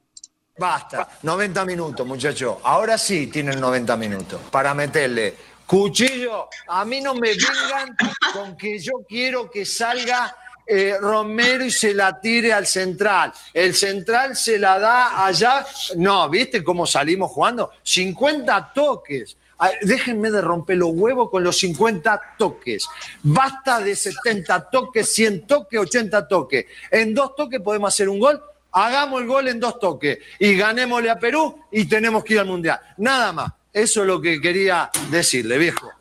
Basta, 0.58 1.08
90 1.24 1.66
minutos, 1.66 2.06
muchacho. 2.06 2.60
Ahora 2.64 2.98
sí 2.98 3.28
tienen 3.28 3.60
90 3.60 3.96
minutos 3.96 4.42
para 4.52 4.74
meterle 4.74 5.36
cuchillo. 5.66 6.50
A 6.68 6.84
mí 6.84 7.00
no 7.00 7.14
me 7.14 7.30
vengan 7.30 7.96
con 8.34 8.58
que 8.58 8.80
yo 8.80 8.94
quiero 9.08 9.50
que 9.50 9.66
salga 9.66 10.36
eh, 10.68 10.98
Romero 11.00 11.64
y 11.64 11.72
se 11.72 11.94
la 11.94 12.20
tire 12.20 12.54
al 12.54 12.68
central. 12.68 13.34
El 13.54 13.74
central 13.74 14.36
se 14.36 14.60
la 14.60 14.78
da 14.80 15.26
allá. 15.26 15.66
No, 15.96 16.30
¿viste 16.30 16.64
cómo 16.64 16.86
salimos 16.86 17.32
jugando? 17.32 17.72
50 17.84 18.74
toques. 18.74 19.38
Déjenme 19.82 20.30
de 20.30 20.42
romper 20.42 20.78
los 20.78 20.92
huevos 20.92 21.30
con 21.32 21.44
los 21.44 21.58
50 21.58 22.22
toques. 22.38 22.88
Basta 23.24 23.80
de 23.80 23.96
70 23.96 24.70
toques, 24.70 25.12
100 25.14 25.48
toques, 25.48 25.80
80 25.80 26.28
toques. 26.28 26.66
En 26.92 27.14
dos 27.14 27.36
toques 27.36 27.60
podemos 27.62 27.94
hacer 27.94 28.10
un 28.10 28.20
gol. 28.20 28.42
Hagamos 28.72 29.22
el 29.22 29.28
gol 29.28 29.48
en 29.48 29.60
dos 29.60 29.80
toques 29.80 30.20
y 30.38 30.56
ganémosle 30.56 31.10
a 31.10 31.18
Perú 31.18 31.64
y 31.72 31.86
tenemos 31.86 32.24
que 32.24 32.36
ir 32.36 32.40
al 32.42 32.46
Mundial. 32.46 32.80
Nada 32.98 33.32
más. 33.32 33.52
Eso 33.74 34.02
es 34.02 34.08
lo 34.08 34.20
que 34.20 34.42
quería 34.42 34.90
decirle, 35.12 35.58
viejo. 35.60 35.92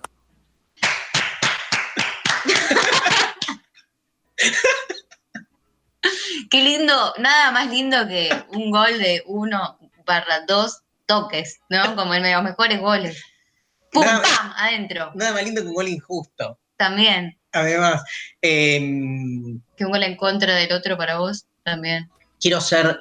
Qué 6.51 6.63
lindo, 6.63 7.15
nada 7.19 7.51
más 7.51 7.69
lindo 7.71 8.07
que 8.07 8.31
un 8.51 8.71
gol 8.71 8.99
de 8.99 9.23
uno 9.27 9.79
barra 10.05 10.45
dos 10.47 10.83
toques, 11.07 11.61
¿no? 11.69 11.97
Como 11.97 12.15
en 12.15 12.31
los 12.31 12.43
mejores 12.43 12.81
goles. 12.81 13.23
¡Pum, 13.91 14.05
Nada- 14.05 14.23
pam! 14.23 14.53
Adentro. 14.57 15.11
Nada 15.15 15.33
más 15.33 15.43
lindo 15.45 15.63
que 15.63 15.69
un 15.69 15.75
gol 15.75 15.89
injusto. 15.89 16.59
También. 16.77 17.39
Además, 17.53 18.03
em, 18.43 19.61
Que 19.77 19.85
un 19.85 19.91
gol 19.93 20.03
en 20.03 20.17
contra 20.17 20.55
del 20.55 20.73
otro 20.73 20.97
para 20.97 21.19
vos, 21.19 21.47
también. 21.65 22.09
quiero 22.41 22.61
ser 22.61 23.01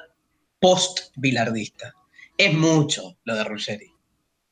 post-bilardista. 0.58 1.94
Es 2.38 2.52
mucho 2.54 3.16
lo 3.24 3.34
de 3.36 3.44
Ruggeri. 3.44 3.92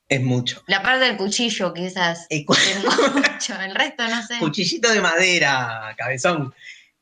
Es 0.08 0.22
mucho. 0.22 0.62
La 0.66 0.82
parte 0.82 1.06
del 1.06 1.16
cuchillo, 1.16 1.72
quizás. 1.72 2.26
Es 2.28 2.44
mucho. 2.46 3.60
El 3.60 3.74
resto, 3.74 4.06
no 4.06 4.22
sé. 4.26 4.38
Cuchillito 4.38 4.90
de 4.90 5.00
madera, 5.00 5.94
cabezón. 5.96 6.54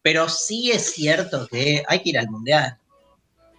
Pero 0.02 0.28
sí 0.28 0.70
es 0.72 0.92
cierto 0.92 1.46
que 1.48 1.82
hay 1.86 2.00
que 2.00 2.10
ir 2.10 2.18
al 2.18 2.28
mundial. 2.28 2.76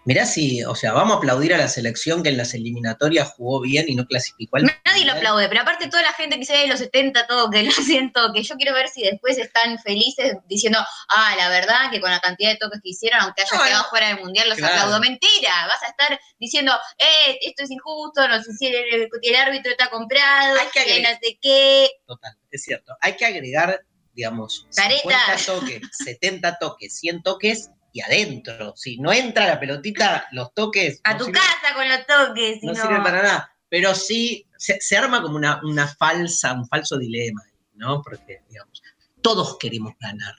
Mirá 0.05 0.25
si, 0.25 0.61
o 0.65 0.75
sea, 0.75 0.91
vamos 0.91 1.13
a 1.15 1.17
aplaudir 1.19 1.53
a 1.53 1.57
la 1.57 1.69
selección 1.69 2.23
que 2.23 2.29
en 2.29 2.35
las 2.37 2.53
eliminatorias 2.53 3.31
jugó 3.37 3.61
bien 3.61 3.85
y 3.87 3.95
no 3.95 4.05
clasificó 4.05 4.57
al 4.57 4.63
Nadie 4.85 5.05
lo 5.05 5.13
aplaude, 5.13 5.47
pero 5.47 5.61
aparte 5.61 5.87
toda 5.87 6.03
la 6.03 6.11
gente 6.11 6.35
que 6.35 6.41
dice 6.41 6.55
"Ay, 6.55 6.67
los 6.67 6.79
70 6.79 7.25
todo, 7.25 7.49
que 7.49 7.63
lo 7.63 7.71
siento, 8.11 8.33
que 8.33 8.43
yo 8.43 8.55
quiero 8.55 8.73
ver 8.73 8.89
si 8.89 9.01
después 9.03 9.37
están 9.37 9.79
felices 9.79 10.35
diciendo, 10.49 10.79
ah, 11.09 11.33
la 11.37 11.47
verdad 11.47 11.89
que 11.89 12.01
con 12.01 12.11
la 12.11 12.19
cantidad 12.19 12.51
de 12.51 12.57
toques 12.57 12.81
que 12.83 12.89
hicieron, 12.89 13.21
aunque 13.21 13.43
haya 13.43 13.57
No, 13.57 13.63
quedado 13.63 13.83
no. 13.83 13.89
fuera 13.89 14.07
del 14.09 14.19
mundial, 14.19 14.49
los 14.49 14.57
Claro. 14.57 14.73
aplaudo. 14.73 14.99
Mentira, 14.99 15.67
vas 15.67 15.81
a 15.83 15.87
estar 15.87 16.19
diciendo, 16.37 16.73
eh, 16.97 17.37
esto 17.41 17.63
es 17.63 17.71
injusto, 17.71 18.27
no 18.27 18.43
sé 18.43 18.51
si 18.59 18.67
el, 18.67 19.07
el 19.21 19.35
árbitro 19.35 19.71
está 19.71 19.89
comprado, 19.89 20.59
Hay 20.59 20.67
que 20.73 20.83
que 20.83 21.01
no 21.01 21.09
sé 21.21 21.37
qué. 21.41 21.89
Total, 22.05 22.33
es 22.51 22.61
cierto. 22.63 22.93
Hay 22.99 23.15
que 23.15 23.25
agregar, 23.25 23.79
digamos, 24.13 24.67
Careta. 24.75 25.37
50 25.37 25.45
toques, 25.45 25.81
70 26.03 26.57
toques, 26.59 26.99
100 26.99 27.23
toques 27.23 27.69
y 27.93 28.01
adentro. 28.01 28.73
Si 28.75 28.97
no 28.97 29.13
entra 29.13 29.47
la 29.47 29.59
pelotita, 29.59 30.27
los 30.31 30.53
toques 30.53 30.99
A 31.03 31.13
no 31.13 31.25
tu 31.25 31.31
casa 31.31 31.73
con 31.75 31.87
los 31.87 32.05
toques, 32.05 32.59
no 32.63 32.73
no. 32.73 32.81
sirve 32.81 33.01
para 33.01 33.21
nada. 33.21 33.55
Pero 33.69 33.95
sí, 33.95 34.45
se, 34.57 34.81
se 34.81 34.97
arma 34.97 35.21
como 35.21 35.37
una, 35.37 35.61
una 35.63 35.87
falsa, 35.87 36.53
un 36.53 36.67
falso 36.67 36.97
dilema, 36.97 37.43
¿no? 37.75 38.01
Porque, 38.01 38.41
digamos, 38.49 38.81
todos 39.21 39.57
queremos 39.57 39.93
ganar. 39.99 40.35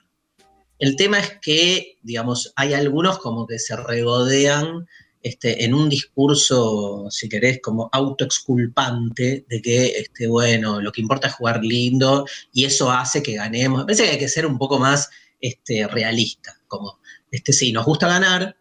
El 0.79 0.97
tema 0.97 1.19
es 1.19 1.39
que, 1.41 1.99
digamos, 2.03 2.53
hay 2.57 2.75
algunos 2.75 3.19
como 3.19 3.47
que 3.47 3.59
se 3.59 3.77
regodean 3.77 4.87
este, 5.23 5.65
en 5.65 5.73
un 5.73 5.89
discurso, 5.89 7.07
si 7.11 7.29
querés, 7.29 7.61
como 7.63 7.89
autoexculpante 7.93 9.47
de 9.49 9.63
que, 9.63 9.87
este, 9.99 10.27
bueno, 10.27 10.81
lo 10.81 10.93
que 10.93 11.01
importa 11.01 11.29
es 11.29 11.35
jugar 11.35 11.65
lindo 11.65 12.27
y 12.53 12.65
eso 12.65 12.91
hace 12.91 13.23
que 13.23 13.35
ganemos. 13.35 13.79
Me 13.79 13.85
parece 13.87 14.05
que 14.05 14.11
hay 14.11 14.19
que 14.19 14.29
ser 14.29 14.45
un 14.45 14.59
poco 14.59 14.79
más 14.79 15.09
este, 15.41 15.87
realista, 15.87 16.61
como, 16.69 16.99
este, 17.35 17.53
sí, 17.53 17.73
nos 17.73 17.85
gusta 17.85 18.09
ganar, 18.09 18.57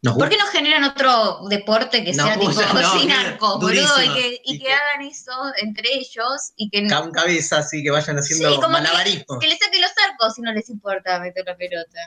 nos 0.00 0.16
¿Por 0.16 0.28
qué 0.28 0.36
no 0.36 0.46
generan 0.46 0.84
otro 0.84 1.40
deporte 1.48 2.04
que 2.04 2.12
No, 2.12 2.24
sea 2.24 2.38
tipo 2.38 2.52
no, 2.52 3.00
sin 3.00 3.10
arco, 3.10 3.58
boludo? 3.60 4.02
Y 4.04 4.14
que, 4.14 4.40
y 4.44 4.58
que 4.60 4.72
hagan 4.72 5.02
eso 5.02 5.32
entre 5.60 5.92
ellos 5.94 6.52
y 6.56 6.70
que, 6.70 6.86
con 6.86 7.10
cabeza, 7.10 7.58
así 7.58 7.82
que 7.82 7.90
vayan 7.90 8.16
haciendo 8.16 8.48
Sí, 8.54 8.60
que- 8.60 8.68
malabarismo. 8.68 9.38
que 9.40 9.48
le 9.48 9.58
saquen 9.58 9.80
los 9.80 9.90
arcos 10.08 10.34
si 10.34 10.42
no 10.42 10.52
les 10.52 10.68
importa 10.70 11.18
meter 11.18 11.44
la 11.46 11.56
pelota. 11.56 11.98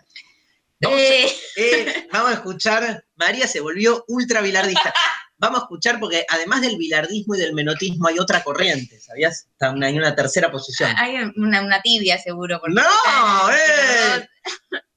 Vamos, 0.80 0.98
a- 1.00 1.02
Eh, 1.04 1.36
eh, 1.58 2.08
vamos 2.14 2.32
a 2.32 2.34
escuchar, 2.36 3.04
María 3.16 3.46
se 3.48 3.60
volvió 3.60 4.06
ultra 4.08 4.40
bilardista. 4.42 4.94
Vamos 5.38 5.60
a 5.60 5.64
escuchar 5.64 6.00
porque 6.00 6.26
además 6.30 6.62
del 6.62 6.78
bilardismo 6.78 7.36
y 7.36 7.40
del 7.40 7.54
menotismo 7.54 8.08
hay 8.08 8.20
otra 8.20 8.42
corriente, 8.44 9.00
¿sabías? 9.02 9.48
Está 9.52 9.72
una, 9.72 9.88
hay 9.88 9.98
una 9.98 10.16
tercera 10.16 10.50
posición. 10.52 10.94
hay 10.98 11.16
una, 11.36 11.62
una 11.62 11.82
tibia 11.82 12.18
seguro. 12.20 12.60
porque 12.62 12.76
¡No! 12.76 12.82
está- 13.52 14.28
¡Eh! 14.28 14.30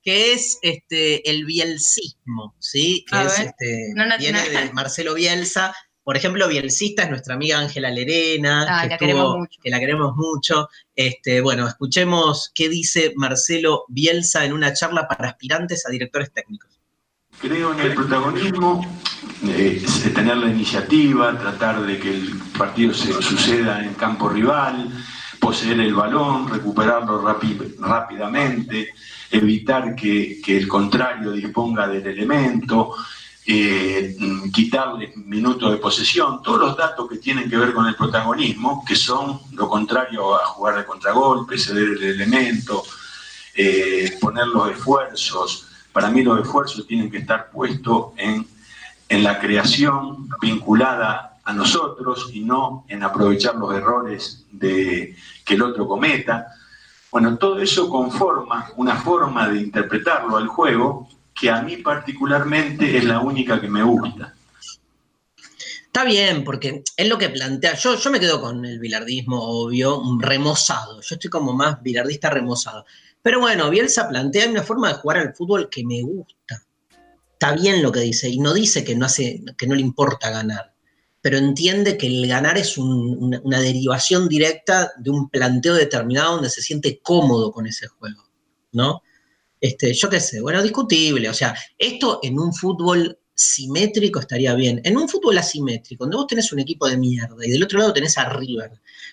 Que 0.04 0.32
es 0.34 0.58
este, 0.62 1.28
el 1.30 1.44
bielcismo, 1.46 2.54
¿sí? 2.58 3.04
Que 3.10 3.22
es, 3.22 3.38
este, 3.38 3.92
No, 3.94 4.04
no, 4.06 4.18
viene 4.18 4.38
no. 4.52 4.60
de 4.60 4.72
Marcelo 4.72 5.14
Bielsa. 5.14 5.74
Por 6.02 6.18
ejemplo, 6.18 6.46
bielcista 6.48 7.04
es 7.04 7.10
nuestra 7.10 7.34
amiga 7.34 7.58
Ángela 7.58 7.90
Lerena, 7.90 8.66
Ah, 8.68 8.82
que, 8.82 8.88
la 8.88 8.94
estuvo- 8.96 8.98
queremos 8.98 9.36
mucho. 9.38 9.60
que 9.62 9.70
la 9.70 9.80
queremos 9.80 10.12
mucho. 10.16 10.68
Este, 10.94 11.40
bueno, 11.40 11.66
escuchemos 11.66 12.50
qué 12.54 12.68
dice 12.68 13.14
Marcelo 13.16 13.84
Bielsa 13.88 14.44
en 14.44 14.52
una 14.52 14.74
charla 14.74 15.08
para 15.08 15.30
aspirantes 15.30 15.86
a 15.86 15.90
directores 15.90 16.30
técnicos. 16.32 16.78
Creo 17.40 17.72
en 17.72 17.80
el 17.80 17.94
protagonismo, 17.94 18.86
eh, 19.48 19.82
tener 20.14 20.36
la 20.36 20.50
iniciativa, 20.50 21.36
tratar 21.38 21.84
de 21.84 21.98
que 21.98 22.10
el 22.14 22.38
partido 22.56 22.92
se 22.94 23.10
suceda 23.22 23.82
en 23.82 23.94
campo 23.94 24.28
rival, 24.28 24.88
poseer 25.44 25.78
el 25.80 25.94
balón, 25.94 26.48
recuperarlo 26.48 27.20
rápidamente, 27.20 28.94
evitar 29.30 29.94
que, 29.94 30.40
el 30.46 30.66
contrario 30.66 31.32
disponga 31.32 31.86
del 31.86 32.06
elemento, 32.06 32.94
eh, 33.46 34.16
quitarle 34.50 35.12
minutos 35.16 35.70
de 35.70 35.76
posesión, 35.76 36.42
todos 36.42 36.60
los 36.60 36.76
datos 36.78 37.06
que 37.10 37.18
tienen 37.18 37.50
que 37.50 37.58
ver 37.58 37.74
con 37.74 37.86
el 37.86 37.94
protagonismo, 37.94 38.82
que 38.86 38.96
son 38.96 39.38
lo 39.52 39.68
contrario 39.68 40.34
a 40.34 40.46
jugar 40.46 40.78
de 40.78 40.86
contragolpe, 40.86 41.58
ceder 41.58 41.88
el 41.88 42.02
elemento, 42.02 42.82
eh, 43.54 44.16
poner 44.18 44.46
los 44.46 44.70
esfuerzos. 44.70 45.66
Para 45.92 46.08
mí 46.08 46.22
los 46.22 46.40
esfuerzos 46.40 46.86
tienen 46.86 47.10
que 47.10 47.18
estar 47.18 47.50
puestos 47.50 48.12
en, 48.16 48.46
en 49.10 49.22
la 49.22 49.38
creación 49.38 50.26
vinculada 50.40 51.33
a 51.44 51.52
nosotros 51.52 52.30
y 52.32 52.40
no 52.40 52.84
en 52.88 53.02
aprovechar 53.02 53.54
los 53.56 53.74
errores 53.74 54.46
de, 54.50 55.16
que 55.44 55.54
el 55.54 55.62
otro 55.62 55.86
cometa. 55.86 56.48
Bueno, 57.10 57.36
todo 57.38 57.58
eso 57.60 57.88
conforma 57.88 58.70
una 58.76 58.96
forma 58.96 59.48
de 59.48 59.60
interpretarlo 59.60 60.36
al 60.36 60.48
juego 60.48 61.08
que 61.34 61.50
a 61.50 61.62
mí 61.62 61.76
particularmente 61.78 62.96
es 62.96 63.04
la 63.04 63.20
única 63.20 63.60
que 63.60 63.68
me 63.68 63.82
gusta. 63.82 64.34
Está 65.86 66.04
bien, 66.04 66.42
porque 66.42 66.82
es 66.96 67.08
lo 67.08 67.18
que 67.18 67.28
plantea. 67.28 67.74
Yo, 67.74 67.96
yo 67.96 68.10
me 68.10 68.18
quedo 68.18 68.40
con 68.40 68.64
el 68.64 68.80
bilardismo, 68.80 69.40
obvio, 69.40 70.02
remozado. 70.18 71.00
Yo 71.00 71.14
estoy 71.14 71.30
como 71.30 71.52
más 71.52 71.80
bilardista 71.82 72.30
remozado. 72.30 72.84
Pero 73.22 73.40
bueno, 73.40 73.70
Bielsa 73.70 74.08
plantea 74.08 74.50
una 74.50 74.62
forma 74.62 74.88
de 74.88 74.94
jugar 74.94 75.18
al 75.18 75.34
fútbol 75.34 75.70
que 75.70 75.84
me 75.84 76.02
gusta. 76.02 76.62
Está 77.32 77.52
bien 77.54 77.82
lo 77.82 77.92
que 77.92 78.00
dice, 78.00 78.28
y 78.28 78.38
no 78.38 78.52
dice 78.52 78.84
que 78.84 78.96
no, 78.96 79.06
hace, 79.06 79.42
que 79.56 79.66
no 79.66 79.74
le 79.74 79.80
importa 79.80 80.30
ganar, 80.30 80.73
pero 81.24 81.38
entiende 81.38 81.96
que 81.96 82.06
el 82.06 82.28
ganar 82.28 82.58
es 82.58 82.76
un- 82.76 83.40
una, 83.42 83.58
derivación 83.58 84.28
directa 84.28 84.92
de 84.98 85.08
un 85.08 85.30
planteo 85.30 85.72
determinado 85.72 86.34
donde 86.34 86.50
se 86.50 86.60
siente 86.60 87.00
cómodo 87.02 87.50
con 87.50 87.66
ese 87.66 87.86
juego, 87.86 88.28
¿no? 88.72 89.00
Este, 89.58 89.94
yo 89.94 90.10
qué 90.10 90.20
sé, 90.20 90.42
bueno, 90.42 90.62
discutible. 90.62 91.30
O 91.30 91.32
sea, 91.32 91.56
esto 91.78 92.20
en 92.22 92.38
un 92.38 92.52
fútbol 92.52 93.18
simétrico 93.34 94.20
estaría 94.20 94.54
bien. 94.54 94.82
En 94.84 94.98
un 94.98 95.08
fútbol 95.08 95.38
asimétrico, 95.38 96.04
donde 96.04 96.18
vos 96.18 96.26
tenés 96.26 96.52
un 96.52 96.58
equipo 96.58 96.86
de 96.86 96.98
mierda 96.98 97.36
y 97.46 97.52
del 97.52 97.64
otro 97.64 97.78
lado 97.78 97.94
tenés 97.94 98.18
a 98.18 98.28
River, 98.28 98.72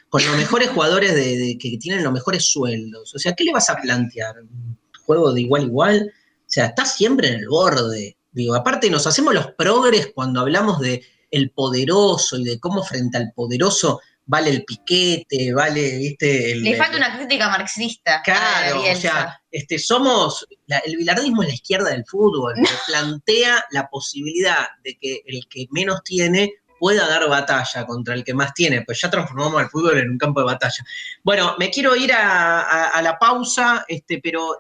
con 0.10 0.22
los 0.26 0.36
mejores 0.36 0.68
jugadores 0.68 1.16
de, 1.16 1.58
que 1.58 1.78
tienen 1.78 2.04
los 2.04 2.12
mejores 2.12 2.44
sueldos. 2.44 3.16
O 3.16 3.20
sea, 3.20 3.34
¿qué 3.36 3.46
le 3.46 3.54
vas 3.54 3.70
a 3.70 3.78
plantear? 3.78 4.42
¿Un 4.42 4.78
juego 5.06 5.32
de 5.32 5.40
igual 5.40 5.64
igual? 5.64 6.12
O 6.12 6.44
sea, 6.46 6.66
estás 6.66 6.94
siempre 6.94 7.30
en 7.30 7.36
el 7.36 7.48
borde. 7.48 8.18
Digo, 8.34 8.54
aparte 8.54 8.90
nos 8.90 9.08
hacemos 9.08 9.34
los 9.34 9.54
progres 9.54 10.12
cuando 10.14 10.42
hablamos 10.42 10.82
de 10.82 11.06
el 11.32 11.52
poderoso 11.52 12.38
y 12.38 12.44
de 12.44 12.60
cómo 12.60 12.84
frente 12.84 13.18
al 13.18 13.32
poderoso 13.34 14.02
vale 14.26 14.52
el 14.52 14.64
piquete, 14.64 15.52
vale, 15.54 15.98
viste, 15.98 16.52
el, 16.52 16.62
Le 16.64 16.76
falta 16.78 16.96
una 16.98 17.18
crítica 17.18 17.50
marxista. 17.50 18.22
Claro, 18.24 18.82
o 18.92 18.96
sea, 18.96 19.42
este, 19.50 19.80
somos, 19.80 20.48
la- 20.68 20.78
el 20.80 20.96
bilardismo 20.98 21.42
es 21.44 21.50
la 21.50 21.56
izquierda 21.56 21.90
del 21.90 22.06
fútbol, 22.06 22.54
que 22.62 22.70
plantea 22.88 23.66
la 23.72 23.90
posibilidad 23.90 24.68
de 24.84 24.98
que 24.98 25.22
el 25.26 25.48
que 25.50 25.66
menos 25.72 26.04
tiene 26.04 26.54
pueda 26.80 27.08
dar 27.08 27.28
batalla 27.30 27.86
contra 27.86 28.14
el 28.14 28.24
que 28.24 28.34
más 28.34 28.54
tiene, 28.54 28.84
pues 28.84 29.02
ya 29.02 29.10
transformamos 29.10 29.62
al 29.62 29.70
fútbol 29.70 29.98
en 29.98 30.10
un 30.12 30.18
campo 30.18 30.40
de 30.40 30.46
batalla. 30.48 30.84
Bueno, 31.24 31.56
me 31.60 31.70
quiero 31.70 31.96
ir 31.96 32.14
a, 32.14 32.62
a- 32.62 32.88
a 32.90 33.02
la 33.02 33.20
pausa, 33.20 33.84
este, 33.88 34.20
pero 34.24 34.60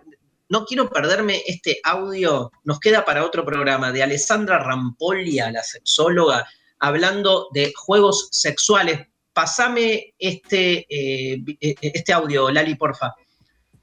no 0.49 0.65
quiero 0.65 0.89
perderme 0.89 1.41
este 1.48 1.80
audio, 1.84 2.52
nos 2.65 2.80
queda 2.80 3.06
para 3.06 3.23
otro 3.26 3.45
programa, 3.45 3.91
de 3.93 4.03
Alessandra 4.03 4.60
Rampoglia, 4.60 5.49
la 5.49 5.64
sexóloga, 5.64 6.45
hablando 6.81 7.47
de 7.53 7.71
juegos 7.75 8.27
sexuales. 8.31 9.07
Pasame 9.33 10.13
este, 10.19 10.85
eh, 10.89 11.37
vi- 11.39 11.57
eh, 11.61 11.75
este 11.81 12.11
audio, 12.11 12.51
Lali, 12.51 12.75
porfa. 12.75 13.13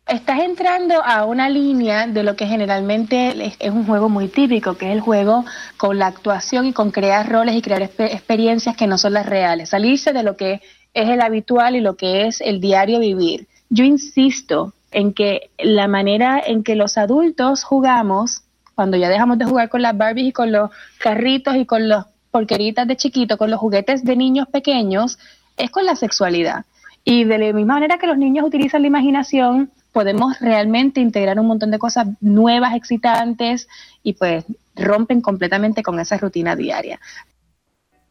Estás 0.06 0.40
entrando 0.40 1.02
a 1.04 1.24
una 1.26 1.48
línea 1.50 2.06
de 2.06 2.22
lo 2.22 2.34
que 2.34 2.46
generalmente 2.46 3.54
es, 3.58 3.70
un 3.70 3.86
juego 3.86 4.08
muy 4.08 4.28
típico, 4.28 4.76
que 4.76 4.86
es 4.86 4.92
el 4.92 5.00
juego 5.00 5.44
con 5.76 5.98
la 5.98 6.06
actuación 6.06 6.66
y 6.66 6.72
con 6.72 6.90
crear 6.90 7.28
roles 7.30 7.54
y 7.54 7.62
crear 7.62 7.82
expe- 7.82 8.12
experiencias 8.12 8.74
que 8.76 8.86
no 8.86 8.96
son 8.98 9.12
las 9.12 9.26
reales. 9.26 9.68
Salirse 9.70 10.12
de 10.12 10.22
lo 10.22 10.36
que 10.36 10.60
es 10.94 11.08
el 11.08 11.20
habitual 11.20 11.76
y 11.76 11.80
lo 11.80 11.96
que 11.96 12.26
es 12.26 12.40
el 12.40 12.60
diario 12.60 13.00
vivir. 13.00 13.48
Yo 13.68 13.84
insisto 13.84 14.72
en 14.90 15.12
que 15.12 15.50
la 15.58 15.88
manera 15.88 16.42
en 16.44 16.62
que 16.64 16.74
los 16.74 16.96
adultos 16.96 17.62
jugamos, 17.62 18.42
cuando 18.74 18.96
ya 18.96 19.10
dejamos 19.10 19.36
de 19.36 19.44
jugar 19.44 19.68
con 19.68 19.82
las 19.82 19.96
Barbies 19.96 20.28
y 20.28 20.32
con 20.32 20.52
los 20.52 20.70
carritos 20.98 21.54
y 21.56 21.66
con 21.66 21.86
los 21.86 22.06
porqueritas 22.30 22.86
de 22.86 22.96
chiquito, 22.96 23.36
con 23.36 23.50
los 23.50 23.60
juguetes 23.60 24.04
de 24.04 24.16
niños 24.16 24.48
pequeños, 24.48 25.18
es 25.56 25.70
con 25.70 25.84
la 25.84 25.96
sexualidad. 25.96 26.64
Y 27.04 27.24
de 27.24 27.38
la 27.38 27.52
misma 27.52 27.74
manera 27.74 27.98
que 27.98 28.06
los 28.06 28.18
niños 28.18 28.46
utilizan 28.46 28.82
la 28.82 28.88
imaginación, 28.88 29.70
podemos 29.92 30.38
realmente 30.40 31.00
integrar 31.00 31.40
un 31.40 31.46
montón 31.46 31.70
de 31.70 31.78
cosas 31.78 32.06
nuevas, 32.20 32.74
excitantes 32.74 33.68
y 34.02 34.12
pues 34.12 34.44
rompen 34.76 35.20
completamente 35.20 35.82
con 35.82 35.98
esa 35.98 36.18
rutina 36.18 36.54
diaria. 36.54 37.00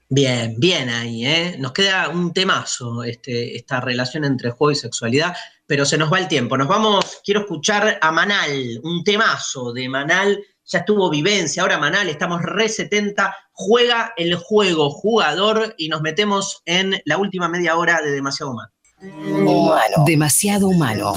Bien, 0.10 0.56
bien 0.58 0.90
ahí, 0.90 1.26
¿eh? 1.26 1.56
Nos 1.60 1.74
queda 1.74 2.10
un 2.10 2.32
temazo, 2.32 3.04
este, 3.04 3.58
esta 3.58 3.82
relación 3.82 4.24
entre 4.24 4.52
juego 4.52 4.72
y 4.72 4.76
sexualidad, 4.76 5.36
pero 5.66 5.86
se 5.86 5.98
nos 5.98 6.12
va 6.12 6.20
el 6.20 6.30
tiempo. 6.30 6.58
Nos 6.58 6.70
vamos, 6.70 7.20
quiero 7.26 7.42
escuchar 7.42 8.00
a 8.02 8.12
Manal, 8.12 8.80
un 8.84 9.04
temazo 9.04 9.74
de 9.74 9.90
Manal. 9.90 10.40
Ya 10.70 10.80
estuvo 10.80 11.10
Vivencia, 11.10 11.62
ahora 11.62 11.78
Manal, 11.78 12.10
estamos 12.10 12.42
re 12.42 12.68
70, 12.68 13.34
juega 13.54 14.14
el 14.18 14.36
juego, 14.36 14.90
jugador, 14.90 15.74
y 15.78 15.88
nos 15.88 16.02
metemos 16.02 16.62
en 16.66 17.02
la 17.06 17.18
última 17.18 17.48
media 17.48 17.78
hora 17.78 18.02
de 18.02 18.12
Demasiado 18.12 18.52
Humano. 18.52 18.72
Humano. 19.02 20.04
Demasiado 20.06 20.68
humano. 20.68 21.14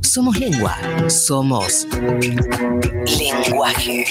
Somos 0.00 0.38
lengua. 0.38 0.78
Somos 1.08 1.86
lenguaje. 3.18 4.04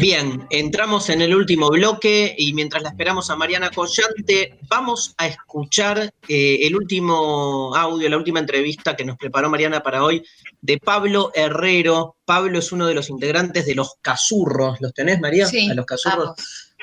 Bien, 0.00 0.46
entramos 0.48 1.10
en 1.10 1.20
el 1.20 1.34
último 1.34 1.68
bloque 1.68 2.34
y 2.38 2.54
mientras 2.54 2.82
la 2.82 2.88
esperamos 2.88 3.28
a 3.28 3.36
Mariana 3.36 3.70
Collante, 3.70 4.58
vamos 4.66 5.14
a 5.18 5.26
escuchar 5.26 6.14
eh, 6.26 6.58
el 6.62 6.74
último 6.74 7.76
audio, 7.76 8.08
la 8.08 8.16
última 8.16 8.40
entrevista 8.40 8.96
que 8.96 9.04
nos 9.04 9.18
preparó 9.18 9.50
Mariana 9.50 9.82
para 9.82 10.02
hoy 10.02 10.24
de 10.62 10.78
Pablo 10.78 11.32
Herrero. 11.34 12.16
Pablo 12.24 12.60
es 12.60 12.72
uno 12.72 12.86
de 12.86 12.94
los 12.94 13.10
integrantes 13.10 13.66
de 13.66 13.74
los 13.74 13.96
Casurros. 14.00 14.80
¿Los 14.80 14.94
tenés, 14.94 15.20
María? 15.20 15.46
Sí, 15.46 15.68
a 15.68 15.74
los 15.74 15.84
Casurros. 15.84 16.30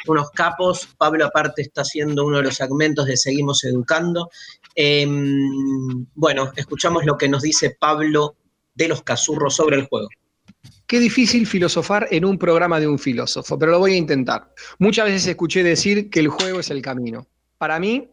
Unos 0.06 0.30
capos. 0.30 0.88
Pablo, 0.96 1.26
aparte, 1.26 1.64
está 1.64 1.82
haciendo 1.82 2.24
uno 2.24 2.38
de 2.38 2.44
los 2.44 2.56
segmentos 2.56 3.08
de 3.08 3.18
Seguimos 3.18 3.64
Educando. 3.64 4.30
Em, 4.76 6.06
bueno, 6.14 6.52
escuchamos 6.56 7.04
lo 7.04 7.18
que 7.18 7.28
nos 7.28 7.42
dice 7.42 7.76
Pablo 7.80 8.36
de 8.76 8.90
los 8.90 9.02
Casurros 9.02 9.56
sobre 9.56 9.78
el 9.78 9.88
juego. 9.88 10.08
Qué 10.88 11.02
difícil 11.02 11.46
filosofar 11.46 12.08
en 12.12 12.24
un 12.24 12.38
programa 12.38 12.80
de 12.80 12.88
un 12.88 12.98
filósofo, 12.98 13.60
pero 13.60 13.74
lo 13.74 13.80
voy 13.80 13.96
a 13.96 13.98
intentar. 13.98 14.54
Muchas 14.80 15.08
veces 15.08 15.28
escuché 15.28 15.62
decir 15.62 16.10
que 16.10 16.22
el 16.22 16.30
juego 16.30 16.62
es 16.62 16.70
el 16.70 16.82
camino. 16.82 17.28
Para 17.58 17.78
mí, 17.78 18.08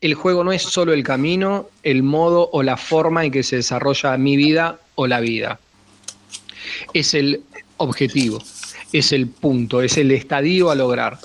el 0.00 0.14
juego 0.14 0.42
no 0.42 0.50
es 0.50 0.62
solo 0.62 0.94
el 0.94 1.04
camino, 1.04 1.68
el 1.82 2.02
modo 2.02 2.48
o 2.50 2.62
la 2.62 2.78
forma 2.78 3.26
en 3.26 3.30
que 3.30 3.42
se 3.42 3.56
desarrolla 3.56 4.16
mi 4.16 4.38
vida 4.38 4.78
o 4.94 5.06
la 5.06 5.20
vida. 5.20 5.60
Es 6.94 7.12
el 7.12 7.42
objetivo, 7.76 8.42
es 8.90 9.12
el 9.12 9.28
punto, 9.28 9.82
es 9.82 9.98
el 9.98 10.10
estadio 10.10 10.70
a 10.70 10.74
lograr. 10.74 11.18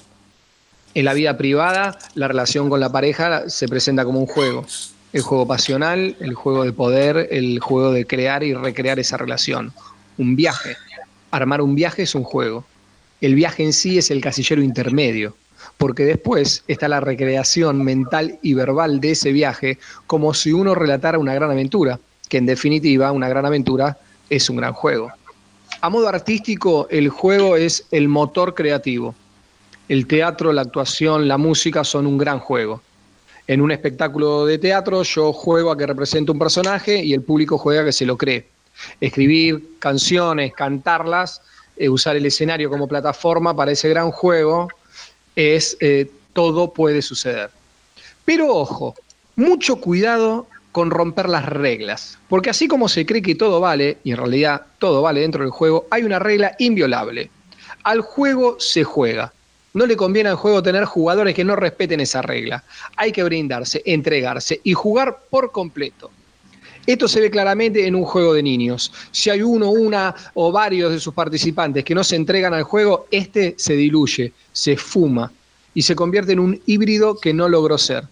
En 0.96 1.06
la 1.06 1.14
vida 1.14 1.38
privada, 1.38 1.98
la 2.16 2.28
relación 2.28 2.70
con 2.70 2.82
la 2.82 2.92
pareja 2.92 3.50
se 3.50 3.70
presenta 3.70 4.04
como 4.04 4.20
un 4.20 4.28
juego. 4.28 4.66
El 5.14 5.22
juego 5.22 5.48
pasional, 5.48 6.18
el 6.20 6.34
juego 6.34 6.66
de 6.66 6.74
poder, 6.74 7.30
el 7.32 7.60
juego 7.62 7.94
de 7.94 8.06
crear 8.06 8.44
y 8.44 8.54
recrear 8.54 9.00
esa 9.00 9.16
relación. 9.16 9.72
Un 10.18 10.36
viaje. 10.36 10.76
Armar 11.32 11.62
un 11.62 11.76
viaje 11.76 12.04
es 12.04 12.16
un 12.16 12.24
juego. 12.24 12.66
El 13.22 13.36
viaje 13.36 13.64
en 13.64 13.74
sí 13.74 13.98
es 13.98 14.12
el 14.12 14.22
casillero 14.22 14.62
intermedio, 14.62 15.36
porque 15.78 16.06
después 16.06 16.64
está 16.68 16.88
la 16.88 17.02
recreación 17.02 17.84
mental 17.84 18.40
y 18.42 18.54
verbal 18.54 19.00
de 19.00 19.12
ese 19.12 19.32
viaje 19.32 19.78
como 20.08 20.34
si 20.34 20.54
uno 20.54 20.74
relatara 20.74 21.20
una 21.20 21.34
gran 21.34 21.52
aventura, 21.52 22.00
que 22.30 22.38
en 22.38 22.46
definitiva 22.46 23.12
una 23.12 23.30
gran 23.30 23.46
aventura 23.46 23.98
es 24.30 24.50
un 24.50 24.58
gran 24.58 24.74
juego. 24.74 25.12
A 25.82 25.90
modo 25.90 26.08
artístico, 26.08 26.88
el 26.90 27.10
juego 27.10 27.56
es 27.56 27.86
el 27.92 28.08
motor 28.08 28.54
creativo. 28.54 29.16
El 29.88 30.08
teatro, 30.08 30.52
la 30.52 30.62
actuación, 30.62 31.28
la 31.28 31.38
música 31.38 31.84
son 31.84 32.06
un 32.06 32.18
gran 32.18 32.40
juego. 32.40 32.82
En 33.48 33.62
un 33.62 33.72
espectáculo 33.72 34.46
de 34.46 34.58
teatro 34.58 35.04
yo 35.04 35.34
juego 35.34 35.72
a 35.72 35.78
que 35.78 35.88
represente 35.88 36.32
un 36.32 36.40
personaje 36.40 37.04
y 37.04 37.14
el 37.14 37.22
público 37.22 37.58
juega 37.58 37.82
a 37.82 37.86
que 37.86 37.92
se 37.92 38.06
lo 38.06 38.18
cree. 38.18 38.48
Escribir 39.00 39.78
canciones, 39.80 40.54
cantarlas, 40.54 41.42
eh, 41.78 41.90
usar 41.90 42.16
el 42.16 42.26
escenario 42.26 42.70
como 42.70 42.88
plataforma 42.88 43.56
para 43.56 43.72
ese 43.72 43.90
gran 43.90 44.12
juego 44.12 44.68
es 45.36 45.78
eh, 45.80 46.12
todo 46.34 46.74
puede 46.74 47.02
suceder. 47.02 47.50
Pero 48.26 48.54
ojo, 48.54 48.96
mucho 49.36 49.78
cuidado 49.78 50.48
con 50.72 50.92
romper 50.92 51.30
las 51.30 51.46
reglas, 51.46 52.18
porque 52.28 52.50
así 52.50 52.68
como 52.68 52.90
se 52.90 53.06
cree 53.06 53.22
que 53.22 53.36
todo 53.36 53.60
vale, 53.60 53.98
y 54.04 54.12
en 54.12 54.18
realidad 54.18 54.66
todo 54.78 55.02
vale 55.02 55.22
dentro 55.22 55.44
del 55.44 55.52
juego, 55.52 55.88
hay 55.90 56.04
una 56.04 56.20
regla 56.20 56.56
inviolable. 56.60 57.32
Al 57.84 58.02
juego 58.02 58.60
se 58.60 58.84
juega. 58.84 59.34
No 59.74 59.86
le 59.86 59.96
conviene 59.96 60.30
al 60.30 60.36
juego 60.36 60.62
tener 60.62 60.84
jugadores 60.86 61.36
que 61.36 61.44
no 61.44 61.56
respeten 61.56 62.02
esa 62.02 62.22
regla. 62.22 62.64
Hay 62.98 63.12
que 63.12 63.24
brindarse, 63.24 63.82
entregarse 63.86 64.60
y 64.64 64.74
jugar 64.74 65.22
por 65.30 65.52
completo. 65.52 66.12
Esto 66.90 67.08
se 67.08 67.22
ve 67.22 67.30
claramente 67.30 67.86
en 67.86 67.94
un 67.94 68.04
juego 68.04 68.34
de 68.34 68.42
niños. 68.42 68.92
Si 69.12 69.30
hay 69.30 69.44
uno, 69.44 69.70
una 69.70 70.16
o 70.34 70.52
varios 70.52 70.92
de 70.92 71.00
sus 71.00 71.14
participantes 71.14 71.86
que 71.86 71.94
no 71.94 72.04
se 72.04 72.16
entregan 72.16 72.52
al 72.56 72.64
juego, 72.64 73.06
este 73.12 73.54
se 73.60 73.76
diluye, 73.76 74.34
se 74.52 74.76
fuma 74.76 75.32
y 75.76 75.84
se 75.84 75.96
convierte 75.96 76.32
en 76.32 76.40
un 76.40 76.60
híbrido 76.66 77.20
que 77.20 77.32
no 77.32 77.48
logró 77.48 77.78
ser. 77.78 78.06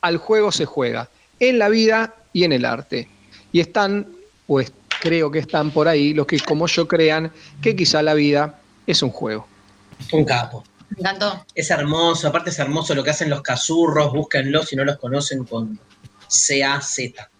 Al 0.00 0.16
juego 0.16 0.50
se 0.50 0.64
juega, 0.64 1.08
en 1.38 1.60
la 1.60 1.68
vida 1.68 2.16
y 2.32 2.42
en 2.42 2.50
el 2.50 2.64
arte. 2.64 3.08
Y 3.52 3.60
están, 3.60 4.08
pues 4.48 4.72
creo 5.00 5.30
que 5.30 5.38
están 5.38 5.70
por 5.70 5.86
ahí, 5.86 6.12
los 6.12 6.26
que 6.26 6.40
como 6.40 6.66
yo 6.66 6.88
crean 6.88 7.30
que 7.62 7.76
quizá 7.76 8.02
la 8.02 8.14
vida 8.14 8.58
es 8.84 9.00
un 9.04 9.10
juego. 9.10 9.46
Un 10.10 10.24
capo. 10.24 10.64
Me 10.88 10.96
encantó. 10.98 11.46
Es 11.54 11.70
hermoso, 11.70 12.26
aparte 12.26 12.50
es 12.50 12.58
hermoso 12.58 12.96
lo 12.96 13.04
que 13.04 13.10
hacen 13.10 13.30
los 13.30 13.42
casurros, 13.42 14.12
búsquenlos 14.12 14.70
si 14.70 14.74
no 14.74 14.84
los 14.84 14.98
conocen 14.98 15.44
con 15.44 15.78
C-A-Z, 16.34 17.30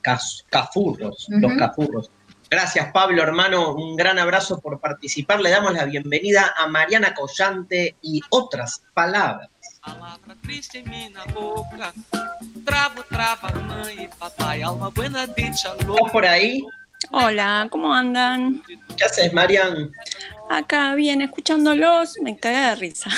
cafurros, 0.51 1.27
los 1.29 1.53
cafurros. 1.55 2.11
Gracias 2.51 2.93
Pablo, 2.93 3.23
hermano, 3.23 3.75
un 3.75 3.97
gran 3.97 4.19
abrazo 4.19 4.61
por 4.61 4.79
participar. 4.79 5.41
Le 5.41 5.51
damos 5.51 5.75
la 5.75 5.87
bienvenida 5.87 6.55
a 6.57 6.69
Mariana 6.69 7.15
Collante 7.15 7.97
y 8.01 8.21
otras 8.31 8.83
palabras. 8.95 9.49
triste 10.43 10.79
em 10.79 10.85
minha 10.85 11.25
boca. 11.33 11.93
Travo, 12.65 13.03
trava, 13.05 13.53
mãe 13.61 14.05
e 14.05 14.09
papai, 14.09 14.63
alma 14.63 14.91
buena 14.91 15.27
dicha 15.27 15.75
¿Estás 15.79 16.11
por 16.13 16.25
ahí? 16.25 16.63
Hola, 17.11 17.67
¿cómo 17.71 17.93
andan? 17.93 18.63
¿Qué 18.97 19.05
haces, 19.05 19.33
Marian? 19.33 19.91
Acá 20.49 20.95
bien, 20.95 21.23
escuchándolos, 21.23 22.19
me 22.23 22.37
cagué 22.37 22.57
de 22.57 22.75
risa. 22.77 23.11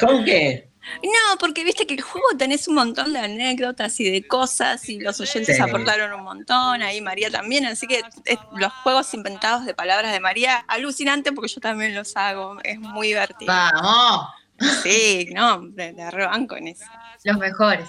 ¿Con 0.00 0.24
qué? 0.24 0.68
No, 1.02 1.38
porque 1.38 1.64
viste 1.64 1.86
que 1.86 1.94
el 1.94 2.02
juego 2.02 2.26
tenés 2.38 2.68
un 2.68 2.74
montón 2.74 3.12
de 3.12 3.18
anécdotas 3.20 3.98
y 4.00 4.10
de 4.10 4.26
cosas 4.26 4.88
y 4.88 5.00
los 5.00 5.18
oyentes 5.20 5.56
Sí. 5.56 5.62
aportaron 5.62 6.12
un 6.12 6.22
montón, 6.24 6.82
ahí 6.82 7.00
María 7.00 7.30
también, 7.30 7.66
así 7.66 7.86
que 7.86 8.02
es- 8.24 8.38
los 8.56 8.72
juegos 8.82 9.12
inventados 9.14 9.64
de 9.64 9.74
palabras 9.74 10.12
de 10.12 10.20
María, 10.20 10.64
alucinante 10.68 11.32
porque 11.32 11.48
yo 11.52 11.60
también 11.60 11.94
los 11.94 12.16
hago, 12.16 12.58
es 12.64 12.78
muy 12.78 13.08
divertido. 13.08 13.52
¡Vamos! 13.52 14.28
Sí, 14.82 15.28
no, 15.34 15.60
de, 15.68 15.92
de 15.92 16.10
rebanco 16.10 16.56
en 16.56 16.68
eso. 16.68 16.84
Los 17.24 17.38
mejores. 17.38 17.88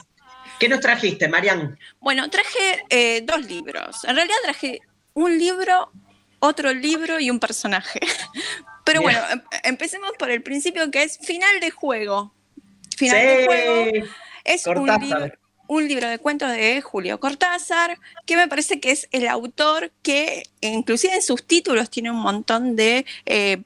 ¿Qué 0.60 0.70
nos 0.70 0.80
trajiste, 0.80 1.28
Marian? 1.28 1.78
Bueno, 2.00 2.30
traje 2.30 2.86
eh, 2.90 3.22
dos 3.26 3.46
libros. 3.46 4.04
En 4.06 4.16
realidad 4.16 4.38
traje 4.44 4.80
un 5.14 5.38
libro, 5.38 5.92
otro 6.40 6.74
libro 6.74 7.20
y 7.20 7.30
un 7.30 7.40
personaje. 7.40 8.00
Pero 8.86 9.02
Bien. 9.02 9.14
bueno, 9.20 9.28
em- 9.32 9.42
empecemos 9.64 10.12
por 10.18 10.30
el 10.32 10.42
principio 10.44 10.90
que 10.92 11.04
es 11.04 11.18
final 11.20 11.60
de 11.60 11.72
juego. 11.72 12.34
Final 12.98 13.20
Sí. 13.20 13.26
de 13.28 13.46
juego 13.46 14.08
es 14.44 14.68
un 14.68 14.74
Cortázar. 14.76 15.02
libro, 15.22 15.38
un 15.68 15.88
libro 15.88 16.08
de 16.08 16.20
cuentos 16.20 16.52
de 16.52 16.82
Julio 16.82 17.20
Cortázar, 17.20 17.98
que 18.26 18.36
me 18.38 18.48
parece 18.48 18.80
que 18.80 18.92
es 18.92 19.08
el 19.12 19.28
autor 19.28 19.92
que 20.04 20.44
inclusive 20.62 21.16
en 21.16 21.22
sus 21.22 21.46
títulos 21.46 21.90
tiene 21.90 22.12
un 22.12 22.18
montón 22.20 22.76
de 22.76 23.06
eh, 23.26 23.62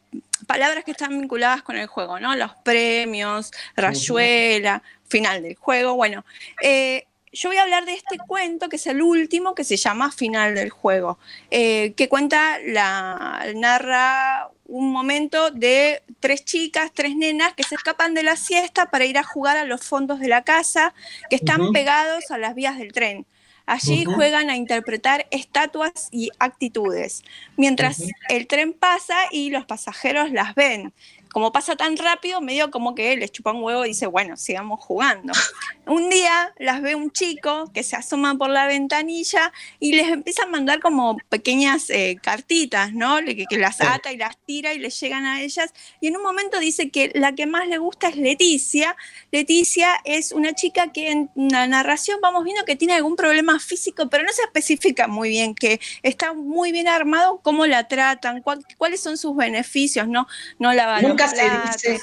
palabras 0.47 0.83
que 0.83 0.91
están 0.91 1.19
vinculadas 1.19 1.61
con 1.61 1.75
el 1.77 1.87
juego, 1.87 2.19
¿no? 2.19 2.35
Los 2.35 2.51
premios, 2.63 3.51
rayuela, 3.75 4.81
final 5.07 5.43
del 5.43 5.55
juego. 5.55 5.95
Bueno, 5.95 6.23
eh, 6.61 7.05
yo 7.31 7.49
voy 7.49 7.57
a 7.57 7.63
hablar 7.63 7.85
de 7.85 7.93
este 7.93 8.17
cuento, 8.17 8.69
que 8.69 8.77
es 8.77 8.87
el 8.87 9.01
último, 9.01 9.53
que 9.53 9.63
se 9.63 9.77
llama 9.77 10.11
Final 10.11 10.55
del 10.55 10.69
juego, 10.71 11.19
eh, 11.51 11.93
que 11.95 12.09
cuenta, 12.09 12.57
la, 12.65 13.45
narra 13.55 14.49
un 14.69 14.91
momento 14.91 15.49
de 15.51 16.03
tres 16.19 16.45
chicas, 16.45 16.91
tres 16.93 17.15
nenas 17.15 17.53
que 17.53 17.63
se 17.63 17.75
escapan 17.75 18.13
de 18.13 18.23
la 18.23 18.35
siesta 18.35 18.89
para 18.91 19.05
ir 19.05 19.17
a 19.17 19.23
jugar 19.23 19.57
a 19.57 19.65
los 19.65 19.83
fondos 19.83 20.19
de 20.19 20.27
la 20.27 20.43
casa, 20.43 20.93
que 21.29 21.35
están 21.35 21.71
pegados 21.73 22.31
a 22.31 22.37
las 22.37 22.55
vías 22.55 22.77
del 22.77 22.93
tren. 22.93 23.25
Allí 23.65 24.03
juegan 24.05 24.49
a 24.49 24.55
interpretar 24.55 25.27
estatuas 25.29 26.09
y 26.11 26.31
actitudes, 26.39 27.23
mientras 27.55 28.03
el 28.29 28.47
tren 28.47 28.73
pasa 28.73 29.15
y 29.31 29.51
los 29.51 29.65
pasajeros 29.65 30.31
las 30.31 30.55
ven. 30.55 30.91
Como 31.31 31.51
pasa 31.51 31.75
tan 31.75 31.95
rápido, 31.97 32.41
medio 32.41 32.71
como 32.71 32.95
que 32.95 33.15
les 33.17 33.31
chupa 33.31 33.51
un 33.51 33.61
huevo 33.63 33.85
y 33.85 33.89
dice, 33.89 34.07
bueno, 34.07 34.35
sigamos 34.37 34.79
jugando. 34.83 35.31
Un 35.85 36.07
día 36.09 36.53
las 36.59 36.81
ve 36.83 36.93
un 36.93 37.09
chico 37.11 37.71
que 37.73 37.81
se 37.81 37.95
asoma 37.95 38.35
por 38.35 38.49
la 38.51 38.67
ventanilla 38.67 39.51
y 39.79 39.93
les 39.93 40.07
empieza 40.09 40.43
a 40.43 40.45
mandar 40.45 40.79
como 40.79 41.17
pequeñas 41.29 41.89
eh, 41.89 42.17
cartitas, 42.21 42.93
¿no? 42.93 43.17
Que, 43.25 43.45
que 43.49 43.57
las 43.57 43.81
ata 43.81 44.11
y 44.11 44.17
las 44.17 44.37
tira 44.45 44.73
y 44.73 44.77
les 44.77 44.99
llegan 44.99 45.25
a 45.25 45.41
ellas. 45.41 45.73
Y 45.99 46.07
en 46.09 46.17
un 46.17 46.21
momento 46.21 46.59
dice 46.59 46.91
que 46.91 47.11
la 47.15 47.33
que 47.33 47.47
más 47.47 47.67
le 47.67 47.79
gusta 47.79 48.07
es 48.09 48.17
Leticia. 48.17 48.95
Leticia 49.31 49.99
es 50.05 50.31
una 50.31 50.53
chica 50.53 50.91
que 50.91 51.09
en 51.11 51.29
la 51.35 51.65
narración 51.67 52.19
vamos 52.21 52.43
viendo 52.43 52.65
que 52.65 52.75
tiene 52.75 52.93
algún 52.93 53.15
problema 53.15 53.59
físico, 53.59 54.09
pero 54.09 54.23
no 54.23 54.31
se 54.31 54.43
especifica 54.43 55.07
muy 55.07 55.29
bien, 55.29 55.55
que 55.55 55.79
está 56.03 56.33
muy 56.33 56.71
bien 56.71 56.87
armado 56.87 57.39
cómo 57.41 57.65
la 57.65 57.87
tratan, 57.87 58.41
cuál- 58.41 58.65
cuáles 58.77 59.01
son 59.01 59.17
sus 59.17 59.35
beneficios, 59.35 60.07
¿no? 60.07 60.27
No 60.59 60.73
lava 60.73 61.01
los 61.01 61.09
Nunca 61.09 61.28
se 61.29 61.49
dice, 61.89 61.99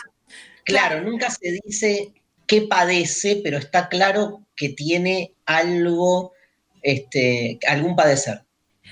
claro, 0.65 1.03
nunca 1.03 1.31
se 1.31 1.59
dice 1.65 2.12
qué 2.47 2.62
padece, 2.62 3.40
pero 3.43 3.59
está 3.59 3.89
claro 3.89 4.47
que 4.55 4.70
tiene 4.70 5.32
algo, 5.47 6.32
este, 6.82 7.59
algún 7.69 7.97
padecer. 7.97 8.43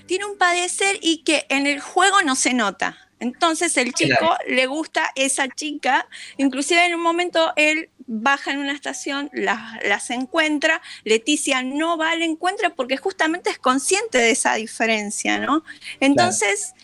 tiene 0.07 0.25
un 0.27 0.37
padecer 0.37 0.99
y 1.01 1.23
que 1.23 1.47
en 1.49 1.67
el 1.67 1.81
juego 1.81 2.21
no 2.23 2.35
se 2.37 2.53
nota. 2.53 2.99
Entonces 3.21 3.77
el 3.77 3.95
chico 3.95 4.17
Claro. 4.19 4.37
le 4.49 4.67
gusta 4.67 5.11
esa 5.15 5.49
chica, 5.49 6.07
inclusive 6.37 6.85
en 6.85 6.95
un 6.95 7.01
momento 7.01 7.53
él 7.57 7.89
baja 8.07 8.51
en 8.51 8.59
una 8.59 8.73
estación, 8.73 9.31
las, 9.33 9.83
las 9.85 10.11
encuentra, 10.11 10.83
Leticia 11.05 11.63
no 11.63 11.97
va 11.97 12.11
al 12.11 12.23
encuentro 12.23 12.75
porque 12.75 12.99
justamente 12.99 13.49
es 13.51 13.59
consciente 13.59 14.19
de 14.19 14.33
esa 14.33 14.55
diferencia, 14.57 15.39
¿no? 15.39 15.65
Entonces, 16.01 16.75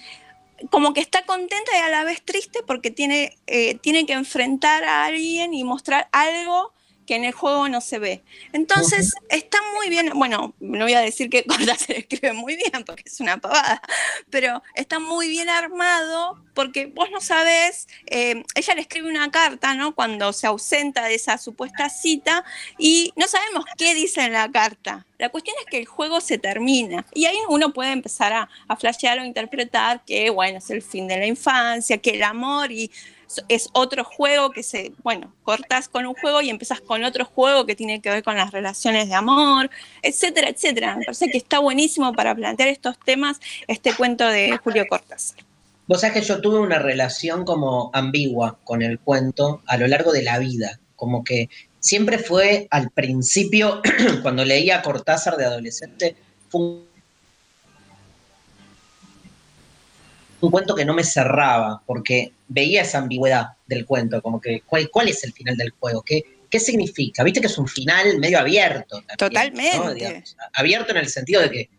como 0.70 0.92
que 0.92 1.00
está 1.00 1.24
contenta 1.24 1.72
y 1.72 1.80
a 1.80 1.88
la 1.88 2.04
vez 2.04 2.22
triste 2.22 2.60
porque 2.66 2.90
tiene, 2.90 3.36
eh, 3.46 3.76
tiene 3.76 4.06
que 4.06 4.12
enfrentar 4.12 4.84
a 4.84 5.04
alguien 5.04 5.54
y 5.54 5.64
mostrar 5.64 6.08
algo 6.12 6.72
que 7.10 7.16
en 7.16 7.24
el 7.24 7.32
juego 7.32 7.68
no 7.68 7.80
se 7.80 7.98
ve. 7.98 8.22
Entonces, 8.52 9.14
está 9.30 9.58
muy 9.74 9.88
bien, 9.88 10.12
bueno, 10.14 10.54
no 10.60 10.84
voy 10.84 10.94
a 10.94 11.00
decir 11.00 11.28
que 11.28 11.42
Cortázar 11.48 11.96
escribe 11.96 12.32
muy 12.34 12.54
bien 12.54 12.84
porque 12.86 13.02
es 13.04 13.18
una 13.18 13.38
pavada, 13.38 13.82
pero 14.30 14.62
está 14.76 15.00
muy 15.00 15.28
bien 15.28 15.48
armado 15.48 16.40
porque 16.54 16.86
vos 16.86 17.10
no 17.10 17.20
sabés, 17.20 17.88
eh, 18.06 18.44
ella 18.54 18.74
le 18.76 18.82
escribe 18.82 19.08
una 19.08 19.28
carta, 19.32 19.74
¿no? 19.74 19.92
Cuando 19.92 20.32
se 20.32 20.46
ausenta 20.46 21.06
de 21.06 21.16
esa 21.16 21.36
supuesta 21.36 21.88
cita 21.88 22.44
y 22.78 23.12
no 23.16 23.26
sabemos 23.26 23.64
qué 23.76 23.92
dice 23.92 24.20
en 24.20 24.34
la 24.34 24.48
carta. 24.48 25.04
La 25.18 25.30
cuestión 25.30 25.56
es 25.58 25.66
que 25.66 25.78
el 25.80 25.86
juego 25.86 26.20
se 26.20 26.38
termina 26.38 27.04
y 27.12 27.24
ahí 27.24 27.38
uno 27.48 27.72
puede 27.72 27.90
empezar 27.90 28.32
a, 28.32 28.48
a 28.68 28.76
flashear 28.76 29.18
o 29.18 29.24
interpretar 29.24 30.04
que, 30.04 30.30
bueno, 30.30 30.58
es 30.58 30.70
el 30.70 30.80
fin 30.80 31.08
de 31.08 31.18
la 31.18 31.26
infancia, 31.26 31.98
que 31.98 32.10
el 32.10 32.22
amor 32.22 32.70
y 32.70 32.92
es 33.48 33.68
otro 33.72 34.04
juego 34.04 34.50
que 34.50 34.62
se, 34.62 34.92
bueno, 35.02 35.32
cortas 35.42 35.88
con 35.88 36.06
un 36.06 36.14
juego 36.14 36.40
y 36.40 36.50
empezás 36.50 36.80
con 36.80 37.04
otro 37.04 37.24
juego 37.24 37.66
que 37.66 37.76
tiene 37.76 38.00
que 38.00 38.10
ver 38.10 38.22
con 38.22 38.36
las 38.36 38.50
relaciones 38.50 39.08
de 39.08 39.14
amor, 39.14 39.70
etcétera, 40.02 40.48
etcétera. 40.48 40.96
Me 40.96 41.04
parece 41.04 41.30
que 41.30 41.38
está 41.38 41.58
buenísimo 41.58 42.12
para 42.12 42.34
plantear 42.34 42.68
estos 42.68 42.98
temas 42.98 43.40
este 43.68 43.94
cuento 43.94 44.26
de 44.26 44.56
Julio 44.58 44.84
Cortázar. 44.88 45.44
Vos 45.86 46.00
sabés 46.00 46.20
que 46.20 46.26
yo 46.26 46.40
tuve 46.40 46.58
una 46.58 46.78
relación 46.78 47.44
como 47.44 47.90
ambigua 47.92 48.58
con 48.64 48.82
el 48.82 48.98
cuento 48.98 49.62
a 49.66 49.76
lo 49.76 49.86
largo 49.88 50.12
de 50.12 50.22
la 50.22 50.38
vida, 50.38 50.78
como 50.94 51.24
que 51.24 51.48
siempre 51.80 52.18
fue 52.18 52.68
al 52.70 52.90
principio, 52.90 53.82
cuando 54.22 54.44
leía 54.44 54.82
Cortázar 54.82 55.36
de 55.36 55.46
adolescente, 55.46 56.16
fue 56.48 56.60
un 60.40 60.50
cuento 60.50 60.74
que 60.74 60.84
no 60.84 60.94
me 60.94 61.04
cerraba, 61.04 61.82
porque 61.86 62.32
veía 62.50 62.82
esa 62.82 62.98
ambigüedad 62.98 63.46
del 63.66 63.86
cuento, 63.86 64.20
como 64.20 64.40
que 64.40 64.62
¿cuál, 64.66 64.90
cuál 64.90 65.08
es 65.08 65.24
el 65.24 65.32
final 65.32 65.56
del 65.56 65.70
juego? 65.70 66.02
¿Qué, 66.02 66.22
¿Qué 66.50 66.58
significa? 66.58 67.22
Viste 67.22 67.40
que 67.40 67.46
es 67.46 67.56
un 67.56 67.68
final 67.68 68.18
medio 68.18 68.40
abierto. 68.40 68.96
también, 69.16 69.16
Totalmente. 69.16 69.78
¿no? 69.78 69.94
Digamos, 69.94 70.36
abierto 70.52 70.90
en 70.90 70.98
el 70.98 71.08
sentido 71.08 71.40
de 71.42 71.50
que 71.50 71.70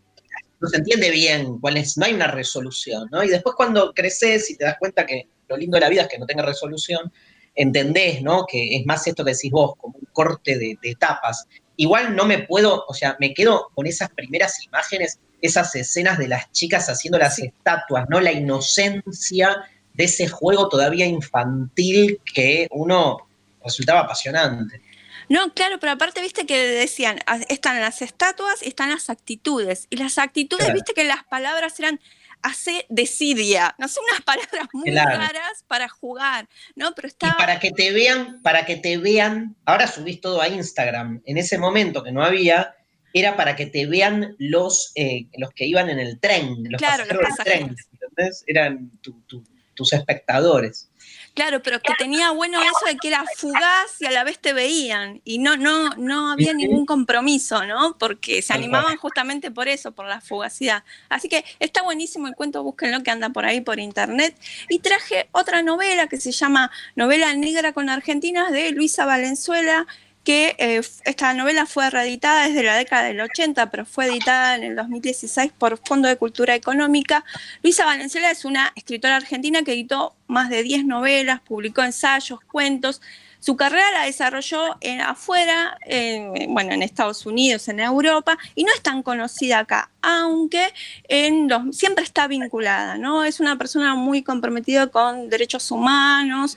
no 0.62 0.70
se 0.70 0.78
entiende 0.78 1.12
bien 1.12 1.60
cuál 1.60 1.76
es, 1.76 1.98
no 1.98 2.06
hay 2.06 2.14
una 2.14 2.28
resolución, 2.28 3.10
¿no? 3.12 3.24
Y 3.24 3.28
después 3.28 3.56
cuando 3.56 3.94
creces 3.94 4.50
y 4.50 4.56
te 4.56 4.64
das 4.64 4.78
cuenta 4.80 5.06
que 5.06 5.28
lo 5.50 5.58
lindo 5.58 5.76
de 5.76 5.82
la 5.82 5.90
vida 5.90 6.04
es 6.04 6.08
que 6.08 6.20
no 6.20 6.26
tenga 6.26 6.44
resolución, 6.44 7.12
entendés, 7.54 8.22
¿no? 8.22 8.46
Que 8.50 8.78
es 8.78 8.86
más 8.86 9.06
esto 9.06 9.26
que 9.26 9.34
decís 9.34 9.52
vos, 9.52 9.74
como 9.78 9.98
un 9.98 10.08
corte 10.14 10.58
de, 10.58 10.78
de 10.82 10.92
etapas. 10.92 11.48
Igual 11.76 12.16
no 12.16 12.26
me 12.26 12.44
puedo, 12.44 12.86
o 12.88 12.94
sea, 12.94 13.18
me 13.20 13.34
quedo 13.34 13.72
con 13.74 13.88
esas 13.88 14.10
primeras 14.12 14.64
imágenes, 14.64 15.20
esas 15.42 15.76
escenas 15.76 16.18
de 16.18 16.30
las 16.30 16.50
chicas 16.52 16.88
haciendo 16.88 17.18
las 17.18 17.40
estatuas, 17.40 18.06
¿no? 18.08 18.22
La 18.22 18.32
inocencia 18.32 19.66
de 19.94 20.04
ese 20.06 20.28
juego 20.28 20.70
todavía 20.70 21.06
infantil 21.06 22.20
que 22.34 22.68
uno 22.72 23.18
resultaba 23.64 24.02
apasionante. 24.02 24.82
No, 25.30 25.54
claro, 25.54 25.80
pero 25.80 25.94
aparte 25.94 26.22
viste 26.22 26.46
que 26.46 26.58
decían, 26.58 27.20
ah, 27.26 27.40
están 27.48 27.80
las 27.80 28.02
estatuas 28.02 28.64
y 28.64 28.68
están 28.70 28.90
las 28.90 29.10
actitudes. 29.10 29.88
Y 29.90 29.98
las 29.98 30.18
actitudes, 30.18 30.66
Claro. 30.66 30.74
viste 30.76 30.94
que 30.94 31.04
las 31.06 31.24
palabras 31.24 31.80
eran 31.80 32.00
hace 32.42 32.86
desidia, 32.90 33.76
no 33.78 33.88
sé, 33.88 34.00
unas 34.10 34.22
palabras 34.26 34.68
muy 34.74 34.90
Claro. 34.92 35.12
raras 35.20 35.64
para 35.68 35.88
jugar, 35.88 36.50
¿no? 36.76 36.94
Pero 36.96 37.08
Y 37.08 37.12
estaba... 37.12 37.38
para 37.38 37.60
que 37.60 37.72
te 37.72 37.92
vean, 37.92 38.42
para 38.42 38.66
que 38.66 38.76
te 38.78 38.98
vean, 38.98 39.56
ahora 39.66 39.88
subís 39.88 40.20
todo 40.20 40.42
a 40.42 40.48
Instagram. 40.50 41.22
En 41.26 41.38
ese 41.38 41.58
momento 41.58 42.04
que 42.04 42.12
no 42.12 42.24
había, 42.24 42.76
era 43.14 43.36
para 43.38 43.56
que 43.56 43.68
te 43.68 43.86
vean 43.86 44.36
los, 44.40 44.92
eh, 44.96 45.28
los 45.38 45.52
que 45.52 45.66
iban 45.66 45.90
en 45.90 46.00
el 46.00 46.20
tren, 46.20 46.56
los 46.70 46.80
Claro, 46.80 47.06
los 47.06 47.18
pasajeros 47.22 47.38
del 47.38 47.76
tren, 47.76 47.76
¿entendés? 48.02 48.44
Eran 48.48 48.90
tu- 49.02 49.22
tu- 49.28 49.44
tus 49.82 49.94
espectadores. 49.94 50.92
Claro, 51.34 51.64
pero 51.64 51.80
que 51.80 51.94
tenía 51.98 52.32
bueno 52.32 52.62
eso 52.62 52.86
de 52.86 52.98
que 52.98 53.08
era 53.08 53.24
fugaz 53.38 54.02
y 54.02 54.06
a 54.06 54.12
la 54.12 54.26
vez 54.26 54.38
te 54.40 54.52
veían 54.52 55.22
y 55.24 55.40
no, 55.40 55.56
no, 55.56 55.90
no 55.92 56.30
había 56.30 56.54
ningún 56.54 56.86
compromiso, 56.86 57.66
¿no? 57.66 57.98
Porque 57.98 58.42
se 58.42 58.54
animaban 58.54 58.98
justamente 58.98 59.50
por 59.50 59.70
eso, 59.70 59.94
por 59.94 60.08
la 60.08 60.20
fugacidad. 60.20 60.84
Así 61.08 61.30
que 61.30 61.46
está 61.60 61.84
buenísimo 61.84 62.28
el 62.28 62.36
cuento, 62.36 62.64
búsquenlo 62.64 63.02
que 63.02 63.12
anda 63.12 63.30
por 63.30 63.46
ahí 63.46 63.62
por 63.62 63.80
internet. 63.80 64.36
Y 64.68 64.80
traje 64.80 65.30
otra 65.32 65.62
novela 65.62 66.08
que 66.08 66.20
se 66.20 66.34
llama 66.34 66.70
Novela 66.96 67.34
Negra 67.34 67.72
con 67.72 67.90
Argentinas 67.90 68.52
de 68.52 68.72
Luisa 68.72 69.06
Valenzuela, 69.06 69.88
que 70.24 70.56
eh, 70.60 70.82
esta 71.06 71.34
novela 71.34 71.66
fue 71.66 71.90
reeditada 71.90 72.48
desde 72.48 72.64
la 72.64 72.76
década 72.76 73.04
del 73.04 73.22
80, 73.22 73.72
pero 73.72 73.86
fue 73.86 74.06
editada 74.06 74.56
en 74.56 74.64
el 74.64 74.76
2016 74.76 75.52
por 75.58 75.80
Fondo 75.86 76.08
de 76.08 76.18
Cultura 76.18 76.54
Económica. 76.54 77.26
Luisa 77.64 77.86
Valenzuela 77.86 78.30
es 78.30 78.46
una 78.46 78.72
escritora 78.76 79.16
argentina 79.16 79.64
que 79.64 79.74
editó 79.74 80.16
más 80.28 80.50
de 80.50 80.64
10 80.64 80.86
novelas, 80.86 81.42
publicó 81.42 81.84
ensayos, 81.84 82.40
cuentos. 82.42 83.02
Su 83.42 83.56
carrera 83.56 83.92
la 83.92 84.06
desarrolló 84.06 84.78
en, 84.82 85.02
afuera, 85.02 85.76
en, 85.82 86.54
bueno, 86.54 86.74
en 86.74 86.84
Estados 86.84 87.26
Unidos, 87.26 87.68
en 87.70 87.80
Europa, 87.80 88.38
y 88.54 88.64
no 88.64 88.72
es 88.72 88.82
tan 88.82 89.02
conocida 89.02 89.58
acá, 89.60 89.90
aunque 90.04 90.72
en 91.08 91.50
los, 91.50 91.76
siempre 91.76 92.04
está 92.04 92.28
vinculada, 92.28 93.00
¿no? 93.00 93.24
Es 93.24 93.40
una 93.40 93.58
persona 93.58 93.96
muy 93.96 94.22
comprometida 94.22 94.88
con 94.88 95.28
derechos 95.28 95.72
humanos. 95.72 96.56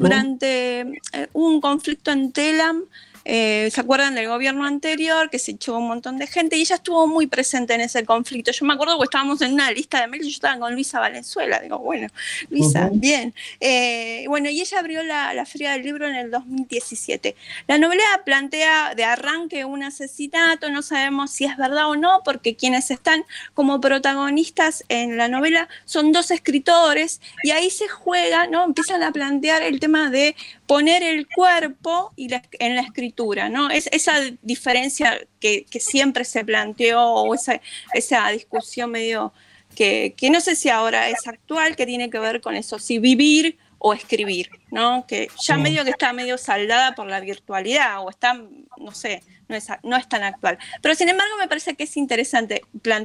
Durante 0.00 0.80
eh, 0.80 1.28
un 1.34 1.60
conflicto 1.60 2.10
en 2.10 2.32
Telam, 2.32 2.82
eh, 3.24 3.70
¿se 3.72 3.80
acuerdan 3.80 4.14
del 4.14 4.28
gobierno 4.28 4.64
anterior 4.66 5.30
que 5.30 5.38
se 5.38 5.52
echó 5.52 5.78
un 5.78 5.88
montón 5.88 6.18
de 6.18 6.26
gente? 6.26 6.56
Y 6.56 6.60
ella 6.62 6.76
estuvo 6.76 7.06
muy 7.06 7.26
presente 7.26 7.74
en 7.74 7.80
ese 7.80 8.04
conflicto. 8.04 8.50
Yo 8.52 8.66
me 8.66 8.74
acuerdo 8.74 8.98
que 8.98 9.04
estábamos 9.04 9.40
en 9.42 9.54
una 9.54 9.70
lista 9.70 10.00
de 10.00 10.08
mails 10.08 10.26
y 10.26 10.30
yo 10.30 10.34
estaba 10.34 10.58
con 10.58 10.72
Luisa 10.74 11.00
Valenzuela. 11.00 11.60
Digo, 11.60 11.78
bueno, 11.78 12.08
Luisa, 12.50 12.90
bien. 12.92 13.34
Eh, 13.60 14.24
bueno, 14.28 14.50
y 14.50 14.60
ella 14.60 14.78
abrió 14.78 15.02
la, 15.02 15.32
la 15.34 15.46
Feria 15.46 15.72
del 15.72 15.82
Libro 15.82 16.06
en 16.08 16.14
el 16.16 16.30
2017. 16.30 17.34
La 17.66 17.78
novela 17.78 18.04
plantea 18.24 18.94
de 18.94 19.04
arranque 19.04 19.64
un 19.64 19.82
asesinato, 19.82 20.70
no 20.70 20.82
sabemos 20.82 21.30
si 21.30 21.44
es 21.44 21.56
verdad 21.56 21.88
o 21.88 21.96
no, 21.96 22.22
porque 22.24 22.56
quienes 22.56 22.90
están 22.90 23.24
como 23.54 23.80
protagonistas 23.80 24.84
en 24.88 25.16
la 25.16 25.28
novela 25.28 25.68
son 25.84 26.12
dos 26.12 26.30
escritores 26.30 27.20
y 27.42 27.50
ahí 27.52 27.70
se 27.70 27.88
juega, 27.88 28.46
¿no? 28.46 28.64
Empiezan 28.64 29.02
a 29.02 29.12
plantear 29.12 29.62
el 29.62 29.80
tema 29.80 30.10
de 30.10 30.36
poner 30.66 31.02
el 31.02 31.26
cuerpo 31.28 32.12
y 32.16 32.28
la- 32.28 32.42
en 32.58 32.74
la 32.74 32.82
escritura, 32.82 33.13
¿no? 33.48 33.70
Es 33.70 33.88
esa 33.92 34.20
diferencia 34.42 35.20
que, 35.40 35.64
que 35.70 35.80
siempre 35.80 36.24
se 36.24 36.44
planteó 36.44 37.02
o 37.02 37.34
esa, 37.34 37.60
esa 37.92 38.28
discusión 38.30 38.90
medio 38.90 39.32
que, 39.74 40.14
que 40.16 40.30
no 40.30 40.40
sé 40.40 40.54
si 40.56 40.68
ahora 40.68 41.08
es 41.08 41.26
actual, 41.26 41.74
que 41.76 41.86
tiene 41.86 42.10
que 42.10 42.18
ver 42.18 42.40
con 42.40 42.54
eso, 42.54 42.78
si 42.78 42.98
vivir 42.98 43.58
o 43.78 43.92
escribir, 43.92 44.48
¿no? 44.70 45.06
Que 45.06 45.28
ya 45.42 45.56
Sí. 45.56 45.60
medio 45.60 45.84
que 45.84 45.90
está 45.90 46.12
medio 46.12 46.38
saldada 46.38 46.94
por 46.94 47.06
la 47.06 47.20
virtualidad 47.20 48.02
o 48.02 48.08
está, 48.08 48.34
no 48.78 48.92
sé, 48.92 49.22
no 49.48 49.56
es, 49.56 49.66
no 49.82 49.96
es 49.96 50.08
tan 50.08 50.22
actual. 50.22 50.58
Pero 50.80 50.94
sin 50.94 51.08
embargo 51.10 51.36
me 51.38 51.48
parece 51.48 51.74
que 51.74 51.84
es 51.84 51.96
interesante 51.96 52.62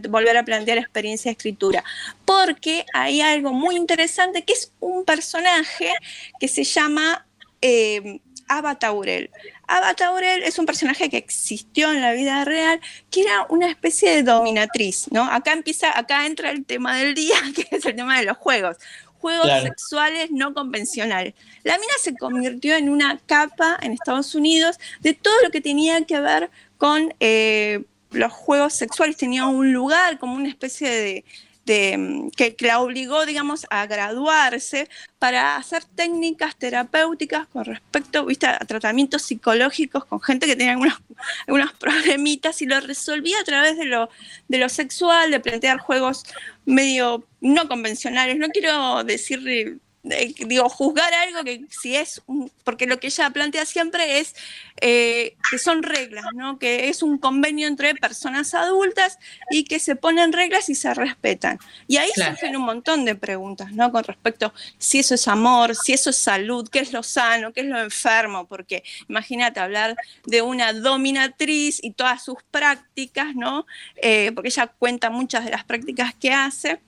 volver 0.09 0.37
a 0.37 0.43
plantear 0.45 0.77
experiencia 0.77 1.29
de 1.29 1.33
escritura, 1.33 1.83
porque 2.23 2.85
hay 2.93 3.19
algo 3.19 3.51
muy 3.51 3.75
interesante 3.75 4.43
que 4.43 4.53
es 4.53 4.71
un 4.79 5.03
personaje 5.03 5.91
que 6.39 6.47
se 6.47 6.63
llama 6.63 7.25
eh, 7.61 8.21
Ava 8.47 8.79
Taurel. 8.79 9.29
Ava 9.69 9.93
Taurel 9.93 10.41
es 10.43 10.57
un 10.57 10.65
personaje 10.65 11.09
que 11.09 11.17
existió 11.17 11.91
en 11.91 12.01
la 12.01 12.11
vida 12.13 12.43
real, 12.43 12.81
que 13.11 13.21
era 13.21 13.45
una 13.49 13.69
especie 13.69 14.09
de 14.15 14.23
dominatriz, 14.23 15.05
¿no? 15.11 15.23
Acá 15.31 15.53
empieza, 15.53 15.97
acá 15.97 16.25
entra 16.25 16.49
el 16.49 16.65
tema 16.65 16.97
del 16.97 17.13
día, 17.13 17.35
que 17.55 17.67
es 17.69 17.85
el 17.85 17.95
tema 17.95 18.17
de 18.19 18.25
los 18.25 18.35
juegos. 18.37 18.77
Juegos 19.19 19.45
Claro. 19.45 19.65
sexuales 19.67 20.31
no 20.31 20.53
convencionales. 20.53 21.33
La 21.63 21.77
mina 21.77 21.93
se 22.01 22.15
convirtió 22.15 22.75
en 22.77 22.89
una 22.89 23.19
capa 23.25 23.77
en 23.81 23.91
Estados 23.91 24.33
Unidos 24.33 24.79
de 25.01 25.13
todo 25.13 25.35
lo 25.43 25.51
que 25.51 25.61
tenía 25.61 26.03
que 26.05 26.19
ver 26.19 26.49
con 26.77 27.13
eh, 27.19 27.83
los 28.11 28.31
juegos 28.31 28.73
sexuales. 28.73 29.17
Tenía 29.17 29.45
un 29.45 29.71
lugar 29.73 30.17
como 30.19 30.35
una 30.35 30.47
especie 30.49 30.89
de, 30.89 31.25
de, 31.69 31.97
mm, 31.97 32.31
que, 32.31 32.55
que 32.55 32.65
la 32.65 32.79
obligó, 32.79 33.27
digamos, 33.27 33.67
a 33.69 33.85
graduarse 33.85 34.89
para 35.19 35.55
hacer 35.55 35.83
técnicas 35.85 36.55
terapéuticas 36.55 37.47
con 37.47 37.63
respecto 37.63 38.25
¿viste? 38.25 38.47
a 38.47 38.57
tratamientos 38.59 39.21
psicológicos 39.21 40.03
con 40.05 40.19
gente 40.19 40.47
que 40.47 40.55
tenía 40.55 40.73
algunos, 40.73 40.99
algunos 41.47 41.71
problemitas 41.73 42.61
y 42.63 42.65
lo 42.65 42.79
resolvía 42.79 43.39
a 43.39 43.43
través 43.43 43.77
de 43.77 43.85
lo, 43.85 44.09
de 44.47 44.57
lo 44.57 44.67
sexual, 44.67 45.29
de 45.29 45.39
plantear 45.39 45.77
juegos 45.77 46.23
medio 46.65 47.23
no 47.39 47.67
convencionales. 47.67 48.37
No 48.37 48.47
quiero 48.49 49.03
decir, 49.03 49.79
eh, 50.03 50.33
digo, 50.47 50.69
juzgar 50.69 51.13
algo 51.13 51.43
que 51.43 51.65
si 51.69 51.95
es, 51.95 52.21
un- 52.25 52.51
porque 52.63 52.85
lo 52.85 52.99
que 52.99 53.07
ella 53.07 53.29
plantea 53.31 53.65
siempre 53.65 54.19
es 54.19 54.33
eh, 54.81 55.35
que 55.51 55.57
son 55.57 55.83
reglas, 55.83 56.25
¿no? 56.33 56.57
que 56.57 56.87
es 56.89 57.03
un 57.03 57.17
convenio 57.17 57.67
entre 57.67 57.93
personas 57.95 58.53
adultas 58.53 59.19
y 59.51 59.65
que 59.65 59.77
se 59.79 59.95
ponen 59.97 60.31
reglas 60.31 60.69
y 60.69 60.75
se 60.75 60.93
respetan. 60.93 61.59
Y 61.87 61.97
ahí 61.97 62.09
Claro. 62.15 62.31
surgen 62.31 62.55
un 62.55 62.63
montón 62.63 63.03
de 63.03 63.15
preguntas, 63.15 63.71
¿no? 63.73 63.91
Con 63.91 64.03
respecto 64.05 64.45
a 64.47 64.53
si 64.77 64.99
eso 64.99 65.15
es 65.15 65.27
amor, 65.27 65.75
si 65.75 65.91
eso 65.93 66.11
es 66.11 66.15
salud, 66.17 66.69
qué 66.69 66.79
es 66.79 66.93
lo 66.93 67.03
sano, 67.03 67.51
qué 67.51 67.59
es 67.61 67.65
lo 67.67 67.79
enfermo, 67.79 68.47
porque 68.47 68.83
imagínate 69.09 69.59
hablar 69.59 69.97
de 70.25 70.41
una 70.41 70.71
dominatriz 70.73 71.79
y 71.83 71.91
todas 71.91 72.23
sus 72.23 72.37
prácticas, 72.51 73.35
¿no? 73.35 73.65
Eh, 74.01 74.31
porque 74.33 74.47
ella 74.49 74.67
cuenta 74.67 75.09
muchas 75.09 75.43
de 75.45 75.51
las 75.51 75.65
prácticas 75.65 76.13
que 76.15 76.31
hace. 76.31 76.79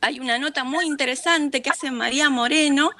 Hay 0.00 0.20
una 0.20 0.38
nota 0.38 0.64
muy 0.64 0.86
interesante 0.86 1.62
que 1.62 1.70
hace 1.70 1.90
María 1.90 2.30
Moreno, 2.30 2.90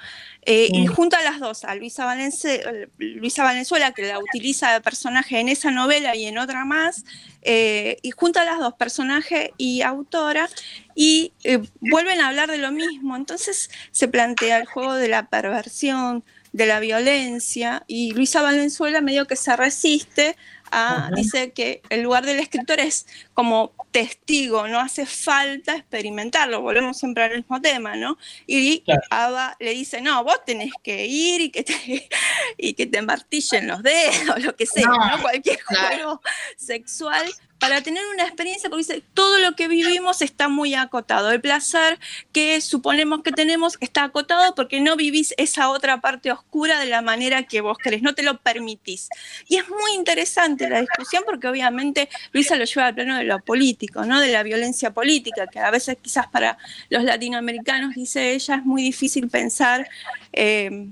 eh, 0.43 0.69
y 0.73 0.87
junto 0.87 1.17
a 1.17 1.23
las 1.23 1.39
dos, 1.39 1.65
a 1.65 1.75
Luisa, 1.75 2.05
Valence- 2.05 2.89
Luisa 2.99 3.45
Valenzuela, 3.45 3.93
que 3.93 4.03
la 4.03 4.19
utiliza 4.19 4.73
de 4.73 4.81
personaje 4.81 5.39
en 5.39 5.49
esa 5.49 5.71
novela 5.71 6.17
y 6.17 6.25
en 6.27 6.39
otra 6.39 6.65
más, 6.65 7.05
eh, 7.43 7.99
y 8.03 8.11
junto 8.11 8.41
a 8.41 8.45
las 8.45 8.59
dos, 8.59 8.75
personaje 8.75 9.53
y 9.57 9.83
autora, 9.83 10.49
y 10.95 11.33
eh, 11.45 11.59
vuelven 11.81 12.21
a 12.21 12.29
hablar 12.29 12.51
de 12.51 12.59
lo 12.59 12.73
mismo. 12.73 13.17
Entonces 13.17 13.71
se 13.93 14.09
plantea 14.09 14.59
el 14.59 14.67
juego 14.67 14.95
de 14.95 15.09
la 15.09 15.29
perversión, 15.29 16.25
de 16.53 16.67
la 16.67 16.81
violencia, 16.81 17.85
y 17.87 18.13
Luisa 18.13 18.43
Valenzuela 18.43 19.01
medio 19.01 19.27
que 19.27 19.37
se 19.37 19.55
resiste 19.57 20.37
a, 20.73 21.11
dice 21.15 21.53
que 21.53 21.83
el 21.91 22.03
lugar 22.03 22.25
del 22.25 22.41
escritor 22.41 22.81
es 22.81 23.07
como 23.35 23.73
testigo, 23.91 24.69
no 24.69 24.79
hace 24.81 25.05
falta 25.07 25.75
experimentarlo, 25.77 26.61
volvemos 26.61 26.99
siempre 26.99 27.25
al 27.25 27.37
mismo 27.37 27.61
tema, 27.61 27.97
¿no? 27.97 28.17
Y 28.47 28.81
Claro. 28.81 29.03
Ava 29.11 29.57
le 29.61 29.71
dice, 29.73 30.01
no, 30.01 30.23
vos 30.25 30.45
tenés 30.45 30.73
que 30.83 31.07
ir 31.07 31.41
y 31.41 31.51
que 31.51 31.65
te, 31.65 31.75
y 32.59 32.75
que 32.75 32.87
te 32.87 33.03
martillen 33.03 33.67
los 33.67 33.83
dedos, 33.83 34.39
lo 34.45 34.55
que 34.57 34.67
sea, 34.67 34.87
No, 34.87 34.97
¿no? 35.17 35.23
Cualquier 35.23 35.59
claro. 35.65 35.95
juego 35.97 36.23
sexual 36.57 37.27
para 37.61 37.83
tener 37.83 38.03
una 38.13 38.25
experiencia, 38.25 38.71
porque 38.71 38.85
dice, 38.85 39.03
todo 39.13 39.39
lo 39.39 39.55
que 39.55 39.69
vivimos 39.69 40.23
está 40.23 40.49
muy 40.49 40.75
acotado. 40.75 41.31
El 41.31 41.43
placer 41.43 42.01
que 42.33 42.61
suponemos 42.63 43.23
que 43.23 43.33
tenemos 43.33 43.77
está 43.81 44.05
acotado 44.05 44.55
porque 44.55 44.81
no 44.81 44.97
vivís 44.97 45.35
esa 45.37 45.69
otra 45.69 46.01
parte 46.01 46.33
oscura 46.33 46.81
de 46.81 46.87
la 46.87 47.03
manera 47.03 47.43
que 47.43 47.61
vos 47.61 47.77
querés, 47.77 48.01
no 48.01 48.15
te 48.15 48.23
lo 48.23 48.39
permitís. 48.39 49.11
Y 49.47 49.57
es 49.57 49.69
muy 49.69 49.93
interesante 49.95 50.71
la 50.71 50.81
discusión 50.81 51.23
porque 51.27 51.49
obviamente 51.49 52.09
Luisa 52.33 52.57
lo 52.57 52.65
lleva 52.65 52.87
al 52.87 52.95
plano 52.95 53.19
de 53.19 53.25
lo 53.25 53.39
político, 53.41 54.07
¿no? 54.07 54.21
de 54.21 54.33
la 54.33 54.43
violencia 54.43 54.93
política, 54.93 55.47
que 55.47 55.59
a 55.59 55.71
veces 55.71 55.99
quizás 56.01 56.29
para 56.29 56.57
los 56.89 57.05
latinoamericanos, 57.05 57.95
dice 57.95 58.33
ella, 58.33 58.57
es 58.57 58.65
muy 58.65 58.83
difícil 58.83 59.29
pensar. 59.29 59.89
eh, 60.33 60.89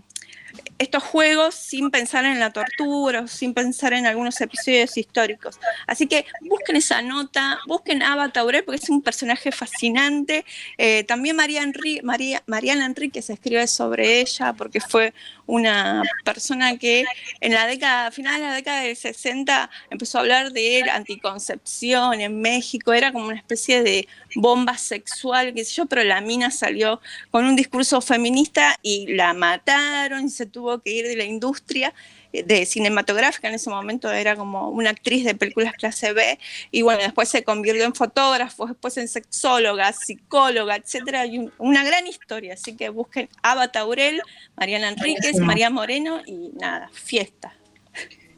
estos 0.78 1.02
juegos 1.02 1.54
sin 1.54 1.90
pensar 1.90 2.24
en 2.24 2.38
la 2.38 2.52
tortura, 2.52 3.26
sin 3.26 3.52
pensar 3.52 3.92
en 3.92 4.06
algunos 4.06 4.40
episodios 4.40 4.96
históricos. 4.96 5.58
Así 5.86 6.06
que 6.06 6.24
busquen 6.42 6.76
esa 6.76 7.02
nota, 7.02 7.58
busquen 7.66 8.02
Ava 8.02 8.28
Taurel 8.30 8.64
porque 8.64 8.80
es 8.82 8.88
un 8.88 9.02
personaje 9.02 9.50
fascinante. 9.52 10.44
Eh, 10.76 11.04
también 11.04 11.36
María 11.36 11.62
Enri- 11.62 12.02
María, 12.02 12.42
Mariana 12.46 12.86
escribe 13.28 13.66
sobre 13.66 14.20
ella 14.20 14.52
porque 14.52 14.80
fue 14.80 15.12
una 15.48 16.02
persona 16.24 16.76
que 16.76 17.04
en 17.40 17.54
la 17.54 17.66
década, 17.66 18.08
a 18.08 18.10
finales 18.10 18.40
de 18.40 18.46
la 18.46 18.54
década 18.54 18.82
del 18.82 18.94
60 18.94 19.70
empezó 19.90 20.18
a 20.18 20.20
hablar 20.20 20.52
de 20.52 20.84
anticoncepción 20.90 22.20
en 22.20 22.40
México, 22.40 22.92
era 22.92 23.12
como 23.12 23.26
una 23.26 23.36
especie 23.36 23.82
de 23.82 24.06
bomba 24.34 24.76
sexual, 24.76 25.54
qué 25.54 25.64
sé 25.64 25.74
yo, 25.74 25.86
pero 25.86 26.04
la 26.04 26.20
mina 26.20 26.50
salió 26.50 27.00
con 27.30 27.46
un 27.46 27.56
discurso 27.56 28.02
feminista 28.02 28.78
y 28.82 29.06
la 29.14 29.32
mataron 29.32 30.26
y 30.26 30.30
se 30.30 30.44
tuvo 30.44 30.80
que 30.80 30.90
ir 30.90 31.06
de 31.06 31.16
la 31.16 31.24
industria 31.24 31.94
de 32.32 32.66
cinematográfica 32.66 33.48
en 33.48 33.54
ese 33.54 33.70
momento 33.70 34.10
era 34.12 34.36
como 34.36 34.68
una 34.68 34.90
actriz 34.90 35.24
de 35.24 35.34
películas 35.34 35.72
clase 35.72 36.12
B 36.12 36.38
y 36.70 36.82
bueno 36.82 37.02
después 37.02 37.28
se 37.28 37.42
convirtió 37.42 37.84
en 37.84 37.94
fotógrafo 37.94 38.66
después 38.66 38.96
en 38.98 39.08
sexóloga 39.08 39.92
psicóloga 39.92 40.76
etcétera 40.76 41.24
y 41.26 41.38
un- 41.38 41.52
una 41.58 41.84
gran 41.84 42.06
historia 42.06 42.54
así 42.54 42.76
que 42.76 42.90
busquen 42.90 43.28
Ava 43.42 43.68
Taurel 43.72 44.20
Mariana 44.56 44.88
Enríquez 44.90 45.20
Buenísimo. 45.22 45.46
María 45.46 45.70
Moreno 45.70 46.22
y 46.26 46.50
nada 46.60 46.90
fiesta 46.92 47.54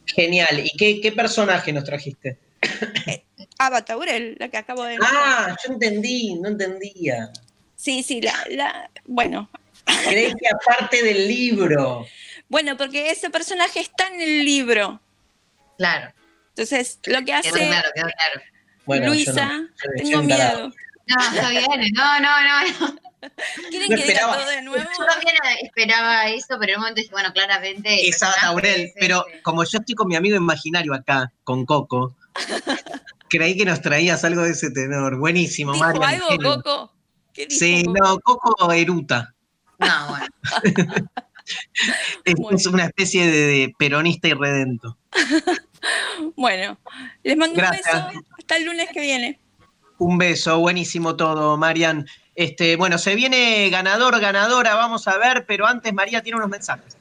Genial. 0.06 0.60
¿Y 0.64 0.76
qué, 0.76 1.00
qué 1.00 1.12
personaje 1.12 1.72
nos 1.72 1.84
trajiste? 1.84 2.36
Ava 3.58 3.84
Taurel 3.84 4.36
la 4.38 4.48
que 4.48 4.56
acabo 4.56 4.82
de 4.84 4.96
Ah, 5.00 5.56
yo 5.66 5.72
entendí, 5.74 6.34
no 6.34 6.48
entendía. 6.48 7.30
sí 7.76 8.02
sí 8.02 8.20
la, 8.20 8.34
la 8.50 8.90
bueno 9.04 9.50
Creí 10.08 10.32
que 10.34 10.46
aparte 10.48 11.02
del 11.02 11.26
libro. 11.26 12.06
Bueno, 12.50 12.76
porque 12.76 13.10
ese 13.10 13.30
personaje 13.30 13.80
está 13.80 14.08
en 14.08 14.20
el 14.20 14.44
libro. 14.44 15.00
Claro. 15.78 16.12
Entonces, 16.50 16.98
lo 17.06 17.24
que 17.24 17.32
hace 17.32 17.50
Quedó 17.52 17.68
claro, 17.68 17.88
quedó 17.94 18.04
claro. 18.06 18.40
Bueno, 18.84 19.04
yo 19.06 19.12
Luisa, 19.14 19.32
no, 19.46 19.62
yo- 19.62 19.68
yo 19.96 20.04
tengo 20.10 20.22
miedo. 20.24 20.72
No, 21.06 21.16
está 21.34 21.48
bien. 21.48 21.64
No, 21.94 22.20
no, 22.20 22.30
no. 22.42 22.98
¿Quieren 23.70 23.88
No 23.90 23.96
que 23.96 24.02
diga 24.02 24.12
esperaba. 24.12 24.36
todo 24.38 24.48
de 24.50 24.62
nuevo? 24.62 24.90
Yo 24.98 25.06
también 25.06 25.34
esperaba 25.62 26.28
eso, 26.28 26.56
pero 26.58 26.72
en 26.72 26.76
un 26.76 26.80
momento 26.82 27.00
dije, 27.00 27.12
bueno, 27.12 27.32
claramente. 27.32 28.08
Es 28.08 28.18
Taurel, 28.18 28.92
pero 28.98 29.26
ese. 29.28 29.42
como 29.42 29.64
yo 29.64 29.78
estoy 29.78 29.94
con 29.94 30.08
mi 30.08 30.16
amigo 30.16 30.36
imaginario 30.36 30.92
acá, 30.94 31.32
con 31.44 31.64
Coco, 31.66 32.16
creí 33.28 33.56
que 33.56 33.64
nos 33.64 33.80
traías 33.80 34.24
algo 34.24 34.42
de 34.42 34.50
ese 34.50 34.70
tenor. 34.70 35.18
Buenísimo, 35.18 35.72
¿Dijo 35.72 35.84
Mario. 35.84 36.02
algo, 36.04 36.28
Coco? 36.62 36.92
¿Qué 37.32 37.46
dijo 37.46 37.58
Sí, 37.60 37.84
Coco? 37.84 37.98
no, 37.98 38.18
Coco 38.20 38.72
eruta. 38.72 39.34
No, 39.78 40.08
bueno. 40.08 40.26
Es, 42.24 42.66
una 42.66 42.84
especie 42.84 43.26
de, 43.26 43.46
de 43.46 43.74
peronista 43.78 44.28
y 44.28 44.34
redento. 44.34 44.96
Bueno, 46.36 46.78
les 47.22 47.36
mando 47.36 47.56
Gracias. 47.56 47.94
un 47.94 48.08
beso. 48.08 48.24
Hasta 48.38 48.56
el 48.56 48.64
lunes 48.64 48.88
que 48.92 49.00
viene. 49.00 49.40
Un 49.98 50.18
beso, 50.18 50.58
buenísimo 50.58 51.16
todo, 51.16 51.56
Marian. 51.56 52.06
Este, 52.34 52.76
bueno, 52.76 52.98
se 52.98 53.14
viene 53.14 53.68
ganador, 53.70 54.18
ganadora, 54.20 54.74
vamos 54.74 55.06
a 55.08 55.18
ver, 55.18 55.44
pero 55.46 55.66
antes 55.66 55.92
María 55.92 56.22
tiene 56.22 56.36
unos 56.36 56.48
mensajes. 56.48 56.96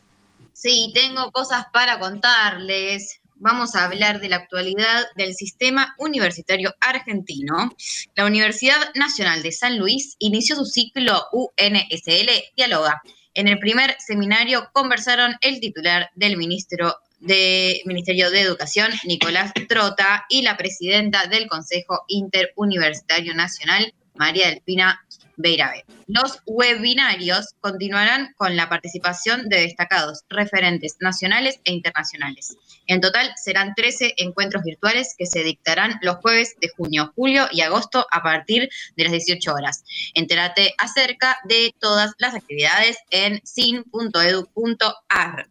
Sí, 0.54 0.92
tengo 0.94 1.32
cosas 1.32 1.66
para 1.72 2.00
contarles. 2.00 3.22
Vamos 3.36 3.74
a 3.76 3.86
hablar 3.86 4.20
de 4.20 4.28
la 4.28 4.36
actualidad 4.36 5.06
del 5.16 5.34
sistema 5.34 5.96
universitario 5.98 6.76
argentino. 6.82 7.74
La 8.16 8.26
Universidad 8.26 8.94
Nacional 8.96 9.42
de 9.44 9.54
San 9.54 9.80
Luis 9.80 10.18
inició 10.20 10.58
su 10.58 10.66
ciclo 10.66 11.24
UNSL 11.32 12.30
Dialoga. 12.58 13.02
En 13.34 13.48
el 13.48 13.60
primer 13.60 13.96
seminario 14.00 14.70
conversaron 14.74 15.36
el 15.42 15.60
titular 15.60 16.10
del 16.16 16.38
ministro 16.38 16.96
de 17.20 17.82
Ministerio 17.86 18.32
de 18.32 18.42
Educación, 18.42 18.92
Nicolás 19.06 19.52
Trota, 19.68 20.26
y 20.30 20.42
la 20.42 20.58
presidenta 20.58 21.28
del 21.28 21.48
Consejo 21.48 22.06
Interuniversitario 22.08 23.34
Nacional, 23.36 23.94
María 24.16 24.48
Delfina 24.48 25.06
Beirabe. 25.40 25.86
Los 26.08 26.40
webinarios 26.46 27.56
continuarán 27.62 28.34
con 28.36 28.58
la 28.58 28.68
participación 28.68 29.48
de 29.48 29.62
destacados 29.62 30.26
referentes 30.30 30.98
nacionales 31.00 31.62
e 31.64 31.72
internacionales. 31.72 32.58
En 32.88 33.00
total 33.00 33.32
serán 33.38 33.74
13 33.74 34.16
encuentros 34.18 34.64
virtuales 34.64 35.16
que 35.18 35.26
se 35.26 35.44
dictarán 35.44 35.98
los 36.02 36.18
jueves 36.18 36.56
de 36.60 36.70
junio, 36.76 37.14
julio 37.16 37.48
y 37.52 37.62
agosto 37.62 38.06
a 38.12 38.22
partir 38.22 38.70
de 38.98 39.04
las 39.04 39.14
18 39.14 39.54
horas. 39.54 39.84
Entérate 40.14 40.76
acerca 40.78 41.38
de 41.46 41.74
todas 41.80 42.12
las 42.18 42.36
actividades 42.36 42.98
en 43.10 43.40
sin.edu.ar. 43.46 45.48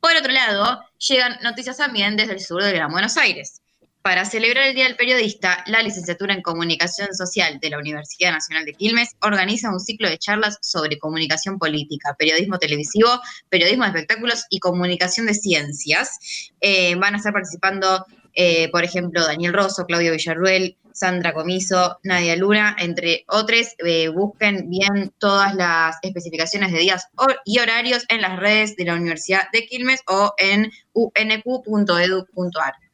Por 0.00 0.16
otro 0.16 0.32
lado, 0.32 0.80
llegan 0.98 1.36
noticias 1.42 1.76
también 1.76 2.16
desde 2.16 2.32
el 2.32 2.40
sur 2.40 2.62
de 2.62 2.72
Gran 2.72 2.90
Buenos 2.90 3.18
Aires. 3.18 3.60
Para 4.06 4.24
celebrar 4.24 4.68
el 4.68 4.76
Día 4.76 4.84
del 4.84 4.94
Periodista, 4.94 5.64
la 5.66 5.82
licenciatura 5.82 6.32
en 6.32 6.40
Comunicación 6.40 7.12
Social 7.12 7.58
de 7.60 7.70
la 7.70 7.78
Universidad 7.78 8.30
Nacional 8.30 8.64
de 8.64 8.72
Quilmes 8.72 9.16
organiza 9.20 9.68
un 9.68 9.80
ciclo 9.80 10.08
de 10.08 10.16
charlas 10.16 10.58
sobre 10.62 10.96
comunicación 10.96 11.58
política, 11.58 12.14
periodismo 12.16 12.56
televisivo, 12.60 13.08
periodismo 13.48 13.82
de 13.82 13.88
espectáculos 13.88 14.44
y 14.48 14.60
comunicación 14.60 15.26
de 15.26 15.34
ciencias. 15.34 16.52
Eh, 16.60 16.94
van 16.94 17.14
a 17.14 17.16
estar 17.16 17.32
participando, 17.32 18.06
eh, 18.34 18.70
por 18.70 18.84
ejemplo, 18.84 19.26
Daniel 19.26 19.52
Rosso, 19.52 19.86
Claudio 19.86 20.12
Villarruel, 20.12 20.76
Sandra 20.92 21.32
Comiso, 21.32 21.98
Nadia 22.04 22.36
Luna, 22.36 22.76
entre 22.78 23.24
otros. 23.26 23.74
Eh, 23.84 24.06
busquen 24.06 24.70
bien 24.70 25.12
todas 25.18 25.52
las 25.56 25.96
especificaciones 26.02 26.70
de 26.70 26.78
días 26.78 27.08
y 27.44 27.58
horarios 27.58 28.04
en 28.08 28.20
las 28.20 28.38
redes 28.38 28.76
de 28.76 28.84
la 28.84 28.94
Universidad 28.94 29.50
de 29.52 29.66
Quilmes 29.66 30.02
o 30.06 30.32
en 30.38 30.70
unq.edu.ar. 30.92 32.85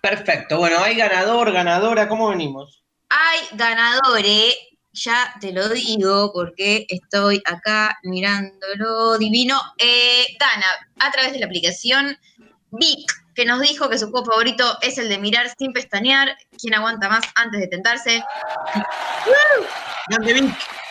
Perfecto. 0.00 0.58
Bueno, 0.58 0.78
hay 0.78 0.96
ganador, 0.96 1.52
ganadora, 1.52 2.08
¿cómo 2.08 2.28
venimos? 2.28 2.82
Hay 3.08 3.40
ganadores, 3.52 4.54
ya 4.92 5.34
te 5.40 5.52
lo 5.52 5.68
digo 5.68 6.32
porque 6.32 6.86
estoy 6.88 7.42
acá 7.44 7.98
mirándolo 8.02 9.18
divino. 9.18 9.60
Eh, 9.78 10.26
gana 10.38 10.66
a 10.98 11.10
través 11.10 11.32
de 11.32 11.40
la 11.40 11.46
aplicación 11.46 12.16
Vic, 12.70 13.10
que 13.34 13.44
nos 13.44 13.60
dijo 13.60 13.88
que 13.88 13.98
su 13.98 14.10
juego 14.10 14.26
favorito 14.26 14.78
es 14.82 14.98
el 14.98 15.08
de 15.08 15.18
mirar 15.18 15.52
sin 15.58 15.72
pestañear. 15.72 16.36
¿Quién 16.58 16.74
aguanta 16.74 17.08
más 17.08 17.24
antes 17.34 17.60
de 17.60 17.66
tentarse? 17.68 18.24
Grande 20.08 20.32
Vic. 20.34 20.81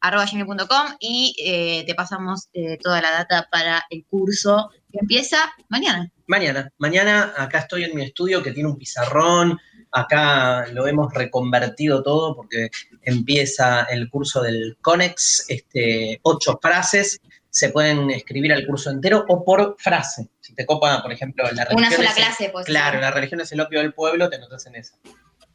gmail.com 0.00 0.86
y 1.00 1.34
eh, 1.44 1.84
te 1.86 1.94
pasamos 1.94 2.48
eh, 2.52 2.78
toda 2.82 3.00
la 3.00 3.10
data 3.10 3.48
para 3.50 3.84
el 3.90 4.04
curso 4.06 4.70
que 4.90 4.98
empieza 5.00 5.52
mañana. 5.68 6.10
Mañana. 6.26 6.70
Mañana 6.78 7.32
acá 7.36 7.58
estoy 7.58 7.84
en 7.84 7.96
mi 7.96 8.04
estudio 8.04 8.42
que 8.42 8.52
tiene 8.52 8.68
un 8.68 8.76
pizarrón. 8.76 9.58
Acá 9.92 10.66
lo 10.72 10.86
hemos 10.86 11.12
reconvertido 11.14 12.02
todo 12.02 12.36
porque 12.36 12.70
empieza 13.02 13.84
el 13.84 14.10
curso 14.10 14.42
del 14.42 14.76
CONEX, 14.80 15.46
este, 15.48 16.20
ocho 16.22 16.58
frases. 16.60 17.20
Se 17.50 17.70
pueden 17.70 18.10
escribir 18.10 18.52
al 18.52 18.66
curso 18.66 18.90
entero 18.90 19.24
o 19.28 19.44
por 19.44 19.76
frase. 19.78 20.28
Si 20.40 20.54
te 20.54 20.66
copa, 20.66 21.02
por 21.02 21.12
ejemplo, 21.12 21.44
la 21.44 21.64
religión. 21.64 21.78
Una 21.78 21.90
sola 21.90 22.08
es 22.10 22.14
clase, 22.14 22.50
pues. 22.50 22.66
Claro, 22.66 23.00
la 23.00 23.10
religión 23.10 23.40
es 23.40 23.50
el 23.52 23.60
opio 23.60 23.80
del 23.80 23.94
pueblo, 23.94 24.28
te 24.28 24.36
anotas 24.36 24.66
en 24.66 24.76
esa. 24.76 24.96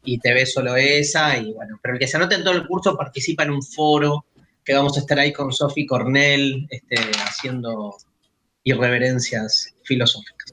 Y 0.02 0.18
te 0.18 0.34
ves 0.34 0.52
solo 0.52 0.76
esa, 0.76 1.38
y 1.38 1.52
bueno, 1.52 1.78
pero 1.82 1.94
el 1.94 2.00
que 2.00 2.06
se 2.06 2.16
anote 2.16 2.34
en 2.34 2.44
todo 2.44 2.54
el 2.54 2.66
curso 2.66 2.96
participa 2.96 3.44
en 3.44 3.50
un 3.50 3.62
foro, 3.62 4.26
que 4.64 4.74
vamos 4.74 4.96
a 4.96 5.00
estar 5.00 5.18
ahí 5.18 5.32
con 5.32 5.52
Sofi 5.52 5.86
Cornell, 5.86 6.66
este, 6.70 6.96
haciendo 7.24 7.96
irreverencias 8.64 9.74
filosóficas. 9.84 10.43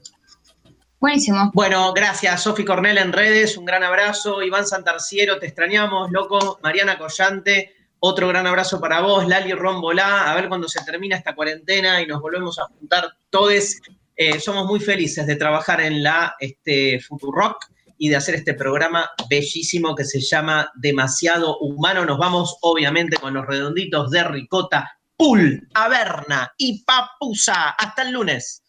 Buenísimo. 1.02 1.50
Bueno, 1.52 1.92
gracias, 1.92 2.44
Sofi 2.44 2.64
Cornell 2.64 2.96
en 2.96 3.12
redes, 3.12 3.56
un 3.56 3.64
gran 3.64 3.82
abrazo. 3.82 4.40
Iván 4.40 4.64
Santarciero, 4.64 5.40
te 5.40 5.46
extrañamos, 5.46 6.12
loco. 6.12 6.60
Mariana 6.62 6.96
Collante, 6.96 7.74
otro 7.98 8.28
gran 8.28 8.46
abrazo 8.46 8.80
para 8.80 9.00
vos. 9.00 9.26
Lali 9.26 9.52
Rombolá, 9.52 10.30
a 10.30 10.34
ver 10.36 10.48
cuando 10.48 10.68
se 10.68 10.80
termina 10.84 11.16
esta 11.16 11.34
cuarentena 11.34 12.00
y 12.00 12.06
nos 12.06 12.20
volvemos 12.20 12.56
a 12.60 12.66
juntar 12.66 13.16
todos. 13.30 13.80
Eh, 14.14 14.38
somos 14.38 14.64
muy 14.66 14.78
felices 14.78 15.26
de 15.26 15.34
trabajar 15.34 15.80
en 15.80 16.04
la 16.04 16.36
este, 16.38 17.00
Futurock 17.00 17.66
y 17.98 18.08
de 18.08 18.14
hacer 18.14 18.36
este 18.36 18.54
programa 18.54 19.10
bellísimo 19.28 19.96
que 19.96 20.04
se 20.04 20.20
llama 20.20 20.70
Demasiado 20.76 21.58
Humano. 21.58 22.04
Nos 22.04 22.18
vamos, 22.18 22.58
obviamente, 22.60 23.16
con 23.16 23.34
los 23.34 23.44
redonditos 23.44 24.08
de 24.12 24.22
Ricota, 24.22 24.96
Pul, 25.16 25.68
Averna 25.74 26.52
y 26.56 26.84
Papusa. 26.84 27.70
Hasta 27.70 28.02
el 28.02 28.12
lunes. 28.12 28.61